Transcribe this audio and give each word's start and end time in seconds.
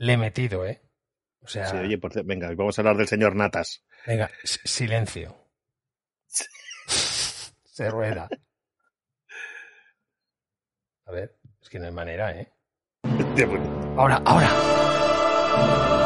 Le 0.00 0.14
he 0.14 0.16
metido, 0.16 0.64
¿eh? 0.64 0.80
O 1.42 1.46
sea, 1.46 1.66
Sí, 1.66 1.76
oye, 1.76 1.98
por 1.98 2.10
cierto, 2.10 2.26
venga, 2.26 2.48
vamos 2.54 2.78
a 2.78 2.80
hablar 2.80 2.96
del 2.96 3.06
señor 3.06 3.36
Natas. 3.36 3.84
venga, 4.06 4.30
silencio. 4.44 5.36
Se 6.86 7.90
rueda. 7.90 8.26
A 11.04 11.12
ver, 11.12 11.36
es 11.60 11.68
que 11.68 11.78
no 11.78 11.84
hay 11.84 11.92
manera, 11.92 12.34
¿eh? 12.34 12.50
Ahora, 13.98 14.22
ahora. 14.24 15.99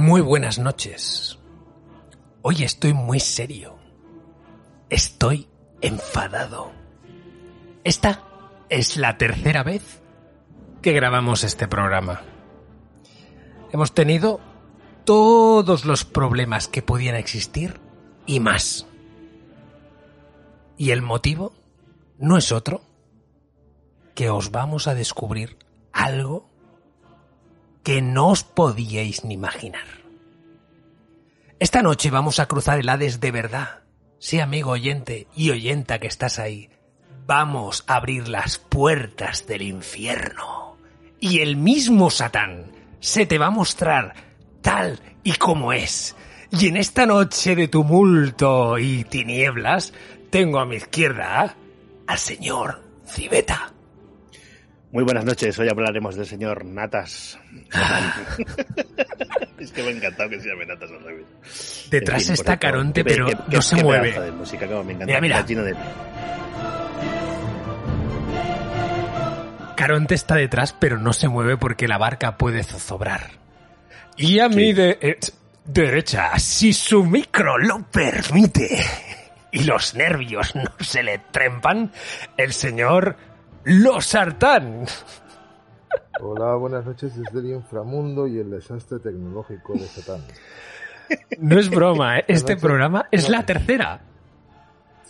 Muy 0.00 0.22
buenas 0.22 0.58
noches. 0.58 1.38
Hoy 2.40 2.62
estoy 2.62 2.94
muy 2.94 3.20
serio. 3.20 3.76
Estoy 4.88 5.46
enfadado. 5.82 6.72
Esta 7.84 8.24
es 8.70 8.96
la 8.96 9.18
tercera 9.18 9.62
vez 9.62 10.00
que 10.80 10.94
grabamos 10.94 11.44
este 11.44 11.68
programa. 11.68 12.22
Hemos 13.72 13.92
tenido 13.92 14.40
todos 15.04 15.84
los 15.84 16.06
problemas 16.06 16.66
que 16.66 16.80
podían 16.80 17.14
existir 17.14 17.78
y 18.24 18.40
más. 18.40 18.86
Y 20.78 20.92
el 20.92 21.02
motivo 21.02 21.52
no 22.18 22.38
es 22.38 22.52
otro 22.52 22.80
que 24.14 24.30
os 24.30 24.50
vamos 24.50 24.88
a 24.88 24.94
descubrir 24.94 25.58
algo 25.92 26.49
que 27.82 28.02
no 28.02 28.28
os 28.28 28.44
podíais 28.44 29.24
ni 29.24 29.34
imaginar. 29.34 29.86
Esta 31.58 31.82
noche 31.82 32.10
vamos 32.10 32.40
a 32.40 32.46
cruzar 32.46 32.78
el 32.78 32.88
Hades 32.88 33.20
de 33.20 33.30
verdad. 33.30 33.80
Sí, 34.18 34.40
amigo 34.40 34.72
oyente 34.72 35.26
y 35.34 35.50
oyenta 35.50 35.98
que 35.98 36.06
estás 36.06 36.38
ahí. 36.38 36.70
Vamos 37.26 37.84
a 37.86 37.96
abrir 37.96 38.28
las 38.28 38.58
puertas 38.58 39.46
del 39.46 39.62
infierno. 39.62 40.76
Y 41.20 41.40
el 41.40 41.56
mismo 41.56 42.10
Satán 42.10 42.72
se 43.00 43.26
te 43.26 43.38
va 43.38 43.46
a 43.46 43.50
mostrar 43.50 44.14
tal 44.62 45.00
y 45.22 45.34
como 45.34 45.72
es. 45.72 46.16
Y 46.50 46.68
en 46.68 46.76
esta 46.76 47.06
noche 47.06 47.54
de 47.54 47.68
tumulto 47.68 48.78
y 48.78 49.04
tinieblas, 49.04 49.92
tengo 50.30 50.58
a 50.60 50.66
mi 50.66 50.76
izquierda 50.76 51.56
al 52.06 52.18
señor 52.18 52.82
Civeta. 53.06 53.72
Muy 54.92 55.04
buenas 55.04 55.24
noches, 55.24 55.56
hoy 55.58 55.68
hablaremos 55.68 56.16
del 56.16 56.26
señor 56.26 56.64
Natas. 56.64 57.38
es 59.58 59.70
que 59.70 59.82
me 59.84 59.88
ha 59.90 59.92
encantado 59.92 60.28
que 60.30 60.40
se 60.40 60.48
llame 60.48 60.66
Natas 60.66 60.90
al 60.90 61.04
revés. 61.04 61.26
Detrás 61.90 62.22
En 62.22 62.26
fin, 62.26 62.34
está 62.34 62.56
Caronte, 62.58 63.04
pero 63.04 63.26
qué- 63.26 63.34
no 63.36 63.46
qué- 63.48 63.62
se 63.62 63.76
qué 63.76 63.84
mueve. 63.84 64.20
de 64.20 64.32
música, 64.32 64.66
cómo 64.66 64.82
me 64.82 64.94
encanta. 64.94 65.20
Mira, 65.20 65.42
mira. 65.44 65.62
De- 65.62 65.76
Caronte 69.76 70.14
está 70.16 70.34
detrás, 70.34 70.72
pero 70.78 70.98
no 70.98 71.12
se 71.12 71.28
mueve 71.28 71.56
porque 71.56 71.86
la 71.86 71.96
barca 71.98 72.36
puede 72.36 72.64
zozobrar. 72.64 73.30
Y 74.16 74.40
a 74.40 74.48
mi 74.48 74.72
de 74.72 74.98
eh, 75.00 75.18
derecha, 75.64 76.36
si 76.38 76.72
su 76.72 77.04
micro 77.04 77.56
lo 77.58 77.82
permite 77.90 78.84
y 79.52 79.62
los 79.64 79.94
nervios 79.94 80.54
no 80.56 80.70
se 80.80 81.02
le 81.04 81.18
trempan, 81.30 81.92
el 82.36 82.52
señor 82.52 83.16
Losartán. 83.64 84.86
Hola, 86.20 86.54
buenas 86.56 86.84
noches 86.84 87.16
desde 87.16 87.38
el 87.40 87.46
inframundo 87.54 88.26
y 88.26 88.38
el 88.38 88.50
desastre 88.50 88.98
tecnológico 88.98 89.74
de 89.74 89.86
Satán. 89.86 90.22
No 91.38 91.58
es 91.58 91.68
broma, 91.68 92.18
¿eh? 92.18 92.24
este 92.28 92.56
programa 92.56 93.06
es 93.10 93.28
no. 93.28 93.36
la 93.36 93.44
tercera. 93.44 94.00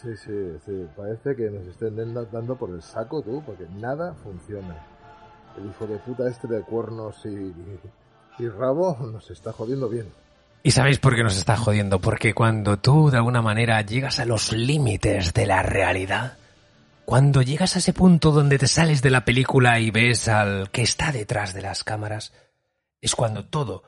Sí, 0.01 0.09
sí, 0.17 0.33
sí, 0.65 0.87
parece 0.97 1.37
que 1.37 1.51
nos 1.51 1.67
estén 1.67 1.95
dando- 2.33 2.57
por 2.57 2.71
el 2.71 2.81
saco 2.81 3.21
tú, 3.23 3.43
porque 3.45 3.67
nada 3.77 4.15
funciona. 4.15 4.77
El 5.59 5.67
hijo 5.69 5.87
de 5.87 5.99
puta 5.99 6.27
este 6.29 6.49
de 6.49 6.63
cuernos 6.63 7.21
y, 7.27 7.53
y 8.43 8.49
rabo 8.49 8.97
nos 9.13 9.31
está 9.31 9.53
jodiendo 9.53 9.89
bien. 9.89 10.07
¿Y 10.63 10.71
sabéis 10.71 10.99
por 10.99 11.15
qué 11.15 11.23
nos 11.23 11.37
está 11.37 11.57
jodiendo? 11.57 11.99
Porque 12.01 12.33
cuando 12.35 12.79
tú 12.79 13.11
de 13.11 13.19
alguna 13.19 13.43
manera 13.43 13.81
llegas 13.83 14.21
a 14.21 14.25
los 14.25 14.53
límites 14.53 15.35
de 15.35 15.47
la 15.47 15.63
realidad, 15.63 16.35
cuando 17.11 17.43
llegas 17.43 17.75
a 17.75 17.81
ese 17.81 17.93
punto 17.93 18.31
donde 18.31 18.57
te 18.57 18.69
sales 18.69 19.03
de 19.03 19.11
la 19.11 19.25
película 19.25 19.81
y 19.81 19.91
ves 19.91 20.29
al 20.29 20.71
que 20.71 20.83
está 20.83 21.11
detrás 21.11 21.53
de 21.53 21.61
las 21.61 21.83
cámaras, 21.83 22.33
es 23.01 23.17
cuando 23.17 23.47
todo, 23.47 23.83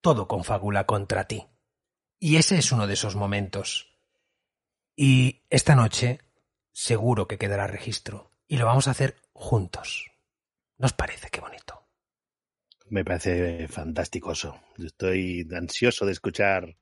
todo 0.00 0.26
confabula 0.26 0.84
contra 0.84 1.28
ti. 1.28 1.46
Y 2.18 2.34
ese 2.34 2.58
es 2.58 2.72
uno 2.72 2.88
de 2.88 2.94
esos 2.94 3.14
momentos. 3.14 3.94
Y 4.96 5.44
esta 5.50 5.76
noche 5.76 6.18
seguro 6.72 7.28
que 7.28 7.38
quedará 7.38 7.68
registro. 7.68 8.32
Y 8.48 8.56
lo 8.56 8.66
vamos 8.66 8.88
a 8.88 8.90
hacer 8.90 9.22
juntos. 9.32 10.10
¿Nos 10.76 10.92
parece 10.94 11.30
qué 11.30 11.40
bonito? 11.40 11.83
Me 12.94 13.04
parece 13.04 13.66
fantástico 13.66 14.30
eso. 14.30 14.56
Estoy 14.78 15.44
ansioso 15.52 16.06
de 16.06 16.12
escuchar 16.12 16.76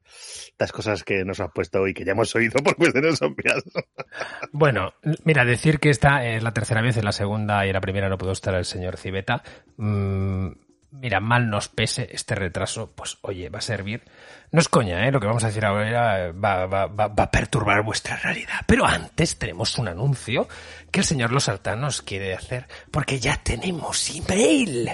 las 0.58 0.70
cosas 0.70 1.04
que 1.04 1.24
nos 1.24 1.40
has 1.40 1.50
puesto 1.54 1.80
hoy, 1.80 1.94
que 1.94 2.04
ya 2.04 2.12
hemos 2.12 2.34
oído 2.34 2.62
por 2.62 2.76
cuestiones 2.76 3.22
obvias. 3.22 3.62
Bueno, 4.52 4.92
mira, 5.24 5.46
decir 5.46 5.78
que 5.80 5.88
esta 5.88 6.26
es 6.26 6.42
la 6.42 6.52
tercera 6.52 6.82
vez, 6.82 6.98
en 6.98 7.06
la 7.06 7.12
segunda 7.12 7.66
y 7.66 7.72
la 7.72 7.80
primera 7.80 8.10
no 8.10 8.18
pudo 8.18 8.32
estar 8.32 8.54
el 8.54 8.66
señor 8.66 8.98
Civeta. 8.98 9.42
Mm, 9.78 10.48
mira, 10.90 11.18
mal 11.20 11.48
nos 11.48 11.68
pese 11.70 12.06
este 12.12 12.34
retraso, 12.34 12.92
pues 12.94 13.16
oye, 13.22 13.48
va 13.48 13.60
a 13.60 13.62
servir. 13.62 14.02
No 14.50 14.60
es 14.60 14.68
coña, 14.68 15.08
¿eh? 15.08 15.12
Lo 15.12 15.18
que 15.18 15.26
vamos 15.28 15.44
a 15.44 15.46
decir 15.46 15.64
ahora 15.64 16.30
va, 16.32 16.66
va- 16.66 16.86
va- 16.88 17.10
a 17.16 17.30
perturbar 17.30 17.82
vuestra 17.82 18.16
realidad. 18.16 18.60
Pero 18.66 18.84
antes 18.84 19.38
tenemos 19.38 19.78
un 19.78 19.88
anuncio 19.88 20.46
que 20.90 21.00
el 21.00 21.06
señor 21.06 21.32
Losartán 21.32 21.80
nos 21.80 22.02
quiere 22.02 22.34
hacer, 22.34 22.66
porque 22.90 23.18
ya 23.18 23.38
tenemos 23.42 24.10
email. 24.14 24.90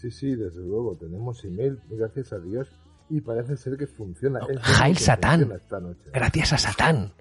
Sí, 0.00 0.10
sí, 0.10 0.34
desde 0.34 0.60
luego, 0.62 0.96
tenemos 0.96 1.44
email, 1.44 1.78
gracias 1.90 2.32
a 2.32 2.38
Dios, 2.38 2.70
y 3.10 3.20
parece 3.20 3.56
ser 3.58 3.76
que 3.76 3.86
funciona. 3.86 4.38
Lo 4.40 4.58
Jail 4.60 4.96
Satán. 4.96 5.40
funciona. 5.46 5.94
Gracias 6.14 6.52
a 6.54 6.58
Satán. 6.58 7.12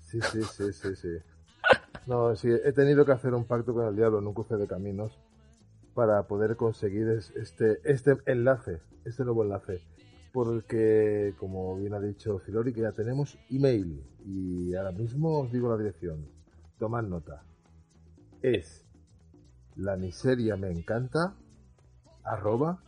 Sí, 0.00 0.18
sí, 0.32 0.40
sí, 0.42 0.72
sí, 0.72 0.96
sí. 0.96 1.08
No, 2.06 2.34
sí, 2.36 2.48
he 2.50 2.72
tenido 2.72 3.04
que 3.04 3.12
hacer 3.12 3.34
un 3.34 3.44
pacto 3.44 3.74
con 3.74 3.86
el 3.86 3.96
diablo 3.96 4.18
en 4.20 4.26
un 4.26 4.32
cruce 4.32 4.56
de 4.56 4.66
caminos 4.66 5.18
para 5.94 6.22
poder 6.26 6.56
conseguir 6.56 7.08
es- 7.08 7.30
este, 7.36 7.80
este 7.84 8.16
enlace, 8.26 8.80
este 9.04 9.24
nuevo 9.24 9.42
enlace. 9.42 9.82
Porque, 10.32 11.34
como 11.38 11.76
bien 11.76 11.92
ha 11.94 12.00
dicho 12.00 12.38
Filori, 12.38 12.72
que 12.72 12.80
ya 12.80 12.92
tenemos 12.92 13.38
email. 13.50 14.02
Y 14.24 14.74
ahora 14.74 14.90
mismo 14.92 15.40
os 15.40 15.52
digo 15.52 15.68
la 15.70 15.76
dirección. 15.76 16.26
Tomad 16.78 17.02
nota. 17.04 17.42
Es 18.42 18.84
la 19.76 19.96
miseria 19.96 20.56
me 20.56 20.70
encanta 20.70 21.34
arroba 22.24 22.78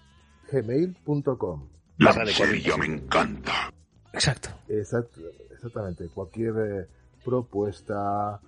gmail.com. 0.51 1.69
La 1.99 2.13
La 2.13 2.25
miseria 2.25 2.77
me 2.77 2.87
encanta. 2.87 3.73
Exacto. 4.13 4.49
Exacto, 4.69 5.21
exactamente. 5.55 6.09
Cualquier 6.09 6.55
eh, 6.59 6.87
propuesta, 7.25 8.41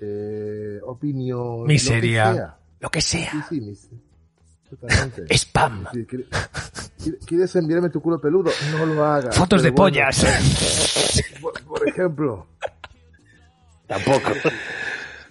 eh, 0.00 0.80
opinión, 0.84 1.64
Miseria. 1.66 2.24
lo 2.26 2.30
que 2.32 2.40
sea. 2.40 2.56
Lo 2.80 2.90
que 2.90 3.00
sea. 3.00 3.30
Sí, 3.30 3.38
sí, 3.48 3.60
mis- 3.60 3.88
Totalmente. 4.70 5.26
Spam. 5.36 5.86
Sí, 5.92 6.06
¿quiere- 6.06 6.26
quiere- 7.02 7.18
¿Quieres 7.26 7.54
enviarme 7.56 7.90
tu 7.90 8.00
culo 8.00 8.20
peludo? 8.20 8.50
No 8.72 8.86
lo 8.86 9.04
hagas. 9.04 9.36
Fotos 9.36 9.62
de 9.62 9.70
bueno, 9.70 9.84
pollas. 9.84 10.24
Por, 11.40 11.62
por 11.64 11.88
ejemplo. 11.88 12.46
Tampoco. 13.86 14.30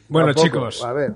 Bueno, 0.09 0.27
Tampoco. 0.33 0.45
chicos, 0.69 0.83
A 0.83 0.93
ver, 0.93 1.13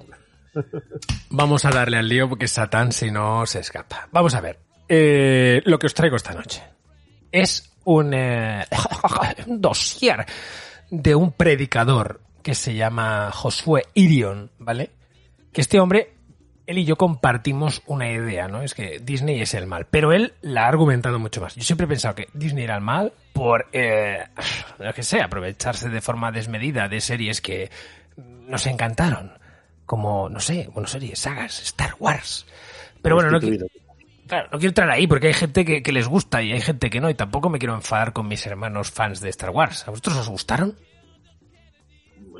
vamos 1.29 1.65
a 1.65 1.69
darle 1.69 1.97
al 1.97 2.07
lío 2.07 2.29
porque 2.29 2.47
Satán 2.47 2.91
si 2.91 3.11
no 3.11 3.45
se 3.45 3.59
escapa. 3.59 4.07
Vamos 4.11 4.35
a 4.35 4.41
ver. 4.41 4.59
Eh, 4.89 5.61
lo 5.65 5.77
que 5.79 5.87
os 5.87 5.93
traigo 5.93 6.15
esta 6.15 6.33
noche 6.33 6.63
es 7.31 7.73
un, 7.83 8.13
eh, 8.13 8.65
un 9.47 9.61
dossier 9.61 10.25
de 10.89 11.15
un 11.15 11.31
predicador 11.33 12.21
que 12.41 12.55
se 12.55 12.75
llama 12.75 13.31
Josué 13.31 13.83
Irion, 13.93 14.51
¿vale? 14.57 14.91
Que 15.51 15.61
este 15.61 15.79
hombre, 15.79 16.13
él 16.65 16.77
y 16.77 16.85
yo 16.85 16.95
compartimos 16.95 17.81
una 17.87 18.09
idea, 18.09 18.47
¿no? 18.47 18.61
Es 18.61 18.73
que 18.73 18.99
Disney 18.99 19.41
es 19.41 19.53
el 19.53 19.67
mal, 19.67 19.87
pero 19.89 20.13
él 20.13 20.33
la 20.41 20.63
ha 20.63 20.67
argumentado 20.69 21.19
mucho 21.19 21.41
más. 21.41 21.55
Yo 21.55 21.63
siempre 21.63 21.85
he 21.85 21.89
pensado 21.89 22.15
que 22.15 22.29
Disney 22.33 22.63
era 22.63 22.75
el 22.75 22.81
mal 22.81 23.11
por, 23.33 23.67
eh, 23.73 24.23
lo 24.79 24.93
que 24.93 25.03
sé, 25.03 25.21
aprovecharse 25.21 25.89
de 25.89 26.01
forma 26.01 26.31
desmedida 26.31 26.87
de 26.87 27.01
series 27.01 27.41
que 27.41 27.69
nos 28.15 28.65
encantaron. 28.65 29.36
Como, 29.87 30.29
no 30.29 30.39
sé, 30.39 30.69
bueno, 30.73 30.87
series, 30.87 31.17
sagas, 31.17 31.63
Star 31.63 31.95
Wars. 31.99 32.45
Pero 33.01 33.15
bueno, 33.15 33.31
no, 33.31 33.39
qui- 33.39 33.67
claro, 34.27 34.49
no 34.51 34.59
quiero 34.59 34.69
entrar 34.71 34.89
ahí 34.91 35.07
porque 35.07 35.27
hay 35.27 35.33
gente 35.33 35.65
que, 35.65 35.81
que 35.81 35.91
les 35.93 36.07
gusta 36.07 36.43
y 36.43 36.51
hay 36.51 36.61
gente 36.61 36.89
que 36.91 36.99
no, 37.01 37.09
y 37.09 37.15
tampoco 37.15 37.49
me 37.49 37.57
quiero 37.57 37.73
enfadar 37.73 38.13
con 38.13 38.27
mis 38.27 38.45
hermanos 38.45 38.91
fans 38.91 39.21
de 39.21 39.29
Star 39.29 39.49
Wars. 39.49 39.87
¿A 39.87 39.91
vosotros 39.91 40.17
os 40.17 40.29
gustaron? 40.29 40.75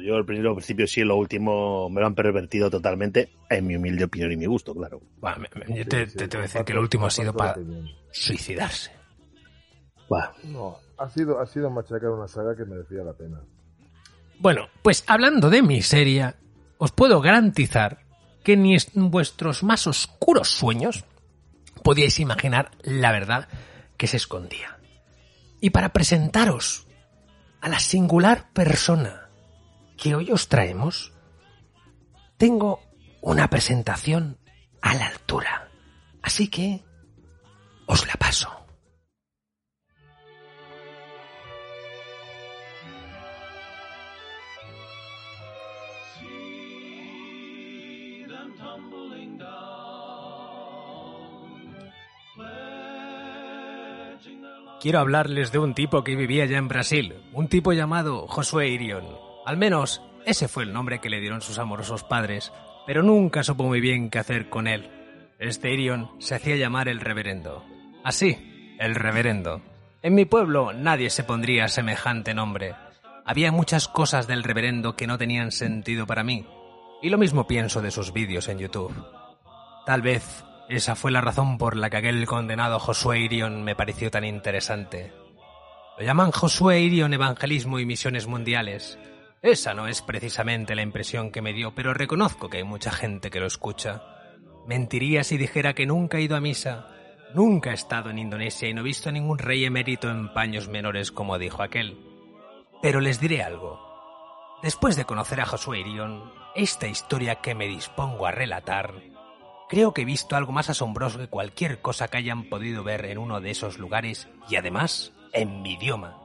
Yo 0.05 0.15
al 0.15 0.25
principio, 0.25 0.49
al 0.51 0.55
principio 0.57 0.87
sí, 0.87 1.03
lo 1.03 1.15
último 1.15 1.89
me 1.89 2.01
lo 2.01 2.07
han 2.07 2.13
pervertido 2.15 2.69
totalmente, 2.69 3.29
en 3.49 3.65
mi 3.65 3.75
humilde 3.77 4.03
opinión 4.03 4.31
y 4.31 4.37
mi 4.37 4.45
gusto, 4.45 4.75
claro. 4.75 5.01
Bueno, 5.19 5.37
me- 5.39 5.65
me- 5.65 5.77
yo 5.77 5.85
te, 5.87 6.05
sí, 6.05 6.17
te 6.17 6.27
tengo 6.27 6.43
que 6.43 6.47
decir 6.49 6.63
que 6.65 6.73
lo 6.73 6.81
último 6.81 7.07
ha 7.07 7.09
sido 7.11 7.33
para 7.33 7.55
suicidarse. 8.11 8.91
No, 10.43 10.77
ha 10.97 11.09
sido, 11.09 11.39
ha 11.39 11.45
sido 11.45 11.69
machacar 11.69 12.09
una 12.09 12.27
saga 12.27 12.55
que 12.55 12.63
merecía 12.65 13.03
la 13.03 13.13
pena. 13.13 13.41
Bueno, 14.39 14.67
pues 14.83 15.03
hablando 15.07 15.49
de 15.49 15.61
miseria, 15.61 16.35
os 16.77 16.91
puedo 16.91 17.21
garantizar 17.21 18.05
que 18.43 18.55
ni 18.55 18.75
en 18.75 19.11
vuestros 19.11 19.63
más 19.63 19.87
oscuros 19.87 20.49
sueños 20.49 21.05
podíais 21.83 22.19
imaginar 22.19 22.71
la 22.81 23.11
verdad 23.11 23.47
que 23.97 24.07
se 24.07 24.17
escondía. 24.17 24.79
Y 25.59 25.71
para 25.71 25.93
presentaros 25.93 26.87
a 27.61 27.69
la 27.69 27.79
singular 27.79 28.51
persona 28.53 29.29
que 29.97 30.15
hoy 30.15 30.31
os 30.31 30.47
traemos, 30.47 31.11
tengo 32.37 32.81
una 33.21 33.49
presentación 33.49 34.37
a 34.81 34.93
la 34.93 35.07
altura. 35.07 35.69
Así 36.21 36.47
que 36.47 36.83
os 37.87 38.05
la 38.07 38.13
paso. 38.13 38.56
Quiero 54.87 55.01
hablarles 55.01 55.51
de 55.51 55.59
un 55.59 55.73
tipo 55.73 56.01
que 56.05 56.15
vivía 56.15 56.45
ya 56.45 56.57
en 56.57 56.69
Brasil, 56.69 57.15
un 57.33 57.49
tipo 57.49 57.73
llamado 57.73 58.25
Josué 58.25 58.69
Irion. 58.69 59.03
Al 59.45 59.57
menos 59.57 60.01
ese 60.25 60.47
fue 60.47 60.63
el 60.63 60.71
nombre 60.71 61.01
que 61.01 61.09
le 61.09 61.19
dieron 61.19 61.41
sus 61.41 61.59
amorosos 61.59 62.05
padres, 62.05 62.53
pero 62.85 63.03
nunca 63.03 63.43
supo 63.43 63.65
muy 63.65 63.81
bien 63.81 64.09
qué 64.09 64.19
hacer 64.19 64.47
con 64.47 64.65
él. 64.65 64.89
Este 65.39 65.73
Irion 65.73 66.09
se 66.19 66.35
hacía 66.35 66.55
llamar 66.55 66.87
el 66.87 67.01
reverendo. 67.01 67.65
Así, 68.01 68.77
el 68.79 68.95
reverendo. 68.95 69.61
En 70.03 70.15
mi 70.15 70.23
pueblo 70.23 70.71
nadie 70.71 71.09
se 71.09 71.25
pondría 71.25 71.67
semejante 71.67 72.33
nombre. 72.33 72.73
Había 73.25 73.51
muchas 73.51 73.89
cosas 73.89 74.25
del 74.25 74.41
reverendo 74.41 74.95
que 74.95 75.05
no 75.05 75.17
tenían 75.17 75.51
sentido 75.51 76.07
para 76.07 76.23
mí, 76.23 76.45
y 77.01 77.09
lo 77.09 77.17
mismo 77.17 77.45
pienso 77.45 77.81
de 77.81 77.91
sus 77.91 78.13
vídeos 78.13 78.47
en 78.47 78.59
YouTube. 78.59 78.95
Tal 79.85 80.01
vez 80.01 80.45
esa 80.69 80.95
fue 80.95 81.11
la 81.11 81.21
razón 81.21 81.57
por 81.57 81.77
la 81.77 81.89
que 81.89 81.97
aquel 81.97 82.25
condenado 82.25 82.79
Josué 82.79 83.19
Irion 83.19 83.63
me 83.63 83.75
pareció 83.75 84.11
tan 84.11 84.25
interesante. 84.25 85.13
Lo 85.97 86.05
llaman 86.05 86.31
Josué 86.31 86.81
Irion 86.81 87.13
Evangelismo 87.13 87.79
y 87.79 87.85
Misiones 87.85 88.27
Mundiales. 88.27 88.99
Esa 89.41 89.73
no 89.73 89.87
es 89.87 90.01
precisamente 90.01 90.75
la 90.75 90.81
impresión 90.81 91.31
que 91.31 91.41
me 91.41 91.53
dio, 91.53 91.73
pero 91.73 91.93
reconozco 91.93 92.49
que 92.49 92.57
hay 92.57 92.63
mucha 92.63 92.91
gente 92.91 93.29
que 93.29 93.39
lo 93.39 93.47
escucha. 93.47 94.03
Mentiría 94.67 95.23
si 95.23 95.37
dijera 95.37 95.73
que 95.73 95.85
nunca 95.85 96.17
he 96.17 96.23
ido 96.23 96.35
a 96.35 96.41
misa, 96.41 96.87
nunca 97.33 97.71
he 97.71 97.73
estado 97.73 98.09
en 98.09 98.19
Indonesia 98.19 98.67
y 98.67 98.73
no 98.73 98.81
he 98.81 98.83
visto 98.83 99.11
ningún 99.11 99.37
rey 99.37 99.63
emérito 99.63 100.09
en 100.11 100.33
paños 100.33 100.67
menores 100.67 101.11
como 101.13 101.39
dijo 101.39 101.63
aquel. 101.63 101.97
Pero 102.81 102.99
les 102.99 103.21
diré 103.21 103.41
algo. 103.41 103.79
Después 104.61 104.97
de 104.97 105.05
conocer 105.05 105.39
a 105.39 105.45
Josué 105.45 105.79
Irion, 105.79 106.31
esta 106.55 106.87
historia 106.87 107.35
que 107.35 107.55
me 107.55 107.67
dispongo 107.67 108.25
a 108.27 108.31
relatar, 108.31 108.95
creo 109.69 109.93
que 109.93 110.01
he 110.01 110.05
visto 110.05 110.35
algo 110.35 110.51
más 110.51 110.69
asombroso 110.69 111.19
que 111.19 111.27
cualquier 111.27 111.81
cosa 111.81 112.07
que 112.07 112.17
hayan 112.17 112.49
podido 112.49 112.83
ver 112.83 113.05
en 113.05 113.17
uno 113.17 113.41
de 113.41 113.51
esos 113.51 113.77
lugares 113.77 114.27
y 114.49 114.55
además 114.55 115.13
en 115.33 115.61
mi 115.61 115.73
idioma. 115.73 116.17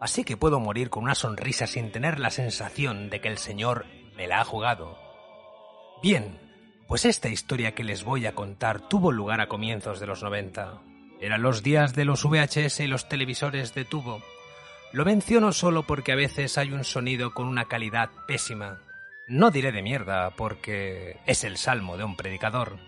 Así 0.00 0.24
que 0.24 0.36
puedo 0.36 0.58
morir 0.58 0.90
con 0.90 1.04
una 1.04 1.14
sonrisa 1.14 1.66
sin 1.66 1.92
tener 1.92 2.18
la 2.18 2.30
sensación 2.30 3.08
de 3.08 3.20
que 3.20 3.28
el 3.28 3.38
Señor 3.38 3.86
me 4.16 4.26
la 4.26 4.40
ha 4.40 4.44
jugado. 4.44 4.98
Bien, 6.02 6.40
pues 6.88 7.04
esta 7.04 7.28
historia 7.28 7.74
que 7.74 7.84
les 7.84 8.02
voy 8.02 8.26
a 8.26 8.34
contar 8.34 8.88
tuvo 8.88 9.12
lugar 9.12 9.40
a 9.40 9.48
comienzos 9.48 10.00
de 10.00 10.06
los 10.06 10.22
90. 10.22 10.82
Eran 11.20 11.40
los 11.40 11.62
días 11.62 11.94
de 11.94 12.04
los 12.04 12.24
VHS 12.24 12.80
y 12.80 12.88
los 12.88 13.08
televisores 13.08 13.74
de 13.74 13.84
tubo. 13.84 14.20
Lo 14.92 15.04
menciono 15.04 15.52
solo 15.52 15.84
porque 15.84 16.12
a 16.12 16.16
veces 16.16 16.58
hay 16.58 16.72
un 16.72 16.84
sonido 16.84 17.32
con 17.32 17.46
una 17.46 17.66
calidad 17.66 18.10
pésima. 18.26 18.80
No 19.28 19.50
diré 19.50 19.72
de 19.72 19.82
mierda 19.82 20.30
porque 20.30 21.18
es 21.26 21.44
el 21.44 21.56
salmo 21.56 21.96
de 21.96 22.04
un 22.04 22.16
predicador. 22.16 22.78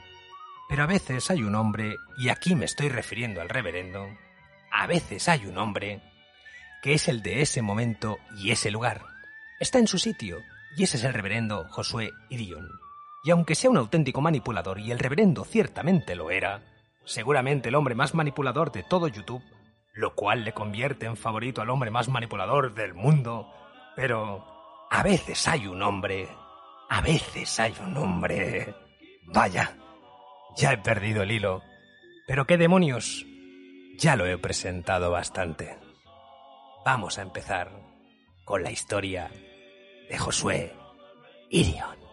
Pero 0.69 0.83
a 0.83 0.87
veces 0.87 1.31
hay 1.31 1.43
un 1.43 1.55
hombre, 1.55 1.97
y 2.19 2.29
aquí 2.29 2.55
me 2.55 2.65
estoy 2.65 2.89
refiriendo 2.89 3.41
al 3.41 3.49
reverendo, 3.49 4.09
a 4.71 4.87
veces 4.87 5.29
hay 5.29 5.47
un 5.47 5.59
hombre 5.59 6.01
que 6.83 6.95
es 6.95 7.09
el 7.09 7.23
de 7.23 7.43
ese 7.43 7.63
momento 7.63 8.19
y 8.37 8.51
ese 8.51 8.71
lugar. 8.71 9.03
Está 9.61 9.79
en 9.79 9.87
su 9.87 9.99
sitio, 9.99 10.39
y 10.77 10.83
ese 10.83 10.97
es 10.97 11.05
el 11.05 11.15
reverendo 11.15 11.67
Josué 11.71 12.11
Irion. 12.29 12.69
Y 13.25 13.31
aunque 13.31 13.55
sea 13.55 13.71
un 13.71 13.77
auténtico 13.77 14.21
manipulador, 14.21 14.81
y 14.81 14.91
el 14.91 14.99
reverendo 14.99 15.45
ciertamente 15.45 16.15
lo 16.15 16.31
era, 16.31 16.63
seguramente 17.05 17.69
el 17.69 17.75
hombre 17.75 17.95
más 17.95 18.15
manipulador 18.15 18.73
de 18.73 18.83
todo 18.83 19.09
YouTube, 19.09 19.43
lo 19.95 20.15
cual 20.15 20.45
le 20.45 20.53
convierte 20.53 21.07
en 21.07 21.17
favorito 21.17 21.63
al 21.63 21.71
hombre 21.71 21.91
más 21.91 22.09
manipulador 22.09 22.75
del 22.75 22.95
mundo, 22.95 23.51
pero 23.97 24.54
a 24.91 25.03
veces 25.03 25.47
hay 25.49 25.67
un 25.67 25.83
hombre, 25.83 26.29
a 26.89 27.01
veces 27.01 27.59
hay 27.61 27.75
un 27.81 27.97
hombre. 27.97 28.75
Vaya, 29.27 29.77
ya 30.57 30.73
he 30.73 30.79
perdido 30.79 31.23
el 31.23 31.33
hilo. 31.33 31.63
Pero 32.27 32.47
qué 32.47 32.57
demonios, 32.57 33.27
ya 33.99 34.17
lo 34.17 34.27
he 34.27 34.39
presentado 34.39 35.11
bastante. 35.11 35.79
Vamos 36.85 37.19
a 37.19 37.23
empezar 37.23 37.71
con 38.45 38.63
la 38.63 38.71
historia 38.71 39.31
de 40.09 40.19
Josué 40.19 40.75
Irion. 41.51 42.04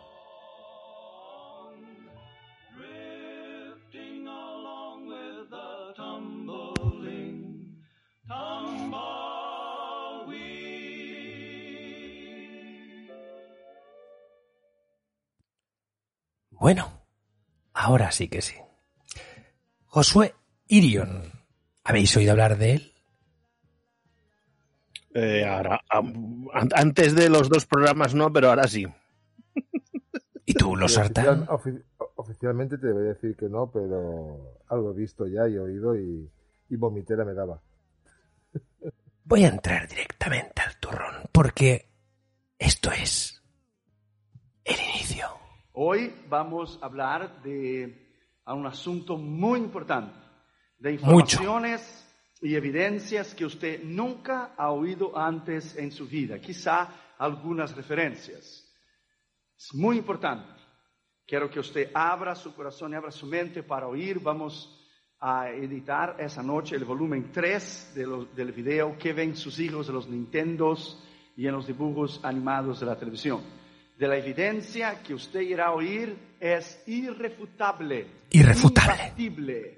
Bueno, 16.62 16.92
ahora 17.74 18.12
sí 18.12 18.28
que 18.28 18.40
sí. 18.44 18.54
Josué 19.88 20.36
Irion. 20.68 21.24
¿Habéis 21.84 22.16
oído 22.16 22.34
hablar 22.34 22.60
de 22.60 22.74
él? 22.76 22.94
Eh, 25.16 25.44
ahora, 25.44 25.82
antes 26.76 27.16
de 27.16 27.30
los 27.30 27.50
dos 27.50 27.66
programas 27.66 28.14
no, 28.14 28.32
pero 28.32 28.50
ahora 28.50 28.68
sí. 28.68 28.86
¿Y 30.46 30.54
tú, 30.54 30.76
los 30.76 30.96
oficial- 30.98 31.26
Sartán? 31.40 31.48
ofi- 31.48 31.84
oficialmente 32.16 32.78
te 32.78 32.92
voy 32.94 33.06
a 33.08 33.14
decir 33.14 33.36
que 33.36 33.50
no, 33.50 33.72
pero 33.72 34.62
algo 34.70 34.92
he 34.92 34.96
visto 34.98 35.26
ya 35.26 35.48
y 35.48 35.58
oído 35.58 35.96
y, 36.00 36.30
y 36.70 36.76
vomitera 36.76 37.26
me 37.26 37.34
daba. 37.34 37.60
Voy 39.24 39.46
a 39.46 39.50
entrar 39.50 39.88
directamente 39.88 40.62
al 40.62 40.78
turrón, 40.78 41.24
porque 41.32 41.90
esto 42.60 42.92
es. 42.92 43.41
Hoy 45.84 46.14
vamos 46.30 46.78
a 46.80 46.86
hablar 46.86 47.42
de 47.42 48.22
un 48.46 48.68
asunto 48.68 49.18
muy 49.18 49.58
importante, 49.60 50.16
de 50.78 50.92
Mucho. 50.92 51.02
informaciones 51.42 52.08
y 52.40 52.54
evidencias 52.54 53.34
que 53.34 53.46
usted 53.46 53.82
nunca 53.84 54.54
ha 54.56 54.70
oído 54.70 55.18
antes 55.18 55.76
en 55.78 55.92
su 55.92 56.06
vida, 56.08 56.38
quizá 56.40 56.88
algunas 57.18 57.76
referencias. 57.76 58.64
Es 59.58 59.74
muy 59.74 59.98
importante. 59.98 60.54
Quiero 61.26 61.50
que 61.50 61.60
usted 61.60 61.90
abra 61.96 62.36
su 62.36 62.54
corazón 62.54 62.92
y 62.92 62.96
abra 62.98 63.10
su 63.10 63.26
mente 63.26 63.64
para 63.64 63.88
oír. 63.88 64.20
Vamos 64.20 64.88
a 65.20 65.50
editar 65.50 66.16
esa 66.20 66.44
noche 66.44 66.76
el 66.76 66.86
volumen 66.86 67.32
3 67.32 67.94
de 67.96 68.06
lo- 68.06 68.26
del 68.26 68.52
video 68.52 68.96
que 69.00 69.14
ven 69.14 69.36
sus 69.36 69.60
hijos 69.60 69.88
de 69.88 69.94
los 69.94 70.08
Nintendos 70.08 71.04
y 71.36 71.48
en 71.48 71.54
los 71.54 71.66
dibujos 71.66 72.20
animados 72.24 72.82
de 72.82 72.86
la 72.86 72.96
televisión. 73.00 73.42
De 74.02 74.08
la 74.08 74.18
evidencia 74.18 75.04
que 75.04 75.14
usted 75.14 75.42
irá 75.42 75.68
a 75.68 75.74
oír 75.74 76.18
es 76.40 76.82
irrefutable. 76.88 78.08
Irrefutable. 78.32 78.96
imbatible. 78.96 79.78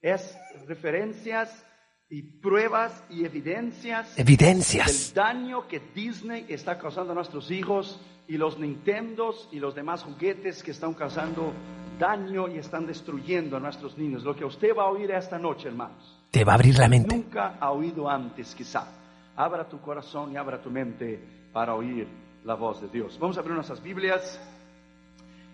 Es 0.00 0.38
referencias 0.68 1.66
y 2.08 2.22
pruebas 2.22 3.02
y 3.10 3.24
evidencias 3.24 4.16
Evidencias. 4.16 5.06
del 5.12 5.14
daño 5.16 5.66
que 5.66 5.80
Disney 5.92 6.46
está 6.48 6.78
causando 6.78 7.10
a 7.10 7.16
nuestros 7.16 7.50
hijos 7.50 8.00
y 8.28 8.36
los 8.36 8.56
Nintendos 8.56 9.48
y 9.50 9.58
los 9.58 9.74
demás 9.74 10.04
juguetes 10.04 10.62
que 10.62 10.70
están 10.70 10.94
causando 10.94 11.52
daño 11.98 12.46
y 12.46 12.58
están 12.58 12.86
destruyendo 12.86 13.56
a 13.56 13.58
nuestros 13.58 13.98
niños. 13.98 14.22
Lo 14.22 14.36
que 14.36 14.44
usted 14.44 14.76
va 14.78 14.84
a 14.84 14.90
oír 14.90 15.10
esta 15.10 15.40
noche, 15.40 15.66
hermanos, 15.66 16.24
Te 16.30 16.44
va 16.44 16.52
a 16.52 16.54
abrir 16.54 16.78
la 16.78 16.86
mente. 16.86 17.16
nunca 17.16 17.56
ha 17.58 17.72
oído 17.72 18.08
antes, 18.08 18.54
quizá. 18.54 18.86
Abra 19.34 19.68
tu 19.68 19.80
corazón 19.80 20.32
y 20.32 20.36
abra 20.36 20.62
tu 20.62 20.70
mente 20.70 21.18
para 21.52 21.74
oír 21.74 22.25
la 22.46 22.54
voz 22.54 22.80
de 22.80 22.88
Dios. 22.88 23.18
Vamos 23.18 23.36
a 23.36 23.40
abrir 23.40 23.56
nuestras 23.56 23.82
Biblias 23.82 24.40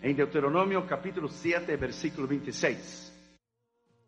en 0.02 0.14
Deuteronomio 0.14 0.86
capítulo 0.86 1.26
7, 1.26 1.76
versículo 1.78 2.28
26. 2.28 3.12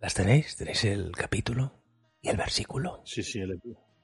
¿Las 0.01 0.13
tenéis? 0.13 0.55
¿Tenéis 0.55 0.85
el 0.85 1.11
capítulo 1.13 1.73
y 2.21 2.29
el 2.29 2.37
versículo? 2.37 3.01
Sí, 3.07 3.23
sí, 3.23 3.41
el, 3.41 3.59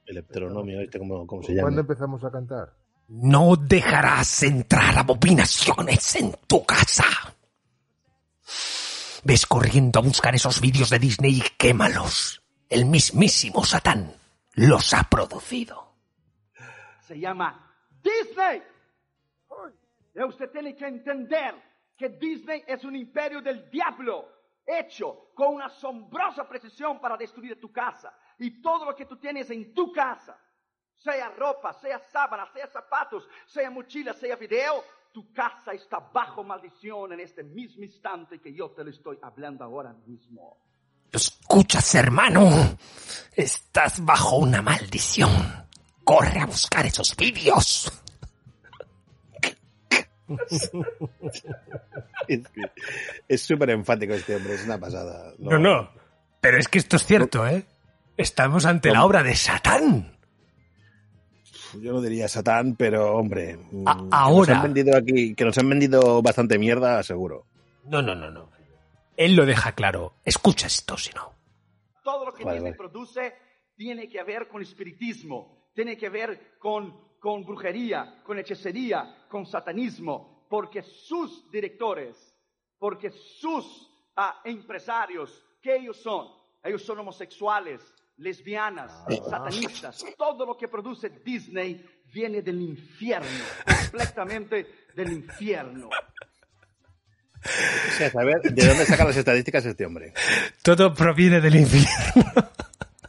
el 0.07 0.17
heteronomio, 0.17 0.81
este, 0.81 0.97
¿cómo, 0.97 1.27
cómo 1.27 1.43
se 1.43 1.51
llama? 1.51 1.61
¿Cuándo 1.61 1.81
empezamos 1.81 2.23
a 2.23 2.31
cantar? 2.31 2.73
No 3.09 3.55
dejarás 3.55 4.41
entrar 4.41 4.97
abominaciones 4.97 6.15
en 6.15 6.33
tu 6.47 6.65
casa. 6.65 7.05
Ves 9.23 9.45
corriendo 9.45 9.99
a 9.99 10.03
buscar 10.03 10.33
esos 10.33 10.59
vídeos 10.59 10.89
de 10.89 10.97
Disney 10.97 11.37
y 11.37 11.43
quémalos. 11.55 12.41
El 12.67 12.85
mismísimo 12.85 13.63
Satán 13.63 14.11
los 14.53 14.91
ha 14.95 15.03
producido. 15.03 15.93
Se 17.05 17.19
llama 17.19 17.70
Disney. 18.03 18.63
Y 20.13 20.23
usted 20.23 20.49
tiene 20.51 20.75
que 20.75 20.87
entender 20.87 21.55
que 21.97 22.09
Disney 22.09 22.63
es 22.67 22.83
un 22.83 22.95
imperio 22.95 23.41
del 23.41 23.69
diablo 23.69 24.27
hecho 24.65 25.31
con 25.33 25.55
una 25.55 25.65
asombrosa 25.65 26.47
precisión 26.47 26.99
para 26.99 27.17
destruir 27.17 27.59
tu 27.59 27.71
casa. 27.71 28.13
Y 28.39 28.61
todo 28.61 28.85
lo 28.85 28.95
que 28.95 29.05
tú 29.05 29.17
tienes 29.17 29.49
en 29.49 29.73
tu 29.73 29.91
casa, 29.91 30.37
sea 30.95 31.29
ropa, 31.29 31.73
sea 31.73 31.99
sábana, 31.99 32.45
sea 32.51 32.67
zapatos, 32.67 33.27
sea 33.45 33.69
mochila, 33.69 34.13
sea 34.13 34.35
video, 34.35 34.83
tu 35.13 35.31
casa 35.33 35.73
está 35.73 35.99
bajo 35.99 36.43
maldición 36.43 37.13
en 37.13 37.19
este 37.19 37.43
mismo 37.43 37.83
instante 37.83 38.39
que 38.39 38.53
yo 38.53 38.71
te 38.71 38.83
lo 38.83 38.89
estoy 38.89 39.17
hablando 39.21 39.63
ahora 39.63 39.93
mismo. 39.93 40.57
Escuchas, 41.11 41.95
hermano. 41.95 42.49
Estás 43.35 44.03
bajo 44.03 44.37
una 44.37 44.61
maldición. 44.61 45.29
Corre 46.11 46.39
a 46.41 46.45
buscar 46.45 46.85
esos 46.85 47.15
vídeos. 47.15 47.89
Es 52.27 52.47
que 52.49 53.37
súper 53.37 53.69
enfático 53.71 54.13
este 54.13 54.35
hombre, 54.35 54.55
es 54.55 54.65
una 54.65 54.77
pasada. 54.77 55.33
No, 55.39 55.57
no. 55.57 55.89
Pero 56.41 56.57
es 56.57 56.67
que 56.67 56.79
esto 56.79 56.97
es 56.97 57.05
cierto, 57.05 57.47
¿eh? 57.47 57.65
Estamos 58.17 58.65
ante 58.65 58.91
la 58.91 59.05
obra 59.05 59.23
de 59.23 59.35
Satán. 59.35 60.17
Yo 61.81 61.93
no 61.93 62.01
diría 62.01 62.27
Satán, 62.27 62.75
pero 62.75 63.15
hombre. 63.15 63.57
mm, 63.71 63.87
A- 63.87 63.95
que 63.97 64.07
ahora- 64.11 64.55
Nos 64.55 64.63
han 64.65 64.73
vendido 64.73 64.97
aquí, 64.97 65.33
que 65.35 65.45
nos 65.45 65.57
han 65.57 65.69
vendido 65.69 66.21
bastante 66.21 66.57
mierda, 66.59 67.01
seguro. 67.03 67.45
No, 67.85 68.01
no, 68.01 68.15
no, 68.15 68.29
no. 68.31 68.49
Él 69.17 69.35
lo 69.35 69.45
deja 69.45 69.71
claro. 69.73 70.15
Escucha 70.25 70.67
esto, 70.67 70.97
si 70.97 71.11
no. 71.13 71.33
Todo 72.03 72.25
lo 72.25 72.33
que 72.33 72.43
vale. 72.43 72.73
produce 72.73 73.33
tiene 73.77 74.07
que 74.09 74.21
ver 74.23 74.47
con 74.49 74.61
espiritismo, 74.61 75.60
tiene 75.73 75.97
que 75.97 76.09
ver 76.09 76.57
con, 76.59 77.17
con 77.19 77.43
brujería, 77.45 78.21
con 78.23 78.39
hechicería, 78.39 79.25
con 79.29 79.45
satanismo, 79.45 80.45
porque 80.49 80.81
sus 80.81 81.49
directores, 81.51 82.35
porque 82.77 83.11
sus 83.11 83.89
ah, 84.15 84.41
empresarios, 84.43 85.43
¿qué 85.61 85.77
ellos 85.77 85.97
son? 85.97 86.27
Ellos 86.63 86.83
son 86.83 86.99
homosexuales, 86.99 87.81
lesbianas, 88.17 88.91
satanistas. 89.29 90.03
Todo 90.17 90.45
lo 90.45 90.57
que 90.57 90.67
produce 90.67 91.09
Disney 91.23 91.83
viene 92.13 92.41
del 92.41 92.61
infierno, 92.61 93.27
completamente 93.65 94.87
del 94.95 95.11
infierno. 95.13 95.89
O 97.43 97.97
sea, 97.97 98.11
saber 98.11 98.41
de 98.41 98.67
dónde 98.67 98.85
saca 98.85 99.05
las 99.05 99.17
estadísticas 99.17 99.65
este 99.65 99.85
hombre. 99.85 100.13
Todo 100.61 100.93
proviene 100.93 101.41
del 101.41 101.55
infierno. 101.55 102.49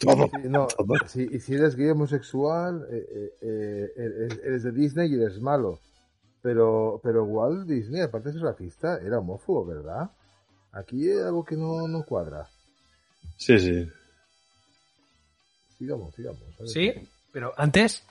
Todo. 0.02 0.26
Sí, 0.26 0.49
no, 0.49 0.66
todo. 0.66 0.94
si, 1.06 1.23
y 1.30 1.40
si 1.40 1.54
eres 1.54 1.76
gay 1.76 1.90
homosexual, 1.90 2.87
eh, 2.90 3.06
eh, 3.11 3.32
eh, 3.40 3.92
eres, 3.97 4.40
eres 4.44 4.62
de 4.64 4.73
Disney 4.73 5.12
y 5.12 5.14
eres 5.14 5.40
malo. 5.40 5.78
Pero, 6.42 7.00
pero 7.02 7.25
Walt 7.25 7.68
Disney, 7.68 8.00
aparte 8.02 8.28
de 8.28 8.35
ser 8.35 8.42
racista, 8.42 8.99
era 8.99 9.21
homófobo, 9.21 9.64
¿verdad? 9.64 10.11
Aquí 10.73 11.09
hay 11.09 11.18
algo 11.18 11.44
que 11.44 11.56
no, 11.56 11.87
no 11.87 12.02
cuadra. 12.04 12.49
Sí, 13.37 13.59
sí. 13.59 13.88
Sigamos, 15.78 16.14
sigamos. 16.14 16.42
a 16.42 16.62
ver. 16.62 16.68
Sí, 16.68 17.09
pero 17.30 17.52
antes. 17.56 18.02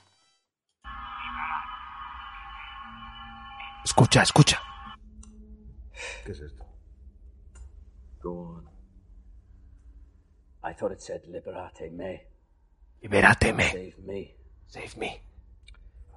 Escucha, 3.84 4.22
escucha. 4.22 4.62
¿Qué 6.24 6.32
es 6.32 6.40
esto? 6.40 6.64
Go 8.22 8.30
on. 8.32 8.72
I 10.64 10.72
thought 10.74 10.92
it 10.92 11.02
said 11.02 11.22
liberate 11.28 11.90
me, 11.92 12.20
Libérate-me. 13.02 13.64
save 13.70 13.98
me, 13.98 14.34
Save 14.68 14.96
me. 14.96 15.20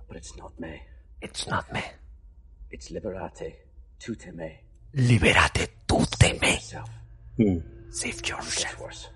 but 0.08 0.18
it's 0.18 0.36
not 0.38 0.58
me. 0.60 0.82
It's 1.22 1.48
not 1.48 1.72
me. 1.74 1.82
It's 2.70 2.92
liberate 2.92 3.56
tute 4.00 4.32
me. 4.34 4.60
Libérate 4.94 5.68
tú 5.88 6.06
de 6.20 6.34
me. 6.40 6.52
Yourself. 6.54 6.90
Mm. 7.40 7.64
Save 7.92 8.22
Gets 8.22 8.30
yourself. 8.30 8.80
worse. 8.80 9.10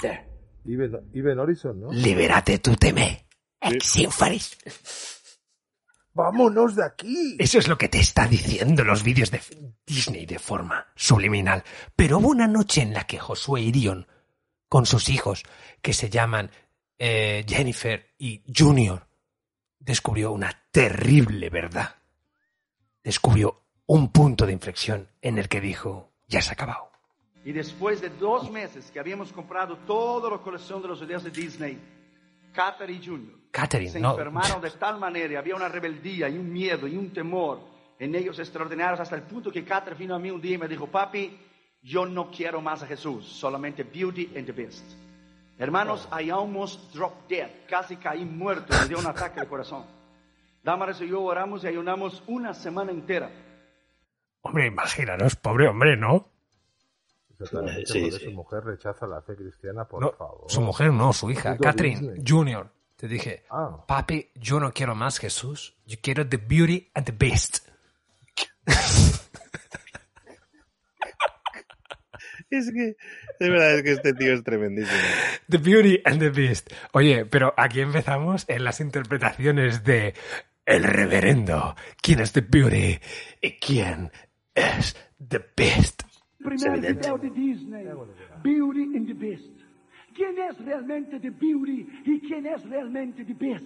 There. 0.00 0.24
Iben, 0.64 1.10
Iben 1.12 1.38
Horizon, 1.38 1.80
¿no? 1.80 1.90
Libérate 1.92 2.58
tú 2.60 2.76
de 2.78 2.92
me. 2.92 3.26
Ex 3.60 3.96
infaris. 3.96 4.56
¡Vámonos 6.18 6.74
de 6.74 6.84
aquí! 6.84 7.36
Eso 7.38 7.60
es 7.60 7.68
lo 7.68 7.78
que 7.78 7.88
te 7.88 8.00
está 8.00 8.26
diciendo 8.26 8.82
los 8.82 9.04
vídeos 9.04 9.30
de 9.30 9.40
Disney 9.86 10.26
de 10.26 10.40
forma 10.40 10.84
subliminal. 10.96 11.62
Pero 11.94 12.18
hubo 12.18 12.30
una 12.30 12.48
noche 12.48 12.82
en 12.82 12.92
la 12.92 13.06
que 13.06 13.20
Josué 13.20 13.60
Irion, 13.60 14.04
con 14.68 14.84
sus 14.84 15.10
hijos, 15.10 15.44
que 15.80 15.92
se 15.92 16.10
llaman 16.10 16.50
eh, 16.98 17.44
Jennifer 17.46 18.04
y 18.18 18.42
Junior, 18.52 19.06
descubrió 19.78 20.32
una 20.32 20.50
terrible 20.72 21.50
verdad. 21.50 21.94
Descubrió 23.04 23.62
un 23.86 24.10
punto 24.10 24.44
de 24.44 24.54
inflexión 24.54 25.08
en 25.22 25.38
el 25.38 25.48
que 25.48 25.60
dijo, 25.60 26.14
ya 26.26 26.42
se 26.42 26.50
ha 26.50 26.54
acabado. 26.54 26.90
Y 27.44 27.52
después 27.52 28.00
de 28.00 28.08
dos 28.08 28.50
meses 28.50 28.90
que 28.90 28.98
habíamos 28.98 29.32
comprado 29.32 29.76
toda 29.86 30.28
la 30.30 30.38
colección 30.38 30.82
de 30.82 30.88
los 30.88 31.00
videos 31.00 31.22
de 31.22 31.30
Disney, 31.30 31.78
Catherine 32.58 33.00
Jr. 33.00 33.38
Catherine, 33.52 33.88
se 33.88 34.00
no. 34.00 34.10
enfermaron 34.10 34.60
de 34.60 34.70
tal 34.72 34.98
manera, 34.98 35.38
había 35.38 35.54
una 35.54 35.68
rebeldía 35.68 36.28
y 36.28 36.36
un 36.36 36.52
miedo 36.52 36.88
y 36.88 36.96
un 36.96 37.12
temor 37.12 37.60
en 38.00 38.16
ellos 38.16 38.36
extraordinarios 38.40 38.98
hasta 38.98 39.14
el 39.14 39.22
punto 39.22 39.52
que 39.52 39.64
Catherine 39.64 39.96
vino 39.96 40.16
a 40.16 40.18
mí 40.18 40.28
un 40.28 40.40
día 40.40 40.56
y 40.56 40.58
me 40.58 40.66
dijo, 40.66 40.88
papi, 40.88 41.38
yo 41.82 42.04
no 42.04 42.32
quiero 42.32 42.60
más 42.60 42.82
a 42.82 42.88
Jesús, 42.88 43.24
solamente 43.28 43.84
Beauty 43.84 44.32
and 44.36 44.46
the 44.46 44.50
Beast. 44.50 44.84
Hermanos, 45.56 46.08
I 46.10 46.30
almost 46.30 46.92
dropped 46.92 47.28
dead, 47.28 47.48
casi 47.68 47.96
caí 47.96 48.24
muerto, 48.24 48.74
me 48.76 48.88
dio 48.88 48.98
un 48.98 49.06
ataque 49.06 49.38
de 49.38 49.46
corazón. 49.46 49.84
Damaris 50.64 51.00
y 51.00 51.06
yo 51.06 51.22
oramos 51.22 51.62
y 51.62 51.68
ayunamos 51.68 52.24
una 52.26 52.54
semana 52.54 52.90
entera. 52.90 53.30
Hombre, 54.40 54.66
imaginaros, 54.66 55.36
pobre 55.36 55.68
hombre, 55.68 55.96
¿no? 55.96 56.26
Sí, 57.84 58.10
sí. 58.10 58.24
su 58.24 58.30
mujer 58.32 58.64
rechaza 58.64 59.06
la 59.06 59.22
fe 59.22 59.36
cristiana, 59.36 59.84
por 59.86 60.00
No, 60.02 60.12
favor. 60.12 60.44
su 60.50 60.60
mujer 60.60 60.92
no, 60.92 61.12
su 61.12 61.30
hija, 61.30 61.56
Catherine 61.56 62.00
Disney. 62.00 62.24
Junior. 62.26 62.70
Te 62.96 63.06
dije, 63.06 63.44
Ah. 63.50 63.84
papi, 63.86 64.30
yo 64.34 64.58
no 64.58 64.72
quiero 64.72 64.94
más 64.96 65.18
Jesús, 65.18 65.76
yo 65.86 65.96
quiero 66.02 66.28
The 66.28 66.36
Beauty 66.38 66.90
and 66.94 67.06
the 67.06 67.12
Beast. 67.12 67.58
Es 72.50 72.70
que, 72.72 72.96
de 73.40 73.50
verdad, 73.50 73.74
es 73.76 73.82
que 73.82 73.92
este 73.92 74.14
tío 74.14 74.32
es 74.32 74.42
tremendísimo. 74.42 74.96
The 75.50 75.58
Beauty 75.58 76.00
and 76.04 76.18
the 76.18 76.30
Beast. 76.30 76.72
Oye, 76.92 77.26
pero 77.26 77.52
aquí 77.58 77.80
empezamos 77.82 78.46
en 78.48 78.64
las 78.64 78.80
interpretaciones 78.80 79.84
de 79.84 80.14
El 80.64 80.84
Reverendo. 80.84 81.76
¿Quién 82.00 82.20
es 82.20 82.32
The 82.32 82.40
Beauty? 82.40 82.98
¿Y 83.42 83.58
quién 83.58 84.10
es 84.54 84.96
The 85.28 85.44
Beast? 85.54 86.04
Primer 86.48 86.78
evidente. 86.78 87.00
video 87.00 87.18
de 87.18 87.30
Disney, 87.30 87.86
Beauty 88.42 88.82
and 88.96 89.06
the 89.06 89.14
Beast. 89.14 89.52
¿Quién 90.14 90.38
es 90.38 90.58
realmente 90.64 91.20
The 91.20 91.30
Beauty 91.30 91.86
y 92.06 92.20
quién 92.20 92.46
es 92.46 92.64
realmente 92.68 93.24
The 93.24 93.34
Beast? 93.34 93.64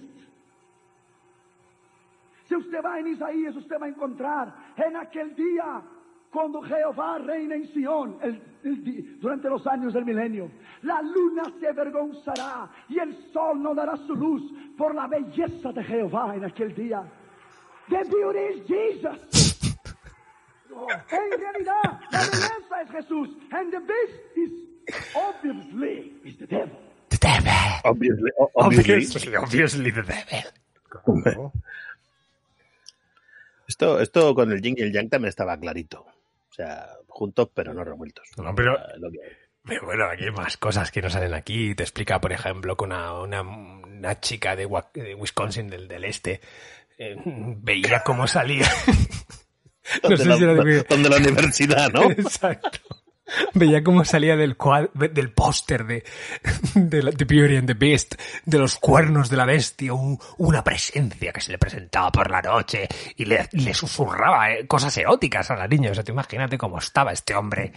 Si 2.48 2.56
usted 2.56 2.82
va 2.84 2.98
en 3.00 3.06
Isaías, 3.08 3.56
usted 3.56 3.76
va 3.80 3.86
a 3.86 3.88
encontrar 3.88 4.54
en 4.76 4.96
aquel 4.96 5.34
día 5.34 5.82
cuando 6.30 6.60
Jehová 6.62 7.18
reina 7.18 7.54
en 7.54 7.66
Sion 7.72 8.16
el- 8.22 8.42
el 8.64 9.18
durante 9.20 9.48
los 9.48 9.66
años 9.66 9.94
del 9.94 10.04
milenio. 10.04 10.50
La 10.82 11.00
luna 11.02 11.44
se 11.60 11.68
avergonzará 11.68 12.70
y 12.88 12.98
el 12.98 13.14
sol 13.32 13.62
no 13.62 13.74
dará 13.74 13.96
su 13.96 14.14
luz 14.14 14.42
por 14.76 14.94
la 14.94 15.06
belleza 15.06 15.72
de 15.72 15.84
Jehová 15.84 16.34
en 16.36 16.44
aquel 16.44 16.74
día. 16.74 17.02
The 17.88 18.02
beauty 18.10 18.60
is 18.60 18.66
Jesus. 18.66 19.41
En 21.10 21.40
realidad, 21.40 22.00
la 22.10 22.20
belleza 22.20 22.82
es 22.82 22.90
Jesús. 22.90 23.28
And 23.50 23.72
the 23.72 23.80
beast 23.80 24.36
is 24.36 24.50
obviously 25.14 26.20
is 26.24 26.38
the 26.38 26.46
devil. 26.46 26.78
The 27.08 27.18
devil. 27.18 27.52
Obviously, 27.84 28.30
obviously. 28.54 28.94
Obviously, 28.94 29.36
obviously 29.36 29.92
the 29.92 30.02
devil. 30.02 30.52
Claro. 30.88 31.52
Esto, 33.66 34.00
esto 34.00 34.34
con 34.34 34.52
el 34.52 34.60
yin 34.60 34.74
y 34.76 34.82
el 34.82 34.92
yang 34.92 35.08
también 35.08 35.28
estaba 35.28 35.58
clarito. 35.58 36.00
O 36.02 36.54
sea, 36.54 36.88
juntos 37.08 37.48
pero 37.54 37.72
no 37.72 37.84
revueltos. 37.84 38.26
No, 38.36 38.54
pero-. 38.54 38.78
Pero 39.64 39.86
bueno, 39.86 40.06
aquí 40.06 40.24
hay 40.24 40.32
más 40.32 40.56
cosas 40.56 40.90
que 40.90 41.00
no 41.00 41.08
salen 41.08 41.34
aquí. 41.34 41.74
Te 41.74 41.84
explica, 41.84 42.20
por 42.20 42.32
ejemplo, 42.32 42.76
que 42.76 42.84
una, 42.84 43.20
una, 43.20 43.42
una 43.42 44.20
chica 44.20 44.56
de 44.56 44.66
Wisconsin 44.66 45.68
del, 45.68 45.86
del 45.86 46.04
este 46.04 46.40
eh, 46.98 47.16
veía 47.16 48.02
cómo 48.04 48.26
salía. 48.26 48.66
no 50.08 50.16
sé 50.16 50.24
la, 50.24 50.36
si 50.36 50.44
era 50.44 50.54
de- 50.54 50.82
donde 50.82 51.08
la 51.08 51.16
universidad, 51.16 51.90
¿no? 51.92 52.02
Exacto. 52.10 52.78
Veía 53.54 53.82
cómo 53.82 54.04
salía 54.04 54.36
del 54.36 54.58
cuad- 54.58 54.90
del 54.92 55.32
póster 55.32 55.84
de, 55.86 56.04
de 56.74 57.02
la- 57.02 57.12
Beauty 57.12 57.56
and 57.56 57.66
the 57.66 57.74
Beast, 57.74 58.16
de 58.44 58.58
los 58.58 58.76
cuernos 58.76 59.30
de 59.30 59.36
la 59.36 59.46
bestia, 59.46 59.94
un- 59.94 60.18
una 60.38 60.62
presencia 60.62 61.32
que 61.32 61.40
se 61.40 61.52
le 61.52 61.58
presentaba 61.58 62.10
por 62.12 62.30
la 62.30 62.42
noche 62.42 62.86
y 63.16 63.24
le, 63.24 63.48
le 63.52 63.72
susurraba 63.74 64.52
eh, 64.52 64.66
cosas 64.66 64.94
eróticas 64.98 65.50
a 65.50 65.56
la 65.56 65.66
niña. 65.68 65.92
O 65.92 65.94
sea, 65.94 66.04
tú 66.04 66.12
imagínate 66.12 66.58
cómo 66.58 66.78
estaba 66.78 67.12
este 67.12 67.34
hombre. 67.34 67.72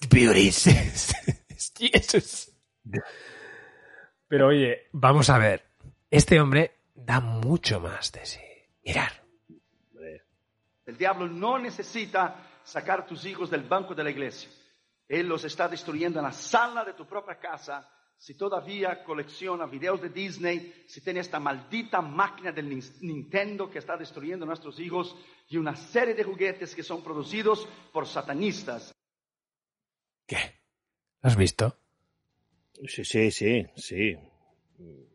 The 0.00 0.08
Beauty 0.10 0.50
Jesus. 1.78 2.50
Pero 4.26 4.48
oye, 4.48 4.88
vamos 4.92 5.30
a 5.30 5.38
ver. 5.38 5.64
Este 6.10 6.40
hombre 6.40 6.72
da 6.94 7.20
mucho 7.20 7.80
más 7.80 8.10
de 8.12 8.24
sí. 8.26 8.40
Mirar. 8.84 9.17
El 10.88 10.96
diablo 10.96 11.28
no 11.28 11.58
necesita 11.58 12.60
sacar 12.64 13.06
tus 13.06 13.24
hijos 13.26 13.50
del 13.50 13.62
banco 13.62 13.94
de 13.94 14.02
la 14.04 14.10
iglesia. 14.10 14.48
Él 15.06 15.28
los 15.28 15.44
está 15.44 15.68
destruyendo 15.68 16.18
en 16.18 16.24
la 16.24 16.32
sala 16.32 16.82
de 16.84 16.94
tu 16.94 17.06
propia 17.06 17.38
casa. 17.38 17.86
Si 18.16 18.34
todavía 18.36 19.04
colecciona 19.04 19.66
videos 19.66 20.00
de 20.00 20.08
Disney, 20.08 20.84
si 20.88 21.00
tiene 21.02 21.20
esta 21.20 21.38
maldita 21.38 22.00
máquina 22.00 22.52
del 22.52 22.68
Nin- 22.70 23.00
Nintendo 23.02 23.70
que 23.70 23.78
está 23.78 23.96
destruyendo 23.96 24.44
a 24.44 24.48
nuestros 24.48 24.80
hijos 24.80 25.14
y 25.48 25.56
una 25.58 25.76
serie 25.76 26.14
de 26.14 26.24
juguetes 26.24 26.74
que 26.74 26.82
son 26.82 27.02
producidos 27.04 27.68
por 27.92 28.06
satanistas. 28.06 28.92
¿Qué? 30.26 30.36
¿Lo 31.22 31.28
has 31.28 31.36
visto? 31.36 31.76
Sí, 32.86 33.04
sí, 33.04 33.30
sí, 33.30 33.66
sí. 33.76 34.16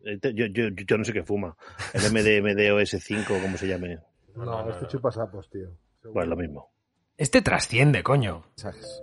Este- 0.06 0.34
Yo, 0.34 0.46
yo, 0.48 0.70
yo 0.70 0.98
no 0.98 1.04
sé 1.04 1.14
qué 1.14 1.24
fuma. 1.24 1.58
El 1.94 2.02
MDMDOS 2.12 2.92
5, 3.04 3.40
como 3.42 3.58
se 3.58 3.68
llame. 3.68 4.00
No, 4.36 4.70
este 4.70 4.88
chupa 4.88 5.12
sapos, 5.12 5.50
tío. 5.50 5.70
Pues 6.12 6.28
lo 6.28 6.36
mismo. 6.36 6.72
Este 7.18 7.42
trasciende, 7.42 8.04
coño. 8.04 8.44
mensajes. 8.58 9.02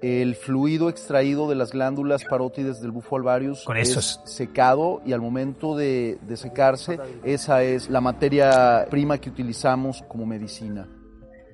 El 0.00 0.34
fluido 0.34 0.88
extraído 0.88 1.48
de 1.48 1.54
las 1.54 1.70
glándulas 1.70 2.24
parótides 2.24 2.80
del 2.80 2.90
bufo 2.90 3.16
alvarius 3.16 3.62
Con 3.64 3.76
es 3.76 3.90
esos- 3.90 4.20
secado 4.24 5.00
y 5.06 5.12
al 5.12 5.20
momento 5.20 5.76
de, 5.76 6.18
de 6.22 6.36
secarse, 6.36 6.98
esa 7.22 7.62
es 7.62 7.88
la 7.88 8.00
materia 8.00 8.86
prima 8.90 9.18
que 9.18 9.30
utilizamos 9.30 10.02
como 10.08 10.26
medicina. 10.26 10.88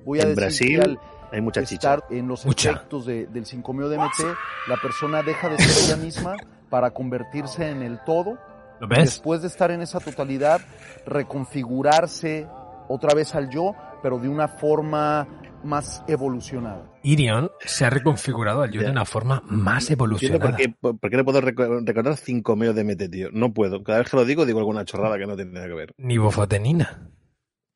Voy 0.03 0.19
a 0.19 0.23
En 0.23 0.29
decir 0.29 0.79
Brasil 0.79 0.81
al 0.81 0.99
hay 1.31 1.41
mucha 1.41 1.61
chicha. 1.63 1.93
estar 1.95 2.03
en 2.09 2.27
los 2.27 2.43
Mucha. 2.43 2.71
efectos 2.71 3.05
de- 3.05 3.27
del 3.27 3.45
5-MeO-DMT, 3.45 4.35
la 4.67 4.77
persona 4.81 5.21
deja 5.21 5.47
de 5.49 5.57
ser 5.59 5.85
ella 5.93 6.03
misma 6.03 6.35
para 6.71 6.89
convertirse 6.89 7.69
en 7.69 7.83
el 7.83 8.03
todo 8.03 8.39
¿Lo 8.79 8.87
y 8.87 8.89
ves? 8.89 8.99
después 9.11 9.41
de 9.43 9.47
estar 9.49 9.69
en 9.69 9.81
esa 9.81 9.99
totalidad, 9.99 10.59
reconfigurarse 11.05 12.47
otra 12.89 13.13
vez 13.15 13.33
al 13.35 13.49
yo, 13.49 13.73
pero 14.03 14.19
de 14.19 14.27
una 14.27 14.47
forma 14.49 15.27
más 15.63 16.03
evolucionada. 16.07 16.89
Irion 17.03 17.51
se 17.59 17.85
ha 17.85 17.89
reconfigurado 17.89 18.61
al 18.61 18.71
yo 18.71 18.81
de 18.81 18.89
una 18.91 19.05
forma 19.05 19.41
más 19.45 19.89
evolucionada. 19.91 20.51
por 20.51 20.55
qué, 20.55 20.69
por, 20.69 20.99
qué 21.09 21.17
no 21.17 21.25
puedo 21.25 21.41
reco- 21.41 21.85
recordar 21.85 22.15
5 22.17 22.55
meos 22.55 22.75
de 22.75 22.83
MT, 22.83 23.09
tío. 23.11 23.29
No 23.31 23.53
puedo. 23.53 23.83
Cada 23.83 23.99
vez 23.99 24.09
que 24.09 24.17
lo 24.17 24.25
digo, 24.25 24.45
digo 24.45 24.59
alguna 24.59 24.85
chorrada 24.85 25.17
que 25.17 25.25
no 25.27 25.35
tiene 25.35 25.51
nada 25.51 25.67
que 25.67 25.73
ver. 25.73 25.93
Ni 25.97 26.17
bufotenina. 26.17 27.09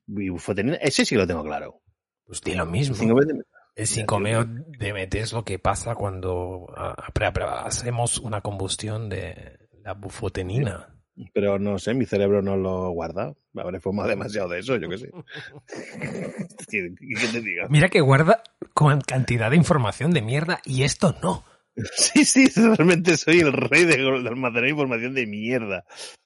Y 0.08 0.30
bufotenina, 0.30 0.76
ese 0.78 1.06
sí 1.06 1.16
lo 1.16 1.28
tengo 1.28 1.44
claro. 1.44 1.82
Pues 2.26 2.42
di 2.42 2.56
lo 2.56 2.66
mismo. 2.66 2.96
5 2.96 3.20
de 3.26 3.44
El 3.76 3.86
5-meo 3.88 4.46
DMT 4.46 5.16
es 5.16 5.34
lo 5.34 5.44
que 5.44 5.60
pasa 5.60 5.96
cuando 5.96 6.68
hacemos 7.66 8.20
una 8.20 8.42
combustión 8.42 9.10
de 9.10 9.60
la 9.84 9.94
bufotenina. 9.94 10.93
Pero 11.34 11.60
no 11.60 11.78
sé, 11.78 11.94
mi 11.94 12.06
cerebro 12.06 12.42
no 12.42 12.58
lo 12.58 12.90
guarda. 12.90 13.34
Habré 13.56 13.80
fumado 13.80 14.10
demasiado 14.10 14.50
de 14.50 14.60
eso, 14.60 14.78
yo 14.78 14.90
qué 14.90 14.98
sé. 14.98 15.12
¿Qué, 16.70 16.94
qué 17.00 17.28
te 17.32 17.42
diga? 17.42 17.68
Mira 17.70 17.90
que 17.90 18.02
guarda 18.02 18.42
con 18.74 19.00
cantidad 19.02 19.50
de 19.52 19.58
información 19.58 20.12
de 20.12 20.22
mierda 20.22 20.60
y 20.66 20.84
esto 20.84 21.16
no. 21.22 21.44
Sí, 21.96 22.24
sí, 22.26 22.48
realmente 22.56 23.18
soy 23.18 23.40
el 23.40 23.52
rey 23.54 23.86
de, 23.86 23.98
de 23.98 24.28
almacenar 24.30 24.68
información 24.68 25.14
de 25.16 25.26
mierda. 25.26 25.86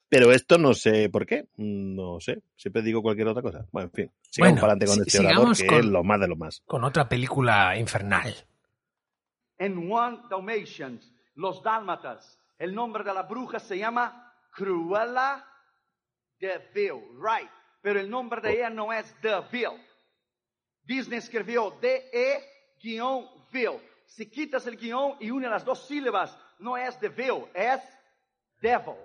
Pero 0.10 0.32
esto 0.32 0.58
no 0.58 0.74
sé 0.74 1.10
por 1.10 1.26
qué. 1.26 1.48
No 1.58 2.20
sé. 2.22 2.42
Siempre 2.56 2.82
digo 2.82 3.02
cualquier 3.02 3.28
otra 3.28 3.42
cosa. 3.42 3.66
Bueno, 3.72 3.90
en 3.90 3.94
fin. 3.94 4.12
Sigamos 4.30 4.54
Bueno, 4.54 4.62
para 4.62 4.74
adelante 4.74 4.86
con 4.86 4.96
si- 4.96 5.02
este 5.02 5.20
orador, 5.20 5.36
sigamos 5.56 5.62
que 5.62 5.68
con- 5.68 5.80
es 5.80 5.86
lo 5.86 6.04
más 6.04 6.20
de 6.22 6.28
lo 6.30 6.36
más. 6.38 6.62
Con 6.66 6.84
otra 6.86 7.10
película 7.10 7.78
infernal. 7.78 8.34
En 9.58 9.92
One 9.92 10.20
Dalmatians, 10.30 11.12
los 11.36 11.62
dálmatas, 11.64 12.38
el 12.60 12.74
nombre 12.76 13.04
de 13.04 13.14
la 13.14 13.24
bruja 13.24 13.60
se 13.60 13.78
llama 13.78 14.27
Cruella 14.58 15.46
de 16.40 16.58
Vil, 16.74 16.94
right? 17.22 17.50
Pero 17.82 18.00
el 18.00 18.10
nombre 18.10 18.42
de 18.42 18.54
ella 18.54 18.70
no 18.72 18.92
es 18.92 19.06
de 19.22 19.40
Vil. 19.52 19.70
Disney 20.84 21.20
escribió 21.20 21.78
D-E-Vil. 21.80 23.80
Si 24.08 24.30
quitas 24.32 24.66
el 24.66 24.78
guion 24.78 25.18
y 25.20 25.30
une 25.30 25.48
las 25.48 25.64
dos 25.64 25.86
sílabas, 25.88 26.36
no 26.60 26.76
es 26.76 27.00
de 27.00 27.10
Vil, 27.10 27.46
es 27.54 27.82
Devil. 28.62 28.96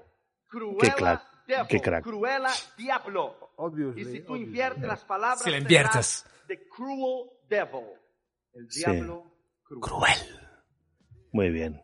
Cruella 0.48 1.22
Devil. 1.46 1.66
qué 1.68 1.80
crack. 1.80 2.02
Cruella 2.04 2.50
Diablo. 2.78 3.52
Obviously, 3.56 4.02
Y 4.02 4.04
si 4.06 4.20
tú 4.24 4.36
inviertes 4.36 4.82
las 4.84 5.04
palabras, 5.04 5.42
Si 5.42 5.50
la 5.50 5.56
será 5.58 5.62
inviertes. 5.62 6.24
The 6.48 6.66
Cruel 6.68 7.30
Devil. 7.48 7.88
El 8.54 8.70
Sí. 8.70 8.80
diablo 8.84 9.24
cruel. 9.64 9.80
Cruel. 9.82 10.40
Muy 11.32 11.50
bien. 11.50 11.82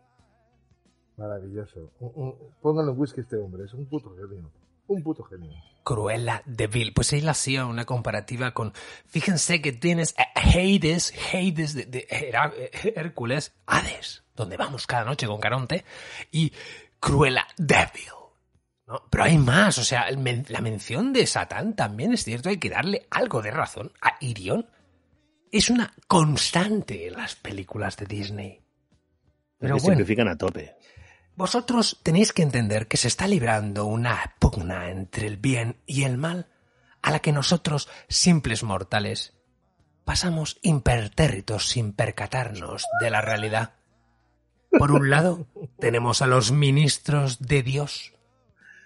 Maravilloso. 1.18 1.90
Un- 2.00 2.12
un- 2.14 2.34
pónganle 2.62 2.92
un 2.92 2.98
whisky 3.00 3.20
a 3.20 3.22
este 3.24 3.36
hombre, 3.36 3.64
es 3.64 3.74
un 3.74 3.86
puto 3.86 4.14
genio. 4.16 4.50
Un 4.86 5.02
puto 5.02 5.22
genio. 5.24 5.50
Cruella 5.84 6.42
de 6.46 6.66
Vil. 6.66 6.94
Pues 6.94 7.12
él 7.12 7.28
hacía 7.28 7.66
una 7.66 7.84
comparativa 7.84 8.52
con. 8.54 8.72
Fíjense 9.06 9.60
que 9.60 9.72
tienes 9.72 10.14
a 10.16 10.24
Hades, 10.38 11.12
Hades 11.32 11.74
de, 11.74 12.06
Hércules, 12.94 13.52
Hades, 13.66 14.22
donde 14.34 14.56
vamos 14.56 14.86
cada 14.86 15.04
noche 15.04 15.26
con 15.26 15.40
Caronte, 15.40 15.84
y 16.30 16.52
Cruella 17.00 17.46
de 17.58 17.76
Vil. 17.94 18.04
¿no? 18.86 19.02
Pero 19.10 19.24
hay 19.24 19.36
más, 19.36 19.76
o 19.78 19.84
sea, 19.84 20.06
men- 20.16 20.46
la 20.48 20.60
mención 20.62 21.12
de 21.12 21.26
Satán 21.26 21.76
también 21.76 22.12
es 22.14 22.24
cierto, 22.24 22.48
hay 22.48 22.56
que 22.58 22.70
darle 22.70 23.06
algo 23.10 23.42
de 23.42 23.50
razón 23.50 23.92
a 24.00 24.12
Irion. 24.20 24.66
Es 25.52 25.68
una 25.68 25.92
constante 26.06 27.08
en 27.08 27.14
las 27.14 27.34
películas 27.34 27.96
de 27.98 28.06
Disney. 28.06 28.60
Pero 29.58 29.74
que 29.76 29.82
bueno, 29.82 29.96
simplifican 29.98 30.28
a 30.28 30.36
tope. 30.38 30.76
Vosotros 31.38 32.00
tenéis 32.02 32.32
que 32.32 32.42
entender 32.42 32.88
que 32.88 32.96
se 32.96 33.06
está 33.06 33.28
librando 33.28 33.84
una 33.84 34.34
pugna 34.40 34.90
entre 34.90 35.28
el 35.28 35.36
bien 35.36 35.80
y 35.86 36.02
el 36.02 36.18
mal, 36.18 36.48
a 37.00 37.12
la 37.12 37.20
que 37.20 37.30
nosotros, 37.30 37.88
simples 38.08 38.64
mortales, 38.64 39.34
pasamos 40.04 40.58
impertérritos 40.62 41.68
sin 41.68 41.92
percatarnos 41.92 42.86
de 43.00 43.10
la 43.10 43.20
realidad. 43.20 43.74
Por 44.76 44.90
un 44.90 45.10
lado, 45.10 45.46
tenemos 45.78 46.22
a 46.22 46.26
los 46.26 46.50
ministros 46.50 47.38
de 47.38 47.62
Dios, 47.62 48.14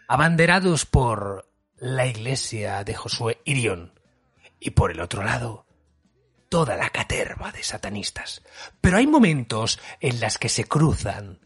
abanderados 0.07 0.85
por 0.85 1.49
la 1.79 2.07
iglesia 2.07 2.85
de 2.85 2.93
Josué 2.93 3.41
Irión, 3.47 3.99
y 4.61 4.73
por 4.73 4.91
el 4.91 5.01
otro 5.01 5.23
lado, 5.23 5.65
toda 6.51 6.77
la 6.77 6.91
caterva 6.91 7.51
de 7.51 7.63
satanistas. 7.63 8.43
Pero 8.83 8.99
hay 8.99 9.07
momentos 9.07 9.81
en 10.01 10.21
las 10.21 10.37
que 10.37 10.51
se 10.51 10.65
cruzan 10.65 11.41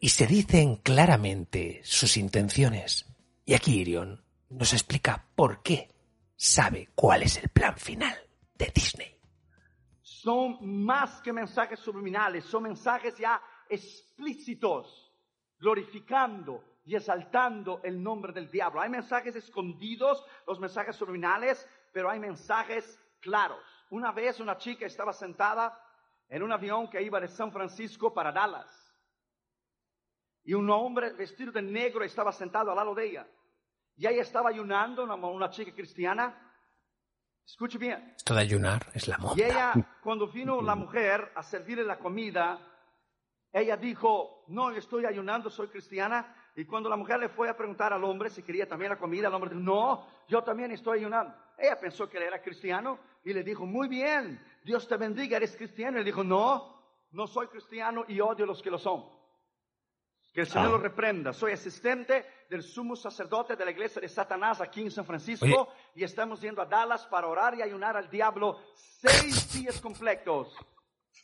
y 0.00 0.08
se 0.08 0.26
dicen 0.26 0.76
claramente 0.76 1.82
sus 1.84 2.16
intenciones. 2.16 3.06
Y 3.44 3.54
aquí 3.54 3.80
Irion 3.80 4.24
nos 4.48 4.72
explica 4.72 5.28
por 5.34 5.62
qué 5.62 5.90
sabe 6.34 6.88
cuál 6.94 7.22
es 7.22 7.36
el 7.36 7.50
plan 7.50 7.76
final 7.76 8.16
de 8.54 8.72
Disney. 8.74 9.16
son 10.02 10.58
más 10.60 11.20
que 11.22 11.32
mensajes 11.32 11.80
subliminales, 11.80 12.44
son 12.44 12.64
mensajes 12.64 13.16
ya 13.16 13.40
explícitos, 13.68 15.12
glorificando 15.58 16.64
y 16.84 16.94
exaltando 16.96 17.80
el 17.84 18.02
nombre 18.02 18.32
del 18.32 18.50
diablo. 18.50 18.80
Hay 18.80 18.90
mensajes 18.90 19.36
escondidos, 19.36 20.24
los 20.46 20.58
mensajes 20.58 20.96
subliminales, 20.96 21.66
pero 21.92 22.10
hay 22.10 22.18
mensajes 22.18 22.98
claros. 23.20 23.62
Una 23.90 24.12
vez 24.12 24.40
una 24.40 24.56
chica 24.56 24.86
estaba 24.86 25.12
sentada 25.12 25.78
en 26.28 26.42
un 26.42 26.52
avión 26.52 26.88
que 26.88 27.02
iba 27.02 27.20
de 27.20 27.28
San 27.28 27.52
Francisco 27.52 28.12
para 28.12 28.32
Dallas. 28.32 28.79
Y 30.44 30.54
un 30.54 30.68
hombre 30.70 31.12
vestido 31.12 31.52
de 31.52 31.62
negro 31.62 32.04
estaba 32.04 32.32
sentado 32.32 32.70
al 32.70 32.76
lado 32.76 32.94
de 32.94 33.06
ella. 33.06 33.26
Y 33.96 34.06
ella 34.06 34.22
estaba 34.22 34.48
ayunando, 34.48 35.04
una, 35.04 35.14
una 35.14 35.50
chica 35.50 35.72
cristiana. 35.72 36.34
Escuche 37.44 37.78
bien. 37.78 38.14
Esto 38.16 38.34
de 38.34 38.40
ayunar 38.40 38.86
es 38.94 39.08
la 39.08 39.18
moda. 39.18 39.34
Y 39.36 39.42
ella, 39.42 39.72
cuando 40.02 40.28
vino 40.28 40.62
la 40.62 40.74
mujer 40.74 41.32
a 41.34 41.42
servirle 41.42 41.84
la 41.84 41.98
comida, 41.98 42.58
ella 43.52 43.76
dijo, 43.76 44.44
no, 44.48 44.70
estoy 44.70 45.04
ayunando, 45.04 45.50
soy 45.50 45.68
cristiana. 45.68 46.34
Y 46.56 46.64
cuando 46.64 46.88
la 46.88 46.96
mujer 46.96 47.18
le 47.20 47.28
fue 47.28 47.48
a 47.48 47.56
preguntar 47.56 47.92
al 47.92 48.04
hombre 48.04 48.30
si 48.30 48.42
quería 48.42 48.68
también 48.68 48.90
la 48.90 48.98
comida, 48.98 49.28
el 49.28 49.34
hombre 49.34 49.50
dijo, 49.50 49.62
no, 49.62 50.06
yo 50.28 50.42
también 50.42 50.70
estoy 50.72 51.00
ayunando. 51.00 51.34
Ella 51.58 51.78
pensó 51.78 52.08
que 52.08 52.16
él 52.16 52.24
era 52.24 52.40
cristiano 52.40 52.98
y 53.24 53.32
le 53.32 53.42
dijo, 53.42 53.66
muy 53.66 53.88
bien, 53.88 54.42
Dios 54.64 54.88
te 54.88 54.96
bendiga, 54.96 55.36
eres 55.36 55.56
cristiano. 55.56 55.98
Y 55.98 56.00
él 56.00 56.06
dijo, 56.06 56.24
no, 56.24 56.80
no 57.12 57.26
soy 57.26 57.48
cristiano 57.48 58.04
y 58.08 58.20
odio 58.20 58.44
a 58.44 58.48
los 58.48 58.62
que 58.62 58.70
lo 58.70 58.78
son. 58.78 59.04
Que 60.32 60.42
el 60.42 60.46
Señor 60.46 60.68
Ah. 60.68 60.70
lo 60.72 60.78
reprenda. 60.78 61.32
Soy 61.32 61.52
asistente 61.52 62.24
del 62.48 62.62
sumo 62.62 62.94
sacerdote 62.94 63.56
de 63.56 63.64
la 63.64 63.70
iglesia 63.72 64.00
de 64.00 64.08
Satanás 64.08 64.60
aquí 64.60 64.80
en 64.82 64.90
San 64.90 65.04
Francisco 65.04 65.44
Oye. 65.46 65.66
y 65.96 66.04
estamos 66.04 66.40
yendo 66.40 66.62
a 66.62 66.66
Dallas 66.66 67.04
para 67.06 67.26
orar 67.26 67.54
y 67.56 67.62
ayunar 67.62 67.96
al 67.96 68.08
diablo 68.08 68.60
seis 68.74 69.52
días 69.52 69.80
completos. 69.80 70.56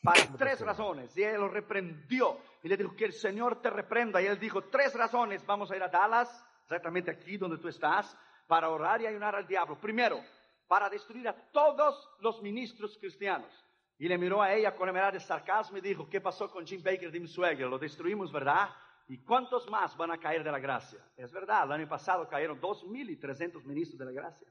Para 0.03 0.27
tres 0.37 0.61
razones. 0.61 1.17
Y 1.17 1.23
él 1.23 1.37
lo 1.41 1.49
reprendió. 1.49 2.39
Y 2.63 2.69
le 2.69 2.77
dijo 2.77 2.95
que 2.97 3.05
el 3.07 3.13
Señor 3.13 3.61
te 3.63 3.71
reprenda. 3.71 4.21
Y 4.21 4.27
él 4.27 4.39
dijo, 4.39 4.63
tres 4.65 4.95
razones. 4.95 5.45
Vamos 5.47 5.71
a 5.71 5.77
ir 5.77 5.83
a 5.83 5.89
Dallas, 5.89 6.29
exactamente 6.65 7.11
aquí 7.11 7.37
donde 7.37 7.59
tú 7.59 7.69
estás, 7.69 8.17
para 8.47 8.69
orar 8.69 9.01
y 9.01 9.07
ayunar 9.07 9.35
al 9.37 9.47
diablo. 9.47 9.79
Primero, 9.81 10.21
para 10.67 10.89
destruir 10.91 11.29
a 11.29 11.33
todos 11.51 12.09
los 12.21 12.43
ministros 12.43 12.97
cristianos. 12.99 13.51
Y 13.99 14.09
le 14.09 14.19
miró 14.19 14.43
a 14.43 14.53
ella 14.53 14.75
con 14.75 14.89
mirada 14.93 15.13
de 15.13 15.21
sarcasmo 15.21 15.79
y 15.79 15.81
dijo, 15.81 16.09
¿qué 16.09 16.21
pasó 16.21 16.51
con 16.51 16.67
Jim 16.67 16.83
Baker 16.83 17.11
de 17.11 17.21
mi 17.21 17.29
suegra? 17.29 17.67
Lo 17.67 17.79
destruimos, 17.79 18.31
¿verdad? 18.33 18.69
¿Y 19.09 19.19
cuántos 19.19 19.71
más 19.71 19.97
van 19.97 20.11
a 20.11 20.19
caer 20.19 20.43
de 20.43 20.51
la 20.51 20.59
gracia? 20.59 20.99
Es 21.17 21.31
verdad, 21.31 21.65
el 21.65 21.73
año 21.73 21.89
pasado 21.89 22.29
cayeron 22.29 22.61
2.300 22.61 23.65
ministros 23.65 23.99
de 23.99 24.05
la 24.05 24.13
gracia. 24.13 24.49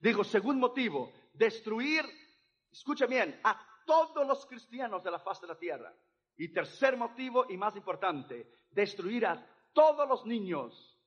Digo, 0.00 0.24
segundo 0.24 0.68
motivo, 0.68 1.12
destruir, 1.32 2.04
escucha 2.70 3.06
bien, 3.06 3.40
a 3.44 3.58
todos 3.86 4.26
los 4.26 4.44
cristianos 4.46 5.04
de 5.04 5.10
la 5.10 5.20
faz 5.20 5.40
de 5.40 5.46
la 5.46 5.58
tierra. 5.58 5.94
Y 6.36 6.48
tercer 6.52 6.96
motivo 6.96 7.46
y 7.48 7.56
más 7.56 7.76
importante, 7.76 8.50
destruir 8.70 9.24
a 9.24 9.46
todos 9.72 10.08
los 10.08 10.26
niños. 10.26 10.98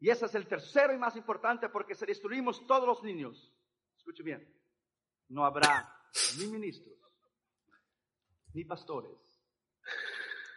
Y 0.00 0.08
ese 0.08 0.26
es 0.26 0.34
el 0.34 0.46
tercero 0.46 0.94
y 0.94 0.98
más 0.98 1.14
importante 1.16 1.68
porque 1.68 1.94
si 1.94 2.06
destruimos 2.06 2.66
todos 2.66 2.86
los 2.86 3.02
niños, 3.02 3.52
escuche 3.96 4.22
bien, 4.22 4.48
no 5.28 5.44
habrá 5.44 5.94
ni 6.38 6.46
ministros, 6.46 6.98
ni 8.54 8.64
pastores, 8.64 9.16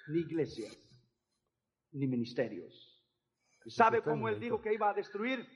ni 0.07 0.19
iglesias, 0.19 0.84
ni 1.95 2.07
ministerios. 2.07 2.73
¿Y 3.63 3.71
sabe 3.71 4.03
cómo 4.03 4.27
él 4.29 4.39
dijo 4.39 4.61
que 4.61 4.73
iba 4.73 4.89
a 4.89 4.93
destruir 4.93 5.47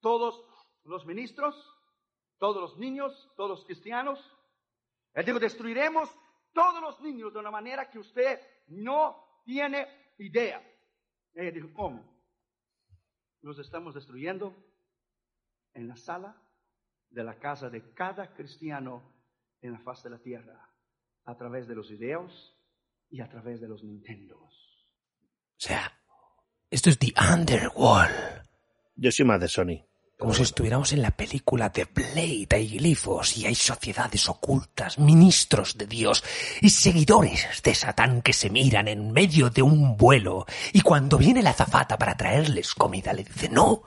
todos 0.00 0.44
los 0.84 1.06
ministros, 1.06 1.54
todos 2.38 2.60
los 2.60 2.78
niños, 2.78 3.32
todos 3.36 3.50
los 3.50 3.64
cristianos? 3.64 4.18
Él 5.14 5.24
dijo, 5.24 5.38
destruiremos 5.38 6.10
todos 6.52 6.80
los 6.80 7.00
niños 7.00 7.32
de 7.32 7.38
una 7.38 7.50
manera 7.50 7.90
que 7.90 7.98
usted 7.98 8.40
no 8.68 9.42
tiene 9.44 9.86
idea. 10.18 10.60
Ella 11.34 11.50
dijo, 11.50 11.72
¿cómo? 11.74 12.02
Los 13.42 13.58
estamos 13.58 13.94
destruyendo 13.94 14.56
en 15.74 15.88
la 15.88 15.96
sala 15.96 16.40
de 17.10 17.24
la 17.24 17.38
casa 17.38 17.68
de 17.68 17.92
cada 17.92 18.34
cristiano 18.34 19.02
en 19.60 19.72
la 19.72 19.80
faz 19.80 20.02
de 20.02 20.10
la 20.10 20.18
tierra, 20.18 20.68
a 21.24 21.36
través 21.36 21.68
de 21.68 21.74
los 21.74 21.90
videos 21.90 22.58
y 23.10 23.20
a 23.20 23.28
través 23.28 23.60
de 23.60 23.68
los 23.68 23.84
Nintendos. 23.84 24.61
O 25.62 25.64
sea, 25.64 25.92
esto 26.72 26.90
es 26.90 26.98
The 26.98 27.14
Underworld. 27.32 28.42
Yo 28.96 29.12
soy 29.12 29.24
más 29.24 29.40
de 29.40 29.46
Sony. 29.46 29.86
Como 30.18 30.34
si 30.34 30.42
estuviéramos 30.42 30.92
en 30.92 31.02
la 31.02 31.12
película 31.12 31.68
de 31.68 31.84
Blade, 31.84 32.48
hay 32.50 32.78
glifos 32.78 33.36
y 33.36 33.46
hay 33.46 33.54
sociedades 33.54 34.28
ocultas, 34.28 34.98
ministros 34.98 35.78
de 35.78 35.86
Dios 35.86 36.24
y 36.60 36.68
seguidores 36.68 37.62
de 37.62 37.76
Satán 37.76 38.22
que 38.22 38.32
se 38.32 38.50
miran 38.50 38.88
en 38.88 39.12
medio 39.12 39.50
de 39.50 39.62
un 39.62 39.96
vuelo 39.96 40.46
y 40.72 40.80
cuando 40.80 41.16
viene 41.16 41.44
la 41.44 41.50
azafata 41.50 41.96
para 41.96 42.16
traerles 42.16 42.74
comida 42.74 43.12
le 43.12 43.22
dice, 43.22 43.48
no, 43.48 43.84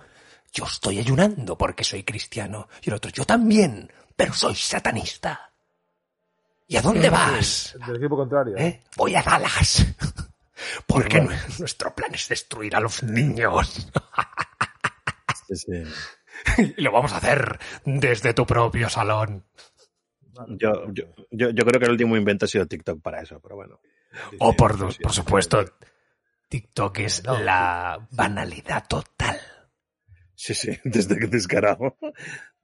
yo 0.54 0.64
estoy 0.64 1.00
ayunando 1.00 1.58
porque 1.58 1.84
soy 1.84 2.04
cristiano 2.04 2.70
y 2.84 2.90
el 2.90 2.96
otro, 2.96 3.12
yo 3.12 3.26
también, 3.26 3.92
pero 4.16 4.34
soy 4.34 4.56
satanista. 4.56 5.52
¿Y 6.68 6.78
a 6.78 6.82
dónde 6.82 7.10
vas? 7.10 7.78
Del 7.86 7.98
equipo 7.98 8.16
contrario. 8.16 8.56
¿Eh? 8.58 8.82
Voy 8.96 9.14
a 9.14 9.22
Dallas. 9.22 9.86
Porque 10.86 11.22
nu- 11.22 11.30
nuestro 11.60 11.94
plan 11.94 12.14
es 12.14 12.28
destruir 12.30 12.76
a 12.76 12.80
los 12.80 13.04
niños. 13.04 13.90
Sí, 15.48 15.56
sí. 15.56 15.84
Y 16.78 16.82
lo 16.82 16.92
vamos 16.92 17.14
a 17.14 17.18
hacer 17.18 17.60
desde 17.86 18.34
tu 18.34 18.46
propio 18.46 18.90
salón. 18.90 19.46
Yo, 20.50 20.92
yo, 20.92 21.06
yo, 21.32 21.50
yo 21.52 21.66
creo 21.66 21.80
que 21.80 21.86
el 21.86 21.92
último 21.92 22.18
invento 22.18 22.44
ha 22.46 22.48
sido 22.48 22.66
TikTok 22.68 23.02
para 23.02 23.22
eso, 23.22 23.40
pero 23.40 23.56
bueno. 23.56 23.80
O 24.40 24.54
por, 24.54 24.78
por 24.78 25.14
supuesto, 25.14 25.64
TikTok 26.50 27.00
es 27.00 27.24
la 27.26 28.06
banalidad 28.12 28.86
total. 28.88 29.40
Sí, 30.36 30.54
sí, 30.54 30.78
desde 30.84 31.18
que 31.18 31.28
descarado. 31.28 31.98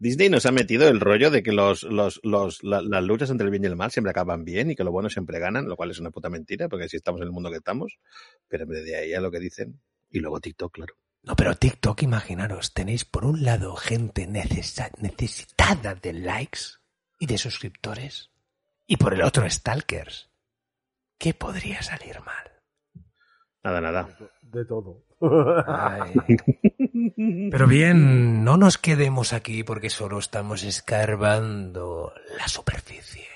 Disney 0.02 0.30
nos 0.30 0.48
ha 0.48 0.52
metido 0.52 0.88
el 0.90 1.00
rollo 1.00 1.30
de 1.30 1.44
que 1.44 1.52
los, 1.52 1.84
los, 1.84 2.20
los, 2.24 2.64
la- 2.64 2.82
las 2.82 3.04
luchas 3.04 3.30
entre 3.30 3.46
el 3.46 3.52
bien 3.52 3.64
y 3.64 3.68
el 3.68 3.76
mal 3.76 3.92
siempre 3.92 4.10
acaban 4.10 4.44
bien 4.44 4.72
y 4.72 4.76
que 4.76 4.84
lo 4.84 4.92
bueno 4.92 5.12
siempre 5.12 5.38
ganan, 5.38 5.68
lo 5.70 5.76
cual 5.76 5.92
es 5.92 6.00
una 6.00 6.10
puta 6.10 6.28
mentira, 6.28 6.68
porque 6.68 6.86
así 6.86 6.98
estamos 6.98 7.22
en 7.22 7.28
el 7.28 7.32
mundo 7.32 7.52
que 7.52 7.58
estamos. 7.58 8.00
Pero 8.48 8.66
de 8.66 8.96
ahí 8.96 9.14
a 9.14 9.22
lo 9.22 9.30
que 9.30 9.40
dicen. 9.40 9.80
Y 10.10 10.20
luego 10.20 10.40
TikTok, 10.40 10.74
claro. 10.74 10.96
No, 11.22 11.36
pero 11.36 11.54
TikTok, 11.56 12.02
imaginaros, 12.02 12.74
tenéis 12.74 13.06
por 13.06 13.26
un 13.26 13.44
lado 13.44 13.76
gente 13.76 14.26
necesitada 14.26 15.94
de 15.94 16.14
likes 16.14 16.60
y 17.20 17.28
de 17.28 17.38
suscriptores, 17.38 18.32
y 18.88 18.98
por 18.98 19.14
el 19.14 19.22
otro 19.22 19.48
stalkers. 19.48 20.32
¿Qué 21.20 21.36
podría 21.36 21.84
salir 21.84 22.20
mal? 22.22 22.51
Nada, 23.64 23.82
nada. 23.82 24.10
De 24.42 24.66
todo. 24.66 25.04
Ay. 25.68 26.14
Pero 27.52 27.68
bien, 27.68 28.44
no 28.44 28.58
nos 28.58 28.78
quedemos 28.78 29.34
aquí 29.34 29.64
porque 29.64 29.90
solo 29.90 30.20
estamos 30.20 30.64
escarbando 30.64 32.14
la 32.38 32.48
superficie. 32.48 33.28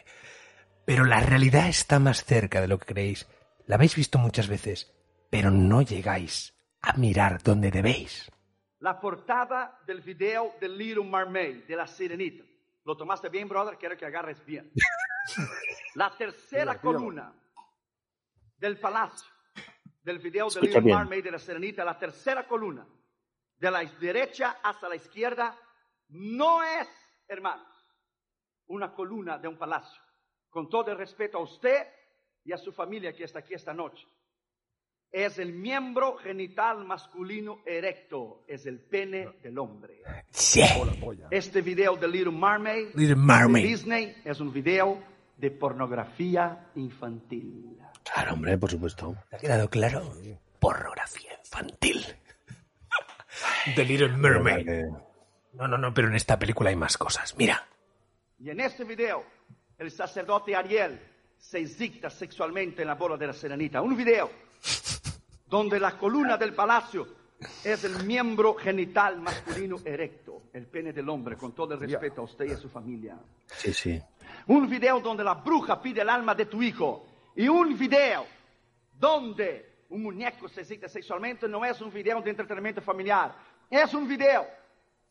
Pero 0.86 1.06
la 1.06 1.20
realidad 1.20 1.68
está 1.68 2.00
más 2.00 2.24
cerca 2.24 2.62
de 2.62 2.68
lo 2.68 2.78
que 2.80 2.94
creéis. 2.94 3.28
La 3.68 3.76
habéis 3.76 3.96
visto 3.96 4.20
muchas 4.20 4.48
veces, 4.48 4.94
pero 5.32 5.50
no 5.50 5.82
llegáis 5.82 6.54
a 6.82 6.94
mirar 6.98 7.42
donde 7.42 7.72
debéis. 7.72 8.32
La 8.80 9.00
portada 9.00 9.80
del 9.88 10.02
video 10.02 10.54
de 10.62 10.70
Little 10.70 11.04
Mermaid, 11.04 11.66
de 11.66 11.76
la 11.76 11.88
sirenita. 11.88 12.44
¿Lo 12.84 12.96
tomaste 12.96 13.30
bien, 13.30 13.50
brother? 13.50 13.78
Quiero 13.78 13.98
que 13.98 14.06
agarres 14.06 14.46
bien. 14.46 14.72
La 15.96 16.16
tercera 16.16 16.80
columna 16.80 17.34
del 18.58 18.80
palacio, 18.80 19.28
del 20.06 20.20
video 20.20 20.50
de 20.50 20.60
Escucha. 20.60 20.82
Mermaid, 20.82 21.24
de 21.24 21.32
la 21.32 21.39
sirenita, 21.39 21.84
la 21.84 21.98
tercera 21.98 22.48
columna, 22.48 22.88
de 23.58 23.72
la 23.72 23.84
derecha 24.00 24.60
hasta 24.62 24.88
la 24.88 24.96
izquierda, 24.96 25.58
no 26.10 26.63
es, 26.63 26.88
hermanos, 27.28 27.68
una 28.68 28.94
columna 28.94 29.39
de 29.39 29.48
un 29.48 29.58
palacio. 29.58 30.00
Con 30.50 30.70
todo 30.70 30.91
el 30.91 30.98
respeto 30.98 31.39
a 31.39 31.41
usted 31.41 31.88
y 32.44 32.54
a 32.54 32.58
su 32.58 32.72
familia 32.72 33.13
que 33.13 33.24
está 33.24 33.39
aquí 33.39 33.56
esta 33.56 33.74
noche. 33.74 34.06
Es 35.12 35.39
el 35.39 35.54
miembro 35.54 36.18
genital 36.18 36.86
masculino 36.86 37.62
erecto, 37.65 38.44
es 38.48 38.65
el 38.68 38.82
pene 38.82 39.39
del 39.41 39.58
hombre. 39.58 40.04
Sí. 40.30 40.62
Este 41.32 41.62
video 41.62 41.96
de 41.96 42.08
Little 42.08 42.32
Mermaid, 42.32 42.88
Little 42.96 43.08
de 43.08 43.15
Mermaid. 43.15 43.65
Disney 43.65 44.22
es 44.24 44.39
un 44.39 44.54
video 44.54 45.02
de 45.38 45.52
pornografía 45.52 46.70
infantil. 46.76 47.80
Claro, 48.13 48.34
hombre, 48.34 48.58
por 48.58 48.70
supuesto. 48.72 49.15
¿Te 49.30 49.36
ha 49.36 49.39
quedado 49.39 49.70
claro? 49.70 50.13
Pornografía 50.60 51.32
infantil. 51.44 52.06
The 53.76 53.84
Little 53.84 54.10
Mermaid. 54.10 54.65
Que- 54.65 54.84
No, 55.54 55.68
no, 55.68 55.78
no, 55.78 55.94
pero 55.94 56.08
en 56.10 56.15
esta 56.15 56.38
película 56.38 56.70
hay 56.70 56.76
más 56.76 56.98
cosas. 56.98 57.36
Mira. 57.38 57.65
Y 58.39 58.50
en 58.50 58.60
este 58.60 58.84
video, 58.84 59.24
el 59.78 59.89
sacerdote 59.91 60.56
Ariel 60.56 61.00
se 61.38 61.60
excita 61.60 62.10
sexualmente 62.10 62.82
en 62.82 62.88
la 62.89 62.96
bola 62.96 63.18
de 63.18 63.28
la 63.28 63.34
serenita. 63.34 63.82
Un 63.82 63.96
video 63.96 64.30
donde 65.48 65.80
la 65.80 65.98
columna 65.98 66.38
del 66.38 66.54
palacio 66.54 67.08
es 67.63 67.84
el 67.84 68.04
miembro 68.06 68.56
genital 68.56 69.20
masculino 69.22 69.78
erecto, 69.84 70.44
el 70.54 70.68
pene 70.68 70.94
del 70.94 71.08
hombre, 71.10 71.36
con 71.38 71.54
todo 71.54 71.74
el 71.74 71.80
respeto 71.80 72.22
a 72.22 72.26
usted 72.26 72.46
y 72.46 72.52
a 72.52 72.58
su 72.58 72.70
familia. 72.70 73.18
Sí, 73.48 73.74
sí. 73.74 74.02
Un 74.48 74.70
video 74.70 75.00
donde 75.00 75.24
la 75.24 75.36
bruja 75.36 75.82
pide 75.82 76.02
el 76.02 76.10
alma 76.10 76.34
de 76.36 76.46
tu 76.46 76.62
hijo. 76.62 77.08
Y 77.36 77.48
un 77.48 77.78
video 77.78 78.26
donde 78.93 79.84
un 79.89 80.04
muñeco 80.04 80.48
se 80.48 80.62
excita 80.62 80.88
sexualmente 80.88 81.48
no 81.48 81.63
es 81.65 81.80
un 81.82 81.91
video 81.91 82.21
de 82.21 82.30
entretenimiento 82.30 82.82
familiar. 82.82 83.36
Es 83.69 83.93
un 83.93 84.08
video 84.08 84.48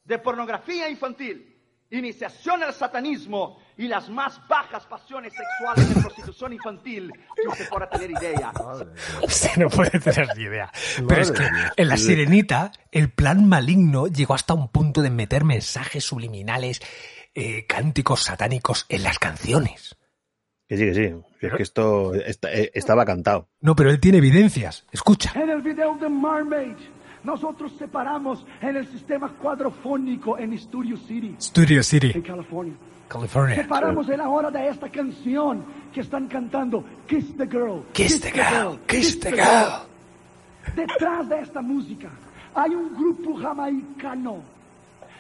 de 0.05 0.19
pornografía 0.19 0.89
infantil, 0.89 1.55
iniciación 1.91 2.63
al 2.63 2.73
satanismo 2.73 3.59
y 3.77 3.89
las 3.89 4.09
más 4.09 4.41
bajas 4.49 4.87
pasiones 4.87 5.33
sexuales 5.33 5.95
de 5.95 6.01
prostitución 6.01 6.53
infantil 6.55 7.13
que 7.37 7.49
usted 7.49 7.69
pueda 7.69 7.89
tener 7.91 8.11
idea. 8.11 8.53
Usted 9.23 9.57
no 9.57 9.69
puede 9.69 9.99
tener 10.01 10.29
ni 10.37 10.45
idea. 10.45 10.73
Pero 11.07 11.23
es 11.23 11.31
que 11.31 11.47
en 11.77 11.89
La 11.89 11.97
Sirenita, 11.97 12.73
el 12.91 13.11
plan 13.11 13.49
maligno 13.49 14.07
llegó 14.07 14.35
hasta 14.35 14.55
un 14.55 14.69
punto 14.69 15.03
de 15.03 15.11
meter 15.11 15.45
mensajes 15.45 16.05
subliminales, 16.05 16.81
eh, 17.35 17.67
cánticos 17.67 18.23
satánicos 18.23 18.87
en 18.89 19.03
las 19.03 19.19
canciones. 19.19 19.97
Que 20.75 20.79
sí, 20.79 20.85
que 20.87 20.95
sí. 20.95 21.47
Es 21.47 21.53
que 21.53 21.63
esto 21.63 22.15
está- 22.15 22.53
eh, 22.53 22.71
estaba 22.75 23.05
cantado. 23.05 23.49
No, 23.61 23.75
pero 23.77 23.91
él 23.91 24.01
tiene 24.01 24.19
evidencias. 24.19 24.85
Escucha. 24.93 25.33
En 25.35 25.51
el 25.51 25.61
video 25.63 25.95
de 25.97 26.09
Mermaid, 26.09 26.75
nosotros 27.23 27.73
separamos 27.79 28.45
en 28.61 28.77
el 28.77 28.87
sistema 28.89 29.29
cuadrofónico 29.31 30.39
en 30.39 30.59
Studio 30.59 30.97
City, 30.97 31.37
Studio 31.41 31.83
City, 31.83 32.13
en 32.15 32.23
California. 32.23 32.75
California. 33.09 33.57
Separamos 33.57 34.09
en 34.09 34.19
la 34.19 34.29
hora 34.29 34.51
de 34.51 34.69
esta 34.69 34.89
canción 34.89 35.63
que 35.93 36.01
están 36.01 36.27
cantando 36.29 36.85
Kiss 37.07 37.37
the 37.37 37.47
Girl. 37.47 37.83
Kiss 37.93 38.21
the 38.21 38.31
girl, 38.33 38.79
kiss 38.87 39.21
the 39.21 39.31
girl. 39.31 39.83
Detrás 40.75 41.29
de 41.29 41.41
esta 41.41 41.61
música 41.61 42.09
hay 42.55 42.71
un 42.75 42.95
grupo 42.95 43.37
jamaicano 43.37 44.43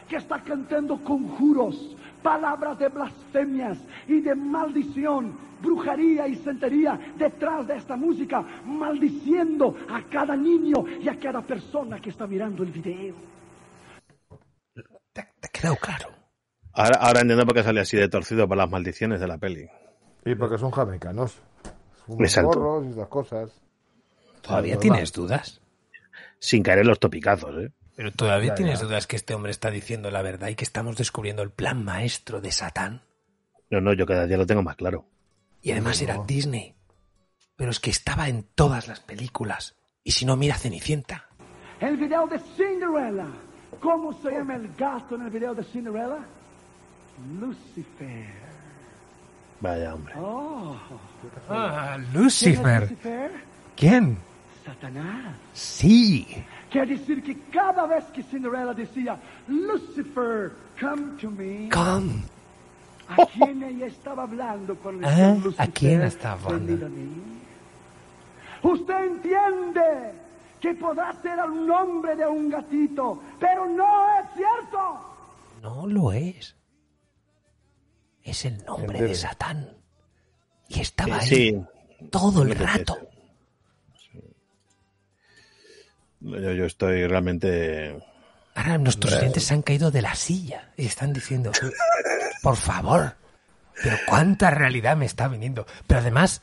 que 0.08 0.16
está 0.16 0.42
cantando 0.42 1.02
conjuros, 1.02 1.96
palabras 2.22 2.78
de 2.78 2.88
blasfemias 2.88 3.78
y 4.06 4.20
de 4.20 4.34
maldición, 4.34 5.36
brujería 5.60 6.28
y 6.28 6.36
santería 6.36 6.98
detrás 7.16 7.66
de 7.66 7.76
esta 7.76 7.96
música, 7.96 8.44
maldiciendo 8.64 9.76
a 9.88 10.02
cada 10.02 10.36
niño 10.36 10.84
y 11.00 11.08
a 11.08 11.18
cada 11.18 11.42
persona 11.42 12.00
que 12.00 12.10
está 12.10 12.26
mirando 12.26 12.62
el 12.62 12.70
video. 12.70 13.14
¿Te, 15.12 15.22
te 15.40 15.46
ha 15.46 15.50
quedado 15.52 15.76
claro? 15.76 16.08
Ahora, 16.72 16.98
ahora 17.00 17.20
entiendo 17.20 17.46
por 17.46 17.54
qué 17.54 17.62
sale 17.62 17.80
así 17.80 17.96
de 17.96 18.08
torcido 18.08 18.48
por 18.48 18.56
las 18.56 18.68
maldiciones 18.68 19.20
de 19.20 19.28
la 19.28 19.38
peli. 19.38 19.68
Y 20.24 20.34
porque 20.34 20.58
son 20.58 20.70
jamaicanos. 20.70 21.40
Exacto. 22.18 22.50
porros 22.50 22.86
y 22.86 22.90
esas 22.90 23.08
cosas. 23.08 23.62
¿Todavía 24.42 24.78
tienes 24.78 25.12
dudas? 25.12 25.60
Sin 26.38 26.62
caer 26.62 26.80
en 26.80 26.88
los 26.88 26.98
topicazos, 26.98 27.56
¿eh? 27.64 27.72
Pero 27.96 28.10
todavía 28.12 28.48
Ya, 28.50 28.54
tienes 28.56 28.80
ya. 28.80 28.86
dudas 28.86 29.06
que 29.06 29.16
este 29.16 29.34
hombre 29.34 29.50
está 29.52 29.70
diciendo 29.70 30.10
la 30.10 30.22
verdad 30.22 30.48
y 30.48 30.54
que 30.56 30.64
estamos 30.64 30.96
descubriendo 30.96 31.42
el 31.42 31.50
plan 31.50 31.84
maestro 31.84 32.40
de 32.40 32.50
Satán. 32.52 33.02
No, 33.70 33.80
no, 33.80 33.92
yo 33.92 34.04
cada 34.06 34.26
día 34.26 34.36
lo 34.36 34.46
tengo 34.46 34.62
más 34.62 34.76
claro. 34.76 35.06
Y 35.62 35.70
además 35.72 36.00
era 36.02 36.18
Disney. 36.26 36.74
Pero 37.56 37.70
es 37.70 37.78
que 37.80 37.90
estaba 37.90 38.28
en 38.28 38.42
todas 38.54 38.88
las 38.88 39.00
películas. 39.00 39.76
Y 40.02 40.10
si 40.12 40.24
no, 40.26 40.36
mira 40.36 40.56
Cenicienta. 40.56 41.28
El 41.80 41.96
video 41.96 42.26
de 42.26 42.38
Cinderella. 42.56 43.26
¿Cómo 43.80 44.12
se 44.20 44.30
llama 44.30 44.56
el 44.56 44.68
gato 44.76 45.14
en 45.16 45.22
el 45.22 45.30
video 45.30 45.54
de 45.54 45.64
Cinderella? 45.64 46.18
Lucifer. 47.40 48.26
Vaya, 49.60 49.94
hombre. 49.94 50.14
Oh, 50.16 50.76
Ah, 51.48 51.94
¿quién 51.96 52.04
es 52.08 52.14
Lucifer. 52.14 52.80
Lucifer? 52.82 53.30
¿Quién? 53.76 54.18
Satanás. 54.64 55.36
Sí. 55.52 56.26
Quiere 56.74 56.96
decir 56.98 57.22
que 57.22 57.38
cada 57.52 57.86
vez 57.86 58.04
que 58.06 58.20
Cinderella 58.24 58.74
decía, 58.74 59.16
Lucifer, 59.46 60.50
come 60.80 61.16
to 61.20 61.30
me, 61.30 61.68
Come. 61.70 62.24
¿a 63.06 63.24
quién 63.26 63.62
ella 63.62 63.86
estaba 63.86 64.24
hablando 64.24 64.74
cuando 64.74 65.06
Ah, 65.06 65.12
¿a 65.14 65.34
Lucifer? 65.36 65.70
quién 65.72 66.02
estaba 66.02 66.34
hablando? 66.50 66.86
a 66.86 66.88
mí"? 66.88 67.22
Usted 68.64 69.04
entiende 69.06 70.14
que 70.60 70.74
podrá 70.74 71.12
ser 71.22 71.38
el 71.38 71.64
nombre 71.64 72.16
de 72.16 72.26
un 72.26 72.50
gatito, 72.50 73.22
pero 73.38 73.66
no 73.68 74.18
es 74.18 74.26
cierto. 74.34 75.00
No 75.62 75.86
lo 75.86 76.10
es. 76.12 76.56
Es 78.24 78.44
el 78.46 78.64
nombre 78.64 79.00
de. 79.00 79.14
Satán. 79.14 79.68
Y 80.68 80.80
estaba 80.80 81.18
ahí 81.18 81.26
Sí, 81.28 81.64
todo 82.10 82.42
el 82.42 82.52
rato. 82.56 82.96
Yo, 86.24 86.52
yo 86.52 86.64
estoy 86.64 87.06
realmente... 87.06 87.98
Ahora 88.56 88.78
nuestros 88.78 89.12
oyentes 89.14 89.44
se 89.44 89.54
han 89.54 89.62
caído 89.62 89.90
de 89.90 90.00
la 90.02 90.14
silla 90.14 90.70
y 90.76 90.86
están 90.86 91.12
diciendo, 91.12 91.50
por 92.42 92.56
favor, 92.56 93.16
pero 93.82 93.96
cuánta 94.06 94.50
realidad 94.50 94.96
me 94.96 95.06
está 95.06 95.26
viniendo. 95.26 95.66
Pero 95.88 96.00
además, 96.00 96.40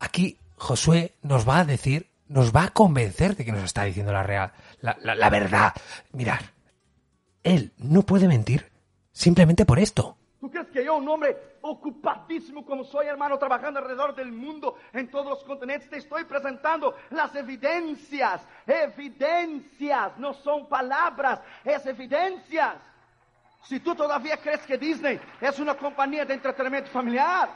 aquí 0.00 0.38
Josué 0.56 1.14
nos 1.22 1.48
va 1.48 1.60
a 1.60 1.64
decir, 1.64 2.08
nos 2.26 2.52
va 2.54 2.64
a 2.64 2.70
convencer 2.70 3.36
de 3.36 3.44
que 3.44 3.52
nos 3.52 3.62
está 3.62 3.84
diciendo 3.84 4.12
la 4.12 4.24
real, 4.24 4.52
la, 4.80 4.96
la- 5.02 5.14
la 5.14 5.30
verdad. 5.30 5.72
Mirar, 6.12 6.40
él 7.44 7.72
no 7.78 8.02
puede 8.02 8.26
mentir 8.26 8.70
simplemente 9.12 9.64
por 9.64 9.78
esto. 9.78 10.16
¿Tú 10.40 10.50
crees 10.50 10.68
que 10.68 10.82
yo, 10.82 10.96
un 10.96 11.06
hombre 11.06 11.36
ocupadísimo 11.60 12.64
como 12.64 12.82
soy, 12.82 13.06
hermano, 13.06 13.38
trabajando 13.38 13.78
alrededor 13.78 14.14
del 14.14 14.32
mundo, 14.32 14.78
en 14.94 15.10
todos 15.10 15.26
los 15.26 15.44
continentes, 15.44 15.90
te 15.90 15.98
estoy 15.98 16.24
presentando 16.24 16.94
las 17.10 17.34
evidencias? 17.34 18.40
Evidencias, 18.66 20.16
no 20.16 20.32
son 20.32 20.66
palabras, 20.66 21.40
es 21.62 21.84
evidencias. 21.84 22.76
Si 23.64 23.80
tú 23.80 23.94
todavía 23.94 24.38
crees 24.38 24.60
que 24.62 24.78
Disney 24.78 25.20
es 25.42 25.58
una 25.58 25.74
compañía 25.74 26.24
de 26.24 26.32
entretenimiento 26.32 26.90
familiar, 26.90 27.50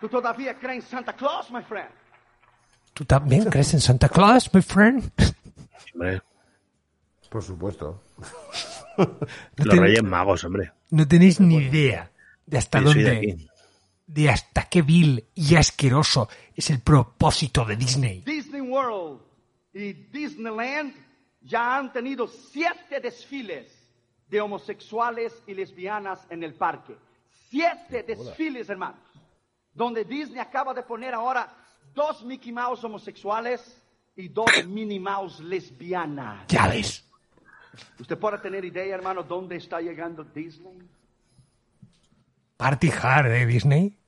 tú 0.00 0.08
todavía 0.08 0.58
crees 0.58 0.84
en 0.84 0.90
Santa 0.90 1.12
Claus, 1.12 1.50
my 1.50 1.62
friend. 1.62 1.90
¿Tú 2.94 3.04
también 3.04 3.44
crees 3.44 3.74
en 3.74 3.80
Santa 3.80 4.08
Claus, 4.08 4.52
my 4.54 4.62
friend? 4.62 5.12
Por 7.28 7.42
supuesto. 7.42 8.02
No, 8.98 9.64
los 9.64 9.68
ten- 9.68 9.82
Reyes 9.82 10.02
Magos, 10.02 10.44
hombre. 10.44 10.72
no 10.90 11.06
tenéis 11.06 11.40
ni 11.40 11.56
idea 11.56 12.10
de 12.46 12.58
hasta 12.58 12.80
Yo 12.80 12.92
de 12.92 13.02
dónde, 13.04 13.16
aquí. 13.18 13.48
de 14.06 14.30
hasta 14.30 14.64
qué 14.68 14.82
vil 14.82 15.24
y 15.34 15.54
asqueroso 15.54 16.28
es 16.54 16.70
el 16.70 16.80
propósito 16.80 17.64
de 17.64 17.76
Disney. 17.76 18.22
Disney 18.26 18.60
World 18.60 19.20
y 19.74 19.92
Disneyland 19.92 20.94
ya 21.42 21.76
han 21.76 21.92
tenido 21.92 22.26
siete 22.26 23.00
desfiles 23.00 23.72
de 24.28 24.40
homosexuales 24.40 25.32
y 25.46 25.54
lesbianas 25.54 26.20
en 26.30 26.42
el 26.42 26.54
parque. 26.54 26.94
Siete 27.50 28.02
desfiles, 28.02 28.68
hermanos. 28.68 29.00
Donde 29.72 30.04
Disney 30.04 30.38
acaba 30.40 30.74
de 30.74 30.82
poner 30.82 31.14
ahora 31.14 31.54
dos 31.94 32.24
Mickey 32.24 32.52
Mouse 32.52 32.82
homosexuales 32.84 33.60
y 34.16 34.28
dos 34.28 34.46
Minnie 34.66 35.00
Mouse 35.00 35.40
lesbianas. 35.40 36.46
Ya 36.48 36.66
ves. 36.68 37.04
¿Usted 38.00 38.18
puede 38.18 38.38
tener 38.38 38.64
idea, 38.64 38.94
hermano, 38.94 39.22
dónde 39.22 39.56
está 39.56 39.80
llegando 39.80 40.24
Disney? 40.24 40.78
Party 42.56 42.90
hard 42.90 43.28
de 43.30 43.46
Disney. 43.46 43.98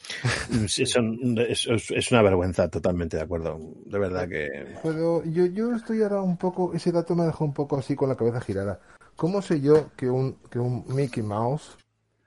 Sí, 0.68 0.86
son- 0.86 1.36
es, 1.38 1.66
es- 1.66 2.10
una 2.10 2.22
vergüenza, 2.22 2.68
totalmente 2.68 3.16
de 3.16 3.22
acuerdo. 3.22 3.58
De 3.86 3.98
verdad 3.98 4.28
que... 4.28 4.48
Pero 4.82 5.22
yo, 5.24 5.46
yo 5.46 5.74
estoy 5.74 6.02
ahora 6.02 6.20
un 6.22 6.36
poco, 6.36 6.72
ese 6.74 6.90
dato 6.92 7.14
me 7.14 7.24
dejó 7.24 7.44
un 7.44 7.54
poco 7.54 7.78
así 7.78 7.94
con 7.94 8.08
la 8.08 8.16
cabeza 8.16 8.40
girada. 8.40 8.80
¿Cómo 9.16 9.42
sé 9.42 9.60
yo 9.60 9.90
que 9.96 10.10
un, 10.10 10.36
que 10.50 10.58
un 10.58 10.84
Mickey 10.88 11.22
Mouse 11.22 11.76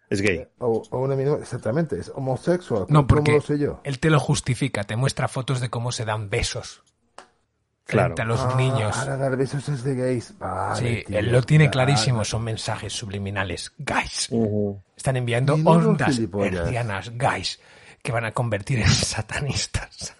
Es 0.09 0.21
gay. 0.21 0.47
o, 0.59 0.83
o 0.89 0.99
una 0.99 1.15
exactamente, 1.35 1.99
es 1.99 2.11
homosexual? 2.15 2.85
No, 2.89 3.05
porque 3.07 3.31
¿Cómo 3.31 3.37
lo 3.37 3.41
sé 3.43 3.59
yo? 3.59 3.81
él 3.83 3.99
te 3.99 4.09
lo 4.09 4.19
justifica, 4.19 4.83
te 4.83 4.95
muestra 4.95 5.27
fotos 5.27 5.59
de 5.59 5.69
cómo 5.69 5.91
se 5.91 6.05
dan 6.05 6.29
besos 6.29 6.83
Claro. 7.85 8.15
frente 8.15 8.21
a 8.21 8.25
los 8.25 8.39
Ah, 8.41 8.55
niños. 8.57 8.97
Ahora 8.97 9.17
dar 9.17 9.35
besos 9.37 9.67
es 9.69 9.83
de 9.83 9.95
gays. 9.95 10.37
Vale, 10.39 10.79
Sí, 10.99 11.03
tío, 11.05 11.19
él 11.19 11.31
lo 11.31 11.41
tiene 11.43 11.69
clarísimo, 11.69 12.23
son 12.23 12.43
mensajes 12.43 12.93
subliminales. 12.93 13.73
Guys, 13.77 14.29
están 14.95 15.17
enviando 15.17 15.55
ondas 15.55 16.17
hercianas, 16.19 17.11
guys, 17.17 17.59
que 18.01 18.11
van 18.11 18.25
a 18.25 18.31
convertir 18.31 18.79
en 18.79 18.87
satanistas. 18.89 20.15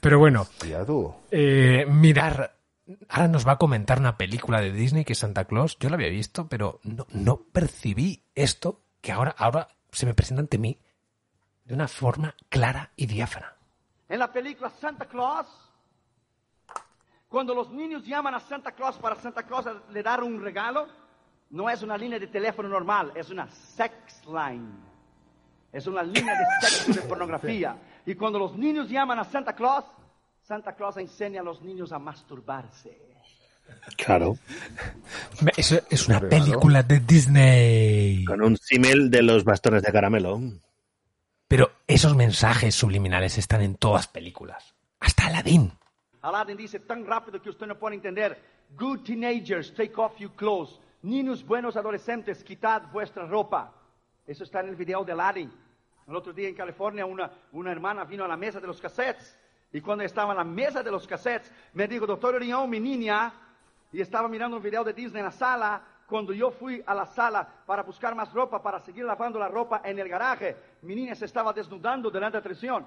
Pero 0.00 0.18
bueno, 0.18 0.46
tú. 0.86 1.14
eh, 1.30 1.86
mirar, 1.88 2.56
ahora 3.08 3.28
nos 3.28 3.46
va 3.46 3.52
a 3.52 3.58
comentar 3.58 3.98
una 4.00 4.16
película 4.16 4.60
de 4.60 4.72
Disney 4.72 5.04
que 5.04 5.12
es 5.12 5.18
Santa 5.18 5.44
Claus. 5.44 5.76
Yo 5.78 5.90
la 5.90 5.96
había 5.96 6.08
visto, 6.08 6.48
pero 6.48 6.80
no, 6.82 7.06
no 7.12 7.42
percibí 7.52 8.24
esto 8.34 8.80
que 9.00 9.12
ahora, 9.12 9.34
ahora 9.38 9.68
se 9.92 10.06
me 10.06 10.14
presenta 10.14 10.40
ante 10.40 10.58
mí 10.58 10.78
de 11.64 11.74
una 11.74 11.86
forma 11.88 12.34
clara 12.48 12.90
y 12.96 13.06
diáfana. 13.06 13.54
En 14.08 14.18
la 14.18 14.32
película 14.32 14.70
Santa 14.80 15.04
Claus, 15.04 15.46
cuando 17.30 17.54
los 17.54 17.70
niños 17.70 18.04
llaman 18.04 18.34
a 18.34 18.40
Santa 18.40 18.72
Claus 18.72 18.96
para 18.96 19.14
Santa 19.14 19.44
Claus 19.44 19.64
le 19.92 20.02
dar 20.02 20.20
un 20.22 20.42
regalo, 20.42 20.88
no 21.50 21.70
es 21.70 21.80
una 21.80 21.96
línea 21.96 22.18
de 22.18 22.26
teléfono 22.26 22.68
normal, 22.68 23.12
es 23.14 23.30
una 23.30 23.48
sex 23.48 23.94
line. 24.26 24.68
Es 25.72 25.86
una 25.86 26.02
línea 26.02 26.34
de 26.34 26.68
sexo 26.68 26.92
de 26.92 27.00
pornografía. 27.08 27.76
Y 28.04 28.16
cuando 28.16 28.40
los 28.40 28.56
niños 28.58 28.90
llaman 28.90 29.20
a 29.20 29.24
Santa 29.24 29.54
Claus, 29.54 29.84
Santa 30.42 30.74
Claus 30.74 30.96
enseña 30.96 31.40
a 31.40 31.44
los 31.44 31.62
niños 31.62 31.92
a 31.92 32.00
masturbarse. 32.00 32.98
Claro. 33.96 34.36
Eso 35.56 35.78
es 35.88 36.08
una 36.08 36.18
película 36.18 36.82
de 36.82 36.98
Disney. 36.98 38.24
Con 38.24 38.42
un 38.42 38.56
símil 38.56 39.08
de 39.08 39.22
los 39.22 39.44
bastones 39.44 39.84
de 39.84 39.92
caramelo. 39.92 40.40
Pero 41.46 41.70
esos 41.86 42.16
mensajes 42.16 42.74
subliminales 42.74 43.38
están 43.38 43.62
en 43.62 43.76
todas 43.76 44.08
películas. 44.08 44.74
Hasta 44.98 45.28
Aladdin. 45.28 45.70
Aladdin 46.22 46.56
dice 46.56 46.80
tan 46.80 47.06
rápido 47.06 47.40
que 47.40 47.50
usted 47.50 47.66
no 47.66 47.78
puede 47.78 47.96
entender. 47.96 48.38
Good 48.76 49.04
teenagers, 49.04 49.72
take 49.74 49.94
off 49.96 50.18
your 50.18 50.32
clothes. 50.32 50.80
Niños 51.02 51.44
buenos 51.44 51.76
adolescentes, 51.76 52.44
quitad 52.44 52.82
vuestra 52.92 53.26
ropa. 53.26 53.72
Eso 54.26 54.44
está 54.44 54.60
en 54.60 54.68
el 54.68 54.76
video 54.76 55.04
de 55.04 55.12
Aladdin. 55.12 55.50
El 56.06 56.16
otro 56.16 56.32
día 56.32 56.48
en 56.48 56.54
California 56.54 57.06
una, 57.06 57.30
una 57.52 57.72
hermana 57.72 58.04
vino 58.04 58.24
a 58.24 58.28
la 58.28 58.36
mesa 58.36 58.60
de 58.60 58.66
los 58.66 58.80
cassettes 58.80 59.38
y 59.72 59.80
cuando 59.80 60.04
estaba 60.04 60.32
en 60.32 60.38
la 60.38 60.44
mesa 60.44 60.82
de 60.82 60.90
los 60.90 61.06
cassettes 61.06 61.52
me 61.72 61.86
dijo, 61.86 62.06
doctor 62.06 62.34
Orión, 62.34 62.68
mi 62.68 62.80
niña, 62.80 63.32
y 63.92 64.00
estaba 64.00 64.28
mirando 64.28 64.56
un 64.56 64.62
video 64.62 64.84
de 64.84 64.92
Disney 64.92 65.20
en 65.20 65.26
la 65.26 65.32
sala, 65.32 65.82
cuando 66.06 66.32
yo 66.32 66.50
fui 66.50 66.82
a 66.84 66.94
la 66.94 67.06
sala 67.06 67.48
para 67.64 67.82
buscar 67.82 68.14
más 68.14 68.32
ropa, 68.32 68.60
para 68.60 68.80
seguir 68.80 69.04
lavando 69.04 69.38
la 69.38 69.48
ropa 69.48 69.80
en 69.84 69.98
el 69.98 70.08
garaje, 70.08 70.56
mi 70.82 70.94
niña 70.94 71.14
se 71.14 71.24
estaba 71.24 71.52
desnudando 71.52 72.10
delante 72.10 72.36
de 72.36 72.38
la 72.40 72.42
televisión. 72.42 72.86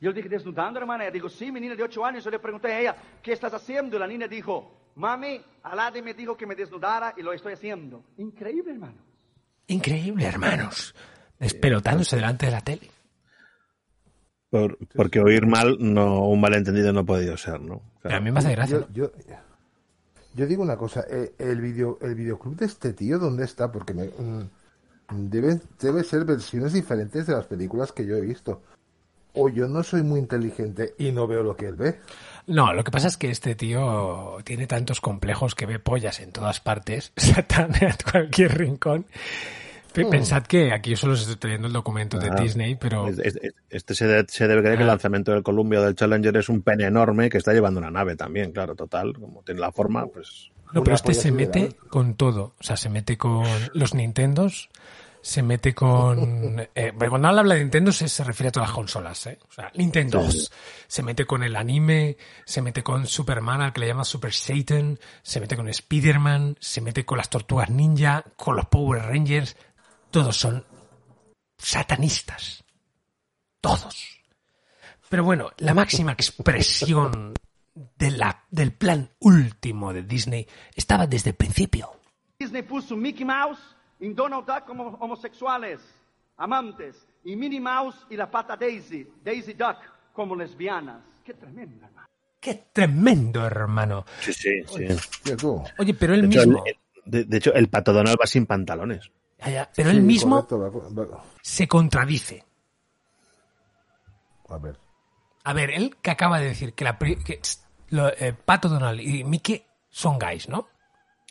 Yo 0.00 0.10
le 0.10 0.16
dije, 0.16 0.28
¿desnudando, 0.28 0.78
hermana? 0.78 1.04
Ella 1.04 1.12
dijo, 1.12 1.28
sí, 1.28 1.50
mi 1.50 1.60
niña 1.60 1.74
de 1.74 1.82
ocho 1.82 2.04
años. 2.04 2.22
Yo 2.24 2.30
le 2.30 2.38
pregunté 2.38 2.68
a 2.72 2.80
ella, 2.80 2.96
¿qué 3.22 3.32
estás 3.32 3.52
haciendo? 3.54 3.96
Y 3.96 4.00
la 4.00 4.06
niña 4.06 4.28
dijo, 4.28 4.90
mami, 4.94 5.40
Aladdin 5.64 6.04
me 6.04 6.14
dijo 6.14 6.36
que 6.36 6.46
me 6.46 6.54
desnudara 6.54 7.14
y 7.16 7.22
lo 7.22 7.32
estoy 7.32 7.54
haciendo. 7.54 8.04
Increíble, 8.18 8.72
hermano. 8.72 8.98
Increíble, 9.66 10.24
hermanos. 10.26 10.94
Despelotándose 11.38 12.16
delante 12.16 12.46
de 12.46 12.52
la 12.52 12.60
tele. 12.60 12.90
Por- 14.50 14.78
porque 14.94 15.20
oír 15.20 15.46
mal, 15.46 15.76
no, 15.80 16.26
un 16.28 16.40
malentendido 16.40 16.92
no 16.92 17.00
ha 17.00 17.04
podido 17.04 17.36
ser, 17.36 17.60
¿no? 17.60 17.82
Pero 18.02 18.16
a 18.16 18.20
mí 18.20 18.30
me 18.30 18.38
hace 18.38 18.52
gracia. 18.52 18.86
Yo, 18.92 19.10
yo, 19.16 19.32
yo 20.34 20.46
digo 20.46 20.62
una 20.62 20.76
cosa, 20.76 21.04
eh, 21.10 21.34
el 21.38 21.60
video, 21.60 21.98
el 22.00 22.14
videoclub 22.14 22.56
de 22.56 22.66
este 22.66 22.92
tío, 22.94 23.18
¿dónde 23.18 23.44
está? 23.44 23.70
Porque 23.70 23.92
me, 23.92 24.04
mm, 24.06 24.48
debe, 25.28 25.60
debe 25.80 26.02
ser 26.04 26.24
versiones 26.24 26.72
diferentes 26.72 27.26
de 27.26 27.34
las 27.34 27.46
películas 27.46 27.92
que 27.92 28.06
yo 28.06 28.16
he 28.16 28.20
visto. 28.22 28.62
O 29.38 29.48
yo 29.48 29.68
no 29.68 29.82
soy 29.82 30.02
muy 30.02 30.20
inteligente 30.20 30.94
y 30.98 31.12
no 31.12 31.26
veo 31.26 31.42
lo 31.42 31.56
que 31.56 31.66
él 31.66 31.76
ve. 31.76 32.00
No, 32.46 32.72
lo 32.72 32.82
que 32.82 32.90
pasa 32.90 33.08
es 33.08 33.16
que 33.16 33.30
este 33.30 33.54
tío 33.54 34.38
tiene 34.44 34.66
tantos 34.66 35.00
complejos 35.00 35.54
que 35.54 35.66
ve 35.66 35.78
pollas 35.78 36.20
en 36.20 36.32
todas 36.32 36.60
partes, 36.60 37.12
Satán 37.16 37.72
en 37.80 37.92
cualquier 38.10 38.56
rincón. 38.56 39.06
Oh. 40.00 40.10
Pensad 40.10 40.44
que 40.44 40.72
aquí 40.72 40.90
yo 40.90 40.96
solo 40.96 41.14
os 41.14 41.22
estoy 41.22 41.36
trayendo 41.36 41.66
el 41.66 41.72
documento 41.72 42.18
de 42.18 42.28
Ah, 42.30 42.34
Disney, 42.40 42.76
pero 42.76 43.08
Es- 43.08 43.18
es- 43.18 43.38
Este 43.68 43.94
se, 43.94 44.06
de- 44.06 44.26
se 44.28 44.46
debe 44.46 44.60
creer 44.62 44.76
que 44.76 44.82
el 44.84 44.88
Ah. 44.90 44.92
lanzamiento 44.92 45.32
del 45.32 45.42
Columbia 45.42 45.80
o 45.80 45.82
del 45.82 45.96
Challenger 45.96 46.36
es 46.36 46.48
un 46.48 46.62
pene 46.62 46.84
enorme 46.84 47.28
que 47.28 47.38
está 47.38 47.52
llevando 47.52 47.80
una 47.80 47.90
nave 47.90 48.14
también, 48.14 48.52
claro, 48.52 48.76
total. 48.76 49.14
Como 49.18 49.42
tiene 49.42 49.60
la 49.60 49.72
forma, 49.72 50.06
pues. 50.06 50.50
No, 50.72 50.84
pero 50.84 50.94
este 50.94 51.14
se 51.14 51.32
mete 51.32 51.72
con 51.90 52.14
todo. 52.14 52.54
O 52.60 52.62
sea, 52.62 52.76
se 52.76 52.88
mete 52.90 53.16
con 53.18 53.44
los 53.72 53.94
Nintendos, 53.94 54.68
se 55.20 55.42
mete 55.42 55.74
con... 55.74 56.60
eh, 56.74 56.92
cuando 57.08 57.28
habla 57.28 57.42
de 57.42 57.60
Nintendo 57.60 57.92
se, 57.92 58.08
se 58.08 58.24
refiere 58.24 58.48
a 58.48 58.52
todas 58.52 58.68
las 58.68 58.76
consolas, 58.76 59.26
¿eh? 59.26 59.38
O 59.48 59.52
sea, 59.52 59.70
Nintendo. 59.74 60.26
Se 60.86 61.02
mete 61.02 61.26
con 61.26 61.42
el 61.42 61.56
anime, 61.56 62.16
se 62.44 62.62
mete 62.62 62.82
con 62.82 63.06
Superman, 63.06 63.60
al 63.60 63.72
que 63.72 63.80
le 63.80 63.88
llama 63.88 64.04
Super 64.04 64.32
Satan, 64.32 64.98
se 65.22 65.40
mete 65.40 65.56
con 65.56 65.68
Spider-Man, 65.68 66.56
se 66.60 66.80
mete 66.80 67.04
con 67.04 67.18
las 67.18 67.28
Tortugas 67.28 67.70
Ninja, 67.70 68.24
con 68.36 68.56
los 68.56 68.66
Power 68.66 69.02
Rangers. 69.02 69.56
Todos 70.10 70.36
son 70.36 70.64
satanistas. 71.58 72.64
Todos. 73.60 74.22
Pero 75.08 75.24
bueno, 75.24 75.50
la 75.58 75.74
máxima 75.74 76.12
expresión 76.12 77.34
de 77.74 78.10
la, 78.10 78.44
del 78.50 78.72
plan 78.72 79.10
último 79.20 79.92
de 79.92 80.02
Disney 80.02 80.46
estaba 80.74 81.06
desde 81.06 81.30
el 81.30 81.36
principio. 81.36 81.92
Disney 82.38 82.62
puso 82.62 82.96
Mickey 82.96 83.24
Mouse 83.24 83.58
Donald 84.14 84.46
Duck 84.46 84.64
como 84.64 84.88
homosexuales, 85.00 85.80
amantes, 86.36 87.06
y 87.24 87.34
Minnie 87.36 87.60
Mouse 87.60 88.06
y 88.10 88.16
la 88.16 88.30
pata 88.30 88.56
Daisy, 88.56 89.06
Daisy 89.22 89.54
Duck, 89.54 89.78
como 90.12 90.34
lesbianas. 90.36 91.02
Qué 91.24 91.34
tremendo, 91.34 91.84
hermano. 91.84 92.08
¡Qué 92.40 92.54
tremendo, 92.72 93.44
hermano! 93.44 94.04
Sí, 94.20 94.32
sí, 94.32 94.62
sí. 94.64 94.86
Oye, 95.78 95.94
pero 95.94 96.14
él 96.14 96.22
De 96.22 96.28
mismo... 96.28 96.64
el- 96.64 96.76
de, 97.04 97.24
de 97.24 97.36
hecho, 97.38 97.52
el 97.54 97.68
pato 97.68 97.92
Donald 97.92 98.16
va 98.20 98.26
sin 98.26 98.44
pantalones. 98.46 99.10
Ya, 99.38 99.50
ya, 99.50 99.70
pero 99.74 99.90
Sí, 99.90 99.96
él 99.96 100.02
mismo 100.02 100.46
correcto, 100.46 100.94
va- 100.94 101.04
va- 101.16 101.24
se 101.42 101.66
contradice. 101.66 102.44
a 104.48 104.58
ver. 104.58 104.78
A 105.44 105.52
ver, 105.52 105.70
él 105.70 105.96
que 106.02 106.10
acaba 106.10 106.38
de 106.38 106.46
decir 106.48 106.74
que, 106.74 106.84
la, 106.84 106.98
pri- 106.98 107.16
que 107.24 107.40
lo- 107.90 108.08
eh, 108.12 108.34
Pato 108.34 108.68
Donald 108.68 109.00
y 109.00 109.24
Mickey 109.24 109.64
son 109.88 110.18
gays, 110.18 110.48
¿no? 110.48 110.68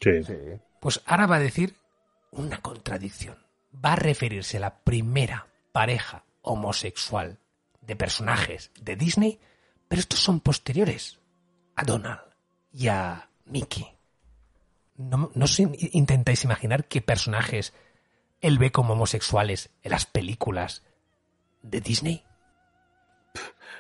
Sí. 0.02 0.24
Sí. 0.24 0.34
Pues 0.80 1.02
ahora 1.06 1.28
va 1.28 1.36
a 1.38 1.40
decir 1.40 1.76
una 2.32 2.60
contradicción. 2.62 3.38
Va 3.74 3.94
a 3.94 3.98
referirse 3.98 4.58
a 4.58 4.62
la 4.62 4.80
primera 4.80 5.48
pareja 5.72 6.24
homosexual 6.42 7.40
de 7.82 7.96
personajes 7.96 8.72
de 8.80 8.96
Disney, 8.96 9.40
pero 9.88 10.00
estos 10.00 10.20
son 10.20 10.40
posteriores 10.40 11.20
a 11.76 11.84
Donald 11.84 12.22
y 12.74 12.88
a 12.88 13.30
Mickey. 13.46 13.86
¿No, 14.96 15.32
no 15.36 15.46
os 15.46 15.60
intentáis 15.60 16.44
imaginar 16.44 16.86
qué 16.86 17.02
personajes 17.02 17.74
él 18.42 18.58
ve 18.58 18.72
como 18.72 18.94
homosexuales 18.94 19.70
en 19.84 19.92
las 19.92 20.06
películas 20.06 20.84
de 21.62 21.82
Disney? 21.82 22.24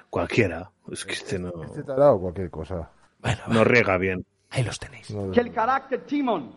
Cualquiera. 0.09 0.71
Es 0.91 1.05
que 1.05 1.13
este 1.13 1.39
no, 1.39 1.63
Este 1.63 1.83
tarado 1.83 2.19
cualquier 2.19 2.49
cosa. 2.49 2.89
Bueno, 3.19 3.41
va, 3.49 3.53
no 3.53 3.63
riega 3.63 3.97
bien. 3.97 4.25
ahí 4.49 4.63
los 4.63 4.79
tenéis. 4.79 5.09
No- 5.11 5.31
Que 5.31 5.39
el 5.41 5.51
carácter 5.51 6.05
Timon, 6.05 6.53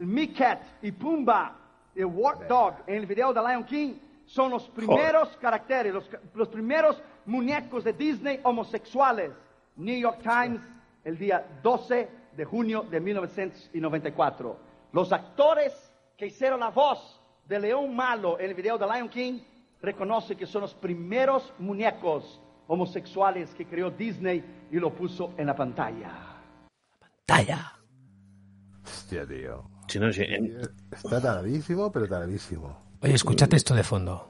el 0.00 0.06
Micat 0.06 0.62
y 0.82 0.92
Pumba, 0.92 1.56
el 1.94 2.06
War 2.06 2.48
Dog 2.48 2.76
en 2.86 2.96
el 2.96 3.06
video 3.06 3.34
de 3.34 3.40
Lion 3.40 3.64
King 3.64 3.94
son 4.24 4.50
los 4.50 4.66
primeros 4.70 5.36
caracteres, 5.36 5.92
los, 6.34 6.48
primeros 6.48 7.02
muñecos 7.26 7.84
de 7.84 7.92
Disney 7.92 8.40
homosexuales. 8.42 9.32
New 9.76 9.98
York 9.98 10.20
Times, 10.22 10.62
el 11.04 11.18
día 11.18 11.46
12 11.62 12.08
de 12.36 12.44
junio 12.44 12.82
de 12.82 13.00
1994. 13.00 14.56
Los 14.92 15.12
actores 15.12 15.72
que 16.16 16.26
hicieron 16.26 16.60
la 16.60 16.70
voz 16.70 17.20
de 17.46 17.60
León 17.60 17.94
Malo 17.94 18.38
en 18.38 18.46
el 18.46 18.54
video 18.54 18.78
de 18.78 18.86
Lion 18.86 19.08
King 19.08 19.40
reconocen 19.82 20.38
que 20.38 20.46
son 20.46 20.62
los 20.62 20.74
primeros 20.74 21.52
muñecos 21.58 22.40
homosexuales 22.68 23.52
que 23.54 23.66
creó 23.66 23.90
Disney 23.90 24.68
y 24.70 24.76
lo 24.76 24.94
puso 24.94 25.34
en 25.36 25.46
la 25.46 25.56
pantalla. 25.56 26.12
Talla. 27.26 27.72
Hostia, 28.82 29.26
tío. 29.26 29.69
Si 29.90 29.98
no, 29.98 30.12
sí, 30.12 30.22
en- 30.22 30.56
Está 30.92 31.20
taradísimo, 31.20 31.90
pero 31.90 32.08
taradísimo. 32.08 32.96
Oye, 33.02 33.14
escuchad 33.14 33.52
esto 33.54 33.74
de 33.74 33.82
fondo. 33.82 34.26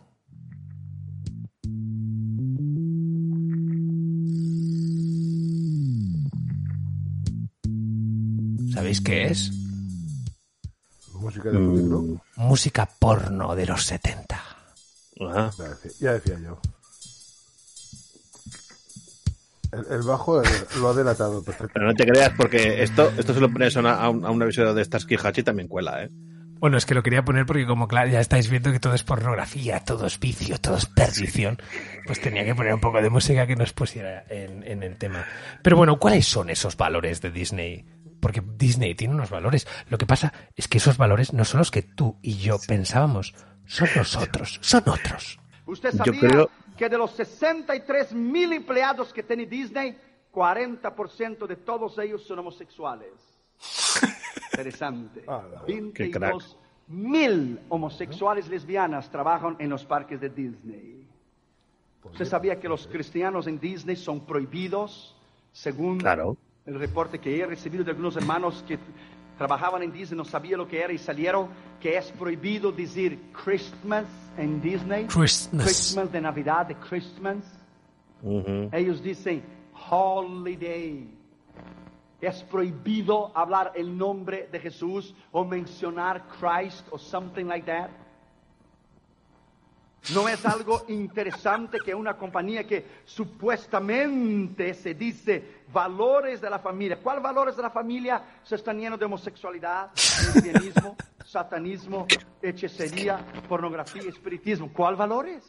¿Sabéis 8.72 9.00
qué 9.00 9.26
es? 9.26 9.50
Música 11.14 11.50
de 11.50 11.56
Club. 11.58 12.20
Música 12.36 12.86
porno 12.98 13.54
de 13.54 13.66
los 13.66 13.84
70. 13.84 14.40
ah, 15.20 15.50
Ya 15.58 15.64
decía, 15.68 15.90
ya 16.00 16.12
decía 16.14 16.38
yo. 16.40 16.60
El, 19.72 19.86
el 19.90 20.02
bajo 20.02 20.42
lo 20.78 20.88
ha 20.88 20.94
delatado 20.94 21.42
perfectamente. 21.42 21.72
pero 21.74 21.86
no 21.86 21.94
te 21.94 22.06
creas 22.06 22.30
porque 22.36 22.82
esto, 22.82 23.12
esto 23.16 23.34
se 23.34 23.40
lo 23.40 23.50
pones 23.52 23.76
a, 23.76 23.80
una, 23.80 23.94
a 23.94 24.08
un, 24.10 24.24
a 24.24 24.30
un 24.30 24.42
episodio 24.42 24.74
de 24.74 24.84
Starsky 24.84 25.16
Hatch 25.22 25.38
y 25.38 25.42
también 25.42 25.68
cuela, 25.68 26.02
¿eh? 26.04 26.08
Bueno, 26.58 26.76
es 26.76 26.84
que 26.84 26.94
lo 26.94 27.02
quería 27.02 27.24
poner 27.24 27.46
porque 27.46 27.66
como 27.66 27.88
claro, 27.88 28.10
ya 28.10 28.20
estáis 28.20 28.50
viendo 28.50 28.70
que 28.70 28.80
todo 28.80 28.92
es 28.94 29.02
pornografía, 29.02 29.80
todo 29.80 30.06
es 30.06 30.20
vicio, 30.20 30.58
todo 30.58 30.76
es 30.76 30.84
perdición, 30.84 31.56
pues 32.04 32.20
tenía 32.20 32.44
que 32.44 32.54
poner 32.54 32.74
un 32.74 32.80
poco 32.80 33.00
de 33.00 33.08
música 33.08 33.46
que 33.46 33.56
nos 33.56 33.72
pusiera 33.72 34.24
en, 34.28 34.62
en 34.64 34.82
el 34.82 34.98
tema. 34.98 35.24
Pero 35.62 35.78
bueno, 35.78 35.98
¿cuáles 35.98 36.26
son 36.26 36.50
esos 36.50 36.76
valores 36.76 37.22
de 37.22 37.30
Disney? 37.30 37.86
Porque 38.20 38.42
Disney 38.58 38.94
tiene 38.94 39.14
unos 39.14 39.30
valores. 39.30 39.66
Lo 39.88 39.96
que 39.96 40.04
pasa 40.04 40.34
es 40.54 40.68
que 40.68 40.76
esos 40.76 40.98
valores 40.98 41.32
no 41.32 41.46
son 41.46 41.58
los 41.60 41.70
que 41.70 41.80
tú 41.80 42.18
y 42.20 42.36
yo 42.36 42.58
pensábamos, 42.68 43.34
son 43.64 43.88
los 43.96 44.14
otros, 44.16 44.58
son 44.60 44.82
otros. 44.86 45.38
¿Usted 45.64 45.94
Yo 46.04 46.12
creo- 46.12 46.50
que 46.80 46.88
de 46.88 46.96
los 46.96 47.10
63 47.10 48.14
mil 48.14 48.54
empleados 48.54 49.12
que 49.12 49.22
tiene 49.22 49.44
Disney, 49.44 49.94
40% 50.32 51.46
de 51.46 51.56
todos 51.56 51.98
ellos 51.98 52.24
son 52.24 52.38
homosexuales? 52.38 53.12
Interesante. 54.52 55.22
Ah, 55.28 55.42
la- 55.52 55.62
22 55.64 56.56
mil 56.88 57.60
homosexuales 57.68 58.48
lesbianas 58.48 59.10
trabajan 59.10 59.56
en 59.58 59.68
los 59.68 59.84
parques 59.84 60.18
de 60.22 60.30
Disney. 60.30 61.06
¿Usted 62.02 62.24
sabía 62.24 62.58
que 62.58 62.66
los 62.66 62.86
cristianos 62.86 63.46
en 63.46 63.60
Disney 63.60 63.96
son 63.96 64.24
prohibidos, 64.24 65.14
según 65.52 65.98
Claro. 65.98 66.38
el 66.64 66.78
reporte 66.78 67.18
que 67.18 67.40
he 67.40 67.44
recibido 67.46 67.84
de 67.84 67.90
algunos 67.90 68.16
hermanos 68.16 68.64
que 68.66 68.78
trabajaban 69.40 69.82
en 69.82 69.90
Disney, 69.90 70.18
no 70.18 70.24
sabía 70.26 70.54
lo 70.54 70.68
que 70.68 70.78
era 70.78 70.92
y 70.92 70.98
salieron, 70.98 71.48
que 71.80 71.96
es 71.96 72.12
prohibido 72.12 72.70
decir 72.70 73.18
Christmas 73.32 74.04
en 74.36 74.60
Disney. 74.60 75.06
Christmas. 75.06 75.64
Christmas 75.64 76.12
de 76.12 76.20
Navidad, 76.20 76.66
de 76.66 76.74
Christmas. 76.74 77.38
Ellos 78.70 79.02
dicen 79.02 79.42
holiday. 79.88 81.08
Es 82.20 82.42
prohibido 82.42 83.32
hablar 83.34 83.72
el 83.74 83.96
nombre 83.96 84.46
de 84.52 84.60
Jesús 84.60 85.14
o 85.32 85.42
mencionar 85.42 86.22
Christ 86.38 86.86
o 86.90 86.98
something 86.98 87.46
like 87.46 87.64
that. 87.64 87.88
¿No 90.14 90.28
es 90.28 90.44
algo 90.46 90.84
interesante 90.88 91.78
que 91.84 91.94
una 91.94 92.16
compañía 92.16 92.66
que 92.66 92.84
supuestamente 93.04 94.74
se 94.74 94.94
dice 94.94 95.60
valores 95.72 96.40
de 96.40 96.48
la 96.50 96.58
familia, 96.58 96.98
¿cuál 97.02 97.20
valores 97.20 97.56
de 97.56 97.62
la 97.62 97.70
familia 97.70 98.22
se 98.42 98.56
están 98.56 98.78
llenos 98.78 98.98
de 98.98 99.04
homosexualidad, 99.04 99.90
lesbianismo, 100.34 100.96
satanismo, 101.24 102.06
hechicería, 102.42 103.18
pornografía, 103.48 104.02
espiritismo? 104.08 104.72
¿Cuál 104.72 104.96
valores? 104.96 105.44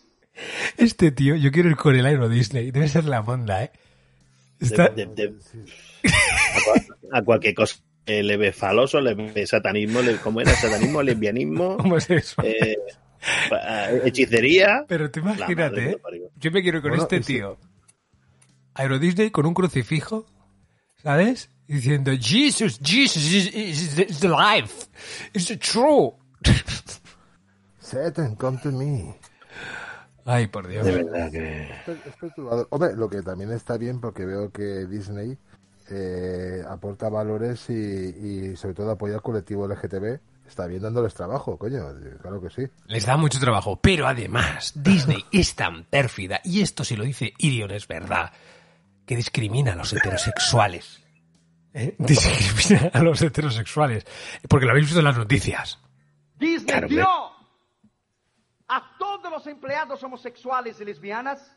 Este 0.77 1.11
tío, 1.11 1.35
yo 1.35 1.51
quiero 1.51 1.69
ir 1.69 1.75
con 1.77 1.95
el 1.95 2.05
Aero 2.05 2.29
Disney. 2.29 2.71
Debe 2.71 2.87
ser 2.87 3.05
la 3.05 3.21
monda, 3.21 3.63
¿eh? 3.63 3.71
Está... 4.59 4.89
De- 4.89 5.05
de- 5.07 5.27
de- 5.27 5.35
a, 7.13 7.17
a 7.19 7.21
cualquier 7.23 7.53
cosa. 7.55 7.77
Eh, 8.05 8.23
le 8.23 8.35
ve 8.37 8.51
faloso, 8.51 8.99
le 8.99 9.13
ve 9.13 9.45
satanismo, 9.47 10.01
le, 10.01 10.17
¿cómo 10.17 10.41
era? 10.41 10.51
Satanismo, 10.53 11.01
lesbianismo, 11.03 11.75
homosexual. 11.79 12.47
eh, 12.47 12.77
hechicería. 14.03 14.85
Pero 14.87 15.09
tú 15.11 15.21
madre 15.21 15.37
imagínate, 15.39 15.89
¿eh? 15.91 16.01
Yo 16.37 16.51
me 16.51 16.61
quiero 16.61 16.77
ir 16.77 16.81
con 16.81 16.91
Bueno, 16.91 17.03
este 17.03 17.17
ese- 17.17 17.33
tío. 17.33 17.57
Aero 18.73 18.99
Disney 18.99 19.31
con 19.31 19.45
un 19.45 19.53
crucifijo, 19.53 20.25
¿sabes? 21.03 21.49
Diciendo, 21.67 22.11
Jesus, 22.19 22.79
Jesus 22.83 23.17
is, 23.33 23.53
is, 23.55 23.97
is 23.99 24.19
the 24.19 24.29
life. 24.29 24.87
It's 25.33 25.47
true. 25.59 26.13
Satan, 27.79 28.35
come 28.35 28.57
to 28.63 28.71
me. 28.71 29.15
Ay, 30.25 30.47
por 30.47 30.67
Dios. 30.67 30.85
De 30.85 31.03
verdad 31.03 31.31
que. 31.31 31.63
Es- 31.63 32.05
es 32.07 32.15
perturbador. 32.19 32.67
Hombre, 32.69 32.95
lo 32.95 33.09
que 33.09 33.21
también 33.21 33.51
está 33.51 33.77
bien 33.77 33.99
porque 33.99 34.25
veo 34.25 34.51
que 34.51 34.85
Disney 34.85 35.37
eh, 35.89 36.61
aporta 36.69 37.09
valores 37.09 37.69
y, 37.69 37.73
y 37.73 38.55
sobre 38.55 38.75
todo 38.75 38.91
apoya 38.91 39.15
al 39.15 39.21
colectivo 39.21 39.67
LGTB. 39.67 40.19
Está 40.51 40.67
bien 40.67 40.81
dándoles 40.81 41.13
trabajo, 41.13 41.57
coño. 41.57 41.81
Claro 42.21 42.41
que 42.41 42.49
sí. 42.49 42.63
Les 42.87 43.05
da 43.05 43.15
mucho 43.15 43.39
trabajo, 43.39 43.79
pero 43.79 44.05
además 44.05 44.73
Disney 44.75 45.23
es 45.31 45.55
tan 45.55 45.85
pérfida, 45.85 46.41
y 46.43 46.59
esto 46.59 46.83
si 46.83 46.97
lo 46.97 47.05
dice 47.05 47.33
Irion 47.37 47.71
es 47.71 47.87
verdad, 47.87 48.33
que 49.05 49.15
discrimina 49.15 49.71
a 49.71 49.75
los 49.77 49.93
heterosexuales. 49.93 51.01
¿Eh? 51.73 51.95
Discrimina 51.99 52.91
a 52.93 53.01
los 53.01 53.21
heterosexuales. 53.21 54.05
Porque 54.49 54.65
lo 54.65 54.73
habéis 54.73 54.87
visto 54.87 54.99
en 54.99 55.05
las 55.05 55.17
noticias. 55.17 55.79
Disney 56.37 56.65
Claro, 56.65 56.87
dio 56.89 57.07
a 58.67 58.97
todos 58.99 59.31
los 59.31 59.47
empleados 59.47 60.03
homosexuales 60.03 60.81
y 60.81 60.83
lesbianas 60.83 61.55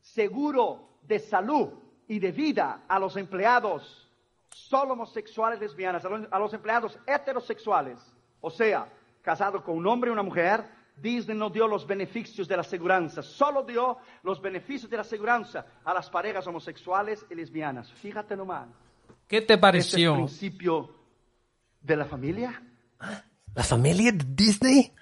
seguro 0.00 0.98
de 1.02 1.20
salud 1.20 1.68
y 2.08 2.18
de 2.18 2.32
vida 2.32 2.82
a 2.88 2.98
los 2.98 3.16
empleados 3.16 4.10
solo 4.50 4.94
homosexuales 4.94 5.60
y 5.60 5.66
lesbianas, 5.66 6.04
a 6.04 6.08
los, 6.08 6.28
a 6.32 6.38
los 6.40 6.52
empleados 6.52 6.98
heterosexuales, 7.06 8.00
o 8.44 8.50
sea, 8.50 8.86
casados 9.22 9.62
con 9.62 9.76
un 9.76 9.86
hombre 9.86 10.10
y 10.10 10.12
una 10.12 10.22
mujer. 10.22 10.62
Disney 10.96 11.36
no 11.36 11.50
dio 11.50 11.66
los 11.66 11.84
beneficios 11.86 12.46
de 12.46 12.56
la 12.56 12.62
seguridad, 12.62 13.08
solo 13.22 13.64
dio 13.64 13.96
los 14.22 14.40
beneficios 14.40 14.88
de 14.88 14.96
la 14.96 15.02
seguridad 15.02 15.66
a 15.84 15.92
las 15.92 16.08
parejas 16.08 16.46
homosexuales 16.46 17.26
y 17.28 17.34
lesbianas. 17.34 17.90
Fíjate 17.94 18.36
nomás. 18.36 18.68
¿Qué 19.26 19.40
te 19.40 19.44
¿Ese 19.44 19.52
es 19.52 19.56
el 19.56 19.60
pareció? 19.60 20.14
principio 20.14 20.90
de 21.80 21.96
la 21.96 22.04
familia? 22.04 22.62
¿La 23.56 23.62
familia 23.64 24.12
de 24.12 24.24
Disney? 24.28 24.92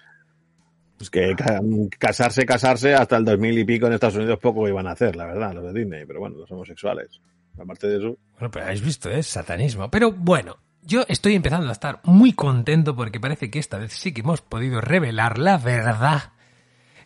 Pues 0.97 1.11
que 1.11 1.35
ca- 1.37 1.61
casarse, 1.99 2.47
casarse 2.47 2.95
hasta 2.95 3.17
el 3.19 3.25
2000 3.27 3.59
y 3.59 3.65
pico 3.65 3.87
en 3.87 3.93
Estados 3.95 4.17
Unidos 4.17 4.39
poco 4.39 4.67
iban 4.69 4.87
a 4.87 4.93
hacer, 4.93 5.15
la 5.17 5.27
verdad, 5.27 5.53
los 5.53 5.65
de 5.75 5.81
Disney. 5.81 6.07
Pero 6.07 6.21
bueno, 6.21 6.37
los 6.39 6.51
homosexuales. 6.51 7.21
Aparte 7.61 7.87
de 7.89 7.99
eso. 7.99 8.17
Bueno, 8.35 8.51
pero 8.51 8.65
habéis 8.65 8.83
visto, 8.83 9.11
es 9.11 9.27
satanismo. 9.27 9.91
Pero 9.91 10.13
bueno, 10.13 10.57
yo 10.83 11.05
estoy 11.09 11.35
empezando 11.35 11.69
a 11.69 11.73
estar 11.73 12.01
muy 12.05 12.33
contento 12.33 12.95
porque 12.95 13.21
parece 13.21 13.51
que 13.51 13.59
esta 13.59 13.79
vez 13.79 13.93
sí 13.93 14.13
que 14.13 14.21
hemos 14.21 14.43
podido 14.43 14.81
revelar 14.81 15.39
la 15.39 15.57
verdad. 15.57 16.33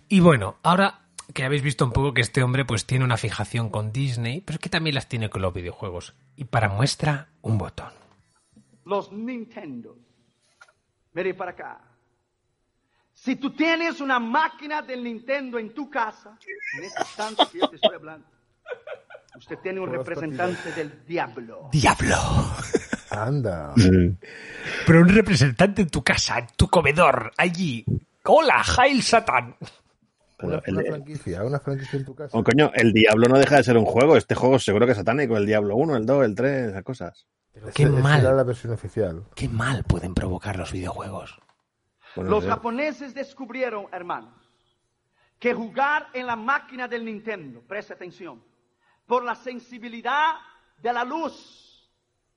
Y 0.08 0.20
bueno, 0.20 0.58
ahora 0.62 1.06
que 1.34 1.44
habéis 1.44 1.62
visto 1.62 1.84
un 1.84 1.92
poco 1.92 2.14
que 2.14 2.22
este 2.22 2.42
hombre 2.42 2.64
pues 2.64 2.86
tiene 2.86 3.04
una 3.04 3.16
fijación 3.16 3.68
con 3.68 3.92
Disney, 3.92 4.40
pero 4.40 4.56
es 4.56 4.60
que 4.60 4.70
también 4.70 4.94
las 4.94 5.08
tiene 5.08 5.28
con 5.28 5.42
los 5.42 5.52
videojuegos. 5.52 6.14
Y 6.36 6.44
para 6.44 6.68
muestra, 6.68 7.28
un 7.42 7.58
botón. 7.58 7.92
los 8.84 9.12
Nintendo. 9.12 9.96
Mire 11.12 11.34
para 11.34 11.50
acá. 11.52 11.80
Si 13.12 13.36
tú 13.36 13.50
tienes 13.50 14.00
una 14.00 14.18
máquina 14.18 14.82
del 14.82 15.02
Nintendo 15.02 15.58
en 15.58 15.72
tu 15.72 15.88
casa, 15.88 16.38
en 16.78 16.84
este 16.84 17.00
instante 17.00 17.42
que 17.50 17.58
yo 17.58 17.68
te 17.68 17.76
estoy 17.76 17.94
hablando, 17.94 18.26
usted 19.36 19.58
tiene 19.58 19.80
un 19.80 19.90
representante 19.90 20.72
del 20.72 21.04
diablo. 21.06 21.70
¡Diablo! 21.72 22.16
Anda. 23.24 23.72
Pero 24.86 25.00
un 25.00 25.08
representante 25.08 25.82
en 25.82 25.88
tu 25.90 26.02
casa, 26.02 26.38
en 26.38 26.46
tu 26.56 26.68
comedor, 26.68 27.32
allí. 27.36 27.84
¡Hola, 28.24 28.62
Hail 28.78 29.02
Satan! 29.02 29.56
Una, 30.42 30.60
el- 30.66 30.74
una 30.74 30.80
el- 30.82 30.86
franquicia, 30.88 31.44
una 31.44 31.58
franquicia 31.60 31.98
en 31.98 32.04
tu 32.04 32.14
casa. 32.14 32.36
oh, 32.36 32.44
coño, 32.44 32.70
el 32.74 32.92
Diablo 32.92 33.28
no 33.28 33.38
deja 33.38 33.56
de 33.56 33.64
ser 33.64 33.76
un 33.78 33.84
juego. 33.86 34.16
Este 34.16 34.34
juego 34.34 34.58
seguro 34.58 34.84
que 34.84 34.92
es 34.92 34.98
satánico. 34.98 35.36
El 35.36 35.46
Diablo 35.46 35.76
1, 35.76 35.96
el 35.96 36.04
2, 36.06 36.24
el 36.24 36.34
3, 36.34 36.68
esas 36.70 36.82
cosas. 36.82 37.26
Pero 37.54 37.68
qué 37.74 37.84
esa 37.84 37.92
mal, 37.92 38.20
era 38.20 38.32
la 38.32 38.42
versión 38.42 38.72
oficial. 38.74 39.22
qué 39.34 39.48
mal 39.48 39.82
pueden 39.84 40.12
provocar 40.12 40.56
los 40.58 40.72
videojuegos. 40.72 41.38
Bueno, 42.14 42.30
Los 42.30 42.44
sé. 42.44 42.50
japoneses 42.50 43.14
descubrieron, 43.14 43.86
hermanos, 43.92 44.34
que 45.38 45.54
jugar 45.54 46.08
en 46.12 46.26
la 46.26 46.36
máquina 46.36 46.86
del 46.88 47.04
Nintendo, 47.04 47.62
preste 47.66 47.94
atención, 47.94 48.42
por 49.06 49.24
la 49.24 49.34
sensibilidad 49.34 50.34
de 50.82 50.92
la 50.92 51.04
luz 51.04 51.65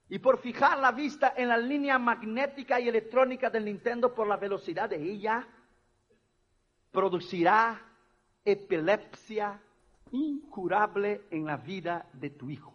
y 0.10 0.18
por 0.18 0.40
fijar 0.40 0.80
la 0.80 0.92
vista 0.92 1.36
en 1.38 1.50
la 1.50 1.58
línea 1.58 2.00
magnética 2.00 2.80
y 2.80 2.90
electrónica 2.90 3.50
del 3.52 3.66
Nintendo 3.66 4.14
por 4.14 4.28
la 4.28 4.38
velocidad 4.38 4.90
de 4.90 4.98
ella, 5.02 5.48
producirá 6.92 7.80
epilepsia 8.44 9.62
incurable 10.12 11.22
en 11.30 11.46
la 11.46 11.58
vida 11.58 12.08
de 12.14 12.32
tu 12.32 12.50
hijo. 12.50 12.74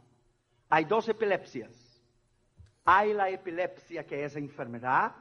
Hay 0.68 0.84
dos 0.84 1.08
epilepsias. 1.08 2.00
Hay 2.84 3.12
la 3.12 3.28
epilepsia 3.30 4.06
que 4.06 4.24
es 4.24 4.36
enfermedad, 4.36 5.16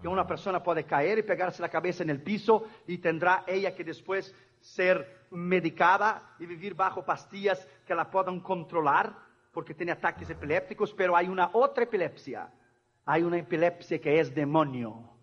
que 0.00 0.06
una 0.06 0.26
persona 0.26 0.62
puede 0.62 0.84
caer 0.84 1.18
y 1.18 1.22
pegarse 1.22 1.62
la 1.62 1.68
cabeza 1.68 2.04
en 2.04 2.10
el 2.10 2.22
piso 2.22 2.64
y 2.86 2.98
tendrá 2.98 3.42
ella 3.48 3.74
que 3.74 3.82
después 3.82 4.32
ser 4.60 5.26
medicada 5.30 6.36
y 6.38 6.46
vivir 6.46 6.74
bajo 6.74 7.04
pastillas 7.04 7.66
que 7.84 7.94
la 7.94 8.08
puedan 8.08 8.38
controlar 8.40 9.27
porque 9.52 9.74
tiene 9.74 9.92
ataques 9.92 10.28
epilépticos, 10.30 10.92
pero 10.94 11.16
hay 11.16 11.28
una 11.28 11.50
otra 11.52 11.84
epilepsia. 11.84 12.50
Hay 13.06 13.22
una 13.22 13.38
epilepsia 13.38 14.00
que 14.00 14.20
es 14.20 14.34
demonio, 14.34 15.18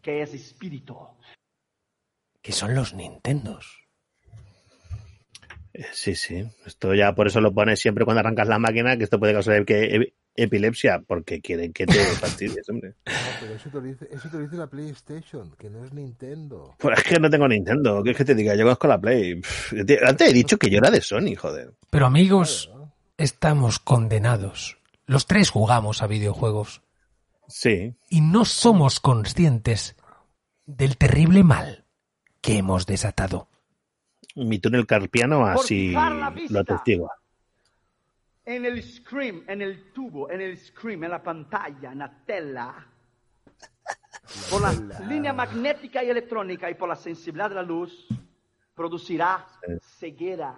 que 0.00 0.22
es 0.22 0.32
espíritu. 0.34 0.96
Que 2.40 2.52
son 2.52 2.74
los 2.74 2.94
Nintendos. 2.94 3.80
Eh, 5.72 5.84
Sí, 5.92 6.14
sí. 6.14 6.44
Esto 6.66 6.94
ya 6.94 7.14
por 7.14 7.26
eso 7.26 7.40
lo 7.40 7.52
pones 7.52 7.80
siempre 7.80 8.04
cuando 8.04 8.20
arrancas 8.20 8.48
la 8.48 8.58
máquina, 8.58 8.96
que 8.96 9.04
esto 9.04 9.18
puede 9.18 9.32
causar 9.32 9.64
que 9.64 9.90
ep- 9.90 10.12
epilepsia, 10.36 11.00
porque 11.06 11.40
quieren 11.40 11.72
que 11.72 11.86
te 11.86 11.94
fastidies, 12.20 12.68
hombre. 12.68 12.90
No, 13.06 13.12
pero 13.40 13.54
eso 13.54 13.68
te, 13.70 13.76
lo 13.76 13.82
dice, 13.82 14.08
eso 14.10 14.28
te 14.28 14.36
lo 14.36 14.42
dice 14.44 14.56
la 14.56 14.66
PlayStation, 14.68 15.56
que 15.56 15.70
no 15.70 15.84
es 15.84 15.92
Nintendo. 15.92 16.76
Pues 16.78 16.98
es 16.98 17.04
que 17.04 17.18
no 17.18 17.28
tengo 17.30 17.48
Nintendo. 17.48 18.02
¿Qué 18.04 18.10
es 18.12 18.16
que 18.16 18.24
te 18.24 18.34
diga? 18.36 18.54
Yo 18.54 18.62
conozco 18.64 18.86
la 18.86 19.00
Play. 19.00 19.40
Antes 20.06 20.30
he 20.30 20.32
dicho 20.32 20.56
que 20.58 20.70
yo 20.70 20.78
era 20.78 20.90
de 20.90 21.00
Sony, 21.00 21.34
joder. 21.36 21.72
Pero 21.90 22.06
amigos, 22.06 22.70
estamos 23.16 23.78
condenados. 23.78 24.78
Los 25.06 25.26
tres 25.26 25.50
jugamos 25.50 26.02
a 26.02 26.06
videojuegos 26.06 26.82
Sí. 27.48 27.94
y 28.08 28.20
no 28.22 28.44
somos 28.44 29.00
conscientes 29.00 29.96
del 30.66 30.96
terrible 30.96 31.44
mal 31.44 31.84
que 32.40 32.58
hemos 32.58 32.86
desatado. 32.86 33.48
Mi 34.34 34.58
túnel 34.58 34.86
carpiano 34.86 35.46
así 35.46 35.92
lo 36.48 36.60
atestigua. 36.60 37.12
En 38.46 38.64
el 38.66 38.82
screen, 38.82 39.44
en 39.48 39.62
el 39.62 39.92
tubo, 39.92 40.30
en 40.30 40.40
el 40.40 40.58
screen, 40.58 41.04
en 41.04 41.10
la 41.10 41.22
pantalla, 41.22 41.92
en 41.92 41.98
la 41.98 42.24
tela, 42.26 42.86
por 44.50 44.60
la 44.60 44.72
línea 45.06 45.32
magnética 45.32 46.02
y 46.02 46.10
electrónica 46.10 46.70
y 46.70 46.74
por 46.74 46.88
la 46.88 46.96
sensibilidad 46.96 47.48
de 47.50 47.54
la 47.56 47.62
luz, 47.62 48.06
producirá 48.74 49.46
ceguera. 49.98 50.56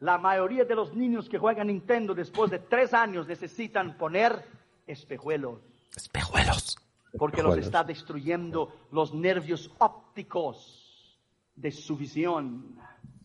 La 0.00 0.16
mayoría 0.16 0.64
de 0.64 0.74
los 0.74 0.94
niños 0.94 1.28
que 1.28 1.38
juegan 1.38 1.66
Nintendo 1.66 2.14
después 2.14 2.50
de 2.50 2.58
tres 2.58 2.94
años 2.94 3.26
necesitan 3.28 3.98
poner 3.98 4.44
espejuelos, 4.86 5.60
Espejuelos. 5.94 6.78
porque 7.18 7.42
los 7.42 7.56
está 7.58 7.84
destruyendo 7.84 8.72
los 8.92 9.12
nervios 9.14 9.70
ópticos 9.78 11.18
de 11.54 11.70
su 11.70 11.96
visión. 11.98 12.78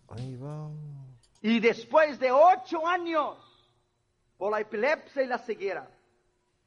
Ahí 0.09 0.35
va. 0.35 0.69
Y 1.41 1.59
después 1.61 2.19
de 2.19 2.31
ocho 2.31 2.85
años, 2.85 3.37
por 4.37 4.51
la 4.51 4.59
epilepsia 4.59 5.23
y 5.23 5.27
la 5.27 5.37
ceguera, 5.37 5.89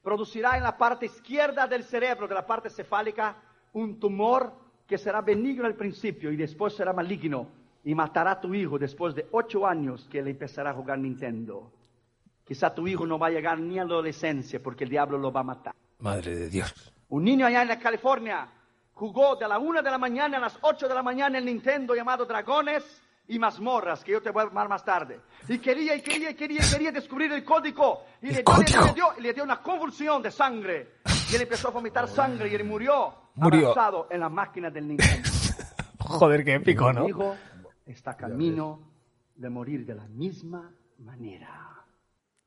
producirá 0.02 0.56
en 0.56 0.62
la 0.62 0.78
parte 0.78 1.04
izquierda 1.06 1.66
del 1.66 1.84
cerebro, 1.84 2.26
de 2.26 2.34
la 2.34 2.46
parte 2.46 2.70
cefálica, 2.70 3.36
un 3.74 4.00
tumor 4.00 4.54
que 4.86 4.96
será 4.96 5.20
benigno 5.20 5.66
al 5.66 5.74
principio 5.74 6.32
y 6.32 6.36
después 6.36 6.72
será 6.74 6.94
maligno 6.94 7.57
y 7.88 7.94
matará 7.94 8.32
a 8.32 8.40
tu 8.42 8.52
hijo 8.52 8.78
después 8.78 9.14
de 9.14 9.26
ocho 9.32 9.66
años 9.66 10.06
que 10.12 10.18
él 10.18 10.28
empezará 10.28 10.72
a 10.72 10.74
jugar 10.74 10.98
Nintendo. 10.98 11.72
Quizá 12.44 12.74
tu 12.74 12.86
hijo 12.86 13.06
no 13.06 13.18
va 13.18 13.28
a 13.28 13.30
llegar 13.30 13.58
ni 13.58 13.78
a 13.78 13.84
la 13.84 13.94
adolescencia 13.94 14.62
porque 14.62 14.84
el 14.84 14.90
diablo 14.90 15.16
lo 15.16 15.32
va 15.32 15.40
a 15.40 15.44
matar. 15.44 15.74
Madre 16.00 16.36
de 16.36 16.50
Dios. 16.50 16.92
Un 17.08 17.24
niño 17.24 17.46
allá 17.46 17.62
en 17.62 17.68
la 17.68 17.78
California 17.78 18.46
jugó 18.92 19.36
de 19.36 19.48
la 19.48 19.58
1 19.58 19.80
de 19.80 19.90
la 19.90 19.96
mañana 19.96 20.36
a 20.36 20.40
las 20.40 20.58
8 20.60 20.86
de 20.86 20.94
la 20.94 21.02
mañana 21.02 21.38
el 21.38 21.46
Nintendo 21.46 21.94
llamado 21.94 22.26
Dragones 22.26 22.84
y 23.26 23.38
Mazmorras, 23.38 24.04
que 24.04 24.12
yo 24.12 24.20
te 24.20 24.32
voy 24.32 24.42
a 24.42 24.46
armar 24.48 24.68
más 24.68 24.84
tarde. 24.84 25.20
Y 25.48 25.58
quería, 25.58 25.96
y 25.96 26.02
quería, 26.02 26.32
y 26.32 26.34
quería, 26.34 26.60
y 26.62 26.70
quería 26.70 26.92
descubrir 26.92 27.32
el 27.32 27.42
código. 27.42 28.04
Y 28.20 28.32
le, 28.32 28.44
código? 28.44 28.84
le, 28.84 28.92
dio, 28.92 29.06
le 29.18 29.32
dio 29.32 29.44
una 29.44 29.62
convulsión 29.62 30.20
de 30.20 30.30
sangre. 30.30 30.96
Y 31.32 31.36
él 31.36 31.40
empezó 31.40 31.68
a 31.68 31.70
vomitar 31.70 32.06
sangre 32.06 32.50
y 32.50 32.54
él 32.54 32.64
murió, 32.64 33.14
Murió. 33.36 33.74
en 34.10 34.20
la 34.20 34.28
máquina 34.28 34.68
del 34.68 34.88
Nintendo. 34.88 35.30
Joder, 36.00 36.44
qué 36.44 36.54
épico, 36.56 36.92
¿no? 36.92 37.06
Está 37.88 38.16
camino 38.16 38.80
de 39.34 39.50
morir 39.50 39.84
de 39.86 39.94
la 39.94 40.06
misma 40.06 40.72
manera. 40.98 41.84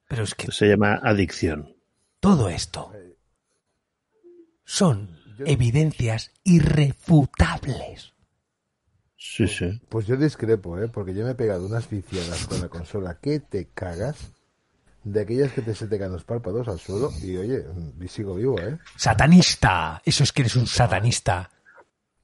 Pero 0.08 0.24
es 0.24 0.36
que 0.36 0.52
Se 0.52 0.68
llama 0.68 1.00
adicción. 1.04 1.76
todo 2.20 2.50
esto 2.50 2.92
son 4.64 5.18
evidencias 5.46 6.32
irrefutables. 6.44 8.14
Sí, 9.18 9.48
sí. 9.48 9.82
Pues 9.90 10.08
yo 10.08 10.16
discrepo, 10.18 10.80
¿eh? 10.80 10.88
Porque 10.88 11.14
yo 11.14 11.26
me 11.26 11.32
he 11.32 11.36
pegado 11.36 11.66
unas 11.66 11.90
viciadas 11.90 12.48
con 12.48 12.62
la 12.62 12.70
consola 12.70 13.18
que 13.20 13.40
te 13.40 13.68
cagas. 13.68 14.32
De 15.04 15.22
aquellas 15.22 15.52
que 15.52 15.62
te 15.64 15.74
se 15.74 15.88
te 15.88 15.98
caen 15.98 16.12
los 16.12 16.24
párpados 16.24 16.68
al 16.68 16.80
suelo. 16.80 17.12
Y 17.22 17.36
oye, 17.38 17.66
y 18.00 18.08
sigo 18.08 18.36
vivo, 18.36 18.60
¿eh? 18.60 18.78
Satanista. 18.96 20.02
Eso 20.06 20.24
es 20.24 20.32
que 20.32 20.44
eres 20.44 20.56
un 20.56 20.68
satanista. 20.68 21.50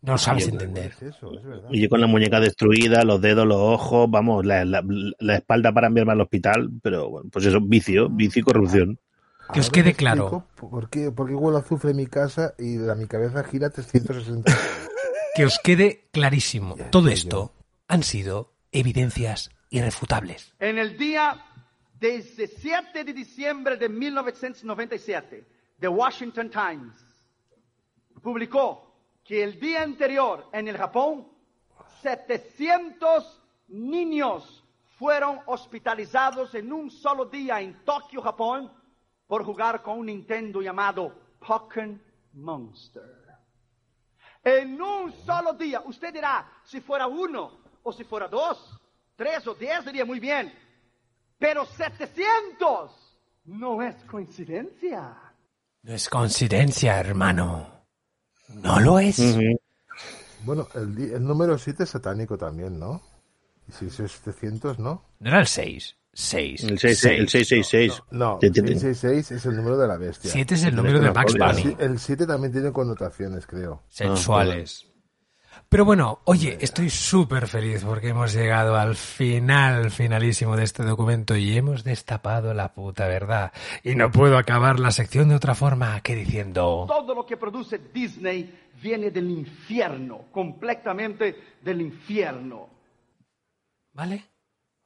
No 0.07 0.13
lo 0.13 0.17
sabes 0.17 0.47
entender. 0.47 0.91
Es 0.93 1.01
eso, 1.03 1.31
es. 1.37 1.43
Y 1.69 1.81
yo 1.81 1.89
con 1.89 2.01
la 2.01 2.07
muñeca 2.07 2.39
destruida, 2.39 3.03
los 3.03 3.21
dedos, 3.21 3.45
los 3.45 3.57
ojos, 3.59 4.09
vamos, 4.09 4.45
la, 4.45 4.65
la- 4.65 4.83
la 5.19 5.35
espalda 5.35 5.71
para 5.71 5.87
enviarme 5.87 6.13
al 6.13 6.21
hospital, 6.21 6.69
pero 6.81 7.09
bueno, 7.09 7.29
pues 7.31 7.45
eso, 7.45 7.59
vicio, 7.61 8.09
vicio 8.09 8.39
y 8.39 8.43
corrupción. 8.43 8.99
Que 9.53 9.59
os 9.59 9.69
quede 9.69 9.93
claro. 9.93 10.45
¿Por 10.55 10.89
qué, 10.89 11.11
por 11.11 11.27
qué 11.27 11.35
huele 11.35 11.57
a 11.57 11.61
azufre 11.61 11.91
en 11.91 11.97
mi 11.97 12.07
casa 12.07 12.53
y 12.57 12.77
la, 12.77 12.95
mi 12.95 13.05
cabeza 13.05 13.43
gira 13.43 13.69
360? 13.69 14.51
Que 15.35 15.45
os 15.45 15.59
quede 15.63 16.07
clarísimo. 16.11 16.75
Ya, 16.77 16.89
Todo 16.89 17.09
esto 17.09 17.53
han 17.87 18.01
sido 18.01 18.55
evidencias 18.71 19.51
irrefutables. 19.69 20.51
En 20.59 20.79
el 20.79 20.97
día 20.97 21.45
17 21.99 23.03
de 23.03 23.13
diciembre 23.13 23.77
de 23.77 23.87
1997, 23.87 25.45
The 25.79 25.87
Washington 25.87 26.49
Times 26.49 26.95
publicó 28.23 28.86
que 29.27 29.43
el 29.43 29.59
día 29.59 29.83
anterior 29.83 30.47
en 30.53 30.69
el 30.69 30.77
Japón, 30.77 31.27
700 32.01 33.43
niños 33.67 34.63
fueron 34.97 35.41
hospitalizados 35.47 36.55
en 36.55 36.71
un 36.71 36.89
solo 36.89 37.25
día 37.25 37.59
en 37.59 37.83
Tokio, 37.83 38.21
Japón, 38.21 38.71
por 39.27 39.43
jugar 39.43 39.83
con 39.83 39.99
un 39.99 40.05
Nintendo 40.05 40.61
llamado 40.61 41.13
Pokémon 41.45 42.01
Monster. 42.33 43.17
En 44.43 44.81
un 44.81 45.11
solo 45.11 45.53
día, 45.53 45.81
usted 45.81 46.13
dirá, 46.13 46.49
si 46.63 46.79
fuera 46.79 47.05
uno, 47.05 47.59
o 47.83 47.91
si 47.91 48.05
fuera 48.05 48.29
dos, 48.29 48.79
tres 49.17 49.45
o 49.45 49.53
diez, 49.53 49.83
diría 49.83 50.05
muy 50.05 50.21
bien. 50.21 50.53
Pero 51.37 51.65
700 51.65 53.19
no 53.45 53.81
es 53.81 53.95
coincidencia. 54.05 55.15
No 55.83 55.93
es 55.93 56.07
coincidencia, 56.07 56.97
hermano. 56.97 57.76
No 58.53 58.79
lo 58.79 58.99
es. 58.99 59.17
Bueno, 60.43 60.67
el, 60.75 61.13
el 61.13 61.23
número 61.25 61.57
7 61.57 61.83
es 61.83 61.89
satánico 61.89 62.37
también, 62.37 62.79
¿no? 62.79 63.01
Y 63.67 63.71
si 63.73 63.87
es 63.87 64.11
700, 64.11 64.79
¿no? 64.79 65.03
No 65.19 65.29
era 65.29 65.39
el 65.41 65.47
6. 65.47 65.95
6. 66.13 66.63
El, 66.63 66.79
seis- 66.79 67.03
el 67.05 67.27
666. 67.29 68.01
No, 68.11 68.37
Te- 68.39 68.49
te- 68.49 68.61
te- 68.61 68.67
666 68.79 69.31
es 69.31 69.45
el 69.45 69.55
número 69.57 69.77
de 69.77 69.87
la 69.87 69.97
bestia. 69.97 70.31
7 70.31 70.55
es 70.55 70.63
el 70.63 70.75
número 70.75 70.99
de 70.99 71.11
Max 71.11 71.33
Bunny. 71.37 71.75
El 71.79 71.99
7 71.99 72.25
también 72.25 72.51
tiene 72.53 72.71
connotaciones, 72.71 73.45
creo. 73.45 73.83
Sensuales. 73.89 74.87
Pero 75.69 75.83
bueno, 75.83 76.19
oye, 76.23 76.57
estoy 76.61 76.89
súper 76.89 77.47
feliz 77.47 77.83
porque 77.83 78.09
hemos 78.09 78.33
llegado 78.33 78.77
al 78.77 78.95
final 78.95 79.91
finalísimo 79.91 80.55
de 80.55 80.63
este 80.63 80.83
documento 80.83 81.35
y 81.35 81.57
hemos 81.57 81.83
destapado 81.83 82.53
la 82.53 82.73
puta 82.73 83.05
verdad. 83.07 83.51
Y 83.83 83.95
no 83.95 84.09
puedo 84.09 84.37
acabar 84.37 84.79
la 84.79 84.91
sección 84.91 85.27
de 85.27 85.35
otra 85.35 85.55
forma 85.55 85.99
que 85.99 86.15
diciendo... 86.15 86.85
Todo 86.87 87.13
lo 87.13 87.25
que 87.25 87.35
produce 87.35 87.79
Disney 87.93 88.69
viene 88.81 89.11
del 89.11 89.29
infierno, 89.29 90.27
completamente 90.31 91.57
del 91.61 91.81
infierno. 91.81 92.69
¿Vale? 93.91 94.23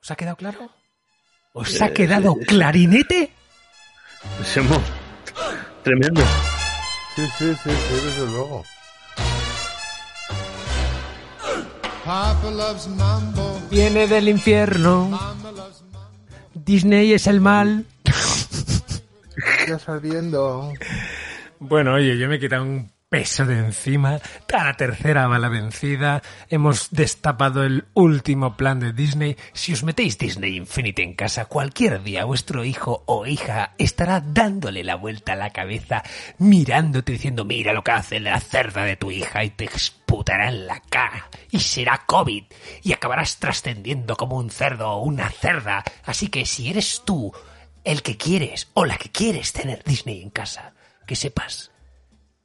¿Os 0.01 0.09
ha 0.09 0.15
quedado 0.15 0.35
claro? 0.35 0.67
¿Os 1.53 1.79
ha 1.79 1.93
quedado 1.93 2.35
clarinete? 2.47 3.31
Somos 4.43 4.81
tremendo. 5.83 6.21
Sí, 7.15 7.27
sí, 7.37 7.53
sí, 7.53 7.69
sí, 7.69 7.93
desde 7.93 8.31
luego. 8.31 8.63
Viene 13.69 14.07
del 14.07 14.27
infierno. 14.27 15.19
Disney 16.53 17.13
es 17.13 17.27
el 17.27 17.41
mal. 17.41 17.85
Ya 19.67 19.79
saliendo. 19.79 20.73
Bueno, 21.59 21.93
oye, 21.93 22.17
yo 22.17 22.27
me 22.27 22.35
he 22.35 22.39
quitado 22.39 22.63
un 22.63 22.90
peso 23.11 23.45
de 23.45 23.59
encima. 23.59 24.21
La 24.47 24.73
tercera 24.77 25.27
bala 25.27 25.49
vencida. 25.49 26.21
Hemos 26.47 26.91
destapado 26.91 27.65
el 27.65 27.83
último 27.93 28.55
plan 28.55 28.79
de 28.79 28.93
Disney. 28.93 29.35
Si 29.51 29.73
os 29.73 29.83
metéis 29.83 30.17
Disney 30.17 30.55
Infinity 30.55 31.01
en 31.01 31.13
casa, 31.15 31.43
cualquier 31.43 32.03
día 32.03 32.23
vuestro 32.23 32.63
hijo 32.63 33.03
o 33.07 33.25
hija 33.25 33.73
estará 33.77 34.21
dándole 34.21 34.85
la 34.85 34.95
vuelta 34.95 35.33
a 35.33 35.35
la 35.35 35.49
cabeza, 35.49 36.03
mirándote 36.37 37.11
diciendo, 37.11 37.43
mira 37.43 37.73
lo 37.73 37.83
que 37.83 37.91
hace 37.91 38.21
la 38.21 38.39
cerda 38.39 38.85
de 38.85 38.95
tu 38.95 39.11
hija 39.11 39.43
y 39.43 39.49
te 39.49 39.65
exputará 39.65 40.47
en 40.47 40.65
la 40.65 40.79
cara. 40.79 41.29
Y 41.49 41.59
será 41.59 42.03
COVID. 42.05 42.45
Y 42.81 42.93
acabarás 42.93 43.39
trascendiendo 43.39 44.15
como 44.15 44.37
un 44.37 44.49
cerdo 44.49 44.89
o 44.89 45.03
una 45.03 45.29
cerda. 45.31 45.83
Así 46.05 46.29
que 46.29 46.45
si 46.45 46.69
eres 46.69 47.01
tú 47.05 47.33
el 47.83 48.03
que 48.03 48.15
quieres 48.15 48.69
o 48.73 48.85
la 48.85 48.97
que 48.97 49.11
quieres 49.11 49.51
tener 49.51 49.83
Disney 49.83 50.21
en 50.21 50.29
casa, 50.29 50.71
que 51.05 51.17
sepas 51.17 51.70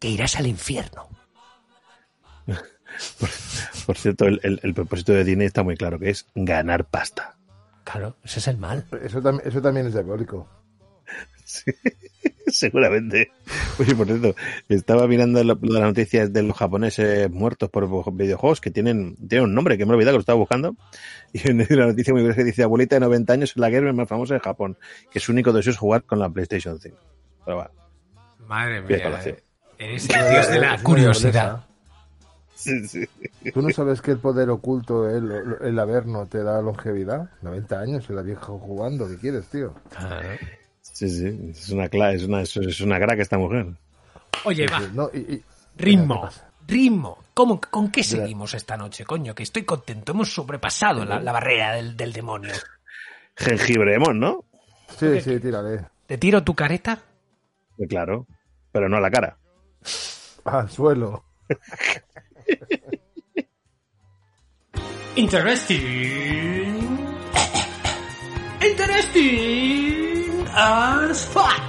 que 0.07 0.13
irás 0.13 0.37
al 0.37 0.47
infierno. 0.47 1.09
Por 3.87 3.97
cierto, 3.97 4.27
el, 4.27 4.39
el- 4.45 4.61
el 4.63 4.73
propósito 4.75 5.13
de 5.13 5.25
Disney 5.25 5.47
está 5.49 5.65
muy 5.65 5.77
claro, 5.77 5.99
que 5.99 6.11
es 6.11 6.27
ganar 6.37 6.85
pasta. 6.85 7.37
Claro, 7.83 8.17
ese 8.25 8.39
es 8.39 8.47
el 8.49 8.57
mal. 8.59 8.87
Eso, 9.03 9.21
tam- 9.21 9.41
eso 9.45 9.61
también 9.61 9.87
es 9.89 9.93
diabólico. 9.95 10.49
Sí, 11.49 11.71
seguramente. 12.49 13.31
Oye, 13.79 13.95
por 13.95 14.09
cierto, 14.09 14.35
estaba 14.69 15.07
mirando 15.07 15.45
las 15.45 15.57
noticias 15.63 16.33
de 16.33 16.43
los 16.43 16.57
japoneses 16.57 17.31
muertos 17.31 17.71
por 17.71 18.13
videojuegos 18.17 18.61
que 18.61 18.73
tienen, 18.73 19.15
tienen 19.29 19.45
un 19.51 19.55
nombre 19.55 19.79
que 19.79 19.87
me 19.87 19.93
he 19.93 19.95
olvidado 19.95 20.15
que 20.15 20.19
lo 20.19 20.21
estaba 20.23 20.39
buscando. 20.41 20.75
Y 21.33 21.49
en 21.49 21.61
una 21.71 21.87
noticia 21.87 22.13
muy 22.13 22.23
curiosa 22.23 22.39
que 22.39 22.45
dice, 22.47 22.65
abuelita 22.65 22.97
de 22.97 23.01
90 23.01 23.33
años 23.33 23.51
es 23.51 23.57
la 23.59 23.71
gamer 23.71 23.93
más 23.93 24.09
famosa 24.09 24.35
de 24.35 24.41
Japón, 24.41 24.77
que 25.13 25.21
su 25.21 25.31
único 25.31 25.53
deseo 25.53 25.71
es 25.71 25.79
jugar 25.79 26.03
con 26.03 26.19
la 26.19 26.29
PlayStation 26.29 26.81
5. 26.81 26.97
Pero 27.45 27.57
va. 27.59 27.71
Madre 28.49 28.83
mía. 28.83 29.21
eh. 29.25 29.45
Eres 29.79 30.09
el 30.09 30.31
dios 30.31 30.49
de 30.51 30.61
la 30.61 30.79
curiosidad. 30.83 31.65
Sí, 32.55 32.89
sí. 32.89 33.07
¿Tú 33.53 33.61
no 33.63 33.71
sabes 33.71 34.01
que 34.01 34.13
el 34.13 34.19
poder 34.19 34.49
oculto, 34.51 35.09
el, 35.09 35.57
el 35.61 35.79
averno, 35.79 36.27
te 36.27 36.43
da 36.43 36.61
longevidad? 36.63 37.29
90 37.43 37.79
años, 37.79 38.09
la 38.11 38.23
vieja 38.23 38.47
jugando. 38.47 39.07
¿Qué 39.09 39.17
quieres, 39.19 39.47
tío? 39.47 39.75
Claro. 39.91 40.29
Sí, 40.81 41.09
sí, 41.11 41.51
es 41.51 41.69
una 41.69 41.89
cla- 41.91 42.15
es 42.15 42.25
una, 42.25 42.41
es 42.43 42.81
una 42.81 42.99
crack 42.99 43.21
esta 43.21 43.37
mujer. 43.39 43.67
Oye, 44.45 44.67
va. 44.69 44.81
No, 44.95 45.11
y, 45.13 45.19
y- 45.19 45.45
Ritmo. 45.77 46.29
Ritmo. 46.67 47.19
¿Cómo, 47.35 47.61
¿Con 47.61 47.91
qué 47.91 48.03
seguimos 48.03 48.55
esta 48.55 48.77
noche, 48.79 49.05
coño? 49.05 49.35
Que 49.35 49.43
estoy 49.43 49.65
contento. 49.65 50.13
Hemos 50.13 50.33
sobrepasado 50.33 51.05
la, 51.05 51.21
la 51.21 51.33
barrera 51.33 51.75
del, 51.75 51.97
del 51.97 52.13
demonio. 52.15 52.55
Jengibremos, 53.37 54.15
¿no? 54.15 54.45
Sí, 54.99 55.21
sí, 55.21 55.39
tírale. 55.39 55.85
¿Te 56.07 56.17
tiro 56.17 56.43
tu 56.43 56.55
careta? 56.55 56.99
Claro, 57.89 58.27
pero 58.73 58.89
no 58.89 58.97
a 58.97 59.01
la 59.01 59.11
cara. 59.11 59.37
Al 60.45 60.71
suelo. 60.71 61.25
Interesting. 65.17 66.99
Interesting 68.61 70.47
as 70.55 71.25
fuck. 71.27 71.63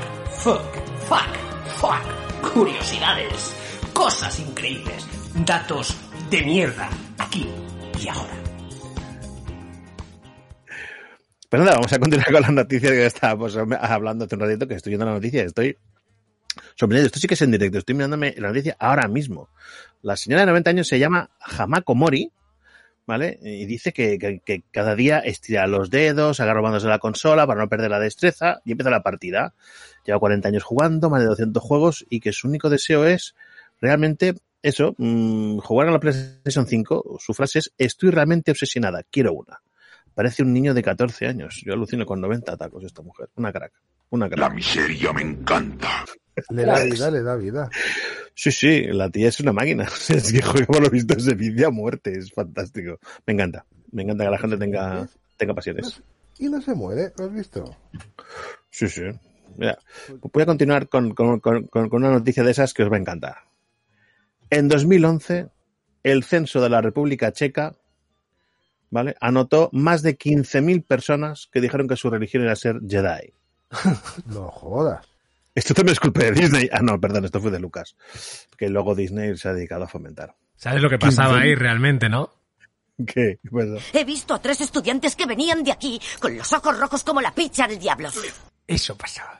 Fuck, 0.43 0.75
fuck, 1.07 1.37
fuck. 1.79 2.53
Curiosidades. 2.53 3.53
Cosas 3.93 4.39
increíbles. 4.39 5.07
Datos 5.45 5.95
de 6.29 6.41
mierda. 6.43 6.89
Aquí 7.17 7.49
y 7.99 8.07
ahora. 8.07 8.37
Pues 11.49 11.61
nada, 11.61 11.75
vamos 11.75 11.93
a 11.93 11.99
continuar 11.99 12.31
con 12.31 12.41
las 12.41 12.51
noticias 12.51 12.91
que 12.91 13.05
estábamos 13.05 13.55
hablando 13.55 14.25
hace 14.25 14.35
un 14.35 14.41
ratito, 14.41 14.67
que 14.67 14.73
estoy 14.73 14.91
viendo 14.91 15.05
la 15.05 15.13
noticia 15.13 15.43
y 15.43 15.45
estoy 15.45 15.77
sorprendido. 16.77 17.07
Esto 17.07 17.19
sí 17.19 17.27
que 17.27 17.33
es 17.33 17.41
en 17.41 17.51
directo, 17.51 17.79
estoy 17.79 17.95
mirándome 17.95 18.35
la 18.37 18.49
noticia 18.49 18.75
ahora 18.79 19.07
mismo. 19.07 19.49
La 20.01 20.15
señora 20.15 20.41
de 20.41 20.47
90 20.47 20.69
años 20.69 20.87
se 20.87 20.99
llama 20.99 21.29
Hamako 21.39 21.95
Mori, 21.95 22.31
¿vale? 23.05 23.39
Y 23.41 23.65
dice 23.65 23.91
que, 23.91 24.41
cada 24.71 24.95
día 24.95 25.19
estira 25.19 25.65
los 25.65 25.89
dedos, 25.89 26.39
agarra 26.39 26.61
bandos 26.61 26.83
de 26.83 26.89
la 26.89 26.99
consola 26.99 27.47
para 27.47 27.61
no 27.61 27.69
perder 27.69 27.89
la 27.89 27.99
destreza 27.99 28.61
y 28.63 28.71
empieza 28.71 28.91
la 28.91 29.01
partida. 29.01 29.53
Lleva 30.05 30.19
40 30.19 30.47
años 30.47 30.63
jugando, 30.63 31.09
más 31.09 31.21
de 31.21 31.27
200 31.27 31.63
juegos 31.63 32.05
y 32.09 32.19
que 32.19 32.31
su 32.31 32.47
único 32.47 32.69
deseo 32.69 33.05
es 33.05 33.35
realmente 33.81 34.35
eso, 34.61 34.95
mm, 34.97 35.59
jugar 35.59 35.87
a 35.87 35.91
la 35.91 35.99
PlayStation 35.99 36.67
5, 36.67 37.17
su 37.19 37.33
frase 37.33 37.59
es, 37.59 37.71
estoy 37.77 38.11
realmente 38.11 38.51
obsesionada, 38.51 39.03
quiero 39.09 39.33
una. 39.33 39.61
Parece 40.13 40.43
un 40.43 40.51
niño 40.51 40.73
de 40.73 40.81
14 40.81 41.27
años. 41.27 41.61
Yo 41.63 41.73
alucino 41.73 42.05
con 42.05 42.19
90 42.19 42.57
tacos 42.57 42.83
esta 42.83 43.03
mujer. 43.03 43.29
Una 43.35 43.53
crack. 43.53 43.71
Una. 44.09 44.27
La 44.29 44.49
miseria 44.49 45.11
me 45.13 45.21
encanta. 45.21 46.05
Le 46.49 46.65
da 46.65 46.83
vida, 46.83 47.11
le 47.11 47.21
da 47.23 47.35
vida. 47.35 47.69
Sí, 48.35 48.51
sí, 48.51 48.83
la 48.83 49.09
tía 49.09 49.29
es 49.29 49.39
una 49.39 49.51
máquina. 49.53 49.85
Es 50.09 50.31
que 50.31 50.41
por 50.65 50.81
lo 50.81 50.89
visto 50.89 51.19
se 51.19 51.33
vicia 51.35 51.67
a 51.67 51.71
muerte. 51.71 52.11
Es 52.17 52.31
fantástico. 52.31 52.99
Me 53.25 53.33
encanta. 53.33 53.65
Me 53.91 54.03
encanta 54.03 54.25
que 54.25 54.29
la 54.31 54.37
gente 54.37 54.57
tenga, 54.57 55.07
tenga 55.37 55.53
pasiones. 55.55 56.01
Y 56.39 56.47
no 56.49 56.61
se 56.61 56.75
muere, 56.75 57.11
¿lo 57.17 57.25
has 57.25 57.33
visto? 57.33 57.75
Sí, 58.69 58.87
sí. 58.87 59.01
Mira, 59.57 59.79
voy 60.21 60.43
a 60.43 60.45
continuar 60.45 60.87
con, 60.87 61.15
con- 61.15 61.39
con- 61.39 61.65
con 61.67 61.89
una 61.91 62.11
noticia 62.11 62.43
de 62.43 62.51
esas 62.51 62.73
que 62.75 62.83
os 62.83 62.91
va 62.91 62.97
a 62.97 62.99
encantar. 62.99 63.37
En 64.51 64.67
2011, 64.67 65.47
el 66.03 66.23
censo 66.23 66.61
de 66.61 66.69
la 66.69 66.81
República 66.81 67.31
Checa, 67.31 67.75
¿vale? 68.91 69.15
Anotó 69.19 69.69
más 69.73 70.03
de 70.03 70.15
15.000 70.17 70.85
personas 70.85 71.49
que 71.51 71.59
dijeron 71.61 71.87
que 71.87 71.95
su 71.95 72.09
religión 72.11 72.43
era 72.43 72.55
ser 72.55 72.79
Jedi. 72.87 73.33
No 74.25 74.49
jodas. 74.49 75.05
Esto 75.55 75.73
también 75.73 75.93
es 75.93 75.99
culpa 75.99 76.21
de 76.21 76.31
Disney. 76.33 76.69
Ah, 76.71 76.81
no, 76.83 76.99
perdón, 76.99 77.25
esto 77.25 77.41
fue 77.41 77.49
de 77.49 77.59
Lucas. 77.59 77.95
Que 78.57 78.69
luego 78.69 78.93
Disney 78.93 79.35
se 79.37 79.49
ha 79.49 79.53
dedicado 79.53 79.85
a 79.85 79.87
fomentar. 79.87 80.35
¿Sabes 80.55 80.81
lo 80.81 80.89
que 80.89 80.99
pasaba 80.99 81.39
ahí 81.39 81.55
realmente, 81.55 82.09
no? 82.09 82.31
¿Qué? 82.97 83.39
¿Qué 83.41 83.49
pasó? 83.51 83.77
He 83.93 84.03
visto 84.03 84.33
a 84.33 84.41
tres 84.41 84.61
estudiantes 84.61 85.15
que 85.15 85.25
venían 85.25 85.63
de 85.63 85.71
aquí 85.71 85.99
con 86.19 86.37
los 86.37 86.51
ojos 86.53 86.79
rojos 86.79 87.03
como 87.03 87.21
la 87.21 87.33
picha 87.33 87.67
del 87.67 87.79
diablo. 87.79 88.09
Eso 88.67 88.95
pasaba. 88.95 89.39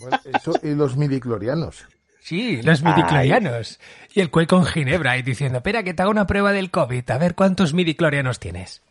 Bueno, 0.00 0.20
eso 0.24 0.52
y 0.62 0.74
los 0.74 0.96
midiclorianos. 0.96 1.86
Sí, 2.20 2.62
los 2.62 2.82
midiclorianos. 2.82 3.80
Y 4.14 4.20
el 4.20 4.30
cuey 4.30 4.46
con 4.46 4.64
ginebra 4.64 5.18
y 5.18 5.22
diciendo, 5.22 5.58
espera 5.58 5.82
que 5.82 5.94
te 5.94 6.02
hago 6.02 6.10
una 6.10 6.26
prueba 6.26 6.52
del 6.52 6.70
COVID, 6.70 7.10
a 7.10 7.18
ver 7.18 7.34
cuántos 7.34 7.74
midiclorianos 7.74 8.38
tienes. 8.38 8.82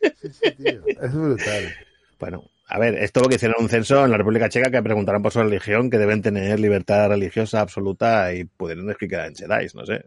Sí, 0.00 0.28
sí, 0.30 0.50
tío. 0.52 0.82
Es 0.86 1.12
brutal. 1.12 1.74
Bueno, 2.18 2.44
a 2.68 2.78
ver, 2.78 2.96
esto 2.96 3.20
lo 3.20 3.28
que 3.28 3.36
hicieron 3.36 3.56
un 3.62 3.68
censo 3.68 4.04
en 4.04 4.10
la 4.10 4.18
República 4.18 4.48
Checa 4.48 4.70
que 4.70 4.82
preguntaron 4.82 5.22
por 5.22 5.32
su 5.32 5.42
religión, 5.42 5.88
que 5.90 5.96
deben 5.98 6.20
tener 6.20 6.60
libertad 6.60 7.08
religiosa 7.08 7.60
absoluta 7.60 8.32
y 8.34 8.44
pudieron 8.44 8.94
que 8.94 9.06
eran 9.06 9.34
Jedi, 9.34 9.68
no 9.74 9.86
sé. 9.86 10.04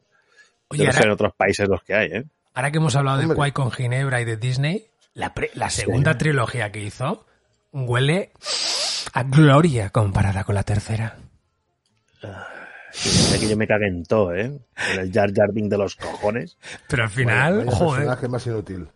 Oye, 0.68 0.84
Yo 0.84 0.86
no 0.86 0.92
sé 0.92 0.98
en 1.00 1.04
ahora, 1.04 1.14
otros 1.14 1.34
países 1.36 1.68
los 1.68 1.84
que 1.84 1.96
hay, 1.96 2.12
¿eh? 2.12 2.24
ahora 2.54 2.72
que 2.72 2.78
hemos 2.78 2.96
hablado 2.96 3.18
de 3.18 3.34
cuey 3.34 3.52
con 3.52 3.72
ginebra 3.72 4.22
y 4.22 4.26
de 4.26 4.38
Disney, 4.38 4.86
la, 5.14 5.34
pre- 5.34 5.52
la 5.56 5.70
segunda 5.70 6.18
trilogía 6.18 6.72
que 6.72 6.82
hizo 6.82 7.26
huele 7.72 8.32
a 9.14 9.24
gloria 9.24 9.90
comparada 9.90 10.44
con 10.44 10.56
la 10.56 10.64
tercera. 10.64 11.18
Sí, 12.92 13.40
que 13.40 13.48
yo 13.50 13.58
me 13.58 13.68
cagué 13.68 13.88
en 13.88 14.04
todo, 14.06 14.36
¿eh? 14.36 14.52
En 14.94 15.00
el 15.00 15.12
Jar 15.12 15.34
Jar 15.34 15.52
Binks 15.52 15.70
de 15.72 15.78
los 15.78 15.96
cojones. 15.96 16.58
Pero 16.88 17.04
al 17.04 17.10
final, 17.10 17.66
joder, 17.70 18.02
personaje 18.02 18.28
más 18.28 18.46
inútil. 18.46 18.88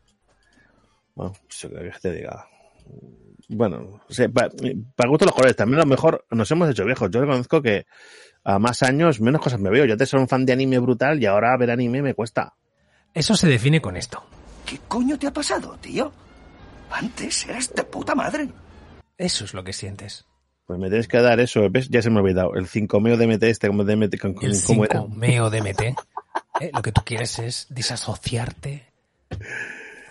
Bueno, 1.16 1.34
¿qué 1.49 1.91
te 2.01 2.11
diga? 2.11 2.45
Bueno, 3.49 4.01
o 4.09 4.13
sea, 4.13 4.27
pa- 4.29 4.49
para 4.95 5.09
gusto 5.09 5.25
los 5.25 5.33
colores, 5.35 5.55
también 5.55 5.79
a 5.79 5.83
lo 5.83 5.89
mejor 5.89 6.25
nos 6.31 6.49
hemos 6.51 6.69
hecho 6.69 6.85
viejos. 6.85 7.09
Yo 7.11 7.21
reconozco 7.21 7.61
que 7.61 7.85
a 8.43 8.57
más 8.59 8.81
años 8.83 9.21
menos 9.21 9.41
cosas 9.41 9.59
me 9.59 9.69
veo. 9.69 9.85
Yo 9.85 9.93
antes 9.93 10.11
era 10.13 10.21
un 10.21 10.27
fan 10.27 10.45
de 10.45 10.53
anime 10.53 10.79
brutal 10.79 11.21
y 11.21 11.25
ahora 11.25 11.55
ver 11.57 11.71
anime 11.71 12.01
me 12.01 12.13
cuesta. 12.13 12.53
eso 13.13 13.35
se 13.35 13.47
define 13.47 13.81
con 13.81 13.95
esto. 13.97 14.23
¿Qué 14.65 14.79
coño 14.87 15.17
te 15.19 15.27
ha 15.27 15.31
pasado, 15.33 15.77
tío? 15.79 16.11
Antes 16.89 17.45
eras 17.47 17.73
de 17.73 17.83
puta 17.83 18.15
madre. 18.15 18.49
Eso 19.17 19.45
es 19.45 19.53
lo 19.53 19.63
que 19.63 19.73
sientes. 19.73 20.25
Pues 20.67 20.79
me 20.79 20.89
tienes 20.89 21.07
que 21.07 21.19
dar 21.21 21.39
eso, 21.39 21.69
¿ves? 21.69 21.87
Ya 21.89 22.01
se 22.01 22.09
me 22.09 22.17
ha 22.17 22.21
olvidado. 22.23 22.55
El 22.55 22.67
5 22.67 22.99
meo 22.99 23.15
DMT 23.17 23.43
este, 23.43 23.67
como 23.67 23.83
DMT, 23.83 24.17
con- 24.19 24.35
El 24.41 24.59
¿cómo 24.65 24.85
era? 24.85 25.01
5 25.01 25.07
meo 25.15 25.49
DMT. 25.51 25.81
¿eh? 26.61 26.71
Lo 26.73 26.81
que 26.81 26.91
tú 26.91 27.01
quieres 27.05 27.37
es 27.39 27.67
desasociarte. 27.69 28.85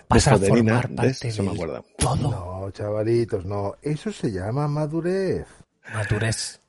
Pasar 0.07 0.35
a 0.35 0.37
formar 0.37 0.89
parte 0.93 1.27
Eso 1.29 1.43
me 1.43 1.51
acuerdo. 1.51 1.83
todo. 1.97 2.15
No, 2.15 2.54
chavalitos, 2.71 3.45
no. 3.45 3.75
Eso 3.81 4.11
se 4.11 4.31
llama 4.31 4.67
madurez. 4.67 5.47
Madurez. 5.93 6.59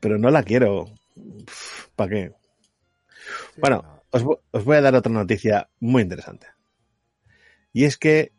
Pero 0.00 0.18
no 0.18 0.30
la 0.30 0.42
quiero. 0.42 0.86
¿Para 1.96 2.10
qué? 2.10 2.32
Bueno, 3.56 4.02
os, 4.10 4.24
os 4.50 4.64
voy 4.64 4.76
a 4.76 4.80
dar 4.80 4.94
otra 4.94 5.12
noticia 5.12 5.68
muy 5.80 6.02
interesante. 6.02 6.46
Y 7.72 7.84
es 7.84 7.96
que 7.96 8.32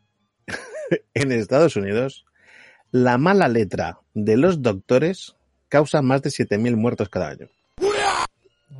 en 1.14 1.32
Estados 1.32 1.76
Unidos 1.76 2.26
la 2.90 3.16
mala 3.18 3.48
letra 3.48 4.00
de 4.14 4.36
los 4.36 4.60
doctores 4.62 5.34
causa 5.68 6.02
más 6.02 6.22
de 6.22 6.30
7.000 6.30 6.76
muertos 6.76 7.08
cada 7.08 7.28
año. 7.30 7.48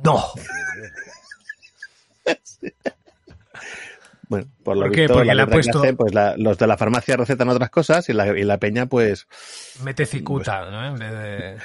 No. 0.03 0.23
Bueno, 4.29 4.47
por 4.63 4.77
lo 4.77 4.83
¿Por 4.83 4.95
visto, 4.95 5.13
Porque 5.13 5.25
la 5.27 5.33
le 5.35 5.41
ha 5.41 5.45
letra 5.45 5.59
que 5.61 5.63
puesto- 5.65 5.79
hacen, 5.79 5.97
pues 5.97 6.13
la- 6.13 6.35
los 6.37 6.57
de 6.57 6.67
la 6.67 6.77
farmacia 6.77 7.17
recetan 7.17 7.49
otras 7.49 7.69
cosas 7.69 8.07
y 8.09 8.13
la, 8.13 8.27
y 8.37 8.43
la 8.43 8.57
peña, 8.57 8.85
pues... 8.85 9.27
Mete 9.83 10.05
cicuta, 10.05 10.69
¿no? 10.71 10.85
En 10.87 10.93
vez 10.95 11.11
de... 11.11 11.57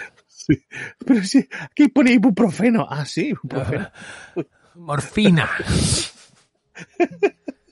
Pero 1.07 1.23
sí, 1.25 1.47
aquí 1.61 1.89
pone 1.89 2.13
ibuprofeno. 2.13 2.87
Ah, 2.89 3.05
sí, 3.05 3.29
ibuprofeno. 3.29 3.91
Morfina. 4.75 5.49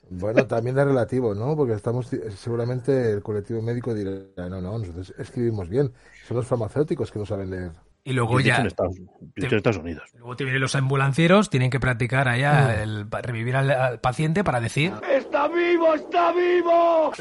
Bueno, 0.09 0.47
también 0.47 0.77
es 0.79 0.85
relativo, 0.85 1.35
¿no? 1.35 1.53
Porque 1.57 1.73
estamos, 1.73 2.09
seguramente 2.37 3.11
el 3.11 3.21
colectivo 3.21 3.61
médico 3.61 3.93
dirá, 3.93 4.11
no, 4.37 4.61
no, 4.61 4.79
nosotros 4.79 5.13
escribimos 5.17 5.67
bien. 5.67 5.91
Son 6.25 6.37
los 6.37 6.47
farmacéuticos 6.47 7.11
que 7.11 7.19
no 7.19 7.25
saben 7.25 7.49
leer. 7.49 7.71
Y 8.09 8.13
luego 8.13 8.39
ya... 8.39 8.57
en 8.57 8.67
Estados, 8.67 8.95
yo 8.97 9.03
he 9.35 9.41
dicho 9.41 9.55
en 9.55 9.57
Estados 9.57 9.77
Unidos. 9.79 10.03
Luego 10.13 10.35
te 10.37 10.45
vienen 10.45 10.61
los 10.61 10.75
ambulancieros, 10.75 11.49
tienen 11.49 11.69
que 11.69 11.79
practicar 11.79 12.29
allá 12.29 12.81
el 12.81 13.05
pa- 13.05 13.21
revivir 13.21 13.55
al, 13.57 13.69
al 13.69 13.99
paciente 13.99 14.45
para 14.45 14.61
decir 14.61 14.93
¡Está 15.11 15.49
vivo, 15.49 15.93
está 15.93 16.31
vivo! 16.31 17.11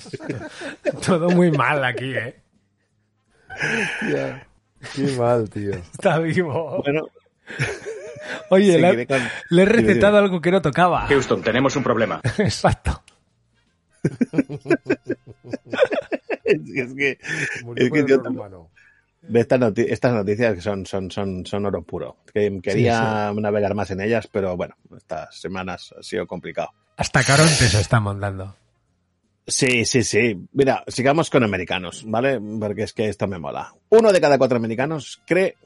todo 1.06 1.28
muy 1.30 1.50
mal 1.50 1.84
aquí, 1.84 2.14
¿eh? 2.14 2.34
Qué 4.94 5.16
mal, 5.18 5.50
tío. 5.50 5.72
Está 5.74 6.18
vivo. 6.18 6.82
Bueno, 6.82 7.08
Oye, 8.50 8.78
le, 8.78 8.88
seguiré 8.88 9.06
con- 9.06 9.28
le 9.50 9.62
he 9.62 9.66
recetado 9.66 10.16
algo 10.18 10.40
que 10.40 10.50
no 10.50 10.62
tocaba. 10.62 11.06
Houston, 11.08 11.42
tenemos 11.42 11.76
un 11.76 11.82
problema. 11.82 12.20
Exacto. 12.38 13.02
es, 16.44 16.60
es 16.74 16.94
que, 16.94 17.18
es 17.20 17.62
por 17.64 17.74
que 17.76 17.84
el 18.00 18.06
yo 18.06 18.22
Ve 19.28 19.40
estas, 19.40 19.58
noti- 19.60 19.86
estas 19.88 20.12
noticias 20.12 20.54
que 20.54 20.60
son, 20.60 20.86
son, 20.86 21.10
son, 21.10 21.44
son 21.46 21.66
oro 21.66 21.82
puro. 21.82 22.16
Que 22.32 22.60
quería 22.62 23.32
navegar 23.34 23.74
más 23.74 23.90
en 23.90 24.00
ellas, 24.00 24.28
pero 24.30 24.56
bueno, 24.56 24.74
estas 24.96 25.38
semanas 25.38 25.94
ha 25.98 26.02
sido 26.02 26.26
complicado. 26.26 26.68
Hasta 26.96 27.22
Caronte 27.24 27.52
se 27.68 27.80
está 27.80 28.00
montando. 28.00 28.54
Sí, 29.46 29.84
sí, 29.84 30.02
sí. 30.02 30.48
Mira, 30.52 30.82
sigamos 30.88 31.30
con 31.30 31.44
americanos, 31.44 32.04
¿vale? 32.06 32.40
Porque 32.60 32.82
es 32.84 32.92
que 32.92 33.08
esto 33.08 33.26
me 33.28 33.38
mola. 33.38 33.72
Uno 33.90 34.12
de 34.12 34.20
cada 34.20 34.38
cuatro 34.38 34.56
americanos 34.56 35.20
cree 35.26 35.56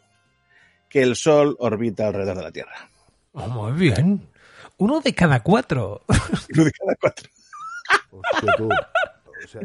que 0.88 1.02
el 1.02 1.16
Sol 1.16 1.56
orbita 1.58 2.08
alrededor 2.08 2.36
de 2.38 2.42
la 2.42 2.52
Tierra. 2.52 2.90
Oh, 3.32 3.46
muy 3.48 3.72
bien. 3.72 4.28
Uno 4.78 5.00
de 5.00 5.14
cada 5.14 5.42
cuatro. 5.42 6.02
Uno 6.54 6.64
de 6.64 6.72
cada 6.72 6.94
cuatro. 7.00 7.28
Hostia, 8.10 8.52
tú. 8.56 8.68
O 8.68 9.48
sea, 9.48 9.60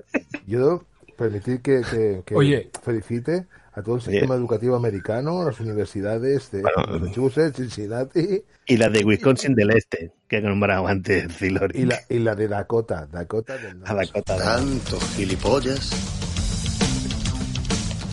yo 0.45 0.83
permitir 1.17 1.61
que, 1.61 1.81
que- 1.89 2.21
que 2.25 2.35
Oye. 2.35 2.69
felicite 2.83 3.47
a 3.75 3.81
todo 3.83 3.95
el 3.95 4.01
sistema 4.01 4.35
educativo 4.35 4.75
americano, 4.75 5.41
a 5.41 5.45
las 5.45 5.59
universidades 5.59 6.49
de 6.51 6.61
Bueno. 6.61 6.99
Massachusetts, 6.99 7.57
Cincinnati 7.57 8.43
Y 8.67 8.77
la 8.77 8.89
de 8.89 9.03
Wisconsin 9.03 9.53
del 9.53 9.71
Este, 9.71 10.13
que 10.27 10.37
he 10.37 10.41
nombrado 10.41 10.87
antes 10.87 11.35
Zilori. 11.37 11.81
y 11.81 11.85
la, 11.85 11.99
y 12.09 12.19
la 12.19 12.35
de 12.35 12.47
Dakota. 12.47 13.05
Dakota 13.11 13.57
del 13.57 13.71
A 13.85 13.93
norte. 13.93 13.93
Dakota. 14.13 14.37
Tanto 14.37 14.99
gilipollas 15.17 15.91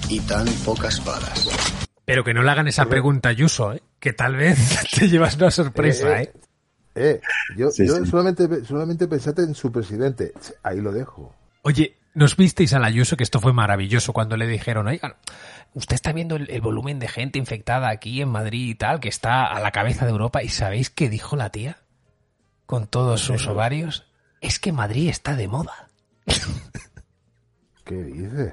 y 0.08 0.20
tan 0.20 0.46
pocas 0.64 1.04
balas. 1.04 1.48
Pero 2.04 2.24
que 2.24 2.34
no 2.34 2.42
le 2.42 2.50
hagan 2.50 2.66
esa 2.68 2.86
pregunta 2.86 3.28
a 3.28 3.32
Ayuso, 3.32 3.72
¿eh? 3.72 3.82
Que 4.00 4.12
tal 4.12 4.36
vez 4.36 4.58
te 4.98 5.08
llevas 5.08 5.36
una 5.36 5.50
sorpresa, 5.50 6.20
Eh, 6.20 6.22
¿eh? 6.24 6.32
Eh, 6.94 7.20
yo, 7.56 7.70
Sí, 7.70 7.86
yo 7.86 7.96
sí. 7.96 8.06
solamente 8.10 8.64
solamente 8.64 9.06
pensate 9.06 9.42
en 9.42 9.54
su 9.54 9.70
presidente. 9.72 10.32
Ahí 10.62 10.80
lo 10.80 10.92
dejo. 10.92 11.34
Oye, 11.62 11.96
¿nos 12.14 12.36
visteis 12.36 12.72
al 12.74 12.84
Ayuso? 12.84 13.16
Que 13.16 13.24
esto 13.24 13.40
fue 13.40 13.52
maravilloso 13.52 14.12
cuando 14.12 14.36
le 14.36 14.46
dijeron, 14.46 14.86
oigan, 14.86 15.14
usted 15.74 15.94
está 15.94 16.12
viendo 16.12 16.36
el, 16.36 16.50
el 16.50 16.60
volumen 16.60 16.98
de 16.98 17.08
gente 17.08 17.38
infectada 17.38 17.88
aquí 17.90 18.20
en 18.22 18.28
Madrid 18.28 18.68
y 18.70 18.74
tal, 18.74 19.00
que 19.00 19.08
está 19.08 19.44
a 19.46 19.60
la 19.60 19.70
cabeza 19.72 20.04
de 20.04 20.10
Europa. 20.12 20.42
¿Y 20.42 20.48
sabéis 20.48 20.90
qué 20.90 21.08
dijo 21.08 21.36
la 21.36 21.50
tía? 21.50 21.78
Con 22.66 22.86
todos 22.86 23.20
sus 23.20 23.46
ovarios. 23.46 24.06
Es 24.40 24.58
que 24.58 24.72
Madrid 24.72 25.08
está 25.08 25.36
de 25.36 25.48
moda. 25.48 25.88
¿Qué 27.84 27.94
dices? 27.96 28.52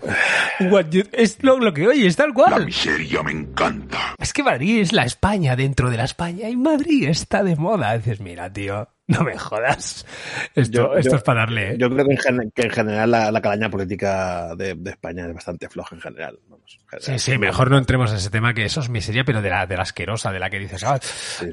You- 0.89 1.07
Es 1.11 1.41
lo, 1.43 1.59
lo 1.59 1.71
que 1.73 1.87
oye, 1.87 2.07
es 2.07 2.15
tal 2.15 2.29
La 2.29 2.33
cual. 2.33 2.65
miseria 2.65 3.21
me 3.21 3.31
encanta. 3.31 4.15
Es 4.17 4.33
que 4.33 4.41
Madrid 4.43 4.79
es 4.81 4.91
la 4.91 5.03
España 5.03 5.55
dentro 5.55 5.89
de 5.91 5.97
la 5.97 6.03
España 6.05 6.49
y 6.49 6.55
Madrid 6.57 7.07
está 7.09 7.43
de 7.43 7.55
moda. 7.55 7.95
Dices, 7.97 8.19
mira, 8.21 8.51
tío, 8.51 8.89
No 9.19 9.23
me 9.23 9.35
jodas. 9.37 10.05
Esto, 10.53 10.71
Yo- 10.93 10.95
esto 10.95 11.11
yo- 11.11 11.17
es 11.17 11.23
para 11.23 11.39
darle, 11.41 11.71
¿eh? 11.71 11.75
Yo 11.79 11.89
creo 11.89 12.05
que 12.05 12.11
en, 12.13 12.17
gen- 12.19 12.51
que 12.53 12.61
en 12.63 12.69
general 12.69 13.09
la, 13.09 13.31
la 13.31 13.41
calaña 13.41 13.69
política 13.69 14.55
de, 14.55 14.75
de 14.75 14.91
España 14.91 15.25
es 15.27 15.33
bastante 15.33 15.67
floja 15.67 15.95
en 15.95 16.01
general. 16.01 16.39
Vamos, 16.47 16.75
en 16.75 16.79
Sí, 16.79 17.05
general. 17.05 17.19
sí, 17.19 17.37
mejor 17.39 17.71
no 17.71 17.77
entremos 17.79 18.11
en 18.11 18.17
ese 18.17 18.29
tema, 18.29 18.53
que 18.53 18.65
eso 18.65 18.81
es 18.81 18.89
miseria, 18.89 19.23
pero 19.23 19.41
de 19.41 19.49
la, 19.49 19.65
de 19.65 19.75
la 19.77 19.81
asquerosa, 19.81 20.31
de 20.31 20.39
la 20.39 20.49
que 20.51 20.59
dices, 20.59 20.83
ah, 20.83 20.99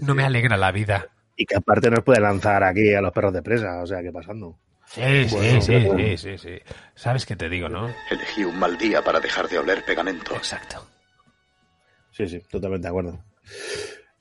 no 0.02 0.14
me 0.14 0.24
alegra 0.24 0.57
la 0.59 0.70
vida. 0.70 1.09
Y 1.34 1.46
que 1.46 1.57
aparte 1.57 1.90
nos 1.90 2.04
puede 2.04 2.20
lanzar 2.20 2.62
aquí 2.62 2.92
a 2.94 3.00
los 3.00 3.12
perros 3.12 3.32
de 3.32 3.42
presa, 3.42 3.82
o 3.82 3.86
sea, 3.86 4.02
¿qué 4.02 4.12
pasando? 4.12 4.59
Sí, 4.86 5.00
Bueno, 5.30 5.61
sí, 5.61 5.61
sí, 5.62 5.84
bueno. 5.86 5.98
sí, 5.98 6.16
sí, 6.18 6.38
sí. 6.38 6.59
¿Sabes 6.94 7.24
qué 7.26 7.36
te 7.36 7.48
digo, 7.48 7.68
no? 7.70 7.88
Elegí 8.11 8.44
un 8.44 8.59
mal 8.59 8.76
día 8.78 9.02
para 9.02 9.18
dejar 9.18 9.48
de 9.48 9.59
oler 9.59 9.82
pegamento. 9.84 10.34
Exacto. 10.36 10.86
Sí, 12.11 12.28
sí, 12.28 12.40
totalmente 12.50 12.86
de 12.86 12.88
acuerdo. 12.90 13.24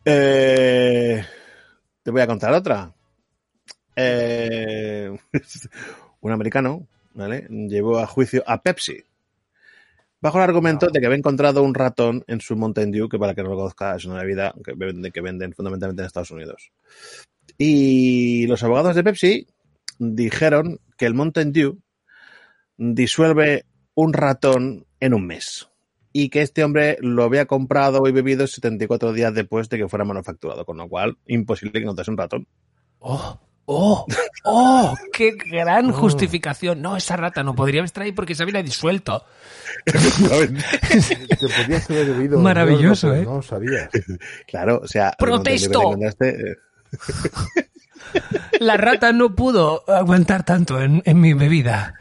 Eh, 0.05 1.25
te 2.03 2.11
voy 2.11 2.21
a 2.21 2.27
contar 2.27 2.53
otra. 2.53 2.91
Eh, 3.95 5.15
un 6.21 6.31
americano, 6.31 6.87
¿vale? 7.13 7.47
Llevó 7.49 7.99
a 7.99 8.07
juicio 8.07 8.43
a 8.45 8.61
Pepsi. 8.61 9.03
Bajo 10.21 10.37
el 10.39 10.43
argumento 10.43 10.87
de 10.87 10.99
que 10.99 11.05
había 11.05 11.17
encontrado 11.17 11.61
un 11.61 11.75
ratón 11.75 12.23
en 12.27 12.41
su 12.41 12.55
Mountain 12.55 12.91
Dew, 12.91 13.07
que 13.07 13.19
para 13.19 13.35
que 13.35 13.43
no 13.43 13.49
lo 13.49 13.57
conozca 13.57 13.95
es 13.95 14.05
una 14.05 14.21
bebida 14.21 14.53
que 14.63 14.73
venden, 14.73 15.11
que 15.11 15.21
venden 15.21 15.53
fundamentalmente 15.53 16.01
en 16.01 16.07
Estados 16.07 16.31
Unidos. 16.31 16.71
Y 17.57 18.47
los 18.47 18.63
abogados 18.63 18.95
de 18.95 19.03
Pepsi 19.03 19.47
dijeron 19.99 20.79
que 20.97 21.05
el 21.05 21.13
Mountain 21.13 21.53
Dew 21.53 21.79
disuelve 22.77 23.65
un 23.93 24.13
ratón 24.13 24.85
en 24.99 25.13
un 25.13 25.27
mes. 25.27 25.69
Y 26.11 26.29
que 26.29 26.41
este 26.41 26.63
hombre 26.63 26.97
lo 27.01 27.23
había 27.23 27.45
comprado 27.45 28.07
y 28.07 28.11
bebido 28.11 28.47
74 28.47 29.11
días 29.13 29.33
después 29.33 29.67
de 29.69 29.77
que 29.77 29.89
fuera 29.89 30.05
manufacturado, 30.05 30.65
con 30.65 30.77
lo 30.77 30.87
cual 30.87 31.17
imposible 31.27 31.73
que 31.73 31.83
encontrase 31.83 32.11
un 32.11 32.17
ratón. 32.17 32.47
¡Oh! 32.99 33.44
¡Oh! 33.65 34.05
¡Oh! 34.43 34.95
¡Qué 35.11 35.31
gran 35.51 35.91
justificación! 35.91 36.81
No, 36.81 36.95
esa 36.97 37.17
rata 37.17 37.43
no 37.43 37.55
podría 37.55 37.83
estar 37.83 38.03
ahí 38.03 38.11
porque 38.11 38.35
se 38.35 38.43
había 38.43 38.61
disuelto. 38.61 39.25
Te 39.85 39.93
podías 41.47 41.89
haber 41.89 42.05
bebido. 42.07 42.39
Maravilloso, 42.39 43.13
¿eh? 43.13 43.23
No 43.23 43.37
lo 43.37 43.41
sabías. 43.41 43.89
Claro, 44.47 44.81
o 44.83 44.87
sea... 44.87 45.13
¡Protesto! 45.17 45.97
eh, 46.21 46.55
La 48.59 48.77
rata 48.77 49.11
no 49.11 49.35
pudo 49.35 49.83
aguantar 49.89 50.45
tanto 50.45 50.79
en, 50.81 51.01
en 51.05 51.19
mi 51.19 51.33
bebida. 51.33 51.95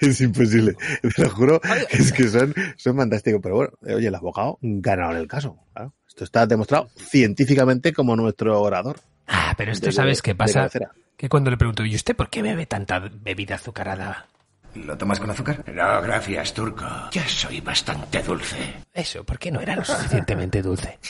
Es 0.00 0.20
imposible. 0.20 0.76
Te 1.16 1.22
lo 1.22 1.30
juro, 1.30 1.60
es 1.90 2.12
que 2.12 2.28
son, 2.28 2.54
son 2.76 2.96
fantásticos. 2.96 3.40
Pero 3.42 3.56
bueno, 3.56 3.72
eh, 3.86 3.94
oye, 3.94 4.08
el 4.08 4.14
abogado 4.14 4.58
ganaron 4.62 5.16
el 5.16 5.26
caso. 5.26 5.58
claro. 5.72 5.94
Esto 6.06 6.24
está 6.24 6.46
demostrado 6.46 6.88
científicamente 6.96 7.92
como 7.92 8.16
nuestro 8.16 8.60
orador. 8.60 9.00
Ah, 9.28 9.54
pero 9.56 9.72
esto 9.72 9.86
De- 9.86 9.92
sabes 9.92 10.22
qué 10.22 10.34
pasa. 10.34 10.68
Que 11.16 11.28
cuando 11.28 11.50
le 11.50 11.56
pregunto, 11.56 11.84
¿y 11.84 11.94
usted 11.94 12.16
por 12.16 12.30
qué 12.30 12.42
bebe 12.42 12.66
tanta 12.66 12.98
bebida 13.00 13.56
azucarada? 13.56 14.26
¿Lo 14.74 14.96
tomas 14.96 15.18
con 15.20 15.30
azúcar? 15.30 15.64
No, 15.72 16.00
gracias, 16.02 16.54
turco. 16.54 16.84
Ya 17.10 17.26
soy 17.28 17.60
bastante 17.60 18.22
dulce. 18.22 18.56
Eso, 18.92 19.24
¿por 19.24 19.38
qué 19.38 19.50
no 19.50 19.60
era 19.60 19.74
lo 19.76 19.84
suficientemente 19.84 20.62
dulce? 20.62 20.98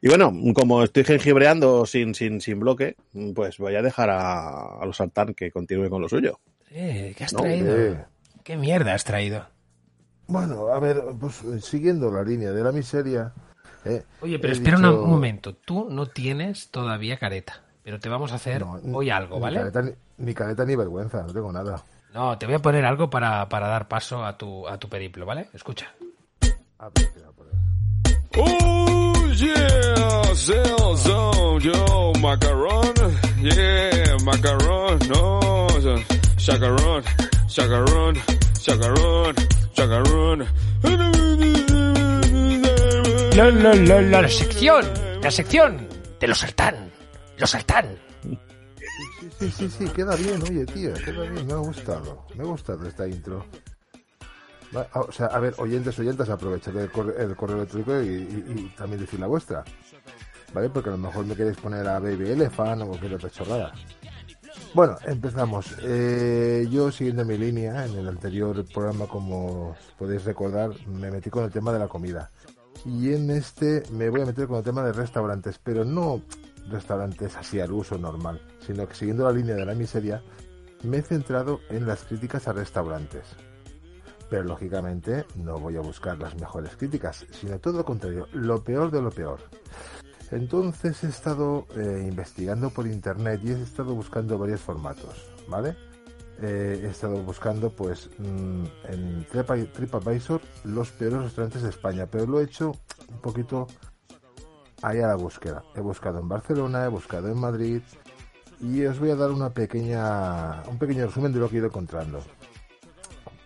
Y 0.00 0.08
bueno, 0.08 0.32
como 0.54 0.84
estoy 0.84 1.02
jengibreando 1.02 1.84
sin, 1.84 2.14
sin, 2.14 2.40
sin 2.40 2.60
bloque, 2.60 2.94
pues 3.34 3.58
voy 3.58 3.74
a 3.74 3.82
dejar 3.82 4.10
a, 4.10 4.78
a 4.80 4.86
los 4.86 4.96
Sartán 4.98 5.34
que 5.34 5.50
continúe 5.50 5.90
con 5.90 6.00
lo 6.00 6.08
suyo. 6.08 6.38
Eh, 6.70 7.14
¿Qué 7.18 7.24
has 7.24 7.32
No, 7.32 7.40
traído? 7.40 7.76
eh. 7.76 8.04
¿Qué 8.44 8.56
mierda 8.56 8.94
has 8.94 9.02
traído? 9.02 9.48
Bueno, 10.28 10.68
a 10.68 10.78
ver, 10.78 11.02
pues 11.18 11.42
eh, 11.42 11.60
siguiendo 11.60 12.12
la 12.12 12.22
línea 12.22 12.52
de 12.52 12.62
la 12.62 12.70
miseria. 12.70 13.32
Eh, 13.84 14.02
Oye, 14.20 14.38
pero 14.38 14.52
espera 14.52 14.76
dicho- 14.76 15.02
un 15.04 15.10
momento. 15.10 15.54
Tú 15.54 15.88
no 15.90 16.06
tienes 16.06 16.70
todavía 16.70 17.18
careta. 17.18 17.62
Pero 17.82 17.98
te 17.98 18.08
vamos 18.08 18.32
a 18.32 18.34
hacer 18.34 18.64
hoy 18.92 19.08
algo, 19.10 19.36
Ni 19.36 19.42
¿vale? 19.42 19.56
careta, 19.58 19.82
ni, 19.82 19.92
ni 20.18 20.34
careta 20.34 20.64
ni 20.66 20.76
vergüenza, 20.76 21.22
no 21.22 21.32
tengo 21.32 21.50
nada. 21.52 21.82
No, 22.12 22.36
te 22.36 22.46
voy 22.46 22.54
a 22.56 22.58
poner 22.58 22.84
algo 22.84 23.08
para, 23.08 23.48
para 23.48 23.68
dar 23.68 23.88
paso 23.88 24.24
a 24.24 24.36
tu, 24.36 24.66
a 24.68 24.76
tu 24.78 24.88
periplo, 24.88 25.24
¿vale? 25.24 25.48
Escucha. 25.54 25.92
Oh 28.36 29.12
yeah, 29.34 30.34
Zelzone, 30.34 31.60
yo, 31.60 32.12
macaron, 32.20 32.92
yeah, 33.42 34.16
macaron, 34.24 34.98
no, 35.08 35.66
chacarón, 36.36 37.02
chacarón, 37.48 38.14
chacarón, 38.60 39.34
chacarón. 39.72 40.46
La, 43.38 44.28
sección, 44.28 44.84
la 45.22 45.30
sección 45.30 45.86
de 46.18 46.26
los 46.26 46.38
sartán, 46.40 46.90
los 47.36 47.48
sartán. 47.48 47.86
Sí, 49.38 49.48
sí, 49.52 49.68
sí, 49.70 49.84
queda 49.90 50.16
bien, 50.16 50.42
oye, 50.42 50.66
tío, 50.66 50.92
queda 50.94 51.22
bien, 51.22 51.46
me 51.46 51.52
ha 51.52 51.58
gustado, 51.58 52.26
me 52.34 52.42
ha 52.42 52.46
gustado 52.46 52.84
esta 52.88 53.06
intro. 53.06 53.46
Ah, 54.74 54.88
O 54.92 55.12
sea, 55.12 55.26
a 55.26 55.38
ver, 55.38 55.54
oyentes, 55.58 55.96
oyentes, 56.00 56.28
aprovechad 56.28 56.76
el 56.78 56.90
correo, 56.90 57.16
el 57.16 57.36
correo 57.36 57.58
electrónico 57.58 58.02
y 58.02 58.72
también 58.76 59.02
decir 59.02 59.20
la 59.20 59.28
vuestra. 59.28 59.62
¿Vale? 60.52 60.68
Porque 60.70 60.88
a 60.88 60.92
lo 60.92 60.98
mejor 60.98 61.24
me 61.24 61.36
queréis 61.36 61.58
poner 61.58 61.86
a 61.86 62.00
Baby 62.00 62.30
Elephant 62.30 62.82
o 62.82 62.86
cualquier 62.88 63.14
otra 63.14 63.30
chorrada. 63.30 63.72
Bueno, 64.74 64.96
empezamos. 65.06 65.76
Eh, 65.82 66.66
yo, 66.68 66.90
siguiendo 66.90 67.24
mi 67.24 67.38
línea, 67.38 67.86
en 67.86 67.98
el 67.98 68.08
anterior 68.08 68.64
programa, 68.74 69.06
como 69.06 69.76
podéis 69.96 70.24
recordar, 70.24 70.70
me 70.88 71.08
metí 71.12 71.30
con 71.30 71.44
el 71.44 71.52
tema 71.52 71.72
de 71.72 71.78
la 71.78 71.86
comida. 71.86 72.32
Y 72.84 73.12
en 73.12 73.30
este 73.30 73.82
me 73.92 74.08
voy 74.08 74.22
a 74.22 74.26
meter 74.26 74.46
con 74.46 74.58
el 74.58 74.64
tema 74.64 74.82
de 74.82 74.92
restaurantes, 74.92 75.58
pero 75.58 75.84
no 75.84 76.22
restaurantes 76.70 77.36
así 77.36 77.60
al 77.60 77.72
uso 77.72 77.98
normal, 77.98 78.40
sino 78.60 78.86
que 78.86 78.94
siguiendo 78.94 79.24
la 79.24 79.32
línea 79.32 79.54
de 79.54 79.64
la 79.64 79.74
miseria, 79.74 80.22
me 80.82 80.98
he 80.98 81.02
centrado 81.02 81.60
en 81.70 81.86
las 81.86 82.04
críticas 82.04 82.46
a 82.48 82.52
restaurantes. 82.52 83.24
Pero 84.30 84.44
lógicamente 84.44 85.24
no 85.36 85.58
voy 85.58 85.76
a 85.76 85.80
buscar 85.80 86.18
las 86.18 86.34
mejores 86.38 86.76
críticas, 86.76 87.26
sino 87.30 87.58
todo 87.58 87.78
lo 87.78 87.84
contrario, 87.84 88.28
lo 88.32 88.62
peor 88.62 88.90
de 88.90 89.02
lo 89.02 89.10
peor. 89.10 89.40
Entonces 90.30 91.02
he 91.04 91.08
estado 91.08 91.66
eh, 91.74 92.06
investigando 92.06 92.70
por 92.70 92.86
internet 92.86 93.40
y 93.42 93.50
he 93.50 93.62
estado 93.62 93.94
buscando 93.94 94.38
varios 94.38 94.60
formatos, 94.60 95.26
¿vale? 95.48 95.74
Eh, 96.40 96.82
he 96.84 96.88
estado 96.88 97.16
buscando 97.22 97.70
pues 97.70 98.10
mm, 98.18 98.64
en 98.88 99.26
Tripa- 99.26 99.72
TripAdvisor 99.72 100.40
los 100.64 100.90
peores 100.92 101.22
restaurantes 101.22 101.62
de 101.62 101.70
España, 101.70 102.06
pero 102.06 102.26
lo 102.26 102.40
he 102.40 102.44
hecho 102.44 102.72
un 103.08 103.18
poquito 103.20 103.66
ahí 104.82 105.00
a 105.00 105.08
la 105.08 105.16
búsqueda. 105.16 105.62
He 105.74 105.80
buscado 105.80 106.20
en 106.20 106.28
Barcelona, 106.28 106.84
he 106.84 106.88
buscado 106.88 107.28
en 107.28 107.38
Madrid 107.40 107.82
y 108.60 108.84
os 108.84 108.98
voy 109.00 109.10
a 109.10 109.16
dar 109.16 109.30
una 109.32 109.50
pequeña, 109.50 110.62
un 110.68 110.78
pequeño 110.78 111.06
resumen 111.06 111.32
de 111.32 111.40
lo 111.40 111.48
que 111.48 111.56
he 111.56 111.58
ido 111.58 111.66
encontrando. 111.68 112.20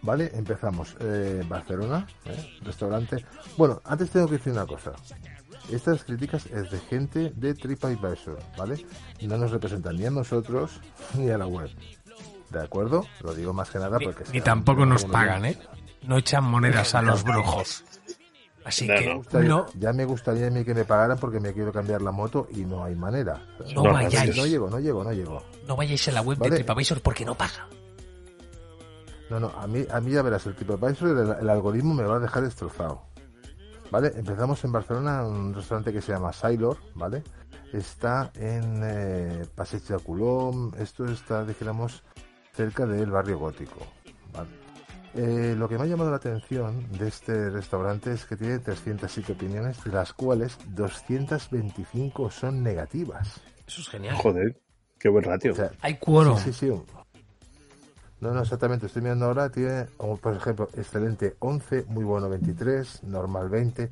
Vale, 0.02 0.30
empezamos. 0.34 0.96
Eh, 1.00 1.42
Barcelona, 1.48 2.06
¿eh? 2.26 2.58
restaurante. 2.62 3.24
Bueno, 3.56 3.80
antes 3.84 4.10
tengo 4.10 4.26
que 4.26 4.34
decir 4.34 4.52
una 4.52 4.66
cosa. 4.66 4.92
Estas 5.70 6.02
críticas 6.04 6.46
es 6.46 6.70
de 6.72 6.78
gente 6.80 7.32
de 7.36 7.54
TripAdvisor, 7.54 8.38
¿vale? 8.58 8.84
No 9.22 9.38
nos 9.38 9.52
representan 9.52 9.96
ni 9.96 10.04
a 10.04 10.10
nosotros 10.10 10.80
ni 11.16 11.30
a 11.30 11.38
la 11.38 11.46
web. 11.46 11.70
¿De 12.52 12.62
acuerdo? 12.62 13.06
Lo 13.22 13.34
digo 13.34 13.52
más 13.54 13.70
que 13.70 13.78
nada 13.78 13.98
porque... 13.98 14.24
Y 14.32 14.40
tampoco 14.42 14.84
nos 14.84 15.04
pagan, 15.06 15.46
¿eh? 15.46 15.58
No 16.02 16.18
echan 16.18 16.44
monedas 16.44 16.94
a 16.94 17.00
los 17.02 17.24
brujos. 17.24 17.82
Así 18.64 18.86
que 18.86 19.00
me 19.00 19.14
gustaría- 19.14 19.48
no, 19.48 19.66
Ya 19.74 19.92
me 19.92 20.04
gustaría 20.04 20.46
a 20.46 20.50
mí 20.50 20.62
que 20.64 20.74
me 20.74 20.84
pagaran 20.84 21.18
porque 21.18 21.40
me 21.40 21.52
quiero 21.52 21.72
cambiar 21.72 22.02
la 22.02 22.12
moto 22.12 22.46
y 22.50 22.64
no 22.64 22.84
hay 22.84 22.94
manera. 22.94 23.42
No 23.74 23.82
vayáis. 23.84 24.36
No 24.36 24.46
llego, 24.46 24.68
no 24.70 24.78
llego, 24.78 25.02
no 25.02 25.12
llego. 25.12 25.42
no 25.66 25.76
vayáis 25.76 26.06
a 26.08 26.12
la 26.12 26.20
web 26.20 26.38
Vale. 26.38 26.50
de 26.50 26.56
TripAdvisor 26.58 27.00
porque 27.00 27.24
no 27.24 27.34
paga. 27.34 27.66
No, 29.30 29.40
no, 29.40 29.48
a 29.56 29.66
mí, 29.66 29.84
a 29.90 30.00
mí 30.00 30.12
ya 30.12 30.20
verás, 30.22 30.44
el 30.46 30.54
TripAdvisor, 30.54 31.08
el, 31.08 31.40
el 31.40 31.50
algoritmo 31.50 31.94
me 31.94 32.02
va 32.04 32.16
a 32.16 32.20
dejar 32.20 32.42
destrozado. 32.42 33.02
¿Vale? 33.90 34.12
Empezamos 34.14 34.62
en 34.64 34.72
Barcelona, 34.72 35.26
un 35.26 35.54
restaurante 35.54 35.92
que 35.92 36.00
se 36.02 36.12
llama 36.12 36.32
Sailor, 36.32 36.76
¿vale? 36.94 37.22
Está 37.72 38.30
en 38.34 38.80
eh, 38.84 39.46
Passeig 39.54 39.82
de 39.84 39.98
Colom, 39.98 40.72
esto 40.78 41.06
está, 41.06 41.44
dijéramos, 41.44 42.02
cerca 42.52 42.86
del 42.86 43.10
barrio 43.10 43.38
gótico, 43.38 43.86
¿vale? 44.32 44.62
Eh, 45.14 45.54
lo 45.58 45.68
que 45.68 45.76
me 45.76 45.84
ha 45.84 45.86
llamado 45.86 46.10
la 46.10 46.16
atención 46.16 46.90
de 46.92 47.08
este 47.08 47.50
restaurante 47.50 48.12
es 48.12 48.24
que 48.24 48.36
tiene 48.36 48.58
307 48.58 49.32
opiniones, 49.32 49.84
de 49.84 49.92
las 49.92 50.14
cuales 50.14 50.56
225 50.68 52.30
son 52.30 52.62
negativas. 52.62 53.40
Eso 53.66 53.82
es 53.82 53.88
genial. 53.88 54.16
Joder, 54.16 54.58
qué 54.98 55.10
buen 55.10 55.24
ratio. 55.24 55.54
Hay 55.80 55.98
quórum. 55.98 56.38
Sí, 56.38 56.52
sí, 56.52 56.70
sí. 56.70 56.82
No, 58.20 58.32
no, 58.32 58.40
exactamente. 58.40 58.86
Estoy 58.86 59.02
mirando 59.02 59.26
ahora. 59.26 59.50
Tiene, 59.50 59.86
como 59.98 60.16
por 60.16 60.34
ejemplo, 60.34 60.68
excelente 60.74 61.36
11, 61.40 61.84
muy 61.88 62.04
bueno 62.04 62.30
23, 62.30 63.02
normal 63.04 63.50
20, 63.50 63.90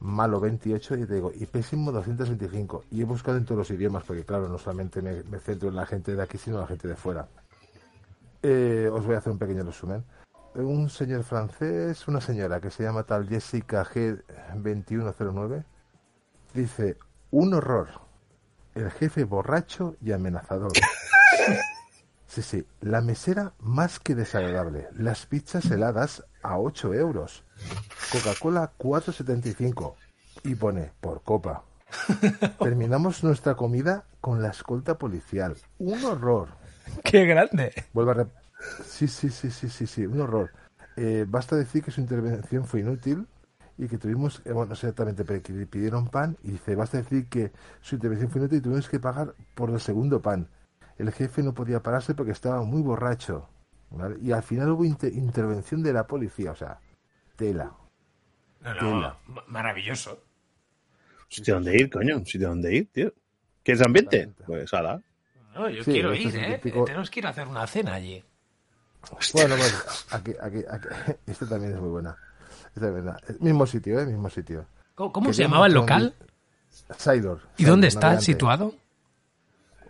malo 0.00 0.40
28 0.40 0.96
y 0.96 1.06
te 1.06 1.14
digo, 1.14 1.30
y 1.32 1.46
pésimo 1.46 1.92
225. 1.92 2.84
Y 2.90 3.02
he 3.02 3.04
buscado 3.04 3.36
en 3.36 3.44
todos 3.44 3.58
los 3.58 3.70
idiomas, 3.70 4.02
porque 4.04 4.24
claro, 4.24 4.48
no 4.48 4.58
solamente 4.58 5.02
me, 5.02 5.22
me 5.24 5.38
centro 5.38 5.68
en 5.68 5.76
la 5.76 5.86
gente 5.86 6.16
de 6.16 6.22
aquí, 6.22 6.36
sino 6.36 6.56
en 6.56 6.62
la 6.62 6.66
gente 6.66 6.88
de 6.88 6.96
fuera. 6.96 7.28
Eh, 8.42 8.90
os 8.92 9.06
voy 9.06 9.14
a 9.14 9.18
hacer 9.18 9.32
un 9.32 9.38
pequeño 9.38 9.62
resumen. 9.62 10.04
Un 10.54 10.90
señor 10.90 11.22
francés, 11.24 12.06
una 12.08 12.20
señora 12.20 12.60
que 12.60 12.70
se 12.70 12.82
llama 12.82 13.04
tal 13.04 13.28
Jessica 13.28 13.84
G2109, 13.84 15.64
dice, 16.52 16.98
un 17.30 17.54
horror. 17.54 17.88
el 18.74 18.90
jefe 18.90 19.24
borracho 19.24 19.96
y 20.00 20.12
amenazador. 20.12 20.72
Sí, 22.32 22.40
sí, 22.40 22.66
la 22.80 23.02
mesera 23.02 23.52
más 23.58 23.98
que 23.98 24.14
desagradable, 24.14 24.88
las 24.96 25.26
pizzas 25.26 25.66
heladas 25.66 26.24
a 26.42 26.58
8 26.58 26.94
euros, 26.94 27.44
Coca-Cola 28.10 28.72
4,75 28.78 29.92
y 30.42 30.54
pone 30.54 30.92
por 31.02 31.22
copa. 31.24 31.64
Terminamos 32.58 33.22
nuestra 33.22 33.54
comida 33.54 34.06
con 34.22 34.40
la 34.40 34.48
escolta 34.48 34.96
policial. 34.96 35.58
Un 35.78 36.02
horror. 36.06 36.48
¡Qué 37.04 37.24
grande! 37.26 37.72
Vuelvo 37.92 38.12
a 38.12 38.14
rep- 38.14 38.30
Sí, 38.84 39.08
sí, 39.08 39.28
sí, 39.30 39.50
sí, 39.50 39.68
sí, 39.68 39.86
sí, 39.86 40.06
un 40.06 40.20
horror. 40.20 40.50
Eh, 40.96 41.24
basta 41.28 41.56
decir 41.56 41.82
que 41.82 41.90
su 41.90 42.00
intervención 42.00 42.64
fue 42.64 42.80
inútil 42.80 43.26
y 43.78 43.88
que 43.88 43.98
tuvimos, 43.98 44.40
eh, 44.44 44.52
bueno, 44.52 44.70
no 44.70 44.74
sé 44.76 44.86
exactamente, 44.86 45.24
pero 45.24 45.42
que 45.42 45.52
le 45.52 45.66
pidieron 45.66 46.08
pan 46.08 46.36
y 46.42 46.52
dice, 46.52 46.74
basta 46.76 46.98
decir 46.98 47.28
que 47.28 47.50
su 47.80 47.96
intervención 47.96 48.30
fue 48.30 48.40
inútil 48.40 48.58
y 48.58 48.60
tuvimos 48.62 48.88
que 48.88 49.00
pagar 49.00 49.34
por 49.54 49.70
el 49.70 49.80
segundo 49.80 50.20
pan. 50.22 50.48
El 50.98 51.10
jefe 51.10 51.42
no 51.42 51.54
podía 51.54 51.82
pararse 51.82 52.14
porque 52.14 52.32
estaba 52.32 52.62
muy 52.62 52.82
borracho. 52.82 53.48
¿vale? 53.90 54.16
Y 54.22 54.30
al 54.32 54.42
final 54.42 54.70
hubo 54.70 54.84
inter- 54.84 55.12
intervención 55.12 55.82
de 55.82 55.92
la 55.92 56.06
policía, 56.06 56.52
o 56.52 56.56
sea, 56.56 56.78
tela. 57.36 57.72
No, 58.60 58.74
no, 58.74 58.80
Tela. 58.80 59.18
ma- 59.26 59.44
maravilloso. 59.48 60.22
Sitio 61.28 61.54
donde 61.54 61.74
ir, 61.76 61.90
coño. 61.90 62.24
Sitio 62.24 62.48
donde 62.48 62.74
ir, 62.74 62.92
tío. 62.92 63.12
¿Quieres 63.64 63.82
ambiente? 63.84 64.32
Pues 64.46 64.72
ala. 64.74 65.02
No, 65.54 65.68
yo 65.68 65.84
Sí, 65.84 65.92
quiero 65.92 66.14
ir, 66.14 66.28
es 66.28 66.34
el 66.34 66.44
¿eh? 66.44 66.58
típico- 66.62 66.84
Tenemos 66.84 67.10
que 67.10 67.20
ir 67.20 67.26
a 67.26 67.30
hacer 67.30 67.46
una 67.48 67.66
cena 67.66 67.94
allí. 67.94 68.24
Bueno, 69.34 69.56
bueno, 69.56 69.76
aquí, 70.10 70.32
aquí, 70.40 70.58
aquí, 70.70 70.88
esta 71.26 71.48
también 71.48 71.72
es 71.74 71.80
muy 71.80 71.90
buena. 71.90 72.16
Esta 72.74 72.86
es 72.86 72.92
buena. 72.92 73.16
Eh, 73.28 73.36
Mismo 73.40 73.66
sitio, 73.66 73.98
¿eh? 74.00 74.06
Mismo 74.06 74.30
sitio. 74.30 74.64
¿Cómo, 74.94 75.12
cómo 75.12 75.32
se 75.32 75.42
llamaba 75.42 75.66
el 75.66 75.72
con- 75.72 75.80
local? 75.82 76.14
Sailor. 76.96 77.40
¿Y 77.58 77.64
dónde 77.64 77.88
está 77.88 78.00
navegante. 78.00 78.24
situado? 78.24 78.74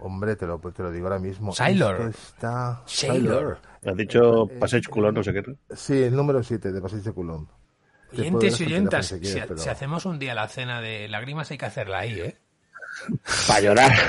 Hombre, 0.00 0.34
te 0.34 0.46
lo, 0.46 0.58
te 0.58 0.82
lo 0.82 0.90
digo 0.90 1.06
ahora 1.06 1.20
mismo. 1.20 1.52
Sailor. 1.52 2.08
Está... 2.08 2.82
Sailor. 2.86 3.58
Has 3.86 3.96
dicho 3.96 4.48
Passeig 4.58 4.88
Colón, 4.90 5.14
no 5.14 5.22
sé 5.22 5.32
qué. 5.32 5.44
Sí, 5.76 6.02
el 6.02 6.16
número 6.16 6.42
7 6.42 6.72
de. 6.72 6.80
Te 6.80 7.12
puedo 7.12 7.46
Oyentes 8.14 8.60
y 8.60 8.64
el 8.64 8.72
oyentas, 8.72 9.06
si 9.06 9.20
quieres, 9.20 9.46
pero- 9.46 9.58
si 9.60 9.68
hacemos 9.68 10.04
un 10.04 10.18
día 10.18 10.34
la 10.34 10.48
cena 10.48 10.80
de 10.80 11.08
lágrimas 11.08 11.50
hay 11.52 11.58
que 11.58 11.66
hacerla 11.66 12.00
ahí, 12.00 12.18
¿eh? 12.20 12.36
Para 13.46 13.60
llorar. 13.60 13.92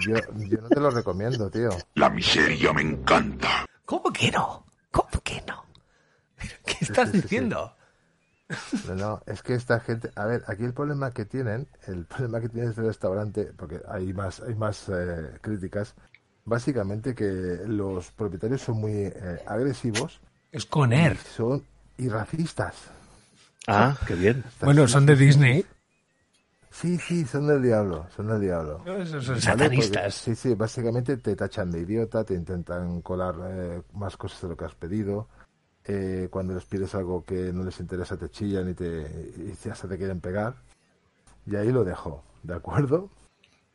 Yo, 0.00 0.16
yo 0.36 0.60
no 0.60 0.68
te 0.68 0.80
lo 0.80 0.90
recomiendo, 0.90 1.50
tío. 1.50 1.70
La 1.94 2.10
miseria 2.10 2.72
me 2.72 2.82
encanta. 2.82 3.66
¿Cómo 3.84 4.12
que 4.12 4.30
no? 4.30 4.64
¿Cómo 4.90 5.10
que 5.22 5.42
no? 5.46 5.64
¿Qué 6.64 6.76
estás 6.80 7.10
sí, 7.10 7.16
sí. 7.16 7.22
diciendo? 7.22 7.74
No, 8.86 8.94
no, 8.94 9.22
es 9.26 9.42
que 9.42 9.54
esta 9.54 9.80
gente, 9.80 10.10
a 10.16 10.26
ver, 10.26 10.44
aquí 10.46 10.64
el 10.64 10.74
problema 10.74 11.10
que 11.12 11.24
tienen, 11.24 11.66
el 11.86 12.04
problema 12.04 12.40
que 12.40 12.48
tiene 12.48 12.68
este 12.68 12.82
restaurante, 12.82 13.52
porque 13.56 13.80
hay 13.88 14.12
más, 14.12 14.40
hay 14.40 14.54
más 14.54 14.88
eh, 14.88 15.38
críticas, 15.40 15.94
básicamente 16.44 17.14
que 17.14 17.60
los 17.66 18.10
propietarios 18.12 18.60
son 18.60 18.78
muy 18.78 18.92
eh, 18.92 19.42
agresivos. 19.46 20.20
Es 20.52 20.66
con 20.66 20.92
Air. 20.92 21.14
y 21.14 21.28
Son 21.28 21.64
y 21.96 22.08
racistas. 22.08 22.74
Ah, 23.66 23.96
qué 24.06 24.14
bien. 24.14 24.44
Bueno, 24.60 24.86
son 24.88 25.06
de 25.06 25.16
Disney. 25.16 25.64
Sí, 26.74 26.98
sí, 26.98 27.24
son 27.24 27.46
del 27.46 27.62
diablo, 27.62 28.04
son 28.16 28.26
del 28.26 28.40
diablo. 28.40 28.82
No, 28.84 28.96
esos 28.96 29.24
son 29.24 29.34
¿Vale? 29.36 29.40
satanistas. 29.46 30.20
Porque- 30.24 30.34
sí, 30.36 30.48
sí, 30.48 30.54
básicamente 30.56 31.16
te 31.18 31.36
tachan 31.36 31.70
de 31.70 31.80
idiota, 31.80 32.24
te 32.24 32.34
intentan 32.34 33.00
colar 33.00 33.36
eh, 33.48 33.82
más 33.92 34.16
cosas 34.16 34.42
de 34.42 34.48
lo 34.48 34.56
que 34.56 34.64
has 34.64 34.74
pedido. 34.74 35.28
Eh, 35.84 36.26
cuando 36.30 36.52
les 36.52 36.64
pides 36.64 36.92
algo 36.96 37.24
que 37.24 37.52
no 37.52 37.62
les 37.62 37.78
interesa 37.78 38.16
te 38.16 38.28
chillan 38.28 38.70
y, 38.70 38.74
te, 38.74 39.02
y 39.36 39.54
ya 39.64 39.74
se 39.76 39.86
te 39.86 39.96
quieren 39.96 40.20
pegar. 40.20 40.56
Y 41.46 41.54
ahí 41.54 41.70
lo 41.70 41.84
dejo, 41.84 42.24
¿de 42.42 42.54
acuerdo? 42.54 43.08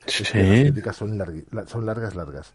Sí. 0.05 0.23
Las 0.37 0.59
críticas 0.61 0.95
son 0.97 1.17
largas, 1.17 2.15
largas. 2.15 2.53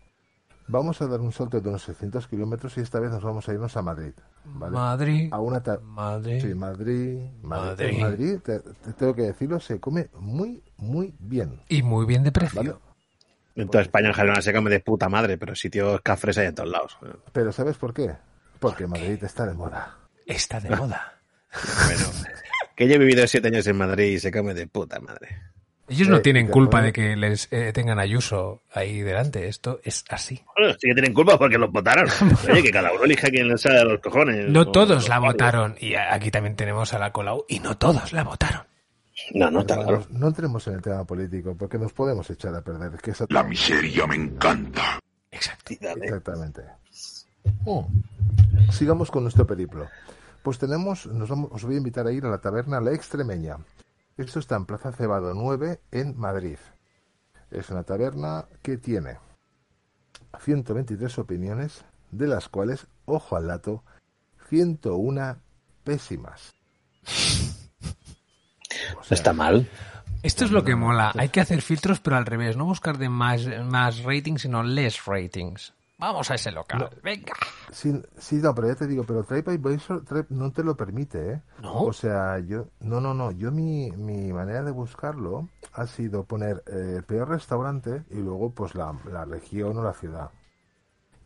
Vamos 0.66 1.00
a 1.02 1.06
dar 1.06 1.20
un 1.20 1.30
salto 1.32 1.60
de 1.60 1.68
unos 1.68 1.82
600 1.82 2.26
kilómetros 2.26 2.76
y 2.78 2.80
esta 2.80 2.98
vez 2.98 3.10
nos 3.10 3.22
vamos 3.22 3.48
a 3.48 3.52
irnos 3.52 3.76
a 3.76 3.82
Madrid. 3.82 4.12
¿vale? 4.44 4.74
Madrid. 4.74 5.28
A 5.32 5.40
una 5.40 5.62
ta- 5.62 5.78
Madrid. 5.82 6.40
Sí, 6.40 6.54
Madrid. 6.54 7.18
Madrid. 7.42 7.42
Madrid. 7.42 7.88
En 7.88 8.00
Madrid, 8.00 8.38
te, 8.42 8.60
te 8.60 8.92
tengo 8.94 9.14
que 9.14 9.22
decirlo, 9.22 9.60
se 9.60 9.78
come 9.78 10.08
muy, 10.18 10.62
muy 10.78 11.14
bien. 11.18 11.60
Y 11.68 11.82
muy 11.82 12.06
bien 12.06 12.22
de 12.22 12.32
precio. 12.32 12.62
¿vale? 12.62 12.74
En 13.56 13.68
toda 13.68 13.82
España 13.82 14.08
en 14.08 14.14
general 14.14 14.42
se 14.42 14.52
come 14.52 14.70
de 14.70 14.80
puta 14.80 15.08
madre, 15.08 15.38
pero 15.38 15.54
sitios 15.54 16.00
cafres 16.00 16.38
hay 16.38 16.46
en 16.46 16.54
todos 16.54 16.70
lados. 16.70 16.98
Pero 17.32 17.52
¿sabes 17.52 17.76
por 17.76 17.92
qué? 17.94 18.16
Porque 18.58 18.86
Madrid 18.86 19.22
está 19.22 19.46
de 19.46 19.54
moda. 19.54 19.98
Está 20.26 20.60
de 20.60 20.70
moda. 20.74 21.10
Bueno, 21.86 22.06
que 22.74 22.88
yo 22.88 22.94
he 22.94 22.98
vivido 22.98 23.24
siete 23.28 23.46
años 23.46 23.64
en 23.68 23.76
Madrid 23.76 24.06
y 24.14 24.18
se 24.18 24.32
come 24.32 24.54
de 24.54 24.66
puta 24.66 24.98
madre. 24.98 25.28
Ellos 25.88 26.08
no 26.08 26.16
Eh, 26.16 26.20
tienen 26.20 26.48
culpa 26.48 26.80
de 26.80 26.92
que 26.92 27.14
les 27.16 27.48
eh, 27.52 27.72
tengan 27.74 27.98
Ayuso 27.98 28.62
ahí 28.72 29.00
delante. 29.00 29.48
Esto 29.48 29.80
es 29.84 30.04
así. 30.08 30.42
Bueno, 30.56 30.72
sí 30.74 30.88
que 30.88 30.94
tienen 30.94 31.12
culpa 31.12 31.38
porque 31.38 31.58
los 31.58 31.70
votaron. 31.70 32.08
Oye, 32.50 32.62
que 32.62 32.70
cada 32.70 32.92
uno 32.92 33.04
elija 33.04 33.28
quien 33.28 33.48
le 33.48 33.58
sale 33.58 33.80
a 33.80 33.84
los 33.84 34.00
cojones. 34.00 34.48
No 34.50 34.70
todos 34.70 35.08
la 35.08 35.18
votaron. 35.18 35.76
Y 35.78 35.94
aquí 35.94 36.30
también 36.30 36.56
tenemos 36.56 36.94
a 36.94 36.98
la 36.98 37.12
Colau. 37.12 37.44
Y 37.48 37.60
no 37.60 37.76
todos 37.76 38.12
la 38.12 38.24
votaron. 38.24 38.62
No, 39.32 39.50
no, 39.50 39.60
está 39.60 39.76
claro. 39.76 40.04
no 40.10 40.26
entremos 40.28 40.66
en 40.66 40.74
el 40.74 40.82
tema 40.82 41.04
político 41.04 41.56
porque 41.56 41.78
nos 41.78 41.92
podemos 41.92 42.28
echar 42.30 42.54
a 42.54 42.62
perder. 42.62 42.92
Que 43.00 43.12
La 43.28 43.42
miseria 43.44 44.06
me 44.06 44.16
encanta. 44.16 44.98
Exactamente. 45.30 46.62
Oh. 47.66 47.86
Sigamos 48.70 49.10
con 49.10 49.22
nuestro 49.22 49.46
periplo. 49.46 49.88
Pues 50.42 50.58
tenemos, 50.58 51.06
nos 51.06 51.28
vamos, 51.28 51.50
os 51.52 51.64
voy 51.64 51.74
a 51.74 51.78
invitar 51.78 52.06
a 52.06 52.12
ir 52.12 52.24
a 52.24 52.28
la 52.30 52.38
taberna 52.38 52.80
La 52.80 52.92
Extremeña. 52.92 53.56
Esto 54.16 54.38
está 54.38 54.56
en 54.56 54.66
Plaza 54.66 54.92
Cebado 54.92 55.34
9 55.34 55.80
en 55.90 56.16
Madrid. 56.16 56.58
Es 57.50 57.70
una 57.70 57.82
taberna 57.82 58.46
que 58.62 58.76
tiene 58.78 59.18
123 60.40 61.18
opiniones, 61.18 61.84
de 62.12 62.28
las 62.28 62.48
cuales, 62.48 62.86
ojo 63.06 63.36
al 63.36 63.48
dato, 63.48 63.82
101 64.48 65.36
pésimas. 65.82 66.54
No 68.94 69.16
está 69.16 69.32
mal. 69.32 69.68
Esto 70.22 70.46
es 70.46 70.50
lo 70.50 70.64
que 70.64 70.74
mola. 70.74 71.12
Hay 71.16 71.28
que 71.28 71.40
hacer 71.40 71.60
filtros, 71.60 72.00
pero 72.00 72.16
al 72.16 72.24
revés. 72.24 72.56
No 72.56 72.64
buscar 72.64 72.96
de 72.96 73.10
más, 73.10 73.46
más 73.64 74.02
ratings, 74.02 74.42
sino 74.42 74.62
less 74.62 75.04
ratings. 75.04 75.74
Vamos 75.98 76.30
a 76.30 76.34
ese 76.34 76.50
local. 76.50 76.90
Venga. 77.02 77.32
Sí, 77.70 78.02
sí, 78.18 78.36
no, 78.36 78.54
pero 78.54 78.68
ya 78.68 78.74
te 78.74 78.86
digo, 78.86 79.04
pero 79.04 79.24
TripAdvisor 79.24 80.04
Trip 80.04 80.30
no 80.30 80.52
te 80.52 80.64
lo 80.64 80.76
permite, 80.76 81.32
¿eh? 81.32 81.42
¿No? 81.62 81.82
O 81.84 81.92
sea, 81.92 82.40
yo, 82.40 82.68
no, 82.80 83.00
no, 83.00 83.14
no, 83.14 83.30
yo 83.30 83.52
mi, 83.52 83.90
mi 83.92 84.32
manera 84.32 84.62
de 84.62 84.72
buscarlo 84.72 85.48
ha 85.72 85.86
sido 85.86 86.24
poner 86.24 86.62
eh, 86.66 86.94
el 86.96 87.04
peor 87.04 87.28
restaurante 87.28 88.04
y 88.10 88.16
luego 88.16 88.50
pues 88.50 88.74
la, 88.74 88.98
la 89.10 89.24
región 89.24 89.78
o 89.78 89.82
la 89.82 89.92
ciudad. 89.94 90.30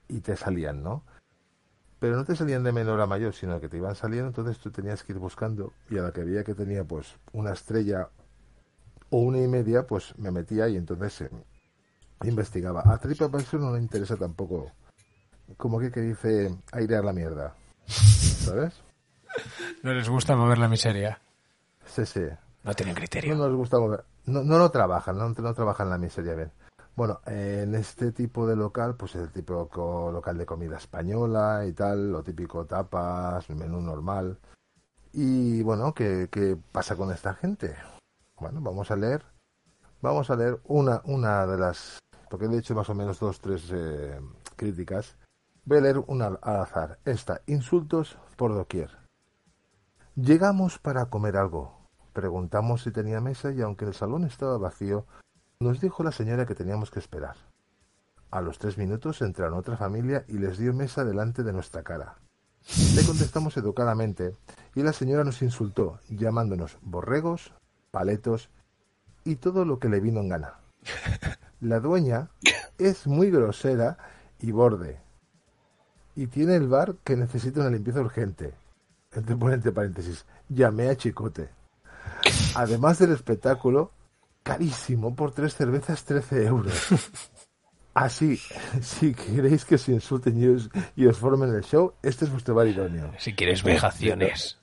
Y 0.07 0.21
te 0.21 0.37
salían, 0.37 0.83
¿no? 0.83 1.03
Pero 1.99 2.17
no 2.17 2.25
te 2.25 2.37
salían 2.37 2.63
de 2.63 2.73
menor 2.73 3.01
a 3.01 3.07
mayor, 3.07 3.35
sino 3.35 3.61
que 3.61 3.69
te 3.69 3.79
iban 3.79 3.97
saliendo, 3.97 4.29
entonces 4.29 4.59
tú 4.59 4.71
tenías 4.71 5.03
que 5.03 5.13
ir 5.13 5.19
buscando 5.19 5.73
y 5.91 5.99
a 5.99 6.03
la 6.03 6.13
que 6.13 6.23
veía 6.23 6.45
que 6.45 6.55
tenía 6.55 6.85
pues 6.85 7.17
una 7.33 7.53
estrella 7.53 8.11
o 9.11 9.19
una 9.19 9.39
y 9.39 9.49
media, 9.49 9.87
pues 9.87 10.17
me 10.19 10.31
metía 10.31 10.69
y 10.69 10.77
entonces 10.77 11.23
eh, 11.23 11.31
investigaba. 12.25 12.83
A 12.87 12.99
TripAdvisor 12.99 13.61
no 13.61 13.75
le 13.75 13.81
interesa 13.81 14.17
tampoco, 14.17 14.73
como 15.57 15.79
que, 15.79 15.91
que 15.91 16.01
dice 16.01 16.55
airear 16.73 17.05
la 17.05 17.13
mierda, 17.13 17.55
¿sabes? 17.87 18.75
No 19.83 19.93
les 19.93 20.09
gusta 20.09 20.35
mover 20.35 20.59
la 20.59 20.69
miseria. 20.69 21.21
Sí, 21.85 22.05
sí. 22.05 22.23
No 22.65 22.75
tienen 22.75 22.95
criterio. 22.95 23.37
No 23.37 23.47
nos 23.47 23.57
gusta 23.57 23.79
mover. 23.79 24.05
No, 24.27 24.43
no 24.43 24.59
lo 24.59 24.71
trabajan, 24.71 25.17
no, 25.17 25.29
no 25.29 25.55
trabajan 25.55 25.91
la 25.91 25.99
miseria 25.99 26.35
bien. 26.35 26.51
Bueno, 26.97 27.21
eh, 27.27 27.61
en 27.63 27.77
este 27.77 28.11
tipo 28.11 28.45
de 28.47 28.57
local, 28.57 28.97
pues 28.97 29.15
el 29.15 29.31
típico 29.31 30.11
local 30.13 30.37
de 30.37 30.45
comida 30.45 30.79
española 30.79 31.65
y 31.65 31.73
tal, 31.73 32.11
lo 32.11 32.25
típico 32.25 32.67
tapas, 32.67 33.49
menú 33.51 33.81
normal. 33.81 34.37
Y 35.13 35.63
bueno, 35.63 35.95
¿qué, 35.95 36.29
qué 36.29 36.57
pasa 36.73 36.97
con 36.97 37.13
esta 37.13 37.35
gente? 37.35 37.77
Bueno, 38.41 38.61
vamos 38.61 38.91
a 38.91 38.97
leer. 38.97 39.25
Vamos 40.03 40.29
a 40.31 40.37
leer 40.37 40.59
una, 40.65 41.01
una 41.05 41.47
de 41.47 41.59
las. 41.59 41.99
Porque 42.31 42.47
he 42.47 42.59
hecho 42.59 42.75
más 42.75 42.89
o 42.91 42.95
menos 42.95 43.21
dos, 43.21 43.41
tres 43.41 43.71
eh, 43.73 44.21
críticas. 44.57 45.17
Voy 45.65 45.79
a 45.79 45.81
leer 45.83 45.99
una 46.07 46.27
al 46.27 46.39
azar. 46.43 46.99
Esta, 47.05 47.43
insultos 47.47 48.19
por 48.37 48.55
doquier. 48.55 48.91
Llegamos 50.15 50.79
para 50.79 51.07
comer 51.07 51.37
algo. 51.37 51.79
Preguntamos 52.13 52.83
si 52.83 52.91
tenía 52.91 53.21
mesa 53.21 53.53
y 53.53 53.61
aunque 53.61 53.85
el 53.85 53.95
salón 53.95 54.25
estaba 54.25 54.59
vacío, 54.59 55.07
nos 55.61 55.81
dijo 55.81 56.03
la 56.03 56.13
señora 56.13 56.47
que 56.47 56.55
teníamos 56.55 56.91
que 56.91 56.99
esperar. 56.99 57.37
A 58.31 58.41
los 58.41 58.59
tres 58.59 58.77
minutos 58.79 59.23
entraron 59.23 59.59
otra 59.59 59.77
familia 59.77 60.25
y 60.29 60.39
les 60.39 60.59
dio 60.59 60.75
mesa 60.75 61.05
delante 61.05 61.43
de 61.43 61.53
nuestra 61.53 61.83
cara. 61.83 62.19
Le 62.95 63.05
contestamos 63.05 63.57
educadamente 63.57 64.37
y 64.75 64.83
la 64.83 64.93
señora 64.93 65.25
nos 65.25 65.41
insultó, 65.41 66.01
llamándonos 66.09 66.79
borregos, 66.83 67.55
paletos 67.91 68.51
y 69.25 69.37
todo 69.37 69.65
lo 69.65 69.79
que 69.79 69.89
le 69.89 70.01
vino 70.01 70.21
en 70.21 70.29
gana. 70.29 70.61
La 71.61 71.81
dueña 71.81 72.31
es 72.79 73.07
muy 73.07 73.31
grosera 73.31 73.99
y 74.39 74.53
borde. 74.53 75.01
Y 76.15 76.29
tiene 76.29 76.57
el 76.57 76.69
bar 76.69 76.97
que 77.05 77.17
necesita 77.17 77.61
una 77.61 77.71
limpieza 77.71 78.01
urgente. 78.01 78.55
Entre, 79.13 79.73
paréntesis, 79.73 80.25
llamé 80.49 80.89
a 80.89 80.97
Chicote. 80.97 81.49
Además 82.55 82.99
del 82.99 83.13
espectáculo 83.13 83.93
carísimo 84.43 85.15
por 85.15 85.33
tres 85.33 85.55
cervezas 85.55 86.05
13 86.05 86.47
euros. 86.47 86.89
Así, 87.95 88.37
si 88.81 89.15
queréis 89.15 89.65
que 89.65 89.75
os 89.75 89.89
insulten 89.89 90.41
y 90.41 90.47
os, 90.47 90.71
y 90.95 91.07
os 91.07 91.19
formen 91.19 91.55
el 91.55 91.65
show, 91.65 91.95
este 92.03 92.25
es 92.25 92.31
vuestro 92.31 92.55
bar 92.55 92.69
idóneo. 92.69 93.13
Si 93.19 93.35
quieres 93.35 93.65
vejaciones. 93.65 94.59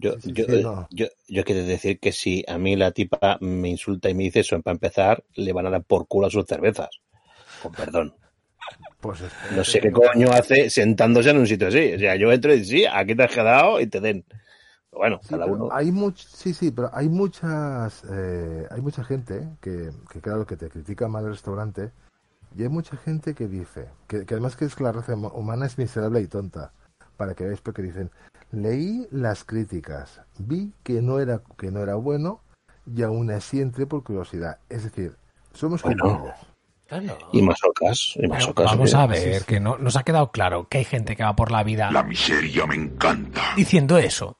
Yo, 0.00 0.16
yo, 0.22 0.46
no. 0.62 0.88
yo, 0.90 1.06
yo 1.26 1.44
quiero 1.44 1.64
decir 1.64 1.98
que 1.98 2.12
si 2.12 2.44
a 2.46 2.56
mí 2.56 2.76
la 2.76 2.92
tipa 2.92 3.36
me 3.40 3.68
insulta 3.68 4.08
y 4.08 4.14
me 4.14 4.22
dice 4.24 4.40
eso, 4.40 4.60
para 4.62 4.74
empezar, 4.74 5.24
le 5.34 5.52
van 5.52 5.66
a 5.66 5.70
dar 5.70 5.82
por 5.82 6.06
culo 6.06 6.28
a 6.28 6.30
sus 6.30 6.46
cervezas. 6.46 6.88
Con 7.62 7.72
perdón. 7.72 8.14
Pues 9.00 9.20
No 9.52 9.64
sé 9.64 9.80
qué 9.80 9.90
coño 9.90 10.30
hace 10.30 10.70
sentándose 10.70 11.30
en 11.30 11.38
un 11.38 11.46
sitio 11.46 11.68
así. 11.68 11.94
O 11.94 11.98
sea, 11.98 12.14
yo 12.16 12.30
entro 12.32 12.54
y 12.54 12.64
sí, 12.64 12.84
aquí 12.86 13.14
te 13.14 13.24
has 13.24 13.34
quedado 13.34 13.80
y 13.80 13.86
te 13.88 14.00
den. 14.00 14.24
Pero 14.28 14.98
bueno, 14.98 15.20
Sí, 15.22 15.30
cada 15.30 15.46
uno. 15.46 15.68
Hay 15.72 15.90
much, 15.90 16.18
sí, 16.18 16.54
sí, 16.54 16.70
pero 16.70 16.90
hay 16.92 17.08
muchas, 17.08 18.04
eh, 18.10 18.66
hay 18.70 18.80
mucha 18.80 19.02
gente 19.04 19.48
que, 19.60 19.90
que, 20.12 20.20
claro, 20.20 20.46
que 20.46 20.56
te 20.56 20.68
critica 20.68 21.08
mal 21.08 21.24
el 21.24 21.30
restaurante 21.32 21.90
y 22.56 22.62
hay 22.62 22.68
mucha 22.68 22.96
gente 22.96 23.34
que 23.34 23.46
dice 23.48 23.88
que, 24.06 24.24
que 24.24 24.34
además 24.34 24.56
que 24.56 24.64
es 24.64 24.74
que 24.74 24.84
la 24.84 24.92
raza 24.92 25.14
huma- 25.14 25.32
humana 25.34 25.66
es 25.66 25.76
miserable 25.76 26.20
y 26.20 26.26
tonta. 26.26 26.72
Para 27.16 27.34
que 27.34 27.44
veáis, 27.44 27.60
porque 27.60 27.82
dicen, 27.82 28.10
leí 28.52 29.06
las 29.10 29.44
críticas, 29.44 30.20
vi 30.38 30.72
que 30.82 31.02
no 31.02 31.18
era 31.20 31.42
que 31.58 31.70
no 31.70 31.80
era 31.82 31.94
bueno 31.96 32.40
y 32.86 33.02
aún 33.02 33.30
así 33.30 33.60
entré 33.60 33.86
por 33.86 34.02
curiosidad. 34.02 34.58
Es 34.68 34.84
decir, 34.84 35.16
somos 35.52 35.82
Bueno. 35.82 36.04
culpables. 36.04 36.34
Y 37.32 37.42
masocas, 37.42 38.12
y 38.16 38.20
Pero 38.22 38.32
masocas. 38.32 38.64
vamos 38.64 38.94
a 38.94 39.06
ver, 39.06 39.44
que 39.44 39.60
no, 39.60 39.76
nos 39.76 39.96
ha 39.96 40.04
quedado 40.04 40.30
claro 40.30 40.68
que 40.68 40.78
hay 40.78 40.84
gente 40.84 41.16
que 41.16 41.22
va 41.22 41.36
por 41.36 41.50
la 41.50 41.62
vida 41.62 41.90
La 41.90 42.02
miseria 42.02 42.66
me 42.66 42.76
encanta. 42.76 43.42
diciendo 43.56 43.98
eso. 43.98 44.38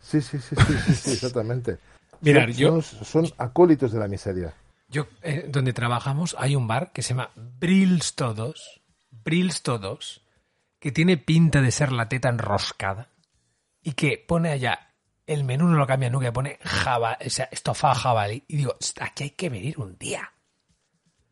Sí, 0.00 0.22
sí, 0.22 0.38
sí, 0.38 0.56
sí, 0.56 0.72
sí, 0.86 0.94
sí, 0.94 1.10
exactamente. 1.12 1.78
Mirad, 2.22 2.44
Son- 2.46 2.52
yo- 2.54 2.80
son, 2.82 3.04
son 3.04 3.26
acólitos 3.36 3.92
de 3.92 3.98
la 3.98 4.08
miseria. 4.08 4.54
Yo, 4.88 5.06
eh, 5.22 5.46
donde 5.50 5.74
trabajamos, 5.74 6.34
hay 6.38 6.56
un 6.56 6.66
bar 6.66 6.92
que 6.92 7.02
se 7.02 7.10
llama 7.10 7.30
Brills 7.36 8.14
Todos, 8.14 8.80
Brills 9.10 9.62
Todos, 9.62 10.23
que 10.84 10.92
tiene 10.92 11.16
pinta 11.16 11.62
de 11.62 11.70
ser 11.70 11.92
la 11.92 12.10
teta 12.10 12.28
enroscada 12.28 13.08
y 13.82 13.92
que 13.92 14.18
pone 14.18 14.50
allá 14.50 14.92
el 15.26 15.42
menú 15.42 15.66
no 15.66 15.78
lo 15.78 15.86
cambia 15.86 16.10
nunca, 16.10 16.30
pone 16.30 16.58
jaba, 16.60 17.16
o 17.24 17.30
sea, 17.30 17.48
estofado 17.50 17.94
jabalí. 17.94 18.44
Y 18.48 18.58
digo, 18.58 18.76
aquí 19.00 19.24
hay 19.24 19.30
que 19.30 19.48
venir 19.48 19.80
un 19.80 19.96
día. 19.96 20.30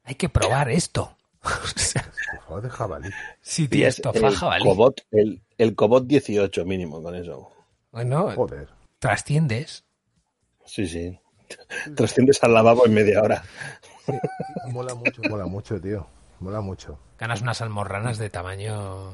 Hay 0.04 0.14
que 0.14 0.30
probar 0.30 0.70
esto. 0.70 1.18
O 1.44 1.78
sea, 1.78 2.00
Estofado 2.00 2.60
de 2.62 2.70
jabalí. 2.70 3.10
sí, 3.42 3.68
tío, 3.68 3.86
es 3.88 3.96
estofado 3.96 4.28
el 4.28 4.36
jabalí. 4.36 4.64
Cobot, 4.64 5.02
el, 5.10 5.42
el 5.58 5.74
Cobot 5.74 6.06
18 6.06 6.64
mínimo 6.64 7.02
con 7.02 7.14
eso. 7.14 7.52
Bueno, 7.90 8.30
Joder. 8.34 8.70
trasciendes. 9.00 9.84
Sí, 10.64 10.86
sí. 10.86 11.18
Trasciendes 11.94 12.42
al 12.42 12.54
lavabo 12.54 12.86
en 12.86 12.94
media 12.94 13.20
hora. 13.20 13.44
Mola 14.70 14.94
mucho, 14.94 15.20
mola 15.28 15.44
mucho, 15.44 15.78
tío. 15.78 16.08
Mola 16.42 16.60
mucho. 16.60 16.98
Ganas 17.18 17.40
unas 17.40 17.60
almorranas 17.62 18.18
de 18.18 18.28
tamaño... 18.28 19.12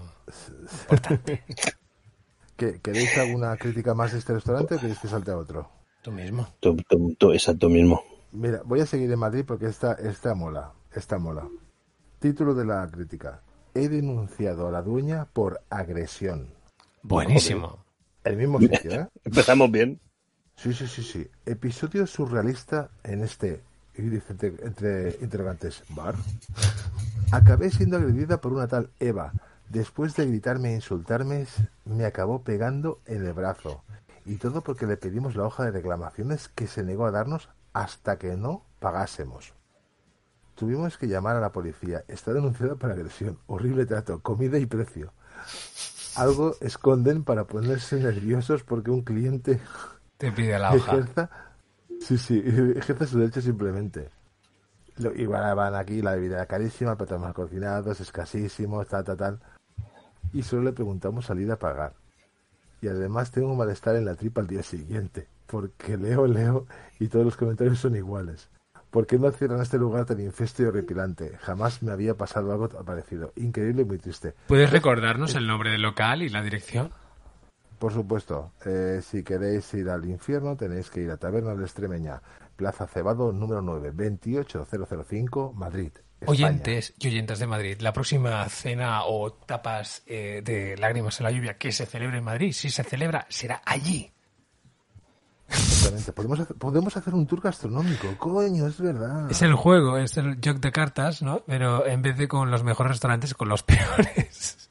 ¿Que- 2.56 2.80
¿Queréis 2.80 3.16
alguna 3.18 3.56
crítica 3.56 3.94
más 3.94 4.12
de 4.12 4.18
este 4.18 4.32
restaurante 4.34 4.74
o 4.74 4.80
queréis 4.80 4.98
que 4.98 5.08
salte 5.08 5.30
a 5.30 5.36
otro? 5.36 5.70
Tú 6.02 6.10
mismo. 6.10 6.46
Tú, 6.60 6.76
tú- 6.88 7.14
tú- 7.18 7.32
exacto 7.32 7.68
mismo. 7.68 8.02
Mira, 8.32 8.62
voy 8.64 8.80
a 8.80 8.86
seguir 8.86 9.10
en 9.12 9.18
Madrid 9.18 9.44
porque 9.46 9.66
esta, 9.66 9.92
esta 9.92 10.34
mola. 10.34 10.72
Esta 10.92 11.18
mola. 11.18 11.46
Título 12.18 12.54
de 12.54 12.64
la 12.64 12.86
crítica. 12.90 13.42
He 13.74 13.88
denunciado 13.88 14.66
a 14.68 14.70
la 14.72 14.82
dueña 14.82 15.26
por 15.26 15.60
agresión. 15.70 16.48
Buenísimo. 17.02 17.84
El 18.24 18.36
mismo 18.36 18.58
sitio, 18.58 18.92
¿eh? 18.92 19.08
Empezamos 19.24 19.70
bien. 19.70 20.00
Sí, 20.56 20.72
sí, 20.72 20.88
sí, 20.88 21.02
sí. 21.04 21.30
Episodio 21.46 22.06
surrealista 22.06 22.90
en 23.04 23.22
este, 23.22 23.62
y 23.98 24.08
dice 24.08 24.32
entre, 24.32 24.48
entre 24.64 25.18
interrogantes, 25.20 25.82
bar. 25.90 26.14
Acabé 27.32 27.70
siendo 27.70 27.96
agredida 27.96 28.40
por 28.40 28.52
una 28.52 28.68
tal 28.68 28.90
Eva. 29.00 29.32
Después 29.68 30.16
de 30.16 30.26
gritarme 30.26 30.70
e 30.70 30.76
insultarme, 30.76 31.46
me 31.84 32.06
acabó 32.06 32.42
pegando 32.42 33.00
en 33.06 33.26
el 33.26 33.32
brazo. 33.34 33.82
Y 34.24 34.36
todo 34.36 34.62
porque 34.62 34.86
le 34.86 34.96
pedimos 34.96 35.36
la 35.36 35.44
hoja 35.44 35.64
de 35.64 35.70
reclamaciones 35.72 36.48
que 36.48 36.66
se 36.66 36.82
negó 36.82 37.06
a 37.06 37.10
darnos 37.10 37.48
hasta 37.74 38.18
que 38.18 38.36
no 38.36 38.62
pagásemos. 38.80 39.52
Tuvimos 40.54 40.98
que 40.98 41.06
llamar 41.06 41.36
a 41.36 41.40
la 41.40 41.52
policía. 41.52 42.04
Está 42.08 42.32
denunciada 42.32 42.74
por 42.76 42.90
agresión. 42.90 43.38
Horrible 43.46 43.86
trato, 43.86 44.20
comida 44.20 44.58
y 44.58 44.66
precio. 44.66 45.12
Algo 46.16 46.56
esconden 46.60 47.22
para 47.24 47.44
ponerse 47.44 47.96
nerviosos 48.00 48.64
porque 48.64 48.90
un 48.90 49.02
cliente 49.02 49.60
Te 50.16 50.32
pide 50.32 50.58
la 50.58 50.72
hoja. 50.74 50.92
ejerza, 50.96 51.30
sí, 52.00 52.18
sí, 52.18 52.42
ejerza 52.76 53.06
su 53.06 53.18
derecho 53.18 53.40
simplemente. 53.40 54.10
Igual 55.16 55.54
van 55.54 55.74
aquí, 55.76 56.02
la 56.02 56.14
bebida 56.14 56.44
carísima, 56.46 56.96
platos 56.96 57.20
mal 57.20 57.32
cocinados, 57.32 58.00
escasísimos, 58.00 58.88
tal, 58.88 59.04
tal, 59.04 59.16
tal. 59.16 59.40
Y 60.32 60.42
solo 60.42 60.62
le 60.62 60.72
preguntamos 60.72 61.26
salir 61.26 61.50
a 61.52 61.58
pagar. 61.58 61.94
Y 62.80 62.88
además 62.88 63.30
tengo 63.30 63.50
un 63.52 63.58
malestar 63.58 63.96
en 63.96 64.04
la 64.04 64.14
tripa 64.14 64.40
al 64.40 64.46
día 64.46 64.62
siguiente, 64.62 65.28
porque 65.46 65.96
leo, 65.96 66.26
leo 66.26 66.66
y 66.98 67.08
todos 67.08 67.24
los 67.24 67.36
comentarios 67.36 67.78
son 67.78 67.96
iguales. 67.96 68.50
¿Por 68.90 69.06
qué 69.06 69.18
no 69.18 69.30
cierran 69.30 69.60
este 69.60 69.78
lugar 69.78 70.06
tan 70.06 70.20
infesto 70.20 70.62
y 70.62 70.66
horripilante? 70.66 71.36
Jamás 71.42 71.82
me 71.82 71.92
había 71.92 72.14
pasado 72.14 72.52
algo 72.52 72.68
parecido. 72.68 73.32
Increíble 73.36 73.82
y 73.82 73.84
muy 73.84 73.98
triste. 73.98 74.34
¿Puedes 74.46 74.70
recordarnos 74.70 75.34
el 75.34 75.46
nombre 75.46 75.70
del 75.70 75.82
local 75.82 76.22
y 76.22 76.30
la 76.30 76.42
dirección? 76.42 76.90
Por 77.78 77.92
supuesto, 77.92 78.52
eh, 78.66 79.00
si 79.02 79.22
queréis 79.22 79.72
ir 79.74 79.88
al 79.88 80.04
infierno 80.04 80.56
tenéis 80.56 80.90
que 80.90 81.00
ir 81.00 81.10
a 81.10 81.16
Taberna 81.16 81.54
de 81.54 81.64
Extremeña, 81.64 82.20
Plaza 82.56 82.86
Cebado 82.88 83.32
número 83.32 83.62
9, 83.62 83.92
28005, 83.92 85.52
Madrid. 85.52 85.92
España. 86.20 86.30
Oyentes 86.32 86.94
y 86.98 87.06
oyentes 87.06 87.38
de 87.38 87.46
Madrid, 87.46 87.80
la 87.80 87.92
próxima 87.92 88.48
cena 88.48 89.04
o 89.04 89.32
tapas 89.32 90.02
eh, 90.06 90.42
de 90.44 90.76
lágrimas 90.76 91.20
en 91.20 91.24
la 91.24 91.30
lluvia 91.30 91.56
que 91.56 91.70
se 91.70 91.86
celebre 91.86 92.18
en 92.18 92.24
Madrid, 92.24 92.52
si 92.52 92.70
se 92.70 92.82
celebra, 92.82 93.24
será 93.28 93.62
allí. 93.64 94.12
Exactamente. 95.48 96.12
Podemos 96.12 96.40
hacer, 96.40 96.56
podemos 96.56 96.96
hacer 96.96 97.14
un 97.14 97.26
tour 97.26 97.40
gastronómico, 97.40 98.08
coño, 98.18 98.66
es 98.66 98.80
verdad. 98.80 99.30
Es 99.30 99.42
el 99.42 99.54
juego, 99.54 99.96
es 99.96 100.16
el 100.16 100.38
juego 100.42 100.58
de 100.58 100.72
cartas, 100.72 101.22
¿no? 101.22 101.42
Pero 101.46 101.86
en 101.86 102.02
vez 102.02 102.16
de 102.18 102.26
con 102.26 102.50
los 102.50 102.64
mejores 102.64 102.92
restaurantes, 102.92 103.34
con 103.34 103.48
los 103.48 103.62
peores. 103.64 104.68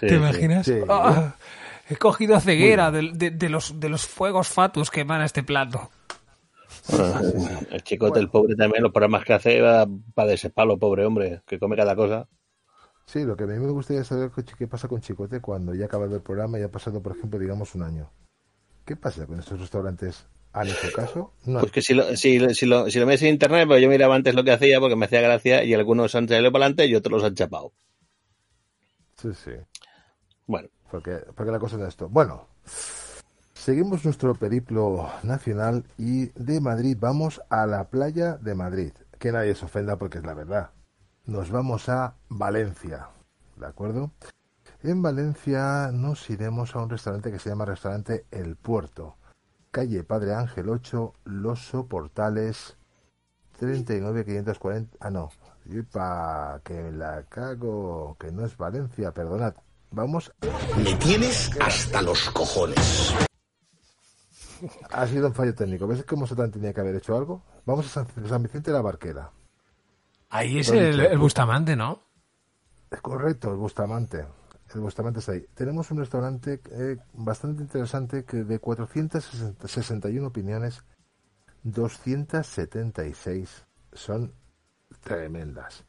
Sí, 0.00 0.06
¿Te 0.06 0.16
imaginas? 0.16 0.66
Sí. 0.66 0.78
¡Ah! 0.88 1.34
He 1.92 1.96
cogido 1.96 2.40
ceguera 2.40 2.90
de, 2.90 3.10
de- 3.14 3.30
de 3.30 3.48
los, 3.48 3.78
de 3.80 3.88
los 3.88 4.06
fuegos 4.06 4.48
fatus 4.48 4.90
que 4.90 5.04
van 5.04 5.20
a 5.20 5.24
este 5.26 5.42
plato. 5.42 5.90
El 7.70 7.82
chicote, 7.82 8.18
el 8.20 8.28
pobre 8.28 8.56
también, 8.56 8.82
los 8.82 8.92
programas 8.92 9.24
que 9.24 9.32
hace 9.34 9.60
va 9.60 9.86
para 10.14 10.28
de 10.28 10.34
ese 10.34 10.50
palo, 10.50 10.78
pobre 10.78 11.04
hombre, 11.04 11.42
que 11.46 11.58
come 11.58 11.76
cada 11.76 11.94
cosa. 11.94 12.28
Sí, 13.06 13.24
lo 13.24 13.36
que 13.36 13.44
a 13.44 13.46
mí 13.46 13.58
me 13.58 13.70
gustaría 13.70 14.04
saber 14.04 14.30
qué 14.34 14.44
qué 14.44 14.66
pasa 14.66 14.88
con 14.88 15.00
Chicote 15.00 15.40
cuando 15.40 15.74
ya 15.74 15.84
ha 15.84 15.86
acabado 15.86 16.14
el 16.14 16.22
programa 16.22 16.58
y 16.58 16.62
ha 16.62 16.70
pasado, 16.70 17.02
por 17.02 17.16
ejemplo, 17.16 17.38
digamos 17.38 17.74
un 17.74 17.82
año. 17.82 18.10
¿Qué 18.84 18.96
pasa 18.96 19.26
con 19.26 19.38
estos 19.38 19.60
restaurantes? 19.60 20.26
¿Han 20.52 20.68
hecho 20.68 20.92
caso? 20.94 21.32
No. 21.46 21.60
Pues 21.60 21.72
que 21.72 21.82
si 21.82 21.94
lo, 21.94 22.04
si, 22.16 22.38
si 22.54 22.66
lo, 22.66 22.90
si 22.90 22.98
lo 23.00 23.10
en 23.10 23.26
internet, 23.26 23.66
pues 23.66 23.82
yo 23.82 23.88
miraba 23.88 24.14
antes 24.14 24.34
lo 24.34 24.44
que 24.44 24.52
hacía 24.52 24.80
porque 24.80 24.96
me 24.96 25.06
hacía 25.06 25.20
gracia 25.20 25.64
y 25.64 25.74
algunos 25.74 26.14
han 26.14 26.28
salido 26.28 26.52
para 26.52 26.66
adelante 26.66 26.86
y 26.86 26.94
otros 26.94 27.12
los 27.12 27.24
han 27.24 27.34
chapado. 27.34 27.72
Sí, 29.16 29.28
sí. 29.34 29.52
Bueno, 30.46 30.68
Porque, 30.92 31.24
porque 31.34 31.50
la 31.50 31.58
cosa 31.58 31.76
es 31.76 31.88
esto. 31.88 32.10
Bueno, 32.10 32.48
seguimos 33.54 34.04
nuestro 34.04 34.34
periplo 34.34 35.08
nacional 35.22 35.86
y 35.96 36.26
de 36.38 36.60
Madrid 36.60 36.98
vamos 37.00 37.40
a 37.48 37.64
la 37.64 37.84
playa 37.84 38.36
de 38.36 38.54
Madrid. 38.54 38.92
Que 39.18 39.32
nadie 39.32 39.54
se 39.54 39.64
ofenda 39.64 39.96
porque 39.96 40.18
es 40.18 40.24
la 40.26 40.34
verdad. 40.34 40.68
Nos 41.24 41.50
vamos 41.50 41.88
a 41.88 42.16
Valencia. 42.28 43.08
¿De 43.56 43.66
acuerdo? 43.66 44.10
En 44.82 45.00
Valencia 45.00 45.90
nos 45.94 46.28
iremos 46.28 46.76
a 46.76 46.82
un 46.82 46.90
restaurante 46.90 47.32
que 47.32 47.38
se 47.38 47.48
llama 47.48 47.64
Restaurante 47.64 48.26
El 48.30 48.56
Puerto. 48.56 49.16
Calle 49.70 50.04
Padre 50.04 50.34
Ángel 50.34 50.68
8, 50.68 51.14
Los 51.24 51.68
Soportales, 51.68 52.76
39540. 53.58 54.98
Ah, 55.00 55.08
no. 55.08 55.30
Yupa, 55.64 56.60
que 56.62 56.92
la 56.92 57.22
cago. 57.30 58.14
Que 58.20 58.30
no 58.30 58.44
es 58.44 58.58
Valencia, 58.58 59.12
perdonad. 59.12 59.54
Vamos. 59.92 60.32
Me 60.82 60.94
tienes 60.94 61.50
hasta 61.60 62.02
los 62.02 62.30
cojones. 62.30 63.14
Ha 64.90 65.06
sido 65.06 65.28
un 65.28 65.34
fallo 65.34 65.54
técnico. 65.54 65.86
¿Ves 65.86 66.04
cómo 66.04 66.26
Satán 66.26 66.50
tenía 66.50 66.72
que 66.72 66.80
haber 66.80 66.96
hecho 66.96 67.14
algo? 67.16 67.44
Vamos 67.66 67.86
a 67.86 67.90
San, 67.90 68.06
San 68.28 68.42
Vicente 68.42 68.70
de 68.70 68.76
la 68.76 68.82
Barquera. 68.82 69.30
Ahí 70.30 70.60
es 70.60 70.70
el, 70.70 70.98
el 71.00 71.18
Bustamante, 71.18 71.76
¿no? 71.76 72.00
Es 72.90 73.00
correcto, 73.00 73.50
el 73.50 73.58
Bustamante. 73.58 74.26
El 74.74 74.80
Bustamante 74.80 75.20
está 75.20 75.32
ahí. 75.32 75.46
Tenemos 75.54 75.90
un 75.90 75.98
restaurante 75.98 76.62
eh, 76.70 76.96
bastante 77.12 77.62
interesante 77.62 78.24
que 78.24 78.44
de 78.44 78.58
461 78.58 80.26
opiniones, 80.26 80.82
276 81.64 83.66
son 83.92 84.32
tremendas. 85.00 85.84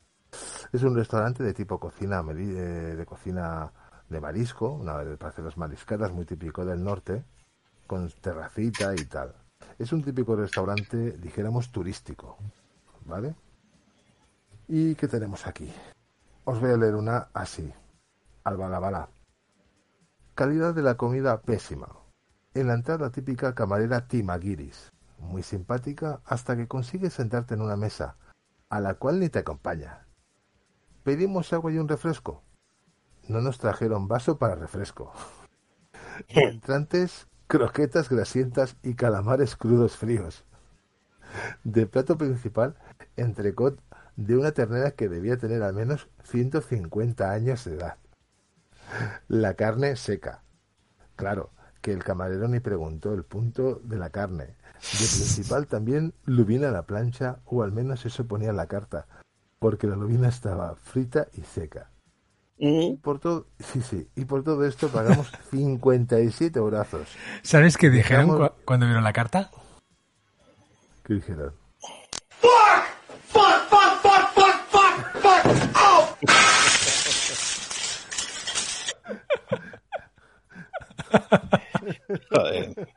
Es 0.73 0.83
un 0.83 0.93
restaurante 0.95 1.43
de 1.43 1.53
tipo 1.53 1.79
cocina 1.79 2.21
eh, 2.31 2.33
de 2.33 3.05
cocina 3.05 3.71
de 4.13 4.21
marisco, 4.21 4.69
una 4.69 4.99
de 4.99 5.17
las 5.17 5.57
mariscadas 5.57 6.13
muy 6.13 6.25
típico 6.25 6.63
del 6.63 6.83
norte, 6.83 7.25
con 7.87 8.09
terracita 8.09 8.93
y 8.95 9.03
tal. 9.05 9.35
Es 9.77 9.91
un 9.91 10.03
típico 10.03 10.35
restaurante, 10.35 11.17
dijéramos, 11.17 11.71
turístico, 11.71 12.37
¿vale? 13.05 13.35
¿Y 14.67 14.95
qué 14.95 15.07
tenemos 15.07 15.47
aquí? 15.47 15.69
Os 16.45 16.61
voy 16.61 16.71
a 16.71 16.77
leer 16.77 16.95
una 16.95 17.29
así. 17.33 17.73
Albalabala. 18.43 19.09
Calidad 20.35 20.73
de 20.73 20.83
la 20.83 20.95
comida 20.95 21.41
pésima. 21.41 21.87
En 22.53 22.67
la 22.67 22.75
entrada 22.75 23.09
típica 23.09 23.55
camarera 23.55 24.07
Timagiris. 24.07 24.91
Muy 25.19 25.41
simpática 25.41 26.21
hasta 26.25 26.55
que 26.55 26.67
consigues 26.67 27.13
sentarte 27.13 27.55
en 27.55 27.61
una 27.61 27.77
mesa, 27.77 28.15
a 28.69 28.79
la 28.79 28.95
cual 28.95 29.19
ni 29.19 29.29
te 29.29 29.39
acompaña. 29.39 30.05
Pedimos 31.03 31.51
agua 31.53 31.71
y 31.71 31.77
un 31.77 31.87
refresco. 31.87 32.43
No 33.27 33.41
nos 33.41 33.57
trajeron 33.57 34.07
vaso 34.07 34.37
para 34.37 34.55
refresco. 34.55 35.13
Entrantes, 36.27 37.27
croquetas 37.47 38.09
grasientas 38.09 38.75
y 38.83 38.95
calamares 38.95 39.55
crudos 39.55 39.97
fríos. 39.97 40.45
De 41.63 41.87
plato 41.87 42.17
principal, 42.17 42.75
entrecot 43.15 43.79
de 44.15 44.37
una 44.37 44.51
ternera 44.51 44.91
que 44.91 45.09
debía 45.09 45.37
tener 45.37 45.63
al 45.63 45.73
menos 45.73 46.09
150 46.23 47.31
años 47.31 47.65
de 47.65 47.75
edad. 47.75 47.97
La 49.27 49.55
carne 49.55 49.95
seca. 49.95 50.43
Claro, 51.15 51.51
que 51.81 51.91
el 51.91 52.03
camarero 52.03 52.47
ni 52.47 52.59
preguntó 52.59 53.13
el 53.13 53.23
punto 53.23 53.81
de 53.83 53.97
la 53.97 54.09
carne. 54.09 54.45
De 54.45 54.97
principal 54.97 55.67
también 55.67 56.13
lubina 56.25 56.69
a 56.69 56.71
la 56.71 56.85
plancha, 56.85 57.39
o 57.45 57.63
al 57.63 57.71
menos 57.71 58.05
eso 58.05 58.27
ponía 58.27 58.49
en 58.49 58.57
la 58.57 58.67
carta, 58.67 59.07
porque 59.59 59.87
la 59.87 59.95
lubina 59.95 60.27
estaba 60.27 60.75
frita 60.75 61.27
y 61.33 61.41
seca. 61.41 61.89
Y 62.65 62.95
por 62.95 63.19
todo, 63.19 63.47
sí, 63.59 63.81
sí, 63.81 64.07
y 64.15 64.23
por 64.23 64.41
todo 64.41 64.65
esto 64.65 64.87
pagamos 64.87 65.29
57 65.51 66.57
brazos. 66.61 67.09
¿Sabes 67.41 67.75
qué 67.75 67.89
dijeron 67.89 68.27
Dejamos- 68.29 68.51
cu- 68.51 68.55
cuando 68.63 68.85
vieron 68.85 69.03
la 69.03 69.11
carta? 69.11 69.51
¿Qué 71.03 71.15
dijeron? 71.15 71.53
Fuck! 72.39 72.85
Fuck, 73.27 73.67
fuck, 73.69 74.01
fuck, 74.01 74.33
fuck, 74.33 74.55
fuck, 74.71 75.43
fuck! 75.43 75.75
Oh! 75.75 76.15
Joder. 82.31 82.87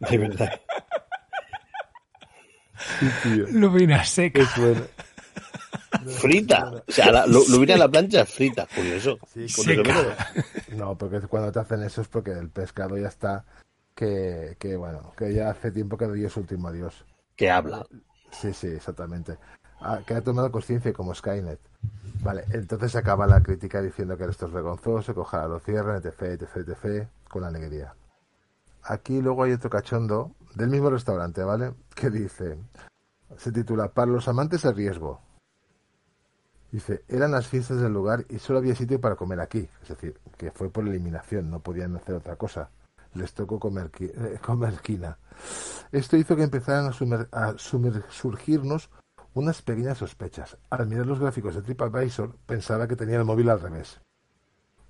De 0.00 0.18
verdad. 0.18 0.60
Lubina 3.52 4.04
seca. 4.04 4.40
Es 4.42 4.56
bueno. 4.56 4.80
Frita. 6.06 6.70
O 6.88 6.92
sea, 6.92 7.10
la, 7.12 7.26
lo, 7.26 7.40
lubina 7.48 7.74
a 7.74 7.78
la 7.78 7.88
plancha 7.88 8.24
frita. 8.26 8.66
Curioso. 8.74 9.18
Sí, 9.32 9.46
Curioso, 9.54 9.82
pero- 9.84 10.76
No, 10.78 10.96
porque 10.96 11.20
cuando 11.22 11.50
te 11.52 11.58
hacen 11.60 11.82
eso 11.82 12.00
es 12.02 12.08
porque 12.08 12.32
el 12.32 12.50
pescado 12.50 12.96
ya 12.96 13.08
está 13.08 13.44
que, 13.94 14.56
que 14.58 14.76
bueno, 14.76 15.12
que 15.16 15.34
ya 15.34 15.50
hace 15.50 15.70
tiempo 15.72 15.96
que 15.96 16.08
dio 16.08 16.30
su 16.30 16.40
último 16.40 16.68
adiós. 16.68 17.04
Que 17.36 17.50
habla. 17.50 17.84
Sí, 18.30 18.52
sí, 18.52 18.68
exactamente. 18.68 19.38
Ah, 19.80 20.00
que 20.06 20.14
ha 20.14 20.20
tomado 20.22 20.50
conciencia 20.52 20.92
como 20.92 21.14
Skynet. 21.14 21.58
Vale, 22.22 22.44
entonces 22.52 22.94
acaba 22.96 23.26
la 23.26 23.42
crítica 23.42 23.80
diciendo 23.80 24.16
que 24.16 24.24
esto 24.24 24.46
es 24.46 24.52
vergonzoso, 24.52 25.14
que 25.14 25.20
ojalá 25.20 25.48
lo 25.48 25.58
cierren, 25.58 25.96
etc, 25.96 26.22
etc, 26.42 26.68
etc, 26.68 27.08
con 27.28 27.44
alegría. 27.44 27.94
Aquí 28.82 29.20
luego 29.22 29.44
hay 29.44 29.52
otro 29.52 29.70
cachondo 29.70 30.34
del 30.54 30.68
mismo 30.68 30.90
restaurante, 30.90 31.42
¿vale? 31.42 31.72
Que 31.94 32.10
dice, 32.10 32.58
se 33.36 33.52
titula 33.52 33.88
Para 33.88 34.10
los 34.10 34.28
amantes 34.28 34.62
de 34.62 34.72
riesgo. 34.72 35.20
Dice, 36.72 37.04
eran 37.08 37.32
las 37.32 37.48
fiestas 37.48 37.80
del 37.80 37.92
lugar 37.92 38.24
y 38.28 38.38
solo 38.38 38.60
había 38.60 38.74
sitio 38.76 39.00
para 39.00 39.16
comer 39.16 39.40
aquí. 39.40 39.68
Es 39.82 39.88
decir, 39.88 40.18
que 40.36 40.50
fue 40.52 40.70
por 40.70 40.86
eliminación, 40.86 41.50
no 41.50 41.60
podían 41.60 41.96
hacer 41.96 42.14
otra 42.14 42.36
cosa. 42.36 42.70
Les 43.14 43.32
tocó 43.34 43.58
comer, 43.58 43.90
eh, 43.98 44.38
comer 44.44 44.74
quina. 44.80 45.18
Esto 45.90 46.16
hizo 46.16 46.36
que 46.36 46.44
empezaran 46.44 46.86
a, 46.86 46.92
sumer- 46.92 47.28
a 47.32 47.54
surgirnos 47.58 48.88
unas 49.34 49.62
pequeñas 49.62 49.98
sospechas. 49.98 50.58
Al 50.70 50.86
mirar 50.86 51.06
los 51.06 51.18
gráficos 51.18 51.54
de 51.56 51.62
TripAdvisor, 51.62 52.36
pensaba 52.46 52.86
que 52.86 52.96
tenía 52.96 53.16
el 53.18 53.24
móvil 53.24 53.48
al 53.50 53.60
revés. 53.60 54.00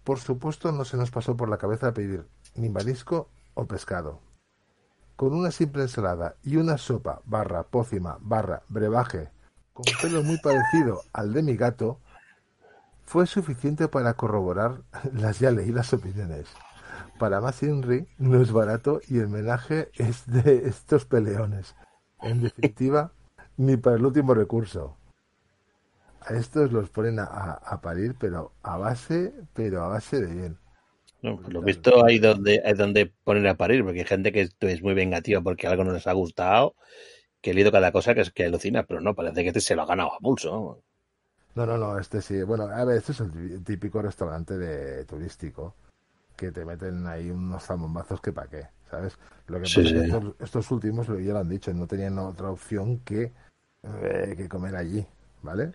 Por 0.05 0.19
supuesto, 0.19 0.73
no 0.73 0.85
se 0.85 0.97
nos 0.99 1.11
pasó 1.11 1.37
por 1.37 1.49
la 1.49 1.59
cabeza 1.59 1.93
pedir 1.95 2.27
ni 2.57 2.69
marisco 2.69 3.29
o 3.55 3.67
pescado. 3.67 4.21
Con 5.17 5.35
una 5.35 5.51
simple 5.51 5.83
ensalada 5.83 6.37
y 6.43 6.57
una 6.57 6.79
sopa 6.79 7.21
barra 7.27 7.63
pócima 7.65 8.17
barra 8.21 8.63
brebaje 8.69 9.31
con 9.85 9.97
pelo 9.99 10.23
muy 10.23 10.39
parecido 10.39 11.07
al 11.13 11.33
de 11.33 11.43
mi 11.43 11.57
gato, 11.57 12.01
fue 13.05 13.27
suficiente 13.27 13.89
para 13.89 14.15
corroborar 14.15 14.83
las 15.13 15.39
ya 15.39 15.51
leídas 15.51 15.93
opiniones. 15.93 16.49
Para 17.19 17.41
más 17.41 17.63
Inri 17.63 18.09
no 18.19 18.41
es 18.41 18.53
barato 18.53 19.01
y 19.09 19.19
el 19.19 19.29
menaje 19.29 19.91
es 19.97 20.27
de 20.27 20.69
estos 20.69 21.05
peleones. 21.07 21.77
En 22.23 22.43
definitiva, 22.43 23.13
ni 23.57 23.77
para 23.77 23.97
el 23.97 24.07
último 24.07 24.35
recurso. 24.35 24.97
A 26.23 26.33
estos 26.35 26.73
los 26.73 26.89
ponen 26.89 27.19
a, 27.19 27.25
a- 27.25 27.81
parir, 27.83 28.17
pero 28.19 28.53
a 28.63 28.79
base, 28.79 29.35
pero 29.53 29.83
a 29.85 29.89
base 29.89 30.19
de 30.21 30.35
bien. 30.35 30.59
No, 31.23 31.37
por 31.41 31.53
lo 31.53 31.63
visto 31.63 32.05
hay 32.05 32.19
donde, 32.19 32.63
hay 32.65 32.75
donde 32.75 33.13
poner 33.25 33.47
a 33.49 33.57
parir, 33.57 33.85
porque 33.85 34.01
hay 34.01 34.07
gente 34.07 34.33
que 34.33 34.49
es 34.61 34.83
muy 34.83 34.95
vengativa 34.95 35.41
porque 35.43 35.67
algo 35.67 35.85
no 35.85 35.93
les 35.93 36.07
ha 36.07 36.13
gustado, 36.13 36.77
que 37.41 37.51
he 37.51 37.55
leído 37.55 37.73
cada 37.73 37.93
cosa 37.93 38.15
que 38.15 38.23
es 38.23 38.31
que 38.33 38.45
alucina, 38.47 38.85
pero 38.87 39.01
no, 39.01 39.15
parece 39.15 39.43
que 39.43 39.49
este 39.49 39.61
se 39.61 39.75
lo 39.77 39.83
ha 39.83 39.87
ganado 39.87 40.15
a 40.15 40.19
pulso. 40.19 40.83
No, 41.55 41.67
no, 41.67 41.77
no, 41.79 41.99
este 41.99 42.23
sí. 42.23 42.43
Bueno, 42.43 42.65
a 42.65 42.85
ver, 42.85 42.97
este 42.99 43.13
es 43.13 43.21
el 43.21 43.31
tí- 43.33 43.59
típico 43.65 44.01
restaurante 44.03 44.57
de 44.59 45.05
turístico 45.05 45.75
que 46.37 46.53
te 46.53 46.65
meten 46.65 47.07
ahí 47.07 47.31
unos 47.31 47.65
zamombazos 47.65 48.21
que 48.23 48.33
pa' 48.33 48.49
qué, 48.49 48.69
¿sabes? 48.91 49.19
Lo 49.49 49.61
que 49.61 49.71
Sí, 49.71 49.71
pasa 49.71 49.89
es 49.89 49.95
que 49.95 50.01
sí. 50.01 50.03
estos, 50.03 50.35
estos 50.41 50.71
últimos, 50.73 51.09
lo 51.09 51.21
ya 51.21 51.35
lo 51.35 51.41
han 51.41 51.49
dicho, 51.51 51.73
no 51.75 51.87
tenían 51.89 52.19
otra 52.19 52.51
opción 52.51 53.01
que, 53.01 53.33
eh, 53.85 54.35
que 54.37 54.49
comer 54.49 54.77
allí, 54.77 55.07
¿vale? 55.43 55.75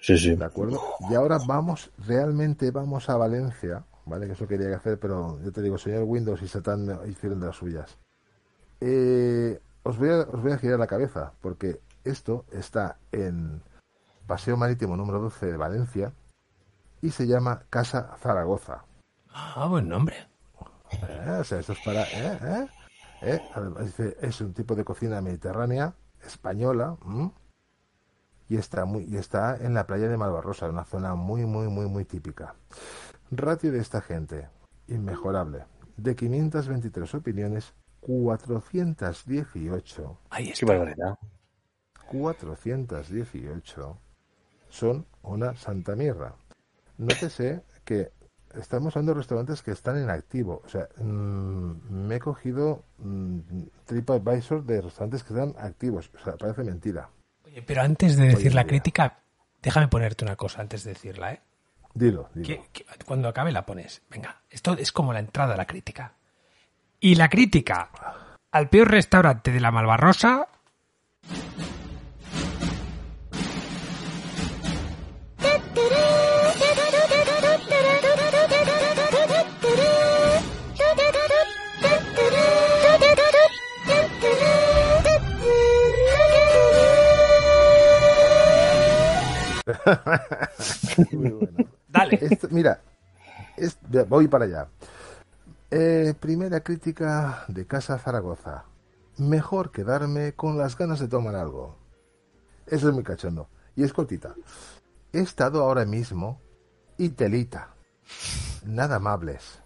Sí, 0.00 0.18
sí. 0.18 0.36
¿De 0.36 0.44
acuerdo? 0.44 0.84
Y 0.98 1.14
ahora 1.14 1.38
vamos, 1.38 1.90
realmente 1.98 2.70
vamos 2.70 3.08
a 3.10 3.16
Valencia, 3.16 3.84
¿vale? 4.06 4.26
Que 4.26 4.32
eso 4.32 4.48
quería 4.48 4.74
hacer, 4.76 4.98
pero 4.98 5.38
yo 5.42 5.52
te 5.52 5.62
digo, 5.62 5.78
señor 5.78 6.04
Windows 6.04 6.42
y 6.42 6.48
Satán 6.48 6.88
hicieron 7.08 7.40
de 7.40 7.46
las 7.46 7.56
suyas. 7.56 7.98
Eh, 8.80 9.60
os, 9.82 9.98
voy 9.98 10.10
a, 10.10 10.20
os 10.20 10.42
voy 10.42 10.52
a 10.52 10.58
girar 10.58 10.78
la 10.78 10.86
cabeza, 10.86 11.32
porque 11.40 11.80
esto 12.04 12.44
está 12.50 12.98
en 13.10 13.62
Paseo 14.26 14.56
Marítimo 14.56 14.96
número 14.96 15.20
12 15.20 15.46
de 15.46 15.56
Valencia 15.56 16.12
y 17.00 17.10
se 17.10 17.26
llama 17.26 17.64
Casa 17.70 18.16
Zaragoza. 18.18 18.84
Ah, 19.32 19.66
buen 19.68 19.88
nombre. 19.88 20.16
Eh, 20.90 21.38
o 21.40 21.44
sea, 21.44 21.58
esto 21.58 21.72
es 21.72 21.78
para... 21.84 22.02
¿eh? 22.02 22.68
¿eh? 23.22 23.40
Además, 23.54 23.86
dice, 23.86 24.16
es 24.20 24.40
un 24.40 24.52
tipo 24.52 24.74
de 24.74 24.84
cocina 24.84 25.20
mediterránea, 25.20 25.94
española, 26.24 26.96
¿m? 27.04 27.32
y 28.48 28.56
está, 28.56 28.84
muy, 28.84 29.04
y 29.04 29.16
está 29.16 29.56
en 29.56 29.74
la 29.74 29.86
playa 29.86 30.08
de 30.08 30.16
Malvarrosa, 30.16 30.68
una 30.68 30.84
zona 30.84 31.14
muy, 31.14 31.46
muy, 31.46 31.68
muy, 31.68 31.86
muy 31.86 32.04
típica. 32.04 32.54
Ratio 33.30 33.72
de 33.72 33.78
esta 33.78 34.00
gente, 34.00 34.48
inmejorable. 34.88 35.64
De 35.96 36.14
523 36.14 37.14
opiniones, 37.14 37.74
418. 38.02 40.18
Ahí 40.30 40.52
Qué 40.52 40.66
barbaridad. 40.66 41.18
418 42.10 43.98
son 44.68 45.06
una 45.22 45.54
santa 45.56 45.94
mirra. 45.96 46.34
Nótese 46.98 47.62
que 47.84 48.12
estamos 48.54 48.94
hablando 48.96 49.12
de 49.14 49.18
restaurantes 49.20 49.62
que 49.62 49.70
están 49.70 49.96
en 49.98 50.10
activo. 50.10 50.60
O 50.64 50.68
sea, 50.68 50.88
mm, 50.98 51.72
me 52.06 52.16
he 52.16 52.20
cogido 52.20 52.84
mm, 52.98 53.38
TripAdvisor 53.86 54.64
de 54.64 54.80
restaurantes 54.82 55.22
que 55.24 55.32
están 55.34 55.54
activos. 55.58 56.10
O 56.14 56.18
sea, 56.24 56.36
parece 56.36 56.62
mentira. 56.64 57.08
Oye, 57.44 57.62
pero 57.62 57.82
antes 57.82 58.16
de 58.16 58.28
decir 58.28 58.54
la 58.54 58.62
día. 58.62 58.68
crítica, 58.68 59.18
déjame 59.62 59.88
ponerte 59.88 60.24
una 60.24 60.36
cosa 60.36 60.60
antes 60.60 60.84
de 60.84 60.92
decirla, 60.92 61.32
¿eh? 61.34 61.42
Dilo, 61.94 62.30
dilo. 62.34 62.46
Que- 62.46 62.62
que 62.72 62.86
cuando 63.06 63.28
acabe 63.28 63.52
la 63.52 63.66
pones. 63.66 64.02
Venga, 64.10 64.42
esto 64.50 64.72
es 64.74 64.92
como 64.92 65.12
la 65.12 65.20
entrada 65.20 65.54
a 65.54 65.56
la 65.56 65.66
crítica. 65.66 66.14
Y 67.02 67.16
la 67.16 67.28
crítica 67.28 67.90
al 68.52 68.68
peor 68.70 68.90
restaurante 68.90 69.50
de 69.50 69.60
la 69.60 69.70
Malvarrosa. 69.70 70.46
Muy 91.12 91.30
bueno. 91.30 91.68
Dale. 91.88 92.18
Esto- 92.20 92.48
mira, 92.50 92.80
es- 93.56 93.78
voy 94.08 94.28
para 94.28 94.44
allá. 94.44 94.66
Eh, 95.74 96.12
primera 96.20 96.62
crítica 96.62 97.46
de 97.48 97.66
Casa 97.66 97.98
Zaragoza. 97.98 98.66
Mejor 99.16 99.72
quedarme 99.72 100.34
con 100.34 100.58
las 100.58 100.76
ganas 100.76 101.00
de 101.00 101.08
tomar 101.08 101.34
algo. 101.34 101.78
Eso 102.66 102.88
es 102.90 102.94
muy 102.94 103.02
cachondo. 103.02 103.48
Y 103.74 103.82
es 103.82 103.94
cortita. 103.94 104.34
He 105.14 105.20
estado 105.20 105.62
ahora 105.62 105.86
mismo 105.86 106.42
y 106.98 107.08
telita. 107.08 107.74
Nada 108.66 108.96
amables. 108.96 109.62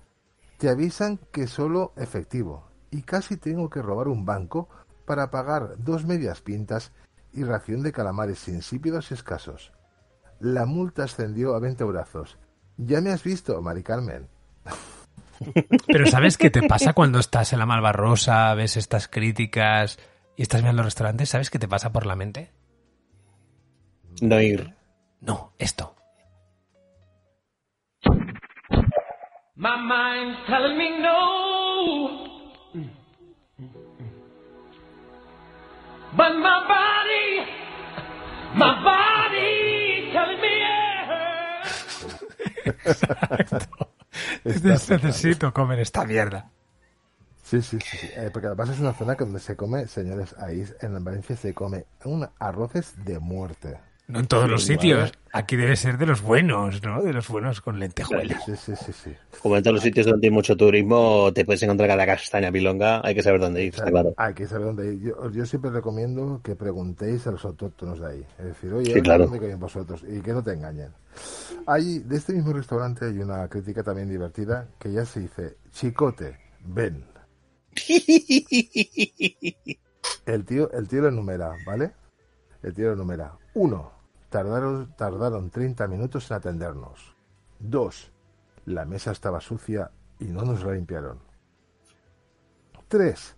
Te 0.58 0.68
avisan 0.68 1.18
que 1.32 1.48
solo 1.48 1.92
efectivo. 1.96 2.68
y 2.92 3.02
casi 3.02 3.36
tengo 3.36 3.68
que 3.68 3.82
robar 3.82 4.06
un 4.06 4.24
banco 4.24 4.68
para 5.06 5.32
pagar 5.32 5.74
dos 5.78 6.06
medias 6.06 6.40
pintas 6.40 6.92
y 7.32 7.42
ración 7.42 7.82
de 7.82 7.90
calamares 7.90 8.46
insípidos 8.46 9.10
y 9.10 9.14
escasos. 9.14 9.72
La 10.38 10.66
multa 10.66 11.02
ascendió 11.02 11.56
a 11.56 11.58
20 11.58 11.82
brazos. 11.82 12.38
Ya 12.76 13.00
me 13.00 13.10
has 13.10 13.24
visto, 13.24 13.60
Mari 13.60 13.82
Carmen. 13.82 14.28
Pero 15.86 16.06
¿sabes 16.06 16.36
qué 16.38 16.50
te 16.50 16.62
pasa 16.62 16.92
cuando 16.92 17.18
estás 17.18 17.52
en 17.52 17.58
la 17.58 17.66
Malvarrosa, 17.66 18.54
ves 18.54 18.76
estas 18.76 19.08
críticas 19.08 19.98
y 20.36 20.42
estás 20.42 20.62
viendo 20.62 20.78
los 20.78 20.86
restaurantes? 20.86 21.30
¿Sabes 21.30 21.50
qué 21.50 21.58
te 21.58 21.68
pasa 21.68 21.92
por 21.92 22.06
la 22.06 22.16
mente? 22.16 22.50
No 24.20 24.40
ir. 24.40 24.74
No, 25.20 25.52
esto. 25.58 25.94
My 29.58 29.76
mind's 29.76 30.38
telling 30.46 30.76
me 30.76 30.98
no. 31.00 32.26
But 36.16 36.36
my 36.38 36.60
body, 36.66 37.44
my 38.54 38.82
body 38.82 40.12
telling 40.12 40.40
me 40.40 40.48
yes. 42.74 43.76
Necesito 44.44 45.52
comer 45.52 45.80
esta 45.80 46.04
mierda. 46.04 46.50
Sí, 47.42 47.62
sí, 47.62 47.78
sí. 47.80 47.98
Eh, 48.16 48.30
porque 48.32 48.48
además 48.48 48.70
es 48.70 48.80
una 48.80 48.92
zona 48.92 49.14
donde 49.14 49.38
se 49.38 49.54
come, 49.56 49.86
señores, 49.86 50.34
ahí 50.38 50.64
en 50.80 51.04
Valencia 51.04 51.36
se 51.36 51.54
come 51.54 51.86
un 52.04 52.28
arroces 52.38 52.92
de 53.04 53.20
muerte. 53.20 53.78
No 54.08 54.20
en 54.20 54.26
todos 54.28 54.48
los 54.48 54.62
sitios. 54.64 55.00
vale. 55.00 55.12
Aquí 55.32 55.56
debe 55.56 55.74
ser 55.76 55.98
de 55.98 56.06
los 56.06 56.22
buenos, 56.22 56.80
¿no? 56.82 57.02
De 57.02 57.12
los 57.12 57.28
buenos 57.28 57.60
con 57.60 57.78
lentejuelas. 57.80 58.44
Sí, 58.46 58.54
sí, 58.56 58.72
sí, 58.76 58.92
sí. 58.92 59.12
Como 59.42 59.56
en 59.56 59.62
todos 59.64 59.74
los 59.74 59.82
sitios 59.82 60.06
donde 60.06 60.28
hay 60.28 60.30
mucho 60.30 60.56
turismo, 60.56 61.30
te 61.34 61.44
puedes 61.44 61.62
encontrar 61.64 61.88
cada 61.88 62.06
castaña 62.06 62.50
pilonga, 62.52 63.00
hay 63.04 63.14
que 63.16 63.22
saber 63.22 63.40
dónde 63.40 63.64
ir, 63.64 63.74
está 63.74 63.90
claro. 63.90 64.14
Hay 64.16 64.32
que 64.32 64.46
saber 64.46 64.66
dónde 64.68 64.94
ir. 64.94 65.00
Yo, 65.02 65.30
yo 65.30 65.44
siempre 65.44 65.70
recomiendo 65.72 66.40
que 66.42 66.54
preguntéis 66.54 67.26
a 67.26 67.32
los 67.32 67.44
autóctonos 67.44 67.98
de 68.00 68.06
ahí. 68.06 68.26
Es 68.38 68.44
decir, 68.46 68.72
oye, 68.72 68.94
Sí, 68.94 69.00
claro. 69.02 69.24
¿dónde 69.24 69.40
comen 69.40 69.58
vosotros? 69.58 70.04
Y 70.08 70.20
que 70.20 70.32
no 70.32 70.42
te 70.42 70.52
engañen. 70.52 70.92
Hay, 71.66 71.98
de 71.98 72.16
este 72.16 72.32
mismo 72.32 72.52
restaurante 72.52 73.06
hay 73.06 73.18
una 73.18 73.48
crítica 73.48 73.82
también 73.82 74.08
divertida 74.08 74.68
que 74.78 74.92
ya 74.92 75.04
se 75.04 75.20
dice, 75.20 75.56
chicote, 75.72 76.38
ven. 76.64 77.04
El 80.26 80.44
tío, 80.44 80.70
el 80.72 80.88
tío 80.88 81.02
lo 81.02 81.08
enumera, 81.08 81.52
¿vale? 81.66 81.92
El 82.62 82.74
tío 82.74 82.86
lo 82.88 82.92
enumera. 82.94 83.32
Uno, 83.54 83.92
tardaron, 84.36 84.92
tardaron 84.98 85.48
30 85.48 85.88
minutos 85.88 86.30
en 86.30 86.36
atendernos. 86.36 87.16
Dos, 87.58 88.12
la 88.66 88.84
mesa 88.84 89.10
estaba 89.10 89.40
sucia 89.40 89.90
y 90.18 90.26
no 90.26 90.42
nos 90.42 90.62
la 90.62 90.72
limpiaron. 90.72 91.20
Tres, 92.86 93.34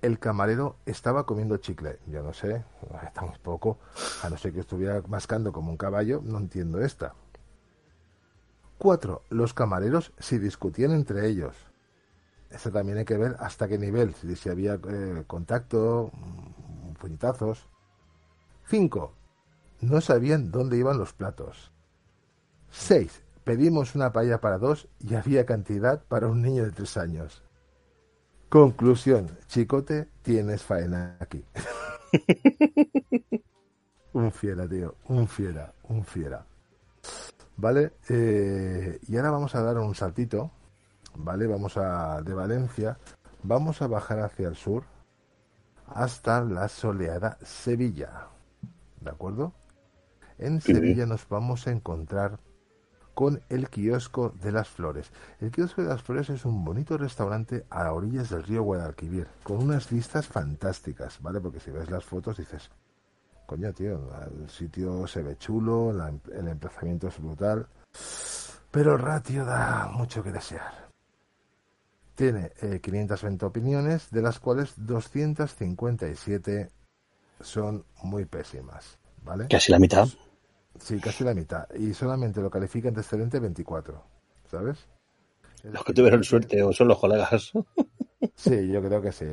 el 0.00 0.18
camarero 0.18 0.76
estaba 0.86 1.26
comiendo 1.26 1.58
chicle. 1.58 1.98
Yo 2.06 2.22
no 2.22 2.32
sé, 2.32 2.64
estamos 3.02 3.38
poco, 3.38 3.80
a 4.22 4.30
no 4.30 4.38
ser 4.38 4.54
que 4.54 4.60
estuviera 4.60 5.02
mascando 5.08 5.52
como 5.52 5.72
un 5.72 5.76
caballo, 5.76 6.22
no 6.24 6.38
entiendo 6.38 6.80
esta. 6.80 7.12
Cuatro, 8.78 9.24
los 9.28 9.52
camareros 9.52 10.14
se 10.18 10.38
discutían 10.38 10.92
entre 10.92 11.26
ellos. 11.28 11.54
Esto 12.48 12.72
también 12.72 12.96
hay 12.96 13.04
que 13.04 13.18
ver 13.18 13.36
hasta 13.40 13.68
qué 13.68 13.76
nivel, 13.76 14.14
si, 14.14 14.48
había 14.48 14.80
eh, 14.88 15.24
contacto, 15.26 16.10
mm, 16.14 16.94
puñetazos. 16.94 17.68
Cinco, 18.64 19.12
no 19.80 20.00
sabían 20.00 20.50
dónde 20.50 20.76
iban 20.76 20.98
los 20.98 21.12
platos. 21.12 21.72
Seis, 22.70 23.22
pedimos 23.44 23.94
una 23.94 24.12
paella 24.12 24.40
para 24.40 24.58
dos 24.58 24.88
y 25.00 25.14
había 25.14 25.46
cantidad 25.46 26.04
para 26.04 26.28
un 26.28 26.42
niño 26.42 26.64
de 26.64 26.70
tres 26.70 26.96
años. 26.96 27.42
Conclusión, 28.48 29.28
chicote, 29.46 30.08
tienes 30.22 30.62
faena 30.62 31.16
aquí. 31.20 31.44
un 34.12 34.32
fiera, 34.32 34.68
tío, 34.68 34.96
un 35.08 35.28
fiera, 35.28 35.72
un 35.84 36.04
fiera. 36.04 36.44
Vale, 37.56 37.92
eh, 38.08 38.98
y 39.06 39.16
ahora 39.16 39.30
vamos 39.30 39.54
a 39.54 39.62
dar 39.62 39.78
un 39.78 39.94
saltito, 39.94 40.50
¿vale? 41.14 41.46
Vamos 41.46 41.76
a, 41.76 42.22
de 42.22 42.34
Valencia, 42.34 42.98
vamos 43.42 43.82
a 43.82 43.86
bajar 43.86 44.20
hacia 44.20 44.48
el 44.48 44.56
sur 44.56 44.84
hasta 45.86 46.42
la 46.42 46.68
soleada 46.68 47.38
Sevilla, 47.42 48.28
¿de 49.00 49.10
acuerdo? 49.10 49.52
En 50.40 50.60
Sí. 50.60 50.72
Sevilla 50.74 51.06
nos 51.06 51.28
vamos 51.28 51.66
a 51.66 51.70
encontrar 51.70 52.38
con 53.14 53.42
el 53.50 53.68
kiosco 53.68 54.30
de 54.40 54.50
las 54.52 54.68
flores. 54.68 55.12
El 55.40 55.50
kiosco 55.50 55.82
de 55.82 55.88
las 55.88 56.02
flores 56.02 56.30
es 56.30 56.44
un 56.44 56.64
bonito 56.64 56.96
restaurante 56.96 57.66
a 57.68 57.92
orillas 57.92 58.30
del 58.30 58.44
río 58.44 58.62
Guadalquivir, 58.62 59.26
con 59.42 59.58
unas 59.58 59.90
vistas 59.90 60.26
fantásticas, 60.26 61.20
¿vale? 61.20 61.40
Porque 61.40 61.60
si 61.60 61.70
ves 61.70 61.90
las 61.90 62.04
fotos 62.04 62.38
dices, 62.38 62.70
coño, 63.46 63.72
tío, 63.74 64.00
el 64.42 64.48
sitio 64.48 65.06
se 65.06 65.22
ve 65.22 65.36
chulo, 65.36 65.92
la- 65.92 66.08
el 66.32 66.48
emplazamiento 66.48 67.08
es 67.08 67.20
brutal, 67.20 67.66
pero 68.70 68.94
el 68.94 69.00
ratio 69.00 69.44
da 69.44 69.90
mucho 69.92 70.22
que 70.22 70.32
desear. 70.32 70.88
Tiene 72.14 72.52
eh, 72.62 72.80
520 72.80 73.44
opiniones, 73.44 74.10
de 74.10 74.22
las 74.22 74.38
cuales 74.40 74.72
257 74.76 76.70
son 77.40 77.84
muy 78.02 78.24
pésimas, 78.26 78.98
¿vale? 79.24 79.48
Casi 79.48 79.72
la 79.72 79.78
mitad. 79.78 80.06
Sí, 80.78 81.00
casi 81.00 81.24
la 81.24 81.34
mitad. 81.34 81.66
Y 81.74 81.94
solamente 81.94 82.40
lo 82.40 82.50
califican 82.50 82.94
de 82.94 83.00
excelente 83.00 83.38
24, 83.40 84.02
¿sabes? 84.50 84.88
Los 85.62 85.84
que 85.84 85.92
tuvieron 85.92 86.24
suerte 86.24 86.62
o 86.62 86.72
son 86.72 86.88
los 86.88 86.98
colegas. 86.98 87.52
Sí, 88.36 88.68
yo 88.68 88.82
creo 88.82 89.00
que 89.00 89.12
sí. 89.12 89.26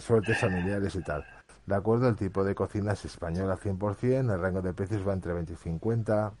Suertes 0.00 0.38
familiares 0.38 0.94
y 0.96 1.02
tal. 1.02 1.24
De 1.66 1.74
acuerdo, 1.74 2.08
el 2.08 2.16
tipo 2.16 2.44
de 2.44 2.54
cocina 2.54 2.92
es 2.92 3.04
español 3.04 3.50
al 3.50 3.58
100%, 3.58 4.32
el 4.32 4.40
rango 4.40 4.60
de 4.60 4.72
precios 4.72 5.06
va 5.06 5.12
entre 5.12 5.32
20 5.32 5.52
y 5.52 5.56
50. 5.56 6.32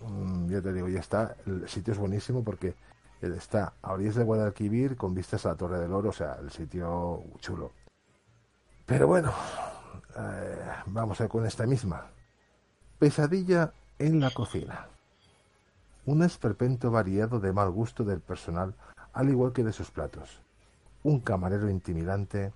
Mm, 0.00 0.50
yo 0.50 0.62
te 0.62 0.72
digo, 0.72 0.88
ya 0.88 1.00
está. 1.00 1.36
El 1.46 1.68
sitio 1.68 1.92
es 1.92 1.98
buenísimo 1.98 2.44
porque 2.44 2.74
está 3.22 3.74
a 3.82 3.92
orillas 3.92 4.16
de 4.16 4.24
Guadalquivir 4.24 4.96
con 4.96 5.14
vistas 5.14 5.46
a 5.46 5.50
la 5.50 5.56
Torre 5.56 5.78
del 5.78 5.92
Oro, 5.92 6.10
o 6.10 6.12
sea, 6.12 6.36
el 6.40 6.50
sitio 6.50 7.22
chulo. 7.38 7.72
Pero 8.86 9.06
bueno, 9.06 9.32
eh, 10.18 10.56
vamos 10.86 11.20
a 11.20 11.24
ir 11.24 11.30
con 11.30 11.46
esta 11.46 11.66
misma. 11.66 12.10
Pesadilla 13.02 13.72
en 13.98 14.20
la 14.20 14.30
cocina. 14.30 14.86
Un 16.06 16.22
esperpento 16.22 16.92
variado 16.92 17.40
de 17.40 17.52
mal 17.52 17.68
gusto 17.72 18.04
del 18.04 18.20
personal, 18.20 18.76
al 19.12 19.28
igual 19.28 19.52
que 19.52 19.64
de 19.64 19.72
sus 19.72 19.90
platos. 19.90 20.40
Un 21.02 21.18
camarero 21.18 21.68
intimidante 21.68 22.52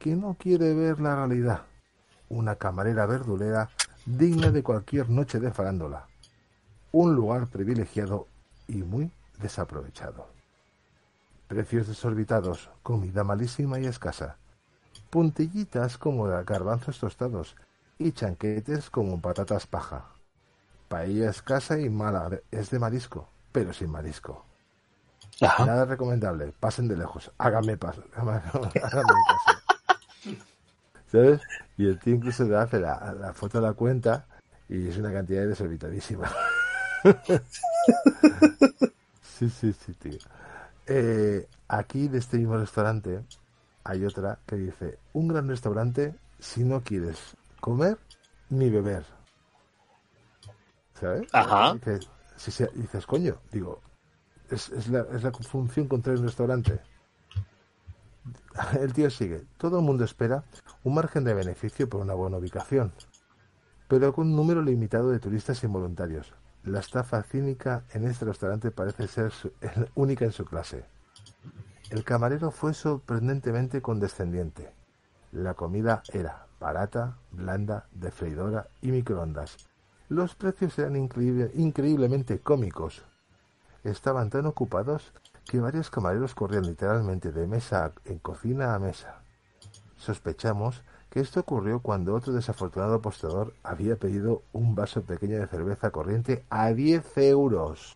que 0.00 0.16
no 0.16 0.34
quiere 0.34 0.74
ver 0.74 0.98
la 0.98 1.14
realidad. 1.14 1.62
Una 2.28 2.56
camarera 2.56 3.06
verdulera 3.06 3.70
digna 4.04 4.50
de 4.50 4.64
cualquier 4.64 5.10
noche 5.10 5.38
de 5.38 5.52
farándula. 5.52 6.08
Un 6.90 7.14
lugar 7.14 7.46
privilegiado 7.46 8.26
y 8.66 8.82
muy 8.82 9.12
desaprovechado. 9.40 10.26
Precios 11.46 11.86
desorbitados, 11.86 12.68
comida 12.82 13.22
malísima 13.22 13.78
y 13.78 13.86
escasa. 13.86 14.38
Puntillitas 15.10 15.98
como 15.98 16.24
garbanzos 16.24 16.98
tostados 16.98 17.54
y 17.98 18.12
chanquetes 18.12 18.90
como 18.90 19.20
patatas 19.20 19.66
paja. 19.66 20.06
Paella 20.88 21.30
escasa 21.30 21.78
y 21.78 21.88
mala, 21.88 22.30
es 22.50 22.70
de 22.70 22.78
marisco, 22.78 23.28
pero 23.52 23.72
sin 23.72 23.90
marisco. 23.90 24.44
Nada 25.40 25.84
recomendable, 25.84 26.52
pasen 26.58 26.88
de 26.88 26.96
lejos, 26.96 27.30
háganme 27.38 27.76
paso, 27.76 28.04
caso. 28.12 29.02
¿Sabes? 31.10 31.40
Y 31.76 31.86
el 31.86 31.98
tío 31.98 32.14
incluso 32.14 32.44
le 32.44 32.56
hace 32.56 32.78
la, 32.78 33.14
la 33.18 33.32
foto 33.32 33.60
de 33.60 33.66
la 33.66 33.72
cuenta 33.72 34.26
y 34.68 34.88
es 34.88 34.96
una 34.96 35.12
cantidad 35.12 35.46
desorbitadísima. 35.46 36.30
sí, 39.22 39.48
sí, 39.50 39.72
sí, 39.72 39.92
tío. 39.94 40.18
Eh, 40.86 41.46
aquí 41.68 42.08
de 42.08 42.18
este 42.18 42.38
mismo 42.38 42.56
restaurante 42.56 43.22
hay 43.84 44.04
otra 44.04 44.38
que 44.46 44.56
dice, 44.56 44.98
un 45.12 45.28
gran 45.28 45.48
restaurante 45.48 46.14
si 46.38 46.64
no 46.64 46.82
quieres 46.82 47.36
comer 47.64 47.96
ni 48.50 48.68
beber. 48.68 49.04
¿Sabes? 51.00 51.26
Ajá. 51.32 51.72
Dices, 51.72 52.10
si 52.36 52.50
se- 52.50 52.70
dices, 52.74 53.06
coño, 53.06 53.38
digo, 53.50 53.80
es, 54.50 54.68
es 54.68 54.88
la, 54.88 55.00
es 55.14 55.22
la 55.22 55.32
función 55.32 55.88
contraria 55.88 56.16
de 56.16 56.20
un 56.20 56.26
restaurante. 56.28 56.80
El 58.80 58.92
tío 58.92 59.08
sigue, 59.10 59.46
todo 59.56 59.78
el 59.78 59.84
mundo 59.84 60.04
espera 60.04 60.44
un 60.82 60.94
margen 60.94 61.24
de 61.24 61.32
beneficio 61.34 61.88
por 61.88 62.02
una 62.02 62.12
buena 62.14 62.36
ubicación, 62.36 62.92
pero 63.88 64.12
con 64.12 64.28
un 64.28 64.36
número 64.36 64.60
limitado 64.62 65.10
de 65.10 65.18
turistas 65.18 65.64
involuntarios. 65.64 66.32
La 66.64 66.80
estafa 66.80 67.22
cínica 67.22 67.84
en 67.92 68.04
este 68.06 68.26
restaurante 68.26 68.70
parece 68.70 69.08
ser 69.08 69.30
su- 69.32 69.52
única 69.94 70.24
en 70.26 70.32
su 70.32 70.44
clase. 70.44 70.84
El 71.90 72.04
camarero 72.04 72.50
fue 72.50 72.74
sorprendentemente 72.74 73.80
condescendiente. 73.82 74.70
La 75.32 75.54
comida 75.54 76.02
era 76.12 76.43
barata, 76.64 77.18
blanda, 77.30 77.84
de 77.92 78.10
freidora 78.10 78.68
y 78.80 78.90
microondas. 78.90 79.58
Los 80.08 80.34
precios 80.34 80.78
eran 80.78 80.96
increíble- 80.96 81.50
increíblemente 81.54 82.38
cómicos. 82.38 83.02
Estaban 83.84 84.30
tan 84.30 84.46
ocupados 84.46 85.12
que 85.44 85.60
varios 85.60 85.90
camareros 85.90 86.34
corrían 86.34 86.62
literalmente 86.66 87.32
de 87.32 87.46
mesa 87.46 87.92
en 88.06 88.18
cocina 88.18 88.74
a 88.74 88.78
mesa. 88.78 89.20
Sospechamos 89.98 90.82
que 91.10 91.20
esto 91.20 91.40
ocurrió 91.40 91.80
cuando 91.80 92.14
otro 92.14 92.32
desafortunado 92.32 93.00
postador 93.02 93.52
había 93.62 93.96
pedido 93.96 94.42
un 94.52 94.74
vaso 94.74 95.02
pequeño 95.02 95.38
de 95.38 95.46
cerveza 95.46 95.90
corriente 95.90 96.44
a 96.48 96.72
10 96.72 97.18
euros. 97.18 97.94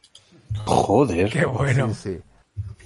Joder. 0.66 1.31
Qué 1.32 1.47
bueno. 1.47 1.89
Sí, 1.89 1.95
sí. 1.95 2.23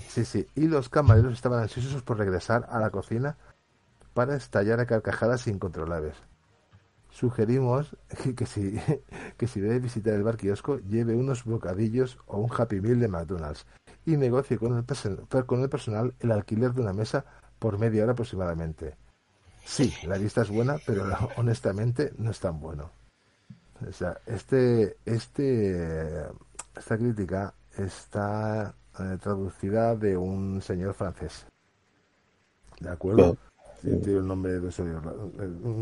Sí, 0.08 0.24
sí. 0.24 0.46
Y 0.54 0.68
los 0.68 0.88
camareros 0.88 1.32
estaban 1.32 1.60
ansiosos 1.60 2.02
por 2.02 2.18
regresar 2.18 2.68
a 2.70 2.78
la 2.78 2.90
cocina 2.90 3.36
para 4.14 4.36
estallar 4.36 4.80
a 4.80 4.86
carcajadas 4.86 5.46
incontrolables. 5.46 6.16
Sugerimos 7.10 7.96
que, 8.36 8.46
si, 8.46 8.78
que 9.36 9.46
si 9.46 9.60
debe 9.60 9.78
visitar 9.78 10.14
el 10.14 10.22
bar 10.22 10.36
kiosco, 10.36 10.78
lleve 10.78 11.14
unos 11.14 11.44
bocadillos 11.44 12.18
o 12.26 12.38
un 12.38 12.50
Happy 12.56 12.80
Meal 12.80 13.00
de 13.00 13.08
McDonald's 13.08 13.66
y 14.06 14.16
negocie 14.16 14.58
con 14.58 14.76
el, 14.76 15.46
con 15.46 15.62
el 15.62 15.68
personal 15.68 16.14
el 16.20 16.32
alquiler 16.32 16.72
de 16.72 16.80
una 16.80 16.92
mesa 16.92 17.24
por 17.58 17.78
media 17.78 18.02
hora 18.02 18.12
aproximadamente. 18.12 18.96
Sí, 19.64 19.94
la 20.06 20.18
vista 20.18 20.42
es 20.42 20.50
buena, 20.50 20.76
pero 20.84 21.04
honestamente 21.36 22.12
no 22.18 22.30
es 22.30 22.40
tan 22.40 22.58
bueno. 22.60 22.90
O 23.88 23.92
sea, 23.92 24.18
este, 24.26 24.96
este, 25.04 26.26
esta 26.76 26.96
crítica 26.96 27.54
está 27.76 28.74
eh, 28.98 29.18
traducida 29.20 29.96
de 29.96 30.16
un 30.16 30.60
señor 30.62 30.94
francés. 30.94 31.46
¿De 32.80 32.90
acuerdo? 32.90 33.36
Sí, 33.82 33.90
tiene 34.02 34.20
un 34.20 34.28
nombre 34.28 34.60
de 34.60 34.68
eso, 34.68 34.84
un 34.84 34.92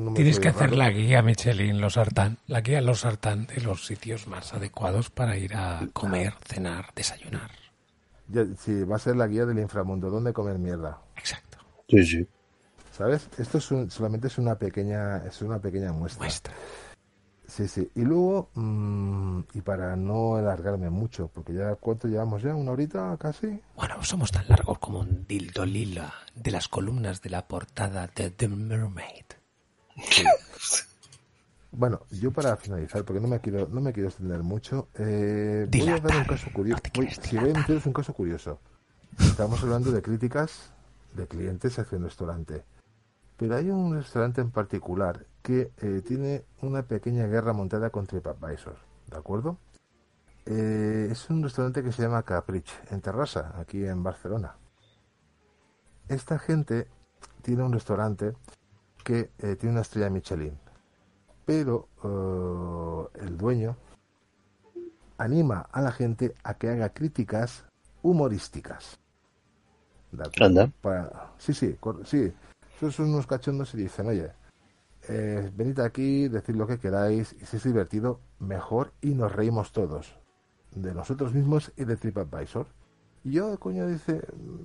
nombre 0.05 0.15
Tienes 0.15 0.37
de 0.37 0.41
que 0.43 0.49
hacer 0.49 0.71
raro. 0.71 0.77
la 0.77 0.91
guía 0.91 1.21
Michelin, 1.23 1.81
los 1.81 1.95
sartán, 1.95 2.39
la 2.47 2.63
guía 2.63 2.81
los 2.81 3.01
sartán 3.01 3.47
de 3.47 3.61
los 3.61 3.85
sitios 3.87 4.27
más 4.27 4.55
adecuados 4.55 5.11
para 5.11 5.37
ir 5.37 5.55
a 5.55 5.87
comer, 5.93 6.33
cenar, 6.47 6.87
desayunar. 6.97 7.51
Ya, 8.29 8.45
sí, 8.59 8.85
va 8.85 8.97
a 8.97 8.99
ser 8.99 9.17
la 9.17 9.27
guía 9.27 9.45
del 9.45 9.59
inframundo, 9.59 10.09
dónde 10.09 10.33
comer 10.33 10.59
mierda. 10.59 10.99
Exacto. 11.17 11.59
Sí, 11.89 12.05
sí. 12.07 12.27
¿Sabes? 12.93 13.29
Esto 13.39 13.59
es 13.59 13.71
un- 13.71 13.91
solamente 13.91 14.29
es 14.29 14.39
una 14.39 14.55
pequeña, 14.57 15.19
es 15.27 15.43
una 15.43 15.59
pequeña 15.59 15.93
muestra. 15.93 16.23
Muestra. 16.25 16.55
Sí, 17.51 17.67
sí. 17.67 17.91
Y 17.97 18.03
luego, 18.03 18.49
mm, 18.55 19.41
y 19.55 19.61
para 19.61 19.97
no 19.97 20.37
alargarme 20.37 20.89
mucho, 20.89 21.29
porque 21.35 21.53
ya, 21.53 21.75
¿cuánto 21.75 22.07
llevamos 22.07 22.43
ya? 22.43 22.55
¿Una 22.55 22.71
horita 22.71 23.17
casi? 23.19 23.61
Bueno, 23.75 24.03
somos 24.05 24.31
tan 24.31 24.47
largos 24.49 24.79
como 24.79 25.01
un 25.01 25.27
dildo 25.27 25.67
lila 25.67 26.15
de 26.35 26.53
las 26.53 26.69
columnas 26.69 27.21
de 27.23 27.31
la 27.31 27.49
portada 27.49 28.09
de 28.15 28.31
The 28.31 28.47
Mermaid. 28.49 29.25
Bueno, 31.73 32.01
yo 32.11 32.31
para 32.31 32.57
finalizar, 32.57 33.05
porque 33.05 33.21
no 33.21 33.27
me 33.29 33.41
quiero, 33.41 33.69
no 33.69 33.81
me 33.81 33.93
quiero 33.93 34.09
extender 34.09 34.43
mucho, 34.43 34.89
eh, 34.95 35.69
voy 35.71 35.89
a 35.89 35.99
dar 35.99 36.17
un 36.19 36.25
caso 36.25 36.51
curioso. 36.53 36.83
si 37.23 37.37
voy 37.37 37.51
a 37.51 37.55
meteros 37.55 37.87
un 37.87 37.93
caso 37.93 38.13
curioso. 38.13 38.61
Estamos 39.19 39.63
hablando 39.63 39.91
de 39.91 40.03
críticas 40.03 40.73
de 41.15 41.27
clientes 41.27 41.79
hacia 41.79 41.99
un 41.99 42.05
restaurante. 42.05 42.65
Pero 43.37 43.57
hay 43.57 43.71
un 43.71 43.95
restaurante 43.95 44.41
en 44.41 44.51
particular 44.51 45.27
que 45.43 45.73
eh, 45.79 46.03
tiene 46.07 46.45
una 46.63 46.83
pequeña 46.83 47.27
guerra 47.27 47.53
montada 47.53 47.91
con 47.91 48.07
TripAdvisor, 48.07 48.77
¿de 49.11 49.17
acuerdo? 49.17 49.59
Eh, 50.47 51.09
es 51.11 51.29
un 51.31 51.43
restaurante 51.43 51.83
que 51.83 51.93
se 51.93 52.03
llama 52.03 52.23
Caprich, 52.23 52.71
en 52.91 53.01
Terrassa, 53.01 53.55
aquí 53.59 53.85
en 53.85 54.03
Barcelona. 54.03 54.57
Esta 56.09 56.39
gente 56.39 56.89
tiene 57.43 57.63
un 57.63 57.73
restaurante 57.73 58.35
que 59.05 59.31
eh, 59.39 59.57
tiene 59.57 59.73
una 59.73 59.83
estrella 59.83 60.11
Michelin, 60.11 60.59
pero 61.47 61.89
el 63.15 63.37
dueño 63.37 63.77
anima 65.19 65.69
a 65.73 65.81
la 65.81 65.93
gente 65.93 66.35
a 66.45 66.55
que 66.55 66.69
haga 66.69 66.91
críticas 66.91 67.65
humorísticas. 68.03 68.99
¿De 70.13 70.25
acuerdo? 70.25 70.47
Anda. 70.47 70.73
Para- 70.81 71.33
sí, 71.39 71.53
sí, 71.55 71.77
sí. 72.05 72.33
Esos 72.77 72.95
son 72.95 73.11
unos 73.13 73.27
cachondos 73.27 73.75
y 73.75 73.79
dicen, 73.79 74.07
oye, 74.09 74.33
eh, 75.09 75.51
venid 75.55 75.81
aquí, 75.81 76.29
decid 76.29 76.55
lo 76.55 76.67
que 76.67 76.79
queráis, 76.79 77.35
y 77.41 77.47
si 77.47 77.57
es 77.57 77.65
divertido, 77.65 78.21
mejor, 78.39 78.93
y 79.01 79.15
nos 79.15 79.33
reímos 79.33 79.73
todos, 79.73 80.19
de 80.75 80.95
nosotros 80.95 81.35
mismos 81.35 81.73
y 81.77 81.85
de 81.85 81.97
TripAdvisor. 81.97 82.67
Y 83.25 83.33
yo, 83.33 83.59
coño, 83.59 83.87
dice, 83.87 84.23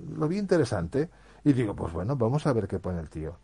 lo 0.08 0.28
vi 0.28 0.38
interesante, 0.38 1.10
y 1.44 1.52
digo, 1.52 1.74
pues 1.74 1.92
bueno, 1.92 2.16
vamos 2.16 2.46
a 2.46 2.52
ver 2.52 2.68
qué 2.68 2.78
pone 2.78 3.00
el 3.00 3.10
tío. 3.10 3.38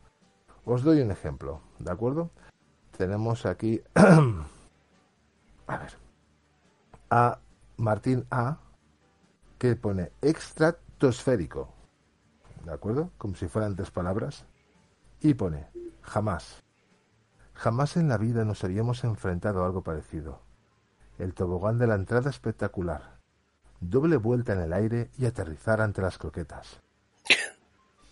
Os 0.65 0.83
doy 0.83 1.01
un 1.01 1.11
ejemplo, 1.11 1.61
¿de 1.79 1.91
acuerdo? 1.91 2.31
Tenemos 2.97 3.47
aquí, 3.47 3.83
a 3.95 5.77
ver, 5.77 5.93
a 7.11 7.39
Martín 7.77 8.27
A, 8.31 8.59
que 9.59 9.77
pone 9.77 10.13
extratosférico, 10.23 11.69
¿de 12.65 12.73
acuerdo? 12.73 13.11
Como 13.19 13.35
si 13.35 13.49
fueran 13.49 13.77
tres 13.77 13.91
palabras. 13.91 14.47
Y 15.21 15.35
pone, 15.35 15.69
jamás. 16.03 16.63
Jamás 17.63 17.97
en 17.97 18.09
la 18.09 18.19
vida 18.19 18.45
nos 18.45 18.65
habíamos 18.65 19.05
enfrentado 19.05 19.63
a 19.63 19.67
algo 19.67 19.85
parecido. 19.85 20.41
El 21.17 21.33
tobogán 21.33 21.79
de 21.79 21.87
la 21.87 21.95
entrada 21.95 22.29
espectacular. 22.29 23.21
Doble 23.79 24.17
vuelta 24.17 24.55
en 24.55 24.59
el 24.63 24.73
aire 24.73 25.13
y 25.17 25.27
aterrizar 25.27 25.81
ante 25.81 26.03
las 26.03 26.19
croquetas. 26.19 26.83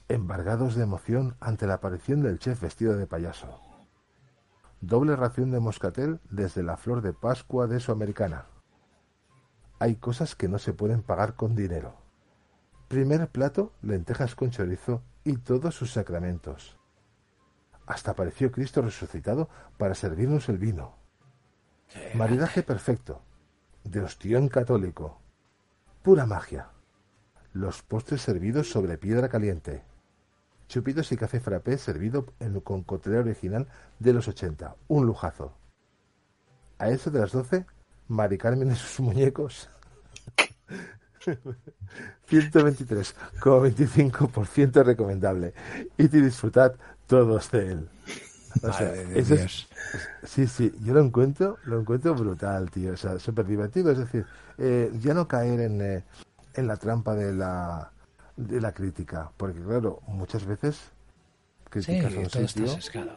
Embargados 0.07 0.77
de 0.77 0.85
emoción 0.85 1.35
ante 1.41 1.67
la 1.67 1.75
aparición 1.75 2.23
del 2.23 2.39
chef 2.39 2.61
vestido 2.61 2.97
de 2.97 3.09
payaso. 3.09 3.59
Doble 4.81 5.17
ración 5.17 5.51
de 5.51 5.59
moscatel 5.59 6.21
desde 6.31 6.63
la 6.63 6.77
flor 6.77 7.03
de 7.03 7.13
Pascua 7.13 7.67
de 7.67 7.81
su 7.81 7.91
americana. 7.91 8.47
Hay 9.81 9.97
cosas 9.97 10.37
que 10.37 10.47
no 10.47 10.61
se 10.61 10.75
pueden 10.75 11.03
pagar 11.03 11.35
con 11.35 11.57
dinero. 11.57 11.97
Primer 12.87 13.27
plato, 13.27 13.73
lentejas 13.83 14.37
con 14.37 14.51
chorizo 14.51 15.03
y 15.25 15.39
todos 15.39 15.75
sus 15.75 15.91
sacramentos. 15.91 16.80
Hasta 17.91 18.13
apareció 18.13 18.53
Cristo 18.53 18.83
resucitado 18.83 19.49
para 19.77 19.97
servirnos 19.97 20.49
el 20.49 20.59
vino. 20.59 20.95
Maridaje 22.15 22.63
perfecto. 22.63 23.21
De 23.83 24.01
ostión 24.01 24.49
católico. 24.49 25.21
Pura 26.05 26.25
magia. 26.25 26.69
Los 27.53 27.83
postres 27.83 28.23
servidos 28.23 28.71
sobre 28.71 28.97
piedra 28.97 29.29
caliente. 29.29 29.83
Chupitos 30.69 31.11
y 31.11 31.17
café 31.17 31.41
frappé 31.41 31.79
servido 31.79 32.27
en, 32.39 32.61
con 32.61 32.85
coctelera 32.85 33.23
original 33.23 33.67
de 33.99 34.13
los 34.13 34.29
80. 34.29 34.77
Un 34.87 35.07
lujazo. 35.07 35.57
A 36.79 36.91
eso 36.91 37.11
de 37.11 37.19
las 37.19 37.33
12, 37.33 37.67
Mari 38.07 38.39
Carmen 38.39 38.71
y 38.71 38.77
sus 38.77 39.01
muñecos. 39.01 39.69
123,25% 42.31 44.85
recomendable. 44.85 45.55
Y 45.99 46.07
disfrutad 46.07 46.77
todos 47.11 47.51
de 47.51 47.73
él. 47.73 47.89
O 48.63 48.73
sea, 48.73 48.87
Madre 48.87 49.07
de 49.07 49.21
eso 49.21 49.35
es- 49.35 49.41
Dios. 49.41 49.69
sí, 50.25 50.47
sí, 50.47 50.73
yo 50.83 50.95
lo 50.95 51.01
encuentro, 51.01 51.59
lo 51.65 51.81
encuentro 51.81 52.15
brutal, 52.15 52.71
tío. 52.71 52.93
O 52.93 52.97
sea, 52.97 53.19
súper 53.19 53.47
divertido. 53.47 53.91
Es 53.91 53.99
decir, 53.99 54.25
eh, 54.59 54.91
ya 55.01 55.13
no 55.15 55.27
caer 55.29 55.61
en, 55.61 55.81
eh, 55.81 56.05
en 56.55 56.67
la 56.67 56.77
trampa 56.77 57.15
de 57.15 57.33
la, 57.35 57.91
de 58.37 58.61
la 58.61 58.73
crítica. 58.73 59.31
Porque, 59.37 59.61
claro, 59.61 60.01
muchas 60.07 60.45
veces 60.47 60.77
Sí, 60.77 61.71
criticas 61.71 62.15
un 62.15 62.27
todo 62.29 62.43
está 62.43 62.47
sitio. 62.49 63.11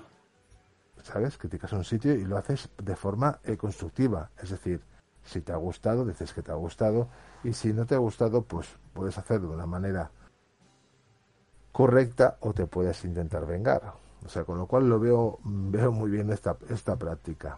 ¿sabes? 1.03 1.37
Criticas 1.37 1.73
un 1.73 1.83
sitio 1.83 2.13
y 2.13 2.23
lo 2.25 2.37
haces 2.37 2.69
de 2.81 2.95
forma 2.95 3.39
eh, 3.43 3.57
constructiva. 3.57 4.29
Es 4.41 4.49
decir, 4.51 4.81
si 5.23 5.41
te 5.41 5.51
ha 5.51 5.55
gustado, 5.57 6.05
dices 6.05 6.33
que 6.33 6.41
te 6.41 6.51
ha 6.51 6.55
gustado. 6.55 7.09
Y 7.43 7.53
si 7.53 7.73
no 7.73 7.85
te 7.85 7.95
ha 7.95 7.99
gustado, 7.99 8.43
pues 8.43 8.67
puedes 8.93 9.17
hacerlo 9.17 9.49
de 9.49 9.55
una 9.55 9.65
manera 9.65 10.11
correcta 11.73 12.37
o 12.39 12.53
te 12.53 12.65
puedes 12.67 13.03
intentar 13.03 13.45
vengar. 13.45 13.81
O 14.25 14.29
sea, 14.29 14.45
con 14.45 14.57
lo 14.57 14.67
cual 14.67 14.87
lo 14.87 14.97
veo, 14.99 15.39
veo 15.43 15.91
muy 15.91 16.09
bien 16.09 16.31
esta, 16.31 16.55
esta 16.69 16.95
práctica. 16.95 17.57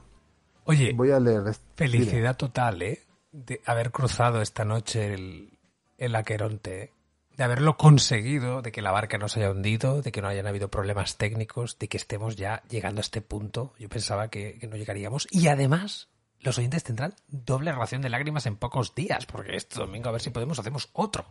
Oye, 0.64 0.94
Voy 0.96 1.12
a 1.12 1.20
leer. 1.20 1.46
est- 1.48 1.62
Felicidad 1.76 2.36
total, 2.36 2.82
¿eh? 2.82 3.04
De 3.32 3.62
haber 3.66 3.92
cruzado 3.92 4.42
esta 4.42 4.66
noche 4.66 5.14
el, 5.14 5.60
el 6.00 6.16
Aqueronte, 6.16 6.92
de 7.38 7.44
haberlo 7.44 7.78
conseguido, 7.78 8.62
de 8.64 8.72
que 8.72 8.82
la 8.82 8.92
barca 8.92 9.18
no 9.20 9.28
se 9.28 9.42
haya 9.42 9.52
hundido, 9.52 10.02
de 10.02 10.12
que 10.12 10.22
no 10.24 10.28
hayan 10.30 10.48
habido 10.48 10.70
problemas 10.70 11.18
técnicos, 11.18 11.78
de 11.78 11.88
que 11.88 11.98
estemos 11.98 12.36
ya 12.36 12.64
llegando 12.70 13.00
a 13.00 13.04
este 13.04 13.22
punto. 13.22 13.74
Yo 13.78 13.90
pensaba 13.90 14.30
que, 14.30 14.58
que 14.58 14.68
no 14.68 14.76
llegaríamos. 14.78 15.28
Y 15.30 15.50
además, 15.50 16.08
los 16.40 16.58
oyentes 16.58 16.84
tendrán 16.84 17.14
doble 17.28 17.74
ración 17.74 18.02
de 18.02 18.10
lágrimas 18.10 18.46
en 18.48 18.56
pocos 18.56 18.96
días, 18.96 19.26
porque 19.28 19.56
este 19.58 19.76
domingo 19.78 20.10
a 20.10 20.14
ver 20.14 20.22
si 20.22 20.30
podemos 20.32 20.58
hacemos 20.58 20.90
otro. 20.94 21.26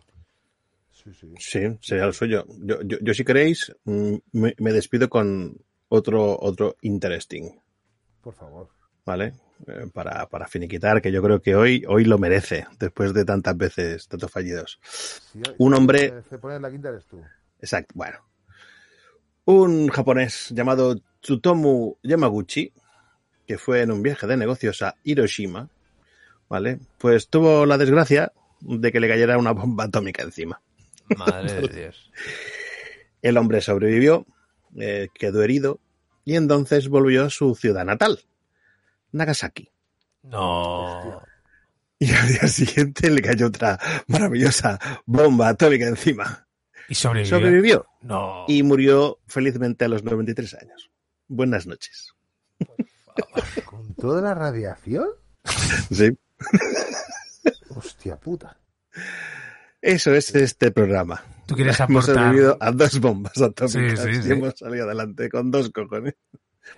Sí, 1.37 1.59
sería 1.81 2.05
el 2.05 2.13
suyo. 2.13 2.45
Yo, 2.61 2.81
yo, 2.81 2.97
yo 3.01 3.13
si 3.13 3.23
queréis, 3.23 3.71
mm, 3.83 4.15
me, 4.33 4.55
me 4.57 4.71
despido 4.73 5.09
con 5.09 5.57
otro, 5.89 6.37
otro 6.39 6.75
interesting, 6.81 7.51
Por 8.21 8.33
favor. 8.33 8.69
¿vale? 9.05 9.33
Eh, 9.67 9.85
para, 9.93 10.27
para 10.27 10.47
finiquitar, 10.47 11.01
que 11.01 11.11
yo 11.11 11.21
creo 11.21 11.41
que 11.41 11.55
hoy, 11.55 11.83
hoy 11.87 12.05
lo 12.05 12.17
merece, 12.17 12.65
después 12.79 13.13
de 13.13 13.23
tantas 13.23 13.55
veces, 13.55 14.07
tantos 14.07 14.31
fallidos. 14.31 14.79
Un 15.59 15.73
hombre- 15.75 16.09
te- 16.09 16.21
te 16.23 16.37
pones 16.39 16.59
la 16.59 16.71
quinta 16.71 16.89
eres 16.89 17.05
tú. 17.05 17.21
Exacto, 17.61 17.93
bueno. 17.95 18.17
Un 19.45 19.89
japonés 19.89 20.49
llamado 20.49 20.95
Tsutomu 21.21 21.97
Yamaguchi, 22.03 22.73
que 23.45 23.57
fue 23.59 23.81
en 23.81 23.91
un 23.91 24.01
viaje 24.01 24.25
de 24.25 24.37
negocios 24.37 24.81
a 24.81 24.95
Hiroshima, 25.03 25.69
¿vale? 26.49 26.79
Pues 26.97 27.27
tuvo 27.29 27.65
la 27.67 27.77
desgracia 27.77 28.31
de 28.59 28.91
que 28.91 28.99
le 28.99 29.07
cayera 29.07 29.37
una 29.37 29.51
bomba 29.51 29.83
atómica 29.83 30.23
encima. 30.23 30.59
Madre 31.17 31.61
de 31.61 31.67
Dios. 31.81 32.11
El 33.21 33.37
hombre 33.37 33.61
sobrevivió, 33.61 34.25
eh, 34.77 35.09
quedó 35.13 35.43
herido 35.43 35.79
y 36.23 36.35
entonces 36.35 36.89
volvió 36.89 37.25
a 37.25 37.29
su 37.29 37.55
ciudad 37.55 37.85
natal, 37.85 38.19
Nagasaki. 39.11 39.71
No. 40.23 41.21
Y 41.99 42.11
al 42.11 42.27
día 42.27 42.47
siguiente 42.47 43.09
le 43.09 43.21
cayó 43.21 43.47
otra 43.47 43.79
maravillosa 44.07 44.79
bomba 45.05 45.49
atómica 45.49 45.87
encima. 45.87 46.47
¿Y 46.89 46.95
sobrevivió? 46.95 47.37
Sobrevivió. 47.37 47.87
No. 48.01 48.45
Y 48.47 48.63
murió 48.63 49.19
felizmente 49.27 49.85
a 49.85 49.87
los 49.87 50.03
93 50.03 50.53
años. 50.55 50.91
Buenas 51.27 51.65
noches. 51.65 52.13
¿Con 53.65 53.95
toda 53.95 54.21
la 54.21 54.33
radiación? 54.33 55.07
Sí. 55.91 56.17
Hostia 57.69 58.17
puta. 58.17 58.57
Eso 59.87 60.13
es 60.15 60.33
este 60.33 60.71
programa. 60.71 61.21
¿Tú 61.45 61.55
quieres 61.55 61.79
Hemos 61.79 62.05
aportar? 62.05 62.23
sobrevivido 62.25 62.57
a 62.59 62.71
dos 62.71 62.99
bombas 62.99 63.39
atómicas 63.39 63.99
Sí, 63.99 64.13
sí, 64.13 64.19
y 64.19 64.23
sí. 64.23 64.31
hemos 64.31 64.53
salido 64.57 64.85
adelante 64.85 65.29
con 65.29 65.51
dos 65.51 65.69
cojones. 65.69 66.15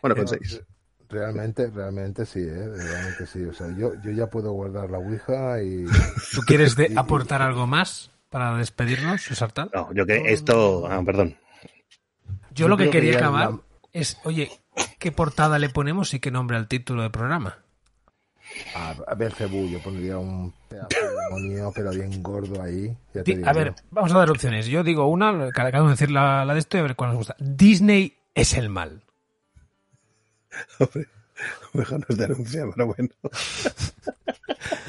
Bueno, 0.01 0.15
con 0.17 0.27
seis. 0.27 0.61
Realmente, 1.09 1.67
realmente 1.69 2.25
sí, 2.25 2.41
¿eh? 2.41 2.67
Realmente 2.67 3.25
sí. 3.25 3.43
O 3.45 3.53
sea, 3.53 3.67
yo, 3.77 3.93
yo 4.03 4.11
ya 4.11 4.27
puedo 4.29 4.51
guardar 4.51 4.89
la 4.91 4.97
Ouija 4.97 5.63
y... 5.63 5.85
¿Tú 6.33 6.41
quieres 6.41 6.75
de- 6.75 6.91
aportar 6.97 7.41
algo 7.41 7.65
más 7.65 8.11
para 8.29 8.57
despedirnos, 8.57 9.21
Susartal? 9.21 9.71
No, 9.73 9.93
yo 9.93 10.05
que 10.05 10.33
esto... 10.33 10.85
Ah, 10.91 11.01
perdón. 11.05 11.37
Yo 12.51 12.65
Yo 12.65 12.67
lo 12.67 12.75
que 12.75 12.89
quería 12.89 13.15
acabar 13.17 13.51
la- 13.51 13.59
es, 13.93 14.17
oye, 14.25 14.51
¿qué 14.99 15.13
portada 15.13 15.59
le 15.59 15.69
ponemos 15.69 16.13
y 16.13 16.19
qué 16.19 16.29
nombre 16.29 16.57
al 16.57 16.67
título 16.67 17.03
del 17.03 17.11
programa? 17.11 17.59
A, 18.75 18.95
a 19.07 19.15
Belcebú, 19.15 19.67
yo 19.69 19.79
pondría 19.79 20.17
un 20.17 20.53
pedazo 20.69 20.87
de 20.91 21.23
demonio, 21.23 21.71
pero 21.75 21.91
bien 21.91 22.21
gordo 22.23 22.61
ahí. 22.61 22.87
ya 23.13 23.23
te 23.23 23.31
Di- 23.31 23.37
digo 23.37 23.49
a 23.49 23.53
ver, 23.53 23.75
vamos 23.91 24.11
a 24.13 24.17
dar 24.19 24.29
opciones. 24.29 24.67
Yo 24.67 24.83
digo 24.83 25.07
una, 25.07 25.49
cada 25.51 25.81
uno 25.81 25.91
decir 25.91 26.11
la, 26.11 26.45
la 26.45 26.53
de 26.53 26.59
esto 26.59 26.77
y 26.77 26.79
a 26.79 26.83
ver 26.83 26.95
cuál 26.95 27.09
nos 27.11 27.17
gusta. 27.17 27.35
Disney 27.39 28.15
es 28.35 28.53
el 28.53 28.69
mal. 28.69 29.01
Hombre, 30.79 31.07
mejor 31.73 32.05
nos 32.09 32.17
denuncia, 32.17 32.63
pero 32.75 32.87
bueno. 32.87 33.09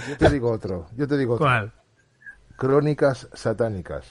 Yo 0.09 0.17
te 0.19 0.31
digo 0.31 0.51
otro, 0.51 0.89
yo 0.97 1.07
te 1.09 1.17
digo 1.19 1.35
otro. 1.35 1.45
¿Cuál? 1.47 1.73
Crónicas 2.57 3.29
satánicas. 3.35 4.05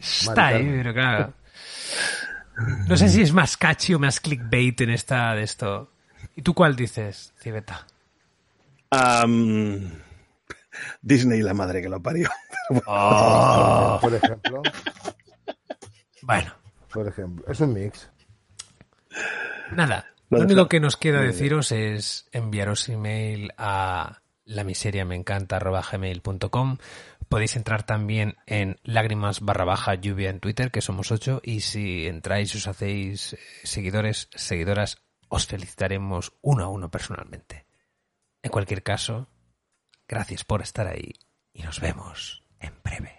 Está 0.00 0.46
ahí, 0.48 0.64
pero 0.64 0.92
claro. 0.94 1.32
No 2.86 2.96
sé 2.96 3.08
si 3.08 3.22
es 3.22 3.32
más 3.32 3.56
catchy 3.56 3.94
o 3.94 3.98
más 3.98 4.20
clickbait 4.20 4.80
en 4.82 4.90
esta 4.90 5.34
de 5.34 5.42
esto. 5.42 5.90
¿Y 6.36 6.42
tú 6.42 6.54
cuál 6.54 6.76
dices, 6.76 7.32
Cibeta? 7.38 7.86
Am, 8.90 9.90
Disney, 11.00 11.42
la 11.42 11.54
madre 11.54 11.82
que 11.82 11.88
lo 11.88 12.02
parió. 12.02 12.28
Oh. 12.86 13.98
Por 14.00 14.14
ejemplo, 14.14 14.62
Bueno, 16.22 16.54
por 16.90 17.06
ejemplo, 17.08 17.44
es 17.52 17.60
un 17.60 17.74
mix. 17.74 18.08
nada. 19.72 20.06
Lo 20.30 20.40
único 20.40 20.68
que 20.68 20.80
nos 20.80 20.96
queda 20.96 21.20
deciros 21.20 21.72
es 21.72 22.28
enviaros 22.32 22.88
email 22.88 23.52
a 23.58 24.22
la 24.46 24.64
miseria 24.64 25.04
me 25.04 25.16
encanta 25.16 25.58
gmail.com. 25.58 26.78
Podéis 27.28 27.56
entrar 27.56 27.82
también 27.82 28.36
en 28.46 28.78
lágrimas 28.84 29.40
barra 29.40 29.64
baja 29.64 29.94
lluvia 29.96 30.30
en 30.30 30.40
Twitter, 30.40 30.70
que 30.70 30.80
somos 30.80 31.10
ocho, 31.12 31.40
y 31.44 31.60
si 31.60 32.06
entráis 32.06 32.54
y 32.54 32.58
os 32.58 32.68
hacéis 32.68 33.36
seguidores, 33.64 34.28
seguidoras, 34.34 35.02
os 35.32 35.46
felicitaremos 35.46 36.36
uno 36.42 36.64
a 36.64 36.68
uno 36.68 36.90
personalmente. 36.90 37.66
En 38.42 38.50
cualquier 38.50 38.82
caso, 38.82 39.28
gracias 40.06 40.44
por 40.44 40.60
estar 40.60 40.86
ahí 40.86 41.14
y 41.54 41.62
nos 41.62 41.80
vemos 41.80 42.44
en 42.60 42.74
breve. 42.84 43.18